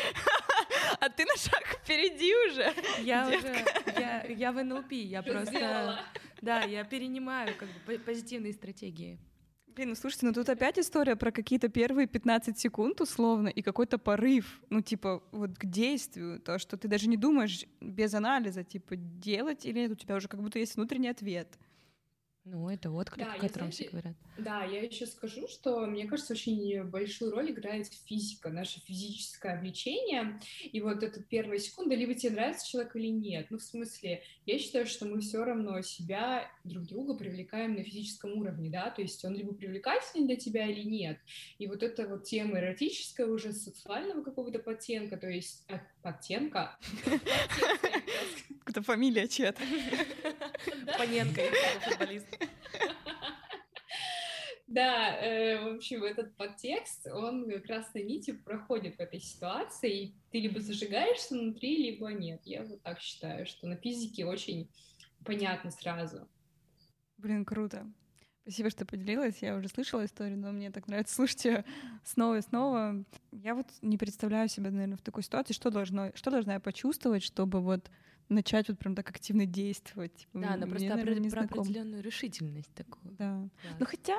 А 0.98 1.08
ты 1.10 1.24
на 1.26 1.36
шаг 1.36 1.62
впереди 1.82 2.32
уже. 2.48 2.72
Я 3.02 3.28
уже, 3.28 3.64
я, 3.98 4.24
я 4.24 4.52
в 4.52 4.64
НЛП, 4.64 4.92
я 4.92 5.22
просто, 5.22 6.00
да, 6.40 6.62
я 6.62 6.84
перенимаю 6.84 7.54
как 7.56 7.68
бы 7.86 7.98
позитивные 7.98 8.54
стратегии. 8.54 9.18
Блин, 9.76 9.90
ну 9.90 9.94
слушайте, 9.94 10.24
ну 10.24 10.32
тут 10.32 10.48
опять 10.48 10.78
история 10.78 11.16
про 11.16 11.30
какие-то 11.30 11.68
первые 11.68 12.06
15 12.06 12.58
секунд 12.58 13.02
условно 13.02 13.48
и 13.48 13.60
какой-то 13.60 13.98
порыв, 13.98 14.62
ну 14.70 14.80
типа 14.80 15.22
вот 15.32 15.58
к 15.58 15.66
действию, 15.66 16.40
то, 16.40 16.58
что 16.58 16.78
ты 16.78 16.88
даже 16.88 17.10
не 17.10 17.18
думаешь 17.18 17.66
без 17.82 18.14
анализа, 18.14 18.64
типа 18.64 18.96
делать 18.96 19.66
или 19.66 19.80
нет, 19.80 19.90
у 19.90 19.94
тебя 19.94 20.16
уже 20.16 20.28
как 20.28 20.40
будто 20.40 20.58
есть 20.58 20.76
внутренний 20.76 21.10
ответ. 21.10 21.58
Ну, 22.48 22.70
это 22.70 22.92
отклик, 22.92 23.26
да, 23.26 23.34
о 23.34 23.38
котором 23.40 23.72
все 23.72 23.88
говорят. 23.88 24.14
Да, 24.38 24.62
я 24.62 24.80
еще 24.80 25.04
скажу, 25.06 25.48
что, 25.48 25.84
мне 25.86 26.06
кажется, 26.06 26.34
очень 26.34 26.84
большую 26.84 27.32
роль 27.32 27.50
играет 27.50 27.88
физика, 28.04 28.50
наше 28.50 28.78
физическое 28.82 29.58
влечение. 29.60 30.38
И 30.62 30.80
вот 30.80 31.02
эта 31.02 31.20
первая 31.24 31.58
секунда, 31.58 31.96
либо 31.96 32.14
тебе 32.14 32.34
нравится 32.34 32.64
человек 32.64 32.94
или 32.94 33.08
нет. 33.08 33.48
Ну, 33.50 33.58
в 33.58 33.62
смысле, 33.62 34.22
я 34.44 34.58
считаю, 34.60 34.86
что 34.86 35.06
мы 35.06 35.22
все 35.22 35.42
равно 35.44 35.80
себя 35.80 36.48
друг 36.62 36.84
друга 36.84 37.14
привлекаем 37.14 37.74
на 37.74 37.82
физическом 37.82 38.34
уровне, 38.34 38.70
да, 38.70 38.90
то 38.90 39.02
есть 39.02 39.24
он 39.24 39.34
либо 39.34 39.52
привлекательный 39.52 40.28
для 40.28 40.36
тебя 40.36 40.68
или 40.68 40.82
нет. 40.82 41.18
И 41.58 41.66
вот 41.66 41.82
эта 41.82 42.06
вот 42.06 42.24
тема 42.24 42.60
эротическая 42.60 43.26
уже 43.26 43.52
сексуального 43.54 44.22
какого-то 44.22 44.60
подтенка, 44.60 45.16
то 45.16 45.28
есть 45.28 45.64
а, 45.68 45.82
подтенка. 46.00 46.78
Это 48.66 48.82
фамилия 48.82 49.28
чья-то. 49.28 49.62
Паненко, 50.98 51.40
футболист. 51.82 52.26
Да, 54.66 55.16
э, 55.20 55.62
в 55.62 55.76
общем, 55.76 56.02
этот 56.02 56.36
подтекст, 56.36 57.06
он 57.06 57.48
красной 57.62 58.02
нитью 58.02 58.42
проходит 58.42 58.96
в 58.96 59.00
этой 59.00 59.20
ситуации, 59.20 60.02
и 60.02 60.14
ты 60.32 60.40
либо 60.40 60.60
зажигаешься 60.60 61.34
внутри, 61.34 61.76
либо 61.76 62.08
нет. 62.08 62.42
Я 62.44 62.64
вот 62.64 62.82
так 62.82 63.00
считаю, 63.00 63.46
что 63.46 63.68
на 63.68 63.76
физике 63.76 64.26
очень 64.26 64.68
понятно 65.24 65.70
сразу. 65.70 66.28
Блин, 67.16 67.44
круто. 67.44 67.86
Спасибо, 68.46 68.70
что 68.70 68.86
поделилась. 68.86 69.38
Я 69.40 69.56
уже 69.56 69.68
слышала 69.68 70.04
историю, 70.04 70.38
но 70.38 70.52
мне 70.52 70.70
так 70.70 70.86
нравится 70.86 71.16
слушать 71.16 71.44
ее 71.44 71.64
снова 72.04 72.38
и 72.38 72.42
снова. 72.42 73.04
Я 73.32 73.56
вот 73.56 73.66
не 73.82 73.98
представляю 73.98 74.48
себя, 74.48 74.70
наверное, 74.70 74.96
в 74.96 75.02
такой 75.02 75.24
ситуации, 75.24 75.52
что, 75.52 75.70
должно, 75.70 76.12
что 76.14 76.30
должна 76.30 76.54
я 76.54 76.60
почувствовать, 76.60 77.24
чтобы 77.24 77.60
вот 77.60 77.90
начать 78.28 78.68
вот 78.68 78.78
прям 78.78 78.94
так 78.94 79.10
активно 79.10 79.46
действовать. 79.46 80.14
Типа, 80.14 80.38
да, 80.38 80.54
она 80.54 80.68
просто 80.68 80.88
наверное, 80.90 81.18
не 81.18 81.28
про 81.28 81.40
определенную 81.40 82.04
решительность 82.04 82.72
такую. 82.72 83.16
Да. 83.18 83.40
да. 83.64 83.76
Ну 83.80 83.84
хотя 83.84 84.16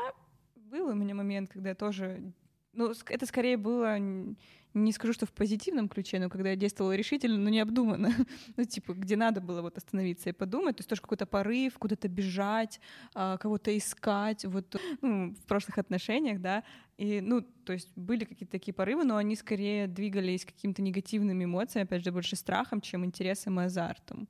был 0.55 0.87
у 0.87 0.93
меня 0.93 1.15
момент, 1.15 1.49
когда 1.49 1.69
я 1.69 1.75
тоже... 1.75 2.33
Ну, 2.73 2.93
это 3.05 3.25
скорее 3.25 3.55
было, 3.55 3.97
не 4.83 4.91
скажу, 4.91 5.13
что 5.13 5.25
в 5.25 5.31
позитивном 5.31 5.89
ключе, 5.89 6.19
но 6.19 6.29
когда 6.29 6.49
я 6.49 6.55
действовала 6.55 6.95
решительно, 6.95 7.37
но 7.37 7.49
необдуманно. 7.49 8.11
ну, 8.57 8.63
типа, 8.63 8.93
где 8.93 9.15
надо 9.15 9.41
было 9.41 9.61
вот 9.61 9.77
остановиться 9.77 10.29
и 10.29 10.33
подумать. 10.33 10.77
То 10.77 10.81
есть 10.81 10.89
тоже 10.89 11.01
какой-то 11.01 11.25
порыв, 11.25 11.77
куда-то 11.77 12.07
бежать, 12.07 12.79
а, 13.13 13.37
кого-то 13.37 13.75
искать. 13.77 14.45
Вот 14.45 14.75
ну, 15.01 15.33
в 15.33 15.45
прошлых 15.45 15.77
отношениях, 15.77 16.41
да. 16.41 16.63
И, 16.97 17.21
ну, 17.21 17.41
то 17.41 17.73
есть 17.73 17.89
были 17.95 18.25
какие-то 18.25 18.51
такие 18.51 18.73
порывы, 18.73 19.03
но 19.03 19.17
они 19.17 19.35
скорее 19.35 19.87
двигались 19.87 20.45
какими-то 20.45 20.81
негативными 20.81 21.43
эмоциями, 21.43 21.85
опять 21.85 22.03
же, 22.03 22.11
больше 22.11 22.35
страхом, 22.35 22.81
чем 22.81 23.05
интересом 23.05 23.59
и 23.59 23.63
азартом. 23.63 24.27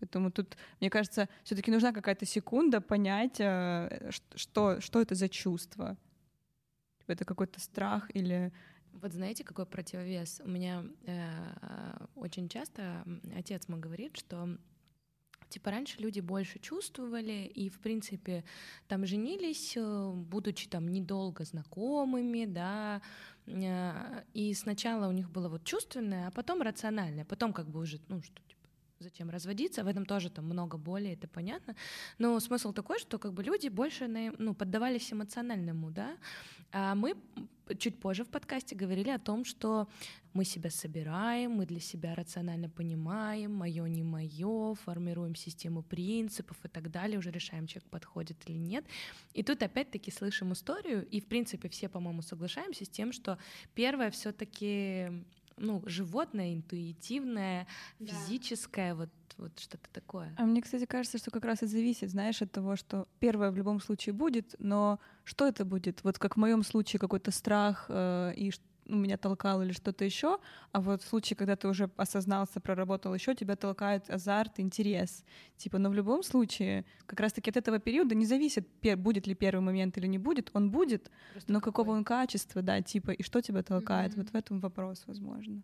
Поэтому 0.00 0.30
тут, 0.30 0.56
мне 0.80 0.90
кажется, 0.90 1.28
все-таки 1.44 1.70
нужна 1.70 1.92
какая-то 1.92 2.26
секунда 2.26 2.80
понять, 2.80 3.36
э, 3.38 4.10
что, 4.34 4.80
что 4.80 5.00
это 5.00 5.14
за 5.14 5.28
чувство. 5.28 5.96
Типа, 6.98 7.12
это 7.12 7.24
какой-то 7.24 7.60
страх 7.60 8.10
или... 8.14 8.52
Вот 9.00 9.12
знаете, 9.12 9.44
какой 9.44 9.66
противовес? 9.66 10.40
У 10.44 10.48
меня 10.48 10.84
э, 11.06 12.06
очень 12.14 12.48
часто 12.48 13.04
отец 13.34 13.68
мой 13.68 13.80
говорит, 13.80 14.16
что 14.16 14.58
типа 15.48 15.70
раньше 15.70 16.00
люди 16.00 16.20
больше 16.20 16.58
чувствовали 16.58 17.50
и, 17.54 17.68
в 17.68 17.80
принципе, 17.80 18.44
там 18.88 19.06
женились, 19.06 19.74
э, 19.76 20.12
будучи 20.12 20.68
там 20.68 20.88
недолго 20.88 21.44
знакомыми, 21.44 22.44
да, 22.44 23.00
э, 23.46 24.24
и 24.34 24.54
сначала 24.54 25.08
у 25.08 25.12
них 25.12 25.30
было 25.30 25.48
вот 25.48 25.64
чувственное, 25.64 26.28
а 26.28 26.30
потом 26.30 26.62
рациональное, 26.62 27.24
потом 27.24 27.52
как 27.52 27.68
бы 27.70 27.80
уже, 27.80 28.00
ну, 28.08 28.22
что, 28.22 28.42
типа, 28.48 28.59
зачем 29.00 29.30
разводиться, 29.30 29.82
в 29.82 29.86
этом 29.86 30.04
тоже 30.04 30.30
там 30.30 30.44
много 30.44 30.76
боли, 30.76 31.10
это 31.10 31.26
понятно, 31.26 31.74
но 32.18 32.38
смысл 32.40 32.72
такой, 32.72 32.98
что 32.98 33.18
как 33.18 33.32
бы 33.32 33.42
люди 33.42 33.68
больше 33.68 34.06
ну, 34.38 34.54
поддавались 34.54 35.12
эмоциональному, 35.12 35.90
да, 35.90 36.16
а 36.72 36.94
мы 36.94 37.16
чуть 37.78 37.98
позже 37.98 38.24
в 38.24 38.28
подкасте 38.28 38.76
говорили 38.76 39.10
о 39.10 39.18
том, 39.18 39.44
что 39.44 39.88
мы 40.32 40.44
себя 40.44 40.70
собираем, 40.70 41.52
мы 41.52 41.66
для 41.66 41.80
себя 41.80 42.14
рационально 42.14 42.68
понимаем, 42.68 43.54
мое 43.54 43.86
не 43.86 44.02
мое, 44.02 44.74
формируем 44.74 45.34
систему 45.34 45.82
принципов 45.82 46.56
и 46.64 46.68
так 46.68 46.90
далее, 46.90 47.18
уже 47.18 47.30
решаем, 47.30 47.66
человек 47.66 47.88
подходит 47.90 48.36
или 48.48 48.58
нет. 48.58 48.84
И 49.32 49.42
тут 49.42 49.62
опять-таки 49.62 50.10
слышим 50.10 50.52
историю, 50.52 51.06
и 51.06 51.20
в 51.20 51.26
принципе 51.26 51.68
все, 51.68 51.88
по-моему, 51.88 52.22
соглашаемся 52.22 52.84
с 52.84 52.88
тем, 52.88 53.12
что 53.12 53.38
первое 53.74 54.10
все-таки 54.10 55.24
ну, 55.60 55.82
животное, 55.86 56.54
интуитивное, 56.54 57.66
да. 57.98 58.12
физическое, 58.12 58.94
вот, 58.94 59.10
вот 59.36 59.58
что-то 59.58 59.88
такое. 59.92 60.34
А 60.36 60.44
мне, 60.44 60.62
кстати, 60.62 60.86
кажется, 60.86 61.18
что 61.18 61.30
как 61.30 61.44
раз 61.44 61.62
и 61.62 61.66
зависит, 61.66 62.10
знаешь, 62.10 62.42
от 62.42 62.50
того, 62.50 62.76
что 62.76 63.06
первое 63.20 63.50
в 63.50 63.56
любом 63.56 63.80
случае 63.80 64.14
будет, 64.14 64.54
но 64.58 64.98
что 65.24 65.46
это 65.46 65.64
будет? 65.64 66.02
Вот 66.02 66.18
как 66.18 66.36
в 66.36 66.40
моем 66.40 66.62
случае 66.62 66.98
какой-то 66.98 67.30
страх 67.30 67.86
э, 67.88 68.32
и 68.36 68.50
меня 68.96 69.16
толкал 69.16 69.62
или 69.62 69.72
что-то 69.72 70.04
еще, 70.04 70.38
а 70.72 70.80
вот 70.80 71.02
в 71.02 71.08
случае, 71.08 71.36
когда 71.36 71.56
ты 71.56 71.68
уже 71.68 71.90
осознался, 71.96 72.60
проработал 72.60 73.14
еще, 73.14 73.34
тебя 73.34 73.56
толкает 73.56 74.08
азарт, 74.10 74.60
интерес. 74.60 75.24
Типа, 75.56 75.78
но 75.78 75.90
в 75.90 75.94
любом 75.94 76.22
случае, 76.22 76.84
как 77.06 77.20
раз-таки 77.20 77.50
от 77.50 77.56
этого 77.56 77.78
периода 77.78 78.14
не 78.14 78.26
зависит, 78.26 78.68
будет 78.96 79.26
ли 79.26 79.34
первый 79.34 79.60
момент 79.60 79.98
или 79.98 80.06
не 80.06 80.18
будет, 80.18 80.50
он 80.52 80.70
будет, 80.70 81.10
Просто 81.32 81.52
но 81.52 81.60
какого 81.60 81.92
он 81.92 82.04
качества, 82.04 82.62
да, 82.62 82.80
типа, 82.82 83.10
и 83.10 83.22
что 83.22 83.40
тебя 83.40 83.62
толкает, 83.62 84.12
mm-hmm. 84.12 84.16
вот 84.16 84.30
в 84.30 84.34
этом 84.34 84.60
вопрос, 84.60 85.04
возможно. 85.06 85.62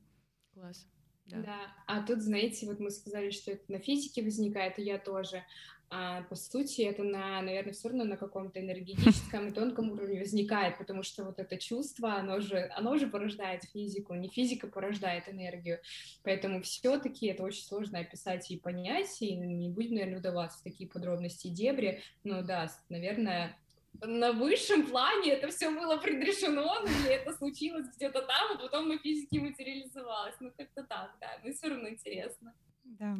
Класс. 0.55 0.86
Да. 1.27 1.43
да. 1.43 1.59
А 1.86 2.03
тут, 2.03 2.23
знаете, 2.23 2.66
вот 2.66 2.78
мы 2.78 2.90
сказали, 2.90 3.31
что 3.31 3.53
это 3.53 3.70
на 3.70 3.78
физике 3.78 4.23
возникает, 4.23 4.78
и 4.78 4.82
я 4.82 4.98
тоже. 4.98 5.43
А 5.88 6.22
по 6.22 6.34
сути, 6.34 6.82
это 6.82 7.04
на, 7.04 7.40
наверное, 7.42 7.72
все 7.72 7.88
равно 7.88 8.04
на 8.04 8.16
каком-то 8.16 8.60
энергетическом 8.60 9.46
и 9.46 9.52
тонком 9.52 9.92
уровне 9.92 10.18
возникает, 10.18 10.78
потому 10.78 11.04
что 11.04 11.24
вот 11.24 11.38
это 11.38 11.56
чувство, 11.58 12.14
оно 12.14 12.40
же, 12.40 12.68
оно 12.74 12.96
же 12.96 13.06
порождает 13.06 13.62
физику, 13.64 14.14
не 14.14 14.28
физика 14.28 14.66
порождает 14.66 15.28
энергию. 15.28 15.78
Поэтому 16.24 16.60
все-таки 16.62 17.28
это 17.28 17.44
очень 17.44 17.62
сложно 17.62 18.00
описать 18.00 18.50
и 18.50 18.58
понять, 18.58 19.22
и 19.22 19.36
не 19.36 19.70
будем, 19.70 19.94
наверное, 19.94 20.18
вдаваться 20.18 20.58
в 20.58 20.62
такие 20.64 20.90
подробности 20.90 21.46
и 21.46 21.50
дебри. 21.54 22.02
Но 22.24 22.42
да, 22.42 22.68
наверное, 22.88 23.56
на 24.02 24.32
высшем 24.32 24.86
плане 24.86 25.32
это 25.32 25.48
все 25.48 25.70
было 25.70 25.98
предрешено, 25.98 26.80
но 26.80 27.08
это 27.08 27.32
случилось 27.32 27.86
где-то 27.94 28.22
там, 28.22 28.56
а 28.56 28.58
потом 28.58 28.88
на 28.88 28.98
физике 28.98 29.40
материализовалось. 29.40 30.34
Ну, 30.40 30.50
как-то 30.56 30.82
так, 30.82 31.16
да, 31.20 31.38
но 31.44 31.52
все 31.52 31.68
равно 31.68 31.88
интересно. 31.88 32.54
Да, 32.84 33.16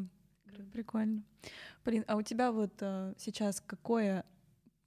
прикольно. 0.73 1.23
Полин, 1.87 2.05
а 2.07 2.17
у 2.17 2.23
тебя 2.23 2.51
вот 2.53 2.73
а, 2.81 3.15
сейчас 3.17 3.63
какое 3.65 4.25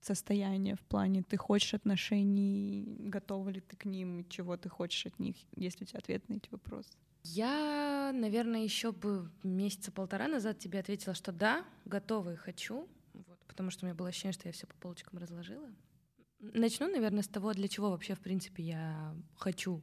состояние 0.02 0.76
в 0.76 0.82
плане 0.82 1.24
ты 1.24 1.38
хочешь 1.38 1.74
отношений, 1.74 2.98
готова 3.00 3.50
ли 3.50 3.62
ты 3.62 3.76
к 3.76 3.86
ним, 3.86 4.28
чего 4.30 4.56
ты 4.58 4.70
хочешь 4.70 5.06
от 5.06 5.18
них, 5.18 5.36
есть 5.56 5.80
ли 5.80 5.86
у 5.86 5.88
тебя 5.88 6.00
ответ 6.00 6.30
на 6.30 6.36
эти 6.36 6.50
вопросы? 6.52 6.92
Я, 7.24 8.12
наверное, 8.14 8.64
еще 8.64 8.92
бы 8.92 9.32
месяца 9.44 9.92
полтора 9.92 10.28
назад 10.28 10.60
тебе 10.60 10.80
ответила, 10.80 11.16
что 11.16 11.32
да, 11.32 11.66
готова 11.86 12.34
и 12.34 12.36
хочу 12.36 12.88
потому 13.60 13.72
что 13.72 13.84
у 13.84 13.88
меня 13.88 13.94
было 13.94 14.08
ощущение, 14.08 14.32
что 14.32 14.48
я 14.48 14.54
все 14.54 14.66
по 14.68 14.76
полочкам 14.76 15.20
разложила. 15.20 15.70
Начну, 16.40 16.88
наверное, 16.88 17.24
с 17.24 17.28
того, 17.28 17.52
для 17.52 17.68
чего 17.68 17.90
вообще, 17.90 18.16
в 18.16 18.22
принципе, 18.22 18.64
я 18.64 19.14
хочу 19.36 19.82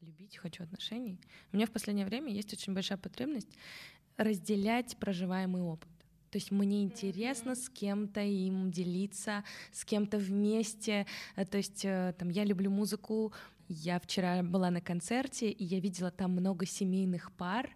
любить, 0.00 0.36
хочу 0.38 0.64
отношений. 0.64 1.20
У 1.52 1.56
меня 1.56 1.66
в 1.66 1.70
последнее 1.70 2.04
время 2.04 2.32
есть 2.32 2.52
очень 2.52 2.74
большая 2.74 2.98
потребность 2.98 3.56
разделять 4.16 4.96
проживаемый 4.96 5.62
опыт. 5.62 5.88
То 6.36 6.38
есть 6.38 6.50
мне 6.50 6.82
интересно 6.82 7.54
с 7.54 7.70
кем-то 7.70 8.20
им 8.20 8.70
делиться, 8.70 9.42
с 9.72 9.86
кем-то 9.86 10.18
вместе. 10.18 11.06
Э, 11.34 11.46
то 11.46 11.56
есть 11.56 11.82
э, 11.82 12.12
там 12.18 12.28
я 12.28 12.44
люблю 12.44 12.70
музыку. 12.70 13.32
Я 13.68 13.98
вчера 13.98 14.42
была 14.42 14.70
на 14.70 14.82
концерте, 14.82 15.48
и 15.50 15.64
я 15.64 15.80
видела 15.80 16.10
там 16.10 16.32
много 16.32 16.66
семейных 16.66 17.32
пар. 17.32 17.70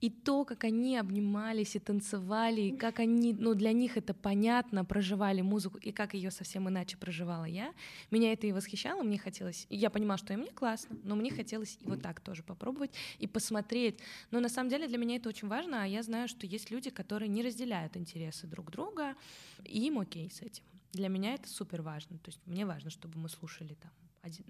И 0.00 0.10
то, 0.10 0.44
как 0.44 0.64
они 0.64 0.96
обнимались 0.96 1.74
и 1.74 1.78
танцевали, 1.78 2.60
и 2.60 2.76
как 2.76 3.00
они, 3.00 3.32
ну, 3.32 3.54
для 3.54 3.72
них 3.72 3.96
это 3.96 4.14
понятно, 4.14 4.84
проживали 4.84 5.40
музыку, 5.40 5.78
и 5.78 5.90
как 5.90 6.14
ее 6.14 6.30
совсем 6.30 6.68
иначе 6.68 6.96
проживала 6.96 7.44
я, 7.44 7.74
меня 8.10 8.32
это 8.32 8.46
и 8.46 8.52
восхищало, 8.52 9.02
мне 9.02 9.18
хотелось, 9.18 9.66
я 9.70 9.90
понимала, 9.90 10.18
что 10.18 10.32
и 10.32 10.36
мне 10.36 10.50
классно, 10.50 10.96
но 11.02 11.16
мне 11.16 11.30
хотелось 11.30 11.78
и 11.80 11.86
вот 11.86 12.00
так 12.02 12.20
тоже 12.20 12.42
попробовать 12.42 12.92
и 13.18 13.26
посмотреть. 13.26 13.98
Но 14.30 14.40
на 14.40 14.48
самом 14.48 14.70
деле 14.70 14.86
для 14.86 14.98
меня 14.98 15.16
это 15.16 15.28
очень 15.28 15.48
важно, 15.48 15.82
а 15.82 15.86
я 15.86 16.02
знаю, 16.02 16.28
что 16.28 16.46
есть 16.46 16.70
люди, 16.70 16.90
которые 16.90 17.28
не 17.28 17.42
разделяют 17.42 17.96
интересы 17.96 18.46
друг 18.46 18.70
друга, 18.70 19.16
и 19.64 19.86
им 19.86 19.98
окей 19.98 20.30
с 20.30 20.42
этим. 20.42 20.62
Для 20.92 21.08
меня 21.08 21.34
это 21.34 21.48
супер 21.48 21.82
важно, 21.82 22.18
то 22.18 22.28
есть 22.28 22.40
мне 22.46 22.64
важно, 22.64 22.90
чтобы 22.90 23.18
мы 23.18 23.28
слушали 23.28 23.74
там, 23.74 23.90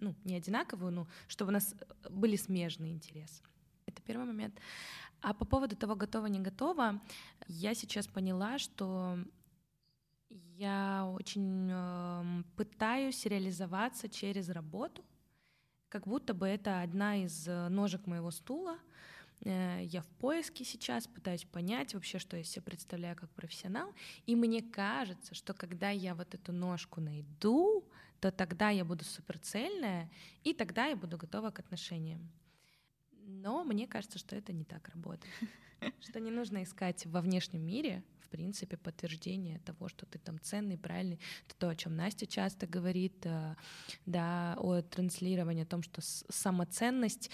ну, 0.00 0.14
не 0.24 0.36
одинаковую, 0.36 0.92
но 0.92 1.08
чтобы 1.26 1.50
у 1.50 1.52
нас 1.52 1.74
были 2.10 2.36
смежные 2.36 2.92
интересы. 2.92 3.42
Это 3.98 4.06
первый 4.06 4.26
момент. 4.26 4.54
А 5.20 5.34
по 5.34 5.44
поводу 5.44 5.76
того, 5.76 5.96
готова, 5.96 6.26
не 6.26 6.38
готова, 6.38 7.00
я 7.48 7.74
сейчас 7.74 8.06
поняла, 8.06 8.58
что 8.58 9.18
я 10.30 11.10
очень 11.12 11.68
э, 11.70 12.42
пытаюсь 12.56 13.26
реализоваться 13.26 14.08
через 14.08 14.48
работу, 14.50 15.04
как 15.88 16.06
будто 16.06 16.34
бы 16.34 16.46
это 16.46 16.82
одна 16.82 17.24
из 17.24 17.48
э, 17.48 17.68
ножек 17.68 18.06
моего 18.06 18.30
стула. 18.30 18.78
Э, 19.44 19.80
я 19.82 20.02
в 20.02 20.06
поиске 20.06 20.64
сейчас, 20.64 21.08
пытаюсь 21.08 21.44
понять 21.44 21.94
вообще, 21.94 22.20
что 22.20 22.36
я 22.36 22.44
себе 22.44 22.62
представляю 22.62 23.16
как 23.16 23.30
профессионал. 23.30 23.92
И 24.26 24.36
мне 24.36 24.62
кажется, 24.62 25.34
что 25.34 25.54
когда 25.54 25.90
я 25.90 26.14
вот 26.14 26.34
эту 26.34 26.52
ножку 26.52 27.00
найду, 27.00 27.84
то 28.20 28.30
тогда 28.30 28.70
я 28.70 28.84
буду 28.84 29.04
суперцельная, 29.04 30.08
и 30.44 30.52
тогда 30.52 30.86
я 30.86 30.96
буду 30.96 31.16
готова 31.16 31.50
к 31.50 31.58
отношениям. 31.58 32.30
Но 33.30 33.62
мне 33.62 33.86
кажется, 33.86 34.18
что 34.18 34.34
это 34.34 34.54
не 34.54 34.64
так 34.64 34.88
работает. 34.88 35.32
Что 36.00 36.18
не 36.18 36.30
нужно 36.30 36.62
искать 36.62 37.04
во 37.06 37.20
внешнем 37.20 37.62
мире 37.62 38.02
в 38.28 38.30
принципе, 38.30 38.76
подтверждение 38.76 39.58
того, 39.60 39.88
что 39.88 40.04
ты 40.06 40.18
там 40.18 40.38
ценный, 40.40 40.76
правильный. 40.76 41.18
Это 41.46 41.56
то, 41.58 41.68
о 41.70 41.76
чем 41.76 41.96
Настя 41.96 42.26
часто 42.26 42.66
говорит, 42.66 43.24
э, 43.24 43.54
да, 44.06 44.54
о 44.58 44.82
транслировании, 44.82 45.62
о 45.62 45.66
том, 45.66 45.82
что 45.82 46.02
самоценность, 46.02 47.30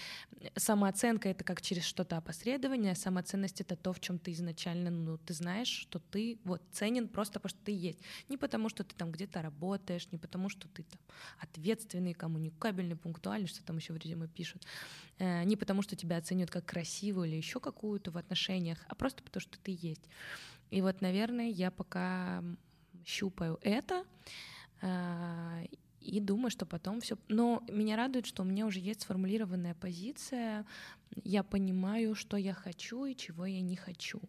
самооценка— 0.55 1.29
это 1.29 1.43
как 1.43 1.61
через 1.61 1.83
что-то 1.83 2.17
опосредование, 2.17 2.93
а 2.93 2.95
самоценность— 2.95 3.61
это 3.61 3.75
то, 3.75 3.91
в 3.91 3.99
чем 3.99 4.19
ты 4.19 4.31
изначально, 4.31 4.89
ну, 4.89 5.17
ты 5.17 5.33
знаешь, 5.33 5.67
что 5.67 5.99
ты 5.99 6.39
вот 6.45 6.61
ценен 6.71 7.09
просто 7.09 7.39
потому, 7.39 7.49
что 7.49 7.65
ты 7.65 7.71
есть. 7.71 7.99
Не 8.29 8.37
потому, 8.37 8.69
что 8.69 8.83
ты 8.83 8.95
там 8.95 9.11
где-то 9.11 9.41
работаешь, 9.41 10.07
не 10.11 10.17
потому, 10.17 10.49
что 10.49 10.67
ты 10.69 10.83
там 10.83 10.99
ответственный, 11.39 12.13
коммуникабельный, 12.13 12.95
пунктуальный, 12.95 13.47
что 13.47 13.63
там 13.63 13.77
еще 13.77 13.93
в 13.93 13.97
резюме 13.97 14.27
пишут, 14.27 14.63
э, 15.19 15.43
не 15.43 15.55
потому, 15.55 15.81
что 15.81 15.95
тебя 15.95 16.17
оценивают 16.17 16.51
как 16.51 16.65
красивую 16.65 17.27
или 17.27 17.35
еще 17.35 17.59
какую-то 17.59 18.11
в 18.11 18.17
отношениях, 18.17 18.85
а 18.87 18.95
просто 18.95 19.23
потому, 19.23 19.41
что 19.41 19.57
ты 19.59 19.77
есть. 19.81 20.09
И 20.71 20.81
вот, 20.81 21.01
наверное, 21.01 21.49
я 21.49 21.71
пока 21.71 22.43
щупаю 23.05 23.59
это 23.61 24.03
а, 24.81 25.63
и 26.01 26.19
думаю, 26.19 26.49
что 26.49 26.65
потом 26.65 27.01
все. 27.01 27.17
Но 27.27 27.63
меня 27.69 27.95
радует, 27.95 28.25
что 28.25 28.43
у 28.43 28.45
меня 28.45 28.65
уже 28.65 28.79
есть 28.79 29.01
сформулированная 29.01 29.75
позиция. 29.75 30.65
Я 31.23 31.43
понимаю, 31.43 32.15
что 32.15 32.37
я 32.37 32.53
хочу 32.53 33.05
и 33.05 33.15
чего 33.15 33.45
я 33.45 33.61
не 33.61 33.75
хочу. 33.75 34.21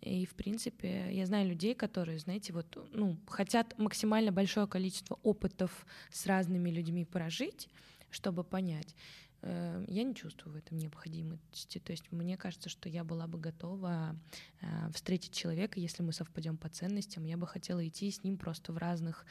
И, 0.00 0.26
в 0.26 0.34
принципе, 0.34 1.08
я 1.12 1.24
знаю 1.26 1.48
людей, 1.48 1.74
которые, 1.74 2.18
знаете, 2.18 2.52
вот, 2.52 2.78
ну, 2.92 3.16
хотят 3.26 3.78
максимально 3.78 4.32
большое 4.32 4.66
количество 4.66 5.18
опытов 5.22 5.86
с 6.10 6.26
разными 6.26 6.70
людьми 6.70 7.06
прожить, 7.06 7.68
чтобы 8.10 8.44
понять. 8.44 8.94
Э, 9.44 9.84
я 9.88 10.04
не 10.04 10.14
чувствую 10.14 10.54
в 10.54 10.56
этом 10.56 10.78
необходимости. 10.78 11.78
То 11.78 11.92
есть 11.92 12.10
мне 12.10 12.36
кажется, 12.36 12.68
что 12.70 12.88
я 12.88 13.04
была 13.04 13.26
бы 13.26 13.38
готова 13.38 14.18
э, 14.60 14.66
встретить 14.92 15.34
человека, 15.34 15.78
если 15.78 16.02
мы 16.02 16.12
совпадем 16.12 16.56
по 16.56 16.70
ценностям. 16.70 17.24
Я 17.24 17.36
бы 17.36 17.46
хотела 17.46 17.86
идти 17.86 18.10
с 18.10 18.24
ним 18.24 18.38
просто 18.38 18.72
в 18.72 18.78
разных 18.78 19.26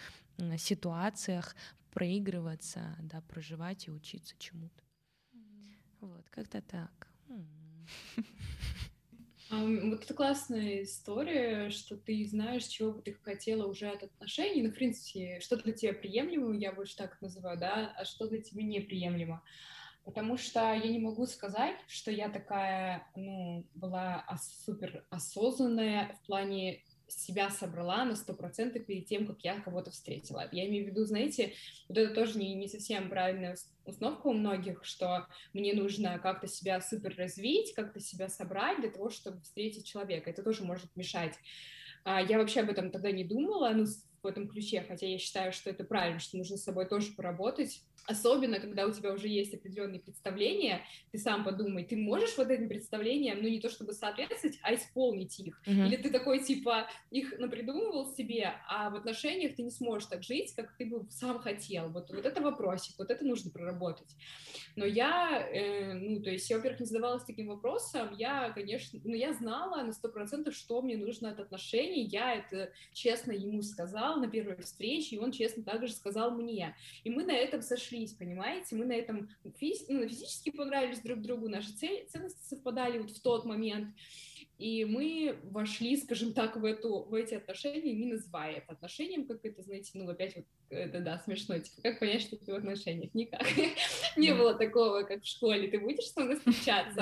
ситуациях, 0.58 1.56
проигрываться, 1.92 2.96
да, 3.02 3.22
проживать 3.22 3.88
и 3.88 3.92
учиться 3.92 4.36
чему-то. 4.38 4.84
Вот, 6.00 6.30
как-то 6.30 6.62
так. 6.62 7.08
Вот 9.50 10.04
это 10.04 10.14
классная 10.16 10.84
история, 10.84 11.70
что 11.70 11.96
ты 11.96 12.26
знаешь, 12.26 12.66
чего 12.66 12.94
бы 12.94 13.02
ты 13.02 13.14
хотела 13.14 13.68
уже 13.68 13.88
от 13.90 14.04
отношений. 14.04 14.64
Ну, 14.64 14.72
в 14.72 14.74
принципе, 14.74 15.40
что 15.40 15.58
для 15.58 15.74
тебя 15.74 15.94
приемлемо, 15.94 16.56
я 16.56 16.72
больше 16.72 16.96
так 16.98 17.22
называю, 17.22 17.60
да, 17.60 17.94
а 17.96 18.06
что 18.06 18.28
для 18.28 18.42
тебя 18.42 18.64
неприемлемо 18.64 19.44
потому 20.06 20.38
что 20.38 20.60
я 20.74 20.90
не 20.90 21.00
могу 21.00 21.26
сказать, 21.26 21.76
что 21.88 22.12
я 22.12 22.30
такая, 22.30 23.08
ну, 23.16 23.66
была 23.76 24.26
супер 24.66 25.06
осознанная 25.10 26.18
в 26.22 26.28
плане 26.28 26.84
себя 27.08 27.50
собрала 27.50 28.06
на 28.06 28.16
сто 28.16 28.34
процентов 28.34 28.86
перед 28.86 29.06
тем, 29.06 29.28
как 29.28 29.42
я 29.42 29.60
кого-то 29.60 29.92
встретила. 29.92 30.48
Я 30.52 30.68
имею 30.68 30.86
в 30.86 30.88
виду, 30.90 31.06
знаете, 31.06 31.54
вот 31.88 31.98
это 31.98 32.14
тоже 32.14 32.38
не, 32.40 32.54
не 32.56 32.68
совсем 32.68 33.10
правильная 33.10 33.58
установка 33.86 34.28
у 34.28 34.34
многих, 34.34 34.84
что 34.84 35.28
мне 35.54 35.74
нужно 35.74 36.20
как-то 36.20 36.48
себя 36.48 36.82
супер 36.82 37.16
развить, 37.18 37.74
как-то 37.74 38.00
себя 38.00 38.30
собрать 38.30 38.80
для 38.80 38.90
того, 38.90 39.10
чтобы 39.10 39.42
встретить 39.42 39.86
человека. 39.86 40.30
Это 40.30 40.44
тоже 40.44 40.64
может 40.64 40.96
мешать. 40.96 41.38
А, 42.04 42.22
я 42.22 42.38
вообще 42.38 42.62
об 42.62 42.70
этом 42.70 42.92
тогда 42.92 43.12
не 43.12 43.24
думала, 43.24 43.70
ну, 43.70 43.86
в 44.24 44.28
этом 44.28 44.48
ключе, 44.48 44.84
хотя 44.88 45.06
я 45.06 45.18
считаю, 45.18 45.52
что 45.52 45.70
это 45.70 45.84
правильно, 45.84 46.20
что 46.20 46.38
нужно 46.38 46.58
с 46.58 46.64
собой 46.64 46.86
тоже 46.86 47.12
поработать, 47.14 47.82
особенно 48.06 48.60
когда 48.60 48.86
у 48.86 48.92
тебя 48.92 49.14
уже 49.14 49.28
есть 49.28 49.54
определенные 49.54 50.00
представления, 50.00 50.82
ты 51.12 51.18
сам 51.18 51.44
подумай, 51.44 51.86
ты 51.86 51.96
можешь 51.96 52.38
вот 52.38 52.50
этим 52.50 52.68
представлениям, 52.68 53.42
ну 53.42 53.48
не 53.48 53.60
то 53.60 53.70
чтобы 53.70 53.94
соответствовать, 53.94 54.60
а 54.62 54.74
исполнить 54.74 55.40
их, 55.40 55.62
mm-hmm. 55.66 55.88
или 55.88 55.96
ты 55.96 56.10
такой 56.10 56.44
типа 56.44 56.88
их 57.12 57.38
напридумывал 57.40 58.14
себе, 58.14 58.54
а 58.68 58.90
в 58.90 58.96
отношениях 58.96 59.56
ты 59.56 59.64
не 59.64 59.72
сможешь 59.72 60.08
так 60.08 60.24
жить, 60.24 60.54
как 60.54 60.76
ты 60.78 60.86
бы 60.86 61.06
сам 61.10 61.40
хотел, 61.40 61.90
вот, 61.90 62.10
вот 62.10 62.26
это 62.26 62.42
вопросик, 62.42 62.96
вот 62.98 63.10
это 63.10 63.26
нужно 63.26 63.52
проработать. 63.52 64.16
Но 64.76 64.86
я, 64.86 65.48
э, 65.54 65.94
ну 65.94 66.22
то 66.22 66.30
есть 66.30 66.50
я, 66.50 66.58
во-первых, 66.58 66.82
не 66.82 66.86
задавалась 66.88 67.24
таким 67.24 67.48
вопросом, 67.48 68.14
я, 68.18 68.52
конечно, 68.52 69.00
ну 69.04 69.14
я 69.14 69.34
знала 69.34 69.82
на 69.84 69.94
сто 69.94 70.10
процентов, 70.10 70.56
что 70.56 70.82
мне 70.82 70.98
нужно 70.98 71.32
от 71.32 71.40
отношений, 71.40 72.06
я 72.06 72.36
это 72.36 72.72
честно 72.92 73.32
ему 73.32 73.62
сказала 73.62 74.13
на 74.20 74.28
первой 74.28 74.58
встрече, 74.58 75.16
и 75.16 75.20
он 75.20 75.32
честно 75.32 75.64
также 75.64 75.94
сказал 75.94 76.32
мне, 76.32 76.76
и 77.04 77.10
мы 77.10 77.24
на 77.24 77.34
этом 77.34 77.62
сошли 77.62 77.94
сошлись, 77.94 78.14
понимаете? 78.14 78.76
Мы 78.76 78.86
на 78.86 78.94
этом 78.94 79.30
физ... 79.60 79.86
ну, 79.88 80.08
физически 80.08 80.52
понравились 80.52 81.00
друг 81.00 81.22
другу, 81.22 81.50
наши 81.50 81.72
ценности 81.72 82.48
совпадали 82.48 83.00
вот 83.00 83.12
в 83.12 83.22
тот 83.22 83.46
момент. 83.46 83.90
И 84.60 84.86
мы 84.86 85.40
вошли, 85.44 85.98
скажем 85.98 86.34
так, 86.34 86.56
в, 86.56 86.64
эту, 86.64 87.04
в 87.04 87.14
эти 87.16 87.34
отношения, 87.34 87.92
не 87.92 88.06
называя 88.06 88.58
это 88.58 88.74
отношением, 88.74 89.26
как 89.26 89.44
это, 89.44 89.62
знаете, 89.64 89.92
ну, 89.96 90.08
опять 90.08 90.36
вот, 90.36 90.46
это, 90.70 91.00
да, 91.00 91.20
смешно, 91.20 91.58
типа, 91.58 91.82
как 91.82 92.00
понять, 92.00 92.22
что 92.22 92.38
ты 92.38 92.54
в 92.54 92.56
отношениях? 92.56 93.14
Никак. 93.14 93.46
Не 94.18 94.34
было 94.34 94.54
такого, 94.54 95.04
как 95.04 95.24
в 95.24 95.28
школе, 95.28 95.68
ты 95.70 95.80
будешь 95.80 96.06
со 96.06 96.22
мной 96.22 96.38
встречаться? 96.38 96.96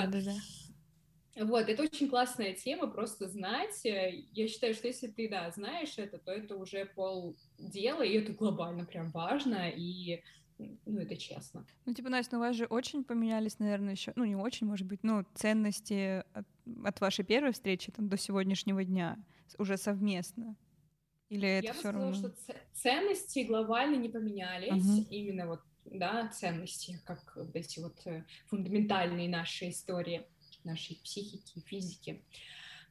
Вот, 1.36 1.68
это 1.68 1.82
очень 1.82 2.08
классная 2.08 2.52
тема, 2.52 2.88
просто 2.88 3.28
знать. 3.28 3.80
Я 3.84 4.48
считаю, 4.48 4.74
что 4.74 4.86
если 4.86 5.06
ты, 5.06 5.28
да, 5.28 5.50
знаешь 5.50 5.94
это, 5.96 6.18
то 6.18 6.30
это 6.30 6.56
уже 6.56 6.86
пол 6.86 7.36
дела, 7.58 8.02
и 8.02 8.18
это 8.18 8.32
глобально 8.32 8.84
прям 8.84 9.10
важно, 9.10 9.70
и 9.70 10.22
ну, 10.58 11.00
это 11.00 11.16
честно. 11.16 11.66
Ну, 11.86 11.94
типа, 11.94 12.08
Настя, 12.08 12.36
ну, 12.36 12.38
у 12.38 12.44
вас 12.44 12.56
же 12.56 12.66
очень 12.66 13.04
поменялись, 13.04 13.58
наверное, 13.58 13.92
еще, 13.92 14.12
ну, 14.16 14.24
не 14.24 14.36
очень, 14.36 14.66
может 14.66 14.86
быть, 14.86 15.02
ну, 15.02 15.24
ценности 15.34 16.24
от, 16.32 16.46
от 16.84 17.00
вашей 17.00 17.24
первой 17.24 17.52
встречи 17.52 17.90
там, 17.90 18.08
до 18.08 18.16
сегодняшнего 18.16 18.84
дня 18.84 19.18
уже 19.58 19.76
совместно. 19.76 20.56
Или 21.28 21.48
это 21.48 21.66
Я 21.68 21.72
все 21.72 21.80
сказала, 21.80 22.12
равно? 22.12 22.28
что 22.28 22.54
ценности 22.74 23.40
глобально 23.40 23.96
не 23.96 24.08
поменялись, 24.08 24.84
угу. 24.84 25.06
именно 25.10 25.46
вот, 25.46 25.60
да, 25.86 26.28
ценности, 26.28 27.00
как 27.06 27.32
вот 27.36 27.56
эти 27.56 27.80
вот 27.80 28.06
э, 28.06 28.24
фундаментальные 28.48 29.28
наши 29.28 29.70
истории, 29.70 30.26
нашей 30.64 30.96
психики, 30.96 31.60
физики. 31.66 32.20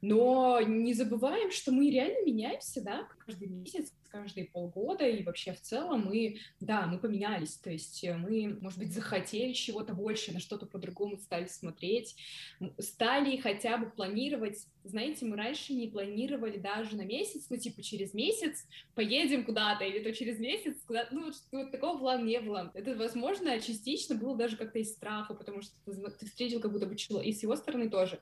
Но 0.02 0.60
не 0.62 0.94
забываем, 0.94 1.52
что 1.52 1.72
мы 1.72 1.90
реально 1.92 2.26
меняемся, 2.26 2.82
да, 2.82 3.08
каждый 3.26 3.48
месяц, 3.48 3.94
каждые 4.10 4.48
полгода, 4.48 5.08
и 5.08 5.24
вообще 5.24 5.54
в 5.54 5.62
целом 5.62 6.06
мы, 6.06 6.38
да, 6.60 6.86
мы 6.88 7.00
поменялись, 7.00 7.56
то 7.58 7.72
есть 7.72 8.04
э, 8.04 8.18
мы, 8.18 8.58
может 8.60 8.78
быть, 8.80 8.94
захотели 8.94 9.54
чего-то 9.54 9.94
больше, 9.94 10.34
на 10.34 10.40
что-то 10.40 10.66
по-другому 10.66 11.18
стали 11.18 11.46
смотреть, 11.46 12.16
стали 12.80 13.38
хотя 13.38 13.78
бы 13.78 13.90
планировать, 13.90 14.68
знаете, 14.84 15.26
мы 15.26 15.38
раньше 15.38 15.74
не 15.74 15.88
планировали 15.88 16.58
даже 16.58 16.98
на 16.98 17.06
месяц, 17.06 17.46
ну, 17.50 17.58
типа, 17.58 17.82
через 17.84 18.14
месяц 18.14 18.66
поедем 18.96 19.46
куда-то, 19.46 19.86
или 19.86 20.00
то 20.00 20.12
через 20.14 20.40
месяц 20.40 20.76
куда 20.86 21.08
ну, 21.12 21.26
вот, 21.26 21.36
вот 21.52 21.72
такого 21.72 21.98
плана 22.00 22.24
не 22.24 22.42
было. 22.42 22.72
Это, 22.74 22.96
возможно, 22.96 23.60
частично 23.62 24.16
было 24.16 24.36
даже 24.36 24.58
как-то 24.58 24.80
из 24.80 24.92
страха, 24.92 25.34
потому 25.34 25.62
что 25.62 25.74
ты 25.86 26.26
встретил 26.26 26.60
как 26.60 26.72
будто 26.72 26.88
бы 26.88 26.96
человека, 26.96 27.30
и 27.30 27.34
с 27.34 27.44
его 27.44 27.56
стороны 27.56 27.90
тоже 27.90 28.20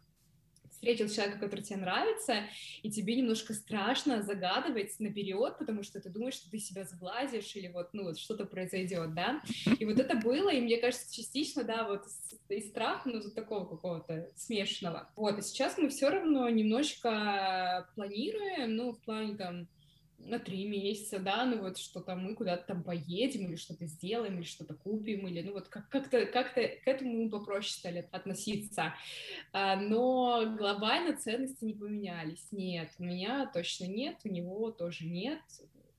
встретил 0.79 1.09
человека, 1.09 1.39
который 1.39 1.61
тебе 1.61 1.79
нравится, 1.79 2.45
и 2.83 2.89
тебе 2.89 3.17
немножко 3.17 3.53
страшно 3.53 4.21
загадывать 4.21 4.97
наперед, 4.99 5.57
потому 5.59 5.83
что 5.83 5.99
ты 5.99 6.09
думаешь, 6.09 6.35
что 6.35 6.49
ты 6.49 6.57
себя 6.57 6.85
сглазишь 6.85 7.53
или 7.57 7.67
вот, 7.67 7.89
ну, 7.91 8.03
вот 8.03 8.17
что-то 8.17 8.45
произойдет, 8.45 9.13
да, 9.13 9.41
и 9.77 9.85
вот 9.85 9.99
это 9.99 10.15
было, 10.15 10.49
и 10.49 10.61
мне 10.61 10.77
кажется, 10.77 11.13
частично, 11.13 11.65
да, 11.65 11.85
вот 11.85 12.05
из 12.47 12.69
страха, 12.69 13.09
ну, 13.09 13.19
такого 13.29 13.65
какого-то 13.65 14.31
смешанного. 14.37 15.09
Вот, 15.17 15.37
и 15.37 15.41
сейчас 15.41 15.77
мы 15.77 15.89
все 15.89 16.09
равно 16.09 16.47
немножечко 16.47 17.89
планируем, 17.95 18.77
ну, 18.77 18.93
в 18.93 19.01
плане 19.01 19.35
там, 19.35 19.67
на 20.19 20.39
три 20.39 20.67
месяца, 20.67 21.19
да, 21.19 21.45
ну 21.45 21.61
вот 21.61 21.77
что-то 21.77 22.15
мы 22.15 22.35
куда-то 22.35 22.65
там 22.67 22.83
поедем 22.83 23.47
или 23.47 23.55
что-то 23.55 23.85
сделаем, 23.85 24.37
или 24.37 24.43
что-то 24.43 24.73
купим, 24.73 25.27
или 25.27 25.41
ну 25.41 25.53
вот 25.53 25.67
как- 25.69 25.89
как-то 25.89 26.25
как 26.25 26.53
к 26.53 26.57
этому 26.57 27.29
попроще 27.29 27.71
стали 27.71 28.07
относиться. 28.11 28.93
А, 29.53 29.75
но 29.75 30.55
глобально 30.57 31.17
ценности 31.17 31.63
не 31.65 31.73
поменялись. 31.73 32.47
Нет, 32.51 32.91
у 32.99 33.03
меня 33.03 33.49
точно 33.53 33.85
нет, 33.85 34.17
у 34.23 34.29
него 34.29 34.71
тоже 34.71 35.05
нет, 35.05 35.41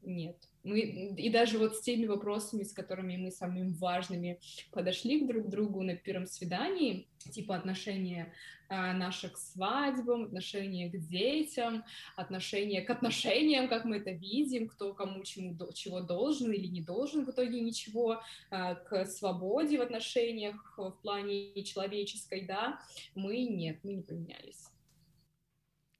нет. 0.02 0.36
Мы, 0.62 0.80
и 0.80 1.30
даже 1.30 1.58
вот 1.58 1.76
с 1.76 1.80
теми 1.80 2.06
вопросами, 2.06 2.64
с 2.64 2.72
которыми 2.72 3.16
мы 3.16 3.30
самыми 3.30 3.72
важными 3.72 4.40
подошли 4.72 5.20
к 5.20 5.26
друг 5.26 5.48
другу 5.48 5.82
на 5.82 5.96
первом 5.96 6.26
свидании, 6.26 7.08
типа 7.32 7.56
отношения 7.56 8.32
а, 8.68 8.92
наших 8.92 9.32
к 9.32 9.36
свадьбам, 9.38 10.24
отношения 10.24 10.88
к 10.88 10.96
детям, 11.08 11.82
отношения 12.14 12.82
к 12.82 12.90
отношениям, 12.90 13.68
как 13.68 13.84
мы 13.84 13.96
это 13.96 14.12
видим, 14.12 14.68
кто 14.68 14.94
кому 14.94 15.24
чему, 15.24 15.56
чего 15.72 16.00
должен 16.00 16.52
или 16.52 16.66
не 16.66 16.80
должен 16.80 17.24
в 17.24 17.30
итоге 17.30 17.60
ничего, 17.60 18.22
а, 18.50 18.74
к 18.74 19.06
свободе 19.06 19.78
в 19.78 19.82
отношениях 19.82 20.74
в 20.76 20.92
плане 21.02 21.62
человеческой, 21.64 22.46
да, 22.46 22.80
мы 23.14 23.44
нет, 23.44 23.80
мы 23.82 23.94
не 23.94 24.02
поменялись. 24.02 24.68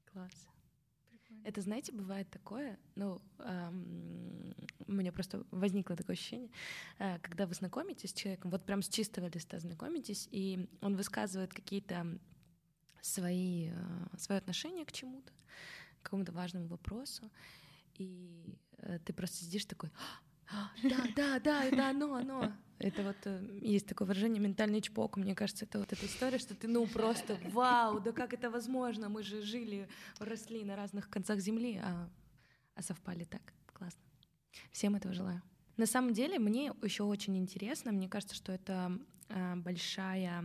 Класс. 0.05 0.50
Это, 1.43 1.61
знаете, 1.61 1.91
бывает 1.91 2.29
такое, 2.29 2.77
ну, 2.95 3.21
эм, 3.39 4.53
у 4.87 4.91
меня 4.91 5.11
просто 5.11 5.43
возникло 5.51 5.95
такое 5.95 6.15
ощущение, 6.15 6.49
э, 6.99 7.19
когда 7.19 7.45
вы 7.47 7.53
знакомитесь 7.53 8.11
с 8.11 8.13
человеком, 8.13 8.51
вот 8.51 8.65
прям 8.65 8.81
с 8.81 8.89
чистого 8.89 9.27
листа 9.27 9.59
знакомитесь, 9.59 10.27
и 10.31 10.67
он 10.81 10.95
высказывает 10.95 11.53
какие-то 11.53 12.19
свои, 13.01 13.69
э, 13.71 14.17
свое 14.17 14.39
отношение 14.39 14.85
к 14.85 14.91
чему-то, 14.91 15.31
к 15.99 16.03
какому-то 16.03 16.31
важному 16.31 16.67
вопросу, 16.67 17.31
и 17.97 18.57
э, 18.77 18.99
ты 18.99 19.13
просто 19.13 19.37
сидишь 19.37 19.65
такой, 19.65 19.91
«А, 20.49 20.71
да, 20.83 21.05
да, 21.15 21.39
да, 21.39 21.63
это 21.65 21.89
оно, 21.89 22.15
оно. 22.15 22.53
Это 22.81 23.03
вот 23.03 23.17
э, 23.25 23.59
есть 23.61 23.87
такое 23.87 24.07
выражение 24.07 24.41
ментальный 24.41 24.81
чпок. 24.81 25.17
Мне 25.17 25.35
кажется, 25.35 25.65
это 25.65 25.79
вот 25.79 25.93
эта 25.93 26.05
история, 26.05 26.39
что 26.39 26.55
ты 26.55 26.67
ну 26.67 26.87
просто 26.87 27.37
вау, 27.51 27.99
да 27.99 28.11
как 28.11 28.33
это 28.33 28.49
возможно? 28.49 29.09
Мы 29.09 29.23
же 29.23 29.41
жили, 29.41 29.87
росли 30.19 30.63
на 30.63 30.75
разных 30.75 31.09
концах 31.09 31.39
земли, 31.39 31.79
а, 31.83 32.09
а 32.75 32.81
совпали 32.81 33.23
так. 33.23 33.53
Классно. 33.73 34.01
Всем 34.71 34.95
этого 34.95 35.13
желаю. 35.13 35.41
На 35.77 35.85
самом 35.85 36.13
деле, 36.13 36.39
мне 36.39 36.73
еще 36.83 37.03
очень 37.03 37.37
интересно, 37.37 37.91
мне 37.91 38.09
кажется, 38.09 38.35
что 38.35 38.51
это 38.51 38.91
а, 39.29 39.55
большая, 39.55 40.43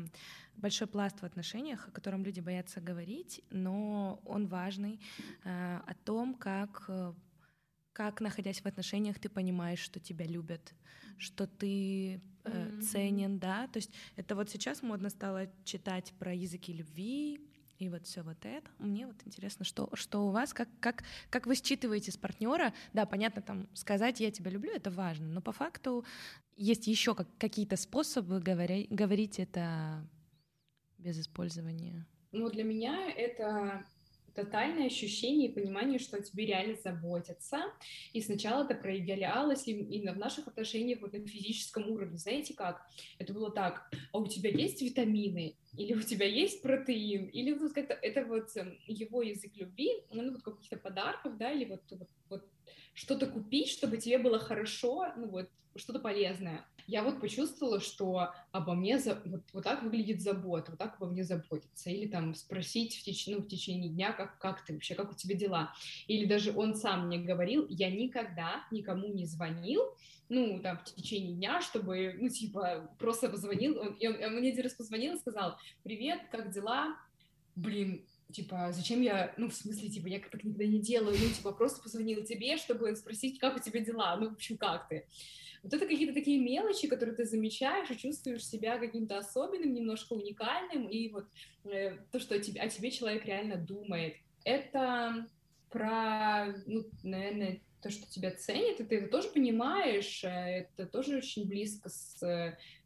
большой 0.56 0.86
пласт 0.86 1.20
в 1.20 1.24
отношениях, 1.24 1.88
о 1.88 1.90
котором 1.90 2.24
люди 2.24 2.40
боятся 2.40 2.80
говорить, 2.80 3.42
но 3.50 4.20
он 4.24 4.46
важный, 4.46 5.00
а, 5.44 5.82
о 5.86 5.94
том, 5.94 6.34
как 6.34 6.84
э, 6.88 7.12
как, 7.96 8.20
находясь 8.20 8.60
в 8.60 8.66
отношениях, 8.66 9.18
ты 9.18 9.30
понимаешь, 9.30 9.78
что 9.78 9.98
тебя 10.00 10.26
любят, 10.26 10.74
что 11.16 11.46
ты 11.46 12.16
э, 12.16 12.18
mm-hmm. 12.44 12.80
ценен, 12.82 13.38
да. 13.38 13.68
То 13.68 13.78
есть 13.78 13.90
это 14.16 14.36
вот 14.36 14.50
сейчас 14.50 14.82
модно 14.82 15.08
стало 15.08 15.48
читать 15.64 16.12
про 16.18 16.34
языки 16.34 16.74
любви 16.74 17.40
и 17.78 17.88
вот 17.88 18.04
все 18.04 18.20
вот 18.20 18.36
это. 18.44 18.68
Мне 18.78 19.06
вот 19.06 19.16
интересно, 19.24 19.64
что, 19.64 19.88
что 19.94 20.26
у 20.26 20.30
вас, 20.30 20.52
как, 20.52 20.68
как, 20.78 21.04
как 21.30 21.46
вы 21.46 21.54
считываете 21.54 22.12
с 22.12 22.18
партнера. 22.18 22.74
Да, 22.92 23.06
понятно, 23.06 23.40
там 23.40 23.66
сказать 23.72 24.20
я 24.20 24.30
тебя 24.30 24.50
люблю, 24.50 24.72
это 24.72 24.90
важно, 24.90 25.28
но 25.28 25.40
по 25.40 25.52
факту 25.52 26.04
есть 26.54 26.86
еще 26.88 27.14
как, 27.14 27.28
какие-то 27.38 27.76
способы 27.76 28.40
говоря, 28.40 28.84
говорить 28.90 29.38
это 29.38 30.06
без 30.98 31.18
использования. 31.18 32.06
Ну, 32.32 32.50
для 32.50 32.64
меня 32.64 33.10
это 33.10 33.86
тотальное 34.36 34.86
ощущение 34.86 35.48
и 35.48 35.52
понимание, 35.52 35.98
что 35.98 36.18
о 36.18 36.22
тебе 36.22 36.46
реально 36.46 36.76
заботятся. 36.76 37.58
И 38.12 38.20
сначала 38.20 38.64
это 38.64 38.74
проявлялось 38.74 39.66
именно 39.66 40.12
в 40.12 40.18
наших 40.18 40.46
отношениях 40.46 41.00
вот 41.00 41.12
на 41.12 41.26
физическом 41.26 41.88
уровне. 41.88 42.18
Знаете 42.18 42.54
как? 42.54 42.86
Это 43.18 43.32
было 43.32 43.50
так, 43.50 43.90
а 44.12 44.18
у 44.18 44.26
тебя 44.26 44.50
есть 44.50 44.82
витамины? 44.82 45.56
Или 45.76 45.94
у 45.94 46.02
тебя 46.02 46.26
есть 46.26 46.62
протеин? 46.62 47.26
Или 47.26 47.52
вот 47.52 47.72
как-то 47.72 47.94
это 47.94 48.24
вот 48.24 48.56
эм, 48.56 48.78
его 48.86 49.22
язык 49.22 49.52
любви, 49.56 49.90
ну 50.12 50.30
вот 50.32 50.42
каких-то 50.42 50.76
подарков, 50.76 51.36
да, 51.36 51.50
или 51.50 51.64
вот, 51.64 51.82
вот, 51.90 52.08
вот 52.28 52.44
что-то 52.96 53.26
купить, 53.26 53.68
чтобы 53.68 53.98
тебе 53.98 54.18
было 54.18 54.38
хорошо, 54.38 55.12
ну 55.16 55.28
вот, 55.28 55.50
что-то 55.76 55.98
полезное. 55.98 56.66
Я 56.86 57.02
вот 57.02 57.20
почувствовала, 57.20 57.80
что 57.80 58.32
обо 58.52 58.74
мне 58.74 58.98
за... 58.98 59.20
вот, 59.26 59.42
вот 59.52 59.64
так 59.64 59.82
выглядит 59.82 60.22
забота, 60.22 60.70
вот 60.70 60.78
так 60.78 60.96
обо 60.96 61.06
мне 61.06 61.24
заботится. 61.24 61.90
Или 61.90 62.08
там 62.08 62.34
спросить 62.34 62.96
в, 62.96 63.02
теч... 63.02 63.26
ну, 63.26 63.38
в 63.40 63.48
течение 63.48 63.90
дня, 63.90 64.12
как, 64.12 64.38
как 64.38 64.64
ты 64.64 64.72
вообще, 64.72 64.94
как 64.94 65.10
у 65.10 65.14
тебя 65.14 65.34
дела. 65.34 65.74
Или 66.06 66.24
даже 66.24 66.56
он 66.56 66.74
сам 66.74 67.08
мне 67.08 67.18
говорил, 67.18 67.66
я 67.68 67.90
никогда 67.90 68.64
никому 68.70 69.08
не 69.08 69.26
звонил, 69.26 69.82
ну, 70.28 70.60
там, 70.62 70.78
в 70.78 70.84
течение 70.84 71.34
дня, 71.34 71.60
чтобы, 71.60 72.14
ну, 72.18 72.28
типа, 72.28 72.90
просто 72.98 73.28
позвонил, 73.28 73.78
он, 73.78 73.94
и 73.94 74.06
он, 74.06 74.22
он 74.22 74.36
мне 74.36 74.50
один 74.50 74.64
раз 74.64 74.74
позвонил 74.74 75.14
и 75.14 75.18
сказал, 75.18 75.56
привет, 75.82 76.20
как 76.30 76.50
дела? 76.50 76.96
Блин, 77.56 78.06
типа, 78.32 78.72
зачем 78.72 79.00
я, 79.00 79.34
ну, 79.36 79.48
в 79.48 79.54
смысле, 79.54 79.88
типа, 79.88 80.08
я 80.08 80.18
так 80.18 80.42
никогда 80.44 80.64
не 80.64 80.80
делаю, 80.80 81.16
ну, 81.18 81.28
типа, 81.28 81.52
просто 81.52 81.82
позвонил 81.82 82.24
тебе, 82.24 82.56
чтобы 82.56 82.94
спросить, 82.96 83.38
как 83.38 83.56
у 83.56 83.60
тебя 83.60 83.80
дела, 83.80 84.16
ну, 84.16 84.30
в 84.30 84.32
общем, 84.34 84.56
как 84.56 84.88
ты. 84.88 85.06
Вот 85.62 85.74
это 85.74 85.86
какие-то 85.86 86.14
такие 86.14 86.38
мелочи, 86.38 86.86
которые 86.86 87.16
ты 87.16 87.24
замечаешь 87.24 87.90
и 87.90 87.98
чувствуешь 87.98 88.46
себя 88.46 88.78
каким-то 88.78 89.18
особенным, 89.18 89.74
немножко 89.74 90.12
уникальным, 90.12 90.88
и 90.88 91.08
вот 91.08 91.26
э, 91.64 91.96
то, 92.12 92.20
что 92.20 92.34
о 92.34 92.38
тебе, 92.38 92.60
о 92.60 92.68
тебе 92.68 92.90
человек 92.90 93.24
реально 93.24 93.56
думает. 93.56 94.14
Это 94.44 95.26
про, 95.70 96.54
ну, 96.66 96.84
наверное, 97.02 97.60
то, 97.86 97.92
что 97.92 98.10
тебя 98.10 98.32
ценят, 98.32 98.80
и 98.80 98.84
ты 98.84 98.96
это 98.96 99.08
тоже 99.08 99.28
понимаешь, 99.28 100.24
э, 100.24 100.66
это 100.76 100.86
тоже 100.86 101.18
очень 101.18 101.46
близко 101.46 101.88
с, 101.88 102.18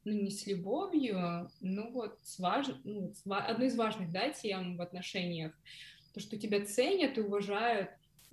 ну, 0.05 0.13
не 0.13 0.31
с 0.31 0.47
любовью, 0.47 1.51
но 1.61 1.91
вот 1.91 2.19
с 2.23 2.39
важ... 2.39 2.67
ну, 2.85 3.11
с... 3.15 3.23
одной 3.27 3.69
из 3.69 3.77
важных, 3.77 4.13
да, 4.13 4.29
тем 4.29 4.77
в 4.77 4.83
отношениях, 4.83 5.53
то, 6.13 6.21
что 6.21 6.37
тебя 6.37 6.67
ценят 6.67 7.17
и 7.17 7.23
уважают 7.23 7.89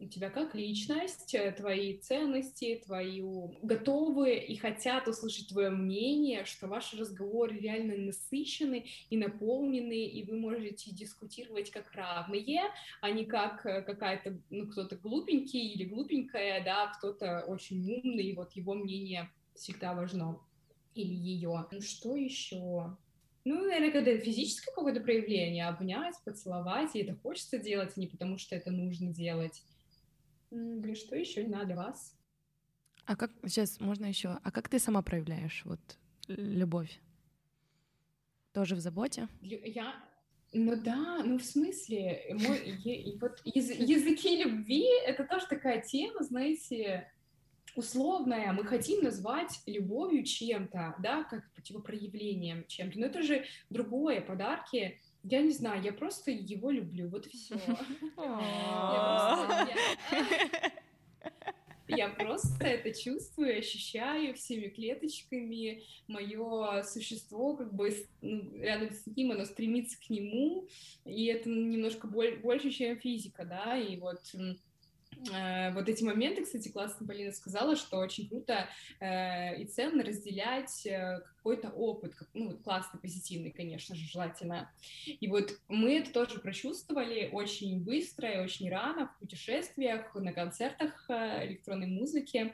тебя 0.05 0.29
как 0.29 0.53
личность, 0.53 1.33
э, 1.33 1.51
твои 1.51 1.97
ценности, 1.97 2.81
твою 2.85 3.55
готовы 3.63 4.35
и 4.35 4.55
хотят 4.55 5.07
услышать 5.07 5.49
твое 5.49 5.71
мнение, 5.71 6.45
что 6.45 6.67
ваши 6.67 6.97
разговоры 6.97 7.57
реально 7.57 7.97
насыщены 7.97 8.85
и 9.09 9.17
наполнены, 9.17 10.05
и 10.05 10.23
вы 10.23 10.37
можете 10.37 10.91
дискутировать 10.91 11.71
как 11.71 11.91
равные, 11.93 12.61
а 13.01 13.09
не 13.09 13.25
как 13.25 13.65
э, 13.65 13.81
какая-то, 13.81 14.39
ну, 14.51 14.67
кто-то 14.67 14.97
глупенький 14.97 15.73
или 15.73 15.85
глупенькая, 15.85 16.63
да, 16.63 16.93
кто-то 16.97 17.43
очень 17.47 17.83
умный, 17.91 18.25
и 18.25 18.35
вот 18.35 18.53
его 18.53 18.75
мнение 18.75 19.31
всегда 19.55 19.95
важно, 19.95 20.39
или 20.93 21.13
ее. 21.13 21.65
Ну, 21.71 21.81
что 21.81 22.15
еще? 22.15 22.95
Ну, 23.45 23.61
наверное, 23.63 23.91
когда 23.91 24.15
физическое 24.17 24.71
какое-то 24.73 24.99
проявление, 24.99 25.67
обнять, 25.67 26.15
поцеловать, 26.23 26.95
и 26.95 26.99
это 26.99 27.15
хочется 27.15 27.57
делать, 27.57 27.93
а 27.95 27.99
не 27.99 28.05
потому 28.05 28.37
что 28.37 28.55
это 28.55 28.71
нужно 28.71 29.11
делать. 29.11 29.63
Для 30.51 30.95
что 30.95 31.15
еще 31.15 31.45
надо 31.47 31.75
вас? 31.75 32.15
А 33.05 33.15
как 33.15 33.31
сейчас 33.45 33.79
можно 33.79 34.05
еще? 34.05 34.39
А 34.43 34.51
как 34.51 34.69
ты 34.69 34.79
сама 34.79 35.01
проявляешь 35.01 35.63
вот 35.65 35.79
любовь? 36.27 36.99
Тоже 38.53 38.75
в 38.75 38.79
заботе? 38.79 39.27
Я 39.41 39.93
ну 40.53 40.81
да, 40.81 41.21
ну 41.23 41.37
в 41.37 41.43
смысле, 41.43 42.35
мой, 42.39 42.59
е, 42.83 43.17
вот 43.19 43.41
яз, 43.43 43.69
языки 43.69 44.43
любви 44.43 44.85
это 45.05 45.25
тоже 45.25 45.45
такая 45.47 45.81
тема, 45.81 46.23
знаете, 46.23 47.11
условная. 47.75 48.53
Мы 48.53 48.63
хотим 48.63 49.03
назвать 49.03 49.61
любовью 49.65 50.23
чем-то, 50.23 50.95
да, 50.99 51.23
как 51.23 51.43
типа 51.61 51.79
проявлением 51.79 52.65
чем-то. 52.67 52.99
Но 52.99 53.05
это 53.07 53.21
же 53.21 53.45
другое. 53.69 54.21
Подарки 54.21 54.99
я 55.29 55.41
не 55.41 55.51
знаю, 55.51 55.83
я 55.83 55.93
просто 55.93 56.31
его 56.31 56.71
люблю, 56.71 57.09
вот 57.09 57.25
все. 57.25 57.55
Я 61.89 62.09
просто 62.09 62.65
это 62.65 62.93
чувствую, 62.93 63.57
ощущаю 63.57 64.35
всеми 64.35 64.67
клеточками. 64.67 65.83
Мое 66.07 66.83
существо 66.83 67.55
как 67.55 67.73
бы 67.73 67.95
ну, 68.21 68.59
рядом 68.59 68.91
с 68.91 69.07
ним, 69.07 69.31
оно 69.31 69.45
стремится 69.45 69.97
к 69.97 70.09
нему, 70.09 70.67
и 71.05 71.27
это 71.27 71.49
немножко 71.49 72.07
больше, 72.07 72.71
чем 72.71 72.99
физика, 72.99 73.45
да, 73.45 73.77
и 73.77 73.95
вот 73.97 74.21
вот 75.73 75.89
эти 75.89 76.03
моменты, 76.03 76.43
кстати, 76.43 76.69
классно 76.69 77.07
Полина 77.07 77.31
сказала, 77.31 77.75
что 77.75 77.97
очень 77.97 78.27
круто 78.27 78.67
э, 78.99 79.61
и 79.61 79.65
ценно 79.65 80.03
разделять 80.03 80.85
э, 80.85 81.21
какой-то 81.37 81.69
опыт, 81.69 82.15
как, 82.15 82.29
ну, 82.33 82.47
вот 82.47 82.61
классный, 82.61 82.99
позитивный, 82.99 83.51
конечно 83.51 83.95
же, 83.95 84.05
желательно. 84.05 84.71
И 85.05 85.27
вот 85.27 85.51
мы 85.67 85.99
это 85.99 86.11
тоже 86.11 86.39
прочувствовали 86.39 87.29
очень 87.31 87.83
быстро 87.83 88.29
и 88.29 88.39
очень 88.39 88.69
рано 88.69 89.07
в 89.07 89.19
путешествиях, 89.19 90.13
на 90.15 90.33
концертах 90.33 91.05
э, 91.09 91.47
электронной 91.47 91.87
музыки. 91.87 92.53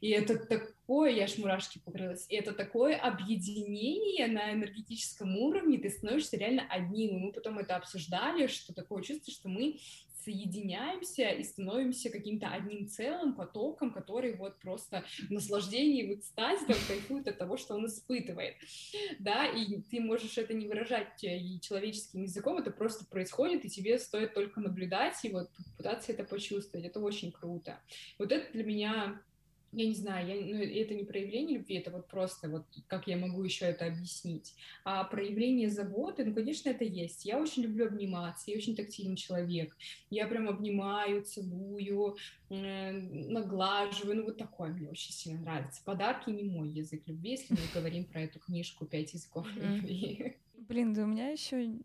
И 0.00 0.10
это 0.10 0.38
такое, 0.38 1.10
я 1.10 1.24
аж 1.24 1.38
мурашки 1.38 1.78
покрылась, 1.78 2.26
и 2.28 2.36
это 2.36 2.52
такое 2.52 2.96
объединение 2.96 4.26
на 4.26 4.52
энергетическом 4.52 5.36
уровне, 5.36 5.78
ты 5.78 5.90
становишься 5.90 6.36
реально 6.36 6.66
одним. 6.68 7.16
И 7.16 7.20
мы 7.20 7.32
потом 7.32 7.58
это 7.58 7.76
обсуждали, 7.76 8.46
что 8.46 8.74
такое 8.74 9.02
чувство, 9.02 9.32
что 9.32 9.48
мы 9.48 9.78
соединяемся 10.24 11.28
и 11.28 11.42
становимся 11.42 12.10
каким-то 12.10 12.48
одним 12.48 12.88
целым 12.88 13.34
потоком, 13.34 13.92
который 13.92 14.34
вот 14.36 14.58
просто 14.58 15.04
в 15.28 15.30
наслаждении, 15.30 16.06
в 16.06 16.18
экстазе 16.18 16.66
там, 16.66 16.76
кайфует 16.88 17.28
от 17.28 17.38
того, 17.38 17.56
что 17.56 17.74
он 17.74 17.86
испытывает, 17.86 18.54
да, 19.18 19.46
и 19.46 19.80
ты 19.82 20.00
можешь 20.00 20.38
это 20.38 20.54
не 20.54 20.66
выражать 20.66 21.22
э, 21.24 21.58
человеческим 21.60 22.22
языком, 22.22 22.58
это 22.58 22.70
просто 22.70 23.04
происходит, 23.06 23.64
и 23.64 23.70
тебе 23.70 23.98
стоит 23.98 24.34
только 24.34 24.60
наблюдать 24.60 25.24
и 25.24 25.30
вот 25.30 25.50
пытаться 25.76 26.12
это 26.12 26.24
почувствовать, 26.24 26.86
это 26.86 27.00
очень 27.00 27.32
круто. 27.32 27.78
Вот 28.18 28.32
это 28.32 28.52
для 28.52 28.64
меня 28.64 29.20
я 29.74 29.86
не 29.86 29.94
знаю, 29.94 30.26
я, 30.26 30.34
ну, 30.34 30.62
это 30.62 30.94
не 30.94 31.04
проявление 31.04 31.58
любви, 31.58 31.76
это 31.76 31.90
вот 31.90 32.08
просто 32.08 32.48
вот 32.48 32.66
как 32.86 33.06
я 33.06 33.16
могу 33.16 33.42
еще 33.42 33.66
это 33.66 33.86
объяснить. 33.86 34.54
А 34.84 35.04
проявление 35.04 35.68
заботы, 35.68 36.24
ну, 36.24 36.34
конечно, 36.34 36.68
это 36.68 36.84
есть. 36.84 37.24
Я 37.24 37.40
очень 37.40 37.64
люблю 37.64 37.86
обниматься, 37.86 38.50
я 38.50 38.56
очень 38.56 38.76
тактильный 38.76 39.16
человек. 39.16 39.76
Я 40.10 40.26
прям 40.26 40.48
обнимаю, 40.48 41.24
целую, 41.24 42.16
э, 42.50 42.92
наглаживаю, 42.92 44.16
ну, 44.16 44.24
вот 44.24 44.38
такое 44.38 44.70
мне 44.72 44.88
очень 44.88 45.12
сильно 45.12 45.40
нравится. 45.40 45.82
Подарки 45.84 46.30
не 46.30 46.44
мой 46.44 46.68
язык 46.68 47.02
любви, 47.06 47.32
если 47.32 47.54
мы 47.54 47.60
говорим 47.74 48.04
про 48.04 48.22
эту 48.22 48.38
книжку 48.38 48.86
«Пять 48.86 49.14
языков 49.14 49.46
любви». 49.54 50.36
Блин, 50.54 50.94
да 50.94 51.04
у 51.04 51.06
меня 51.06 51.28
еще 51.28 51.78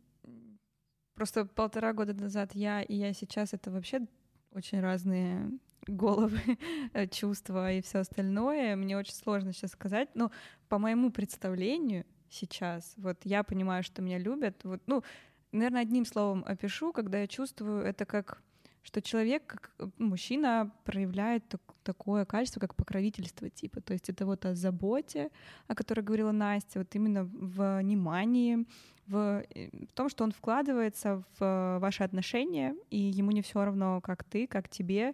просто 1.15 1.45
полтора 1.45 1.91
года 1.91 2.13
назад 2.13 2.55
я 2.55 2.81
и 2.81 2.95
я 2.95 3.11
сейчас 3.11 3.53
это 3.53 3.71
вообще 3.71 4.07
очень 4.51 4.79
разные 4.79 5.51
головы, 5.87 6.39
э, 6.93 7.07
чувства 7.07 7.71
и 7.71 7.81
все 7.81 7.99
остальное. 7.99 8.75
Мне 8.75 8.97
очень 8.97 9.13
сложно 9.13 9.53
сейчас 9.53 9.71
сказать. 9.71 10.09
Но 10.15 10.31
по 10.67 10.77
моему 10.77 11.11
представлению 11.11 12.05
сейчас, 12.29 12.93
вот 12.97 13.19
я 13.23 13.43
понимаю, 13.43 13.83
что 13.83 14.01
меня 14.01 14.17
любят. 14.17 14.63
Вот, 14.63 14.81
ну, 14.85 15.03
наверное, 15.51 15.81
одним 15.81 16.05
словом 16.05 16.43
опишу, 16.45 16.93
когда 16.93 17.19
я 17.19 17.27
чувствую 17.27 17.83
это 17.83 18.05
как 18.05 18.41
что 18.81 19.01
человек, 19.01 19.45
как 19.45 19.71
э, 19.79 19.87
мужчина, 19.97 20.71
проявляет 20.83 21.47
так, 21.47 21.61
такое 21.83 22.25
качество, 22.25 22.59
как 22.59 22.75
покровительство 22.75 23.49
типа. 23.49 23.81
То 23.81 23.93
есть 23.93 24.09
это 24.09 24.25
вот 24.25 24.45
о 24.45 24.55
заботе, 24.55 25.29
о 25.67 25.75
которой 25.75 26.01
говорила 26.01 26.31
Настя, 26.31 26.79
вот 26.79 26.95
именно 26.95 27.23
в 27.23 27.79
внимании, 27.79 28.65
в, 29.07 29.43
э, 29.53 29.69
в 29.87 29.93
том, 29.93 30.09
что 30.09 30.23
он 30.23 30.31
вкладывается 30.31 31.23
в 31.37 31.79
ваши 31.79 32.03
отношения, 32.03 32.75
и 32.89 32.97
ему 32.97 33.31
не 33.31 33.41
все 33.41 33.63
равно, 33.63 34.01
как 34.01 34.23
ты, 34.23 34.47
как 34.47 34.69
тебе, 34.69 35.13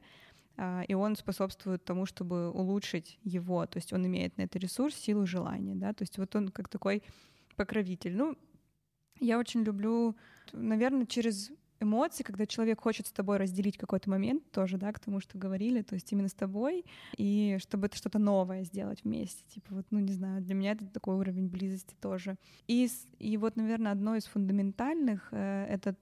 а, 0.58 0.84
и 0.88 0.94
он 0.94 1.16
способствует 1.16 1.84
тому, 1.84 2.06
чтобы 2.06 2.50
улучшить 2.52 3.20
его, 3.24 3.66
то 3.66 3.78
есть 3.78 3.92
он 3.92 4.06
имеет 4.06 4.38
на 4.38 4.44
это 4.44 4.58
ресурс, 4.58 4.96
силу, 4.96 5.26
желание, 5.26 5.76
да, 5.76 5.94
то 5.94 6.04
есть 6.04 6.18
вот 6.18 6.34
он 6.36 6.50
как 6.50 6.70
такой 6.70 7.04
покровитель. 7.56 8.16
Ну, 8.16 8.38
я 9.20 9.38
очень 9.38 9.64
люблю, 9.64 10.16
наверное, 10.54 11.06
через 11.06 11.52
эмоции, 11.80 12.24
когда 12.24 12.46
человек 12.46 12.82
хочет 12.82 13.08
с 13.08 13.12
тобой 13.12 13.38
разделить 13.38 13.78
какой-то 13.78 14.10
момент, 14.10 14.50
тоже, 14.52 14.78
да, 14.78 14.92
к 14.92 15.00
тому, 15.00 15.20
что 15.20 15.38
говорили, 15.38 15.82
то 15.82 15.96
есть 15.96 16.12
именно 16.12 16.28
с 16.28 16.34
тобой, 16.34 16.86
и 17.18 17.58
чтобы 17.60 17.88
это 17.88 17.98
что-то 17.98 18.20
новое 18.20 18.64
сделать 18.64 19.04
вместе, 19.04 19.44
типа 19.54 19.76
вот, 19.76 19.86
ну, 19.92 20.00
не 20.00 20.14
знаю, 20.14 20.42
для 20.42 20.56
меня 20.56 20.72
это 20.72 20.86
такой 20.86 21.16
уровень 21.16 21.48
близости 21.48 21.96
тоже. 22.00 22.38
И, 22.68 22.88
и 23.20 23.38
вот, 23.38 23.56
наверное, 23.56 23.92
одно 23.92 24.16
из 24.16 24.26
фундаментальных 24.26 25.30
э,— 25.32 25.66
это 25.70 25.96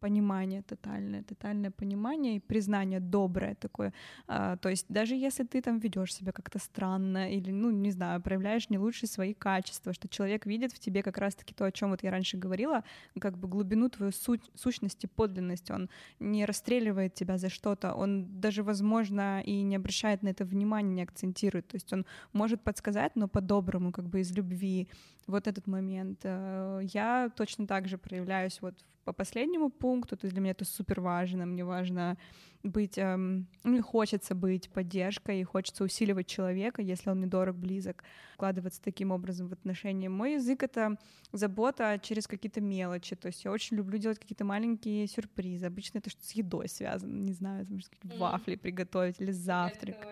понимание 0.00 0.62
тотальное, 0.62 1.22
тотальное 1.22 1.70
понимание 1.70 2.36
и 2.36 2.40
признание 2.40 3.00
доброе 3.00 3.54
такое. 3.54 3.92
А, 4.26 4.56
то 4.56 4.68
есть 4.68 4.86
даже 4.88 5.14
если 5.14 5.44
ты 5.44 5.62
там 5.62 5.78
ведешь 5.78 6.14
себя 6.14 6.32
как-то 6.32 6.58
странно 6.58 7.30
или, 7.30 7.50
ну, 7.50 7.70
не 7.70 7.90
знаю, 7.90 8.20
проявляешь 8.20 8.70
не 8.70 8.78
лучшие 8.78 9.08
свои 9.08 9.34
качества, 9.34 9.92
что 9.92 10.08
человек 10.08 10.46
видит 10.46 10.72
в 10.72 10.78
тебе 10.78 11.02
как 11.02 11.18
раз-таки 11.18 11.54
то, 11.54 11.64
о 11.64 11.72
чем 11.72 11.90
вот 11.90 12.02
я 12.02 12.10
раньше 12.10 12.38
говорила, 12.38 12.82
как 13.20 13.38
бы 13.38 13.48
глубину 13.48 13.88
твою 13.88 14.12
суть, 14.12 14.50
сущности, 14.54 15.06
подлинность, 15.06 15.70
он 15.70 15.88
не 16.18 16.46
расстреливает 16.46 17.14
тебя 17.14 17.38
за 17.38 17.48
что-то, 17.48 17.94
он 17.94 18.40
даже, 18.40 18.62
возможно, 18.62 19.42
и 19.42 19.62
не 19.62 19.76
обращает 19.76 20.22
на 20.22 20.28
это 20.28 20.44
внимания, 20.44 20.94
не 20.94 21.02
акцентирует, 21.02 21.68
то 21.68 21.76
есть 21.76 21.92
он 21.92 22.06
может 22.32 22.62
подсказать, 22.62 23.16
но 23.16 23.28
по-доброму, 23.28 23.92
как 23.92 24.08
бы 24.08 24.20
из 24.20 24.32
любви, 24.32 24.88
вот 25.26 25.46
этот 25.46 25.66
момент. 25.66 26.20
Э, 26.24 26.80
я 26.82 27.30
точно 27.36 27.66
так 27.66 27.88
же 27.88 27.98
проявляюсь 27.98 28.60
вот 28.60 28.74
по 29.10 29.12
последнему 29.12 29.70
пункту, 29.70 30.16
то 30.16 30.26
есть 30.26 30.34
для 30.34 30.40
меня 30.40 30.52
это 30.52 30.64
супер 30.64 31.00
важно, 31.00 31.44
мне 31.44 31.64
важно 31.64 32.16
быть, 32.62 32.98
эм, 32.98 33.46
мне 33.64 33.80
хочется 33.82 34.34
быть 34.34 34.68
поддержкой, 34.70 35.40
и 35.40 35.44
хочется 35.44 35.82
усиливать 35.82 36.26
человека, 36.26 36.82
если 36.82 37.10
он 37.10 37.18
мне 37.18 37.26
дорог, 37.26 37.56
близок, 37.56 38.04
вкладываться 38.34 38.80
таким 38.82 39.10
образом 39.10 39.48
в 39.48 39.52
отношения. 39.52 40.08
Мой 40.08 40.34
язык— 40.34 40.62
это 40.64 40.96
забота 41.32 41.98
через 42.02 42.26
какие-то 42.26 42.60
мелочи, 42.60 43.16
то 43.16 43.28
есть 43.28 43.44
я 43.44 43.50
очень 43.50 43.76
люблю 43.76 43.98
делать 43.98 44.18
какие-то 44.18 44.44
маленькие 44.44 45.06
сюрпризы. 45.06 45.66
Обычно 45.66 45.98
это 45.98 46.10
что-то 46.10 46.26
с 46.26 46.32
едой 46.32 46.68
связано, 46.68 47.12
не 47.12 47.32
знаю, 47.32 47.66
там, 47.66 47.78
mm. 47.78 48.18
вафли 48.18 48.56
приготовить 48.56 49.20
или 49.20 49.32
завтрак. 49.32 50.06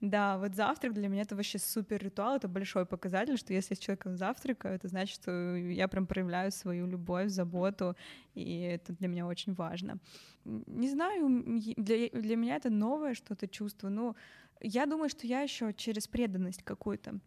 Да, 0.00 0.38
вот 0.38 0.54
завтрак 0.54 0.94
для 0.94 1.08
меня 1.08 1.22
это 1.22 1.34
вообще 1.34 1.58
супер 1.58 2.00
ритуал, 2.02 2.36
это 2.36 2.46
большой 2.46 2.86
показатель, 2.86 3.36
что 3.36 3.52
если 3.52 3.74
я 3.74 3.76
с 3.76 3.80
человеком 3.80 4.16
завтракаю, 4.16 4.76
это 4.76 4.86
значит, 4.86 5.16
что 5.16 5.56
я 5.56 5.88
прям 5.88 6.06
проявляю 6.06 6.52
свою 6.52 6.86
любовь, 6.86 7.30
заботу, 7.30 7.96
и 8.42 8.60
это 8.60 8.92
для 8.92 9.08
меня 9.08 9.26
очень 9.26 9.54
важно. 9.54 9.98
Не 10.44 10.88
знаю, 10.88 11.44
для, 11.76 12.08
для 12.08 12.36
меня 12.36 12.56
это 12.56 12.70
новое 12.70 13.14
что-то 13.14 13.48
чувство, 13.48 13.88
но 13.88 14.16
я 14.60 14.86
думаю, 14.86 15.08
что 15.08 15.26
я 15.26 15.42
еще 15.42 15.72
через 15.72 16.08
преданность 16.08 16.62
какую-то. 16.62 17.20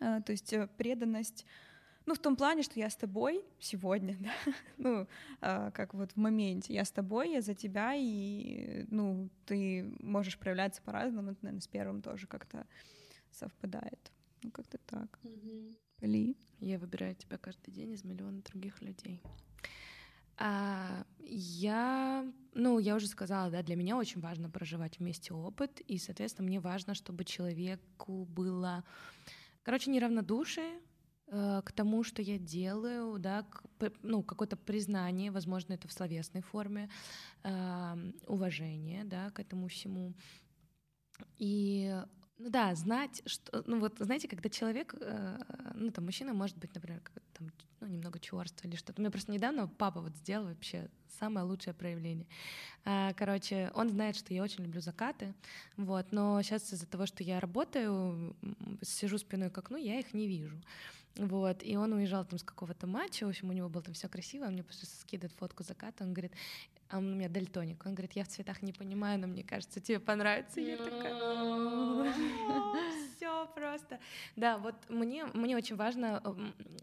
А, 0.00 0.20
то 0.20 0.32
есть 0.32 0.52
э, 0.52 0.68
преданность 0.76 1.46
ну, 2.06 2.14
в 2.14 2.18
том 2.18 2.36
плане, 2.36 2.62
что 2.62 2.78
я 2.78 2.90
с 2.90 2.96
тобой 2.96 3.44
сегодня, 3.58 4.16
да, 4.20 4.32
ну, 4.76 5.06
а, 5.40 5.70
как 5.70 5.94
вот 5.94 6.12
в 6.12 6.16
моменте, 6.16 6.74
я 6.74 6.84
с 6.84 6.90
тобой, 6.90 7.32
я 7.32 7.40
за 7.40 7.54
тебя, 7.54 7.94
и, 7.94 8.84
ну, 8.90 9.30
ты 9.46 9.84
можешь 10.00 10.38
проявляться 10.38 10.82
по-разному, 10.82 11.30
это, 11.30 11.38
наверное, 11.42 11.62
с 11.62 11.68
первым 11.68 12.02
тоже 12.02 12.26
как-то 12.26 12.66
совпадает. 13.30 14.12
Ну, 14.42 14.50
как-то 14.50 14.78
так. 14.78 15.18
Mm-hmm. 15.22 15.76
Ли? 16.02 16.36
Я 16.60 16.78
выбираю 16.78 17.14
тебя 17.14 17.38
каждый 17.38 17.70
день 17.70 17.92
из 17.92 18.04
миллиона 18.04 18.42
других 18.42 18.82
людей. 18.82 19.22
А, 20.36 21.04
я, 21.20 22.26
ну, 22.54 22.78
я 22.78 22.96
уже 22.96 23.06
сказала, 23.06 23.50
да, 23.50 23.62
для 23.62 23.76
меня 23.76 23.96
очень 23.96 24.20
важно 24.20 24.50
проживать 24.50 24.98
вместе 24.98 25.32
опыт, 25.32 25.80
и, 25.80 25.98
соответственно, 25.98 26.46
мне 26.46 26.60
важно, 26.60 26.94
чтобы 26.94 27.24
человеку 27.24 28.24
было, 28.24 28.84
короче, 29.62 29.90
неравнодушие 29.90 30.80
э, 31.28 31.62
к 31.64 31.72
тому, 31.72 32.02
что 32.02 32.20
я 32.22 32.38
делаю, 32.38 33.18
да, 33.18 33.42
к, 33.42 33.92
ну, 34.02 34.22
какое-то 34.22 34.56
признание, 34.56 35.30
возможно, 35.30 35.74
это 35.74 35.88
в 35.88 35.92
словесной 35.92 36.42
форме, 36.42 36.90
э, 37.44 38.12
уважение, 38.26 39.04
да, 39.04 39.30
к 39.30 39.40
этому 39.40 39.68
всему. 39.68 40.14
И 41.38 41.94
ну 42.38 42.50
да, 42.50 42.74
знать, 42.74 43.22
что, 43.26 43.62
ну 43.66 43.78
вот, 43.78 43.94
знаете, 43.98 44.26
когда 44.28 44.48
человек, 44.48 44.94
э, 45.00 45.38
ну 45.74 45.90
там 45.90 46.04
мужчина 46.04 46.34
может 46.34 46.58
быть, 46.58 46.74
например, 46.74 47.00
там, 47.32 47.50
ну 47.80 47.86
немного 47.86 48.18
черство 48.18 48.66
или 48.66 48.76
что-то. 48.76 49.00
Мне 49.00 49.10
просто 49.10 49.30
недавно 49.30 49.68
папа 49.68 50.00
вот 50.00 50.16
сделал 50.16 50.46
вообще 50.46 50.90
самое 51.18 51.46
лучшее 51.46 51.74
проявление. 51.74 52.26
А, 52.84 53.12
короче, 53.14 53.70
он 53.74 53.88
знает, 53.88 54.16
что 54.16 54.34
я 54.34 54.42
очень 54.42 54.64
люблю 54.64 54.80
закаты, 54.80 55.34
вот, 55.76 56.10
но 56.10 56.42
сейчас 56.42 56.72
из-за 56.72 56.86
того, 56.86 57.06
что 57.06 57.22
я 57.22 57.38
работаю, 57.38 58.36
сижу 58.82 59.18
спиной 59.18 59.50
к 59.50 59.58
окну, 59.58 59.76
я 59.76 60.00
их 60.00 60.12
не 60.12 60.26
вижу. 60.26 60.60
Вот, 61.16 61.62
и 61.62 61.76
он 61.76 61.92
уезжал 61.92 62.24
там 62.24 62.40
с 62.40 62.42
какого-то 62.42 62.88
матча, 62.88 63.24
в 63.24 63.28
общем, 63.28 63.48
у 63.48 63.52
него 63.52 63.68
было 63.68 63.84
там 63.84 63.94
все 63.94 64.08
красиво, 64.08 64.46
он 64.46 64.54
мне 64.54 64.64
просто 64.64 64.86
скидывает 64.86 65.32
фотку 65.38 65.62
заката, 65.62 66.02
он 66.02 66.12
говорит, 66.12 66.32
а 66.94 66.98
он 66.98 67.12
у 67.12 67.16
меня 67.16 67.28
дальтоник. 67.28 67.84
Он 67.86 67.94
говорит, 67.94 68.12
я 68.12 68.22
в 68.22 68.28
цветах 68.28 68.62
не 68.62 68.72
понимаю, 68.72 69.18
но 69.18 69.26
мне 69.26 69.42
кажется, 69.42 69.80
тебе 69.80 69.98
понравится. 69.98 70.60
Я 70.60 70.76
такая, 70.76 72.12
все 73.16 73.48
просто. 73.52 73.98
Да, 74.36 74.58
вот 74.58 74.76
мне, 74.88 75.26
мне 75.34 75.56
очень 75.56 75.74
важно 75.74 76.22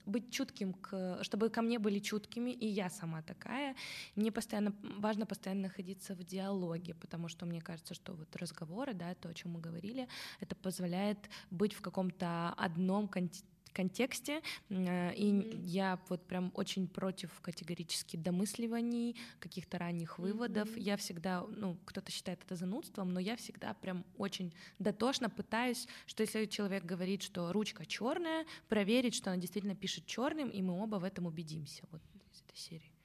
быть 0.05 0.29
чутким, 0.29 0.73
к, 0.73 1.19
чтобы 1.23 1.49
ко 1.49 1.61
мне 1.61 1.79
были 1.79 1.99
чуткими, 1.99 2.51
и 2.51 2.67
я 2.67 2.89
сама 2.89 3.21
такая. 3.21 3.75
Мне 4.15 4.33
постоянно 4.33 4.73
важно 4.97 5.25
постоянно 5.25 5.61
находиться 5.63 6.13
в 6.13 6.23
диалоге, 6.25 6.93
потому 6.93 7.29
что 7.29 7.45
мне 7.45 7.61
кажется, 7.61 7.93
что 7.93 8.11
вот 8.11 8.35
разговоры, 8.35 8.93
да, 8.93 9.15
то, 9.15 9.29
о 9.29 9.33
чем 9.33 9.51
мы 9.51 9.61
говорили, 9.61 10.09
это 10.41 10.57
позволяет 10.57 11.29
быть 11.51 11.73
в 11.73 11.81
каком-то 11.81 12.53
одном 12.57 13.07
контексте 13.07 13.50
контексте, 13.73 14.41
э, 14.69 15.13
и 15.15 15.57
я 15.63 15.99
вот 16.09 16.25
прям 16.27 16.51
очень 16.55 16.87
против 16.87 17.39
категорически 17.41 18.17
домысливаний, 18.17 19.15
каких-то 19.39 19.77
ранних 19.77 20.19
выводов. 20.19 20.69
Mm-hmm. 20.69 20.81
Я 20.81 20.97
всегда, 20.97 21.45
ну, 21.47 21.77
кто-то 21.85 22.11
считает 22.11 22.41
это 22.43 22.55
занудством, 22.55 23.13
но 23.13 23.19
я 23.19 23.35
всегда 23.35 23.73
прям 23.73 24.05
очень 24.17 24.53
дотошно 24.79 25.29
пытаюсь, 25.29 25.87
что 26.05 26.21
если 26.21 26.45
человек 26.45 26.85
говорит, 26.85 27.21
что 27.23 27.51
ручка 27.51 27.85
черная, 27.85 28.45
проверить, 28.69 29.15
что 29.15 29.31
она 29.31 29.39
действительно 29.39 29.75
пишет 29.75 30.05
черным, 30.05 30.49
и 30.49 30.61
мы 30.61 30.81
оба 30.81 30.97
в 30.97 31.03
этом 31.03 31.25
убедимся. 31.25 31.83
Вот 31.91 32.01
из 32.33 32.41
этой 32.41 32.57
серии. 32.57 33.00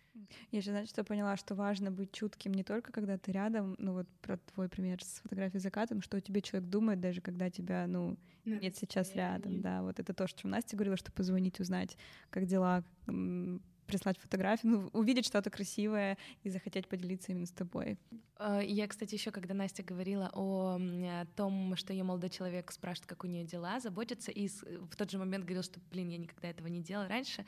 Я 0.51 0.61
же, 0.61 0.71
значит, 0.71 0.91
что 0.91 1.05
поняла, 1.05 1.37
что 1.37 1.55
важно 1.55 1.91
быть 1.91 2.13
чутким 2.13 2.53
не 2.53 2.65
только 2.65 2.93
когда 2.93 3.19
ты 3.19 3.33
рядом, 3.33 3.75
ну 3.79 3.93
вот 3.93 4.09
про 4.23 4.39
твой 4.55 4.69
пример 4.69 5.03
с 5.03 5.21
фотографией 5.23 5.61
закатом, 5.61 6.03
что 6.03 6.21
тебе 6.21 6.41
человек 6.41 6.69
думает, 6.69 7.01
даже 7.01 7.21
когда 7.21 7.51
тебя, 7.51 7.87
ну, 7.87 8.17
нет 8.45 8.77
сейчас 8.77 9.15
рядом, 9.15 9.61
да, 9.61 9.83
вот 9.83 9.99
это 9.99 10.15
то, 10.15 10.25
о 10.25 10.29
чем 10.29 10.51
Настя 10.51 10.77
говорила, 10.77 10.97
что 10.97 11.13
позвонить, 11.13 11.61
узнать, 11.61 11.97
как 12.31 12.47
дела, 12.47 12.85
прислать 13.87 14.19
фотографию, 14.19 14.73
ну, 14.73 14.91
увидеть 14.93 15.27
что-то 15.27 15.51
красивое 15.51 16.19
и 16.43 16.51
захотеть 16.51 16.89
поделиться 16.89 17.33
именно 17.33 17.47
с 17.47 17.51
тобой. 17.51 17.99
А, 18.39 18.61
я, 18.61 18.87
кстати, 18.87 19.15
еще 19.15 19.31
когда 19.31 19.55
Настя 19.55 19.83
говорила 19.83 20.31
о 20.35 20.79
том, 21.37 21.75
что 21.77 21.93
ее 21.93 22.05
молодой 22.05 22.29
человек 22.29 22.71
спрашивает, 22.71 23.09
как 23.09 23.25
у 23.25 23.27
нее 23.27 23.45
дела, 23.45 23.81
заботится, 23.81 24.31
и 24.31 24.49
в 24.49 24.95
тот 24.97 25.11
же 25.11 25.19
момент 25.19 25.45
говорил, 25.45 25.63
что, 25.63 25.81
блин, 25.91 26.09
я 26.09 26.19
никогда 26.19 26.49
этого 26.49 26.67
не 26.67 26.83
делала 26.83 27.09
раньше. 27.09 27.47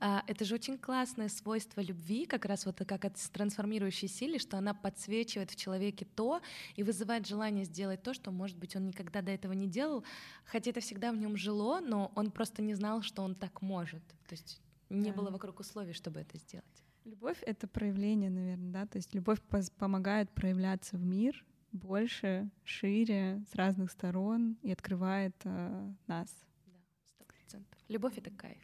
А, 0.00 0.24
это 0.26 0.44
же 0.44 0.54
очень 0.54 0.76
классное 0.76 1.28
свойство 1.28 1.80
любви, 1.80 2.26
как 2.26 2.44
раз 2.46 2.66
вот 2.66 2.78
как 2.78 3.04
от 3.04 3.14
трансформирующей 3.32 4.08
силы, 4.08 4.38
что 4.38 4.58
она 4.58 4.74
подсвечивает 4.74 5.50
в 5.50 5.56
человеке 5.56 6.06
то 6.16 6.40
и 6.74 6.82
вызывает 6.82 7.26
желание 7.26 7.64
сделать 7.64 8.02
то, 8.02 8.12
что, 8.12 8.32
может 8.32 8.58
быть, 8.58 8.74
он 8.74 8.86
никогда 8.86 9.22
до 9.22 9.30
этого 9.30 9.52
не 9.52 9.68
делал, 9.68 10.04
хотя 10.44 10.70
это 10.70 10.80
всегда 10.80 11.12
в 11.12 11.16
нем 11.16 11.36
жило, 11.36 11.80
но 11.80 12.10
он 12.16 12.30
просто 12.30 12.62
не 12.62 12.74
знал, 12.74 13.02
что 13.02 13.22
он 13.22 13.34
так 13.34 13.62
может. 13.62 14.02
То 14.26 14.32
есть 14.32 14.60
не 14.90 15.10
да. 15.10 15.16
было 15.16 15.30
вокруг 15.30 15.60
условий, 15.60 15.92
чтобы 15.92 16.20
это 16.20 16.38
сделать. 16.38 16.84
Любовь— 17.04 17.38
это 17.46 17.68
проявление, 17.68 18.30
наверное, 18.30 18.72
да? 18.72 18.86
То 18.86 18.96
есть 18.96 19.14
любовь 19.14 19.40
помогает 19.78 20.30
проявляться 20.30 20.96
в 20.96 21.04
мир 21.04 21.44
больше, 21.72 22.48
шире, 22.62 23.44
с 23.50 23.54
разных 23.54 23.90
сторон 23.90 24.56
и 24.62 24.72
открывает 24.72 25.34
э, 25.44 25.92
нас. 26.06 26.30
Да, 26.66 26.78
сто 27.04 27.24
процентов. 27.24 27.78
Любовь— 27.88 28.14
это 28.16 28.30
кайф. 28.30 28.62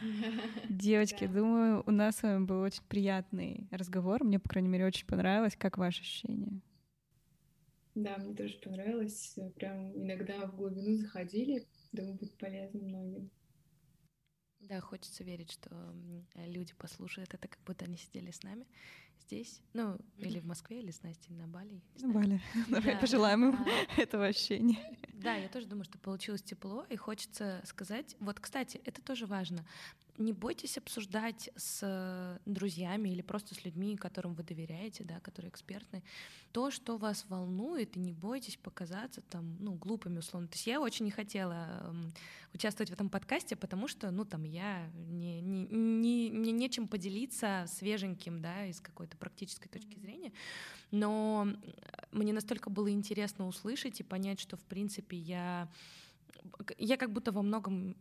Девочки, 0.68 1.26
думаю, 1.26 1.82
у 1.86 1.90
нас 1.90 2.16
с 2.16 2.22
вами 2.22 2.44
был 2.44 2.60
очень 2.60 2.84
приятный 2.88 3.66
разговор. 3.70 4.24
Мне, 4.24 4.38
по 4.38 4.48
крайней 4.48 4.68
мере, 4.68 4.86
очень 4.86 5.06
понравилось. 5.06 5.56
Как 5.56 5.78
ваши 5.78 6.00
ощущения? 6.00 6.60
Да, 7.94 8.16
мне 8.18 8.34
тоже 8.34 8.58
понравилось. 8.58 9.38
Прям 9.56 9.92
иногда 9.94 10.46
в 10.46 10.56
глубину 10.56 10.96
заходили. 10.96 11.66
Думаю, 11.92 12.14
будет 12.14 12.36
полезно 12.38 12.80
многим. 12.80 13.30
Да, 14.62 14.80
хочется 14.80 15.24
верить, 15.24 15.50
что 15.50 15.94
люди 16.34 16.72
послушают 16.74 17.34
это, 17.34 17.48
как 17.48 17.60
будто 17.64 17.84
они 17.84 17.96
сидели 17.96 18.30
с 18.30 18.42
нами 18.42 18.66
здесь, 19.22 19.60
ну, 19.72 19.98
или 20.18 20.40
в 20.40 20.46
Москве, 20.46 20.80
или 20.80 20.90
с 20.90 21.02
Настей 21.02 21.34
на 21.34 21.46
Бали. 21.46 21.80
На 22.00 22.08
Бали. 22.12 22.40
Давай 22.68 22.98
пожелаем 22.98 23.50
им 23.50 23.66
этого 23.96 24.26
ощущения. 24.26 24.78
Да, 25.12 25.34
я 25.34 25.48
тоже 25.48 25.66
думаю, 25.66 25.84
что 25.84 25.98
получилось 25.98 26.42
тепло, 26.42 26.84
и 26.88 26.96
хочется 26.96 27.62
сказать, 27.64 28.16
вот, 28.20 28.40
кстати, 28.40 28.80
это 28.84 29.00
тоже 29.02 29.26
важно 29.26 29.64
не 30.18 30.32
бойтесь 30.32 30.78
обсуждать 30.78 31.50
с 31.56 32.40
друзьями 32.44 33.08
или 33.10 33.22
просто 33.22 33.54
с 33.54 33.64
людьми, 33.64 33.96
которым 33.96 34.34
вы 34.34 34.42
доверяете, 34.42 35.04
да, 35.04 35.20
которые 35.20 35.50
экспертны, 35.50 36.02
то, 36.52 36.70
что 36.70 36.98
вас 36.98 37.24
волнует, 37.28 37.96
и 37.96 38.00
не 38.00 38.12
бойтесь 38.12 38.56
показаться 38.56 39.22
там, 39.22 39.56
ну, 39.60 39.72
глупыми 39.74 40.18
условно. 40.18 40.48
То 40.48 40.54
есть 40.54 40.66
я 40.66 40.80
очень 40.80 41.06
не 41.06 41.10
хотела 41.10 41.82
эм, 41.84 42.12
участвовать 42.52 42.90
в 42.90 42.92
этом 42.92 43.08
подкасте, 43.08 43.56
потому 43.56 43.88
что, 43.88 44.10
ну, 44.10 44.24
там, 44.24 44.44
я 44.44 44.90
не, 44.94 45.40
не, 45.40 45.66
не, 45.70 46.30
мне 46.30 46.52
нечем 46.52 46.88
поделиться 46.88 47.64
свеженьким, 47.68 48.42
да, 48.42 48.66
из 48.66 48.80
какой-то 48.80 49.16
практической 49.16 49.68
точки 49.68 49.98
зрения, 49.98 50.32
но 50.90 51.48
мне 52.10 52.34
настолько 52.34 52.68
было 52.68 52.90
интересно 52.90 53.46
услышать 53.46 54.00
и 54.00 54.04
понять, 54.04 54.40
что, 54.40 54.56
в 54.56 54.64
принципе, 54.64 55.16
я 55.16 55.70
я 56.78 56.96
как 56.96 57.12
будто 57.12 57.32
во 57.32 57.42
многом 57.42 57.96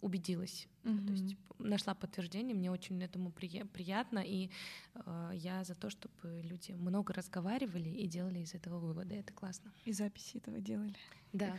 убедилась, 0.00 0.68
mm-hmm. 0.84 1.06
то 1.06 1.12
есть 1.12 1.36
нашла 1.58 1.94
подтверждение, 1.94 2.54
мне 2.54 2.70
очень 2.70 3.02
этому 3.02 3.30
приятно, 3.30 4.18
и 4.18 4.50
э, 4.94 5.30
я 5.34 5.64
за 5.64 5.74
то, 5.74 5.90
чтобы 5.90 6.42
люди 6.42 6.72
много 6.72 7.12
разговаривали 7.12 7.88
и 7.88 8.06
делали 8.06 8.40
из 8.40 8.54
этого 8.54 8.78
выводы, 8.78 9.16
это 9.16 9.32
классно. 9.32 9.72
И 9.84 9.92
записи 9.92 10.36
этого 10.36 10.60
делали. 10.60 10.94
Да, 11.32 11.56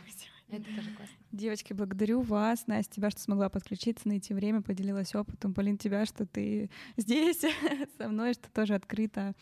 это 0.48 0.64
тоже 0.64 0.90
классно. 0.94 1.16
Девочки, 1.32 1.72
благодарю 1.72 2.20
вас, 2.22 2.66
Настя, 2.66 2.94
тебя, 2.94 3.10
что 3.10 3.20
смогла 3.20 3.48
подключиться, 3.48 4.08
найти 4.08 4.34
время, 4.34 4.62
поделилась 4.62 5.14
опытом, 5.14 5.54
Полин, 5.54 5.78
тебя, 5.78 6.06
что 6.06 6.26
ты 6.26 6.70
здесь 6.96 7.44
со 7.98 8.08
мной, 8.08 8.34
что 8.34 8.50
тоже 8.50 8.74
открыто 8.74 9.34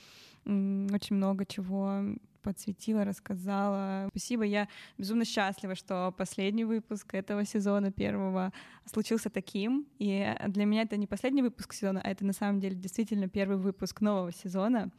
очень 0.44 1.16
много 1.16 1.44
чего 1.44 2.02
подсветила, 2.46 3.04
рассказала. 3.04 4.06
Спасибо, 4.10 4.44
я 4.44 4.68
безумно 4.98 5.24
счастлива, 5.24 5.74
что 5.74 6.14
последний 6.16 6.64
выпуск 6.64 7.12
этого 7.14 7.44
сезона 7.44 7.90
первого 7.90 8.52
случился 8.84 9.30
таким. 9.30 9.84
И 9.98 10.32
для 10.46 10.64
меня 10.64 10.82
это 10.82 10.96
не 10.96 11.08
последний 11.08 11.42
выпуск 11.42 11.72
сезона, 11.72 12.00
а 12.04 12.08
это 12.08 12.24
на 12.24 12.32
самом 12.32 12.60
деле 12.60 12.76
действительно 12.76 13.28
первый 13.28 13.56
выпуск 13.56 14.00
нового 14.00 14.30
сезона. 14.32 14.92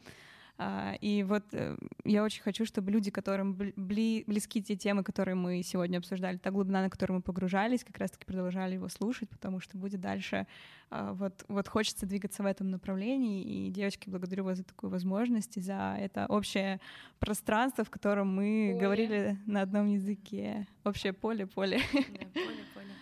А, 0.60 0.94
и 1.00 1.22
вот 1.22 1.44
э, 1.52 1.76
я 2.04 2.24
очень 2.24 2.42
хочу, 2.42 2.64
чтобы 2.64 2.90
люди, 2.90 3.12
которым 3.12 3.54
бли, 3.54 4.24
близки 4.26 4.60
те 4.60 4.74
темы, 4.74 5.04
которые 5.04 5.36
мы 5.36 5.62
сегодня 5.62 5.98
обсуждали, 5.98 6.36
та 6.36 6.50
глубина, 6.50 6.82
на 6.82 6.90
которую 6.90 7.18
мы 7.18 7.22
погружались, 7.22 7.84
как 7.84 7.96
раз-таки 7.98 8.24
продолжали 8.24 8.74
его 8.74 8.88
слушать, 8.88 9.30
потому 9.30 9.60
что 9.60 9.78
будет 9.78 10.00
дальше 10.00 10.48
а, 10.90 11.12
вот, 11.12 11.44
вот 11.46 11.68
хочется 11.68 12.06
двигаться 12.06 12.42
в 12.42 12.46
этом 12.46 12.70
направлении. 12.70 13.44
И, 13.44 13.70
девочки, 13.70 14.10
благодарю 14.10 14.44
вас 14.44 14.58
за 14.58 14.64
такую 14.64 14.90
возможность 14.90 15.56
и 15.56 15.60
за 15.60 15.96
это 15.96 16.26
общее 16.26 16.80
пространство, 17.20 17.84
в 17.84 17.90
котором 17.90 18.34
мы 18.34 18.70
поле. 18.72 18.80
говорили 18.80 19.38
на 19.46 19.62
одном 19.62 19.86
языке. 19.86 20.66
Общее 20.82 21.12
поле, 21.12 21.46
поле. 21.46 21.80
Да, 21.92 22.00
поле, 22.34 22.64
поле. 22.74 22.92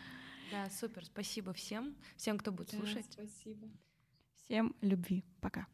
Да, 0.52 0.68
супер. 0.68 1.06
Спасибо 1.06 1.54
всем, 1.54 1.94
всем, 2.16 2.36
кто 2.36 2.52
будет 2.52 2.70
да, 2.72 2.76
слушать. 2.76 3.06
Спасибо. 3.08 3.66
Всем 4.44 4.74
любви. 4.82 5.24
Пока. 5.40 5.66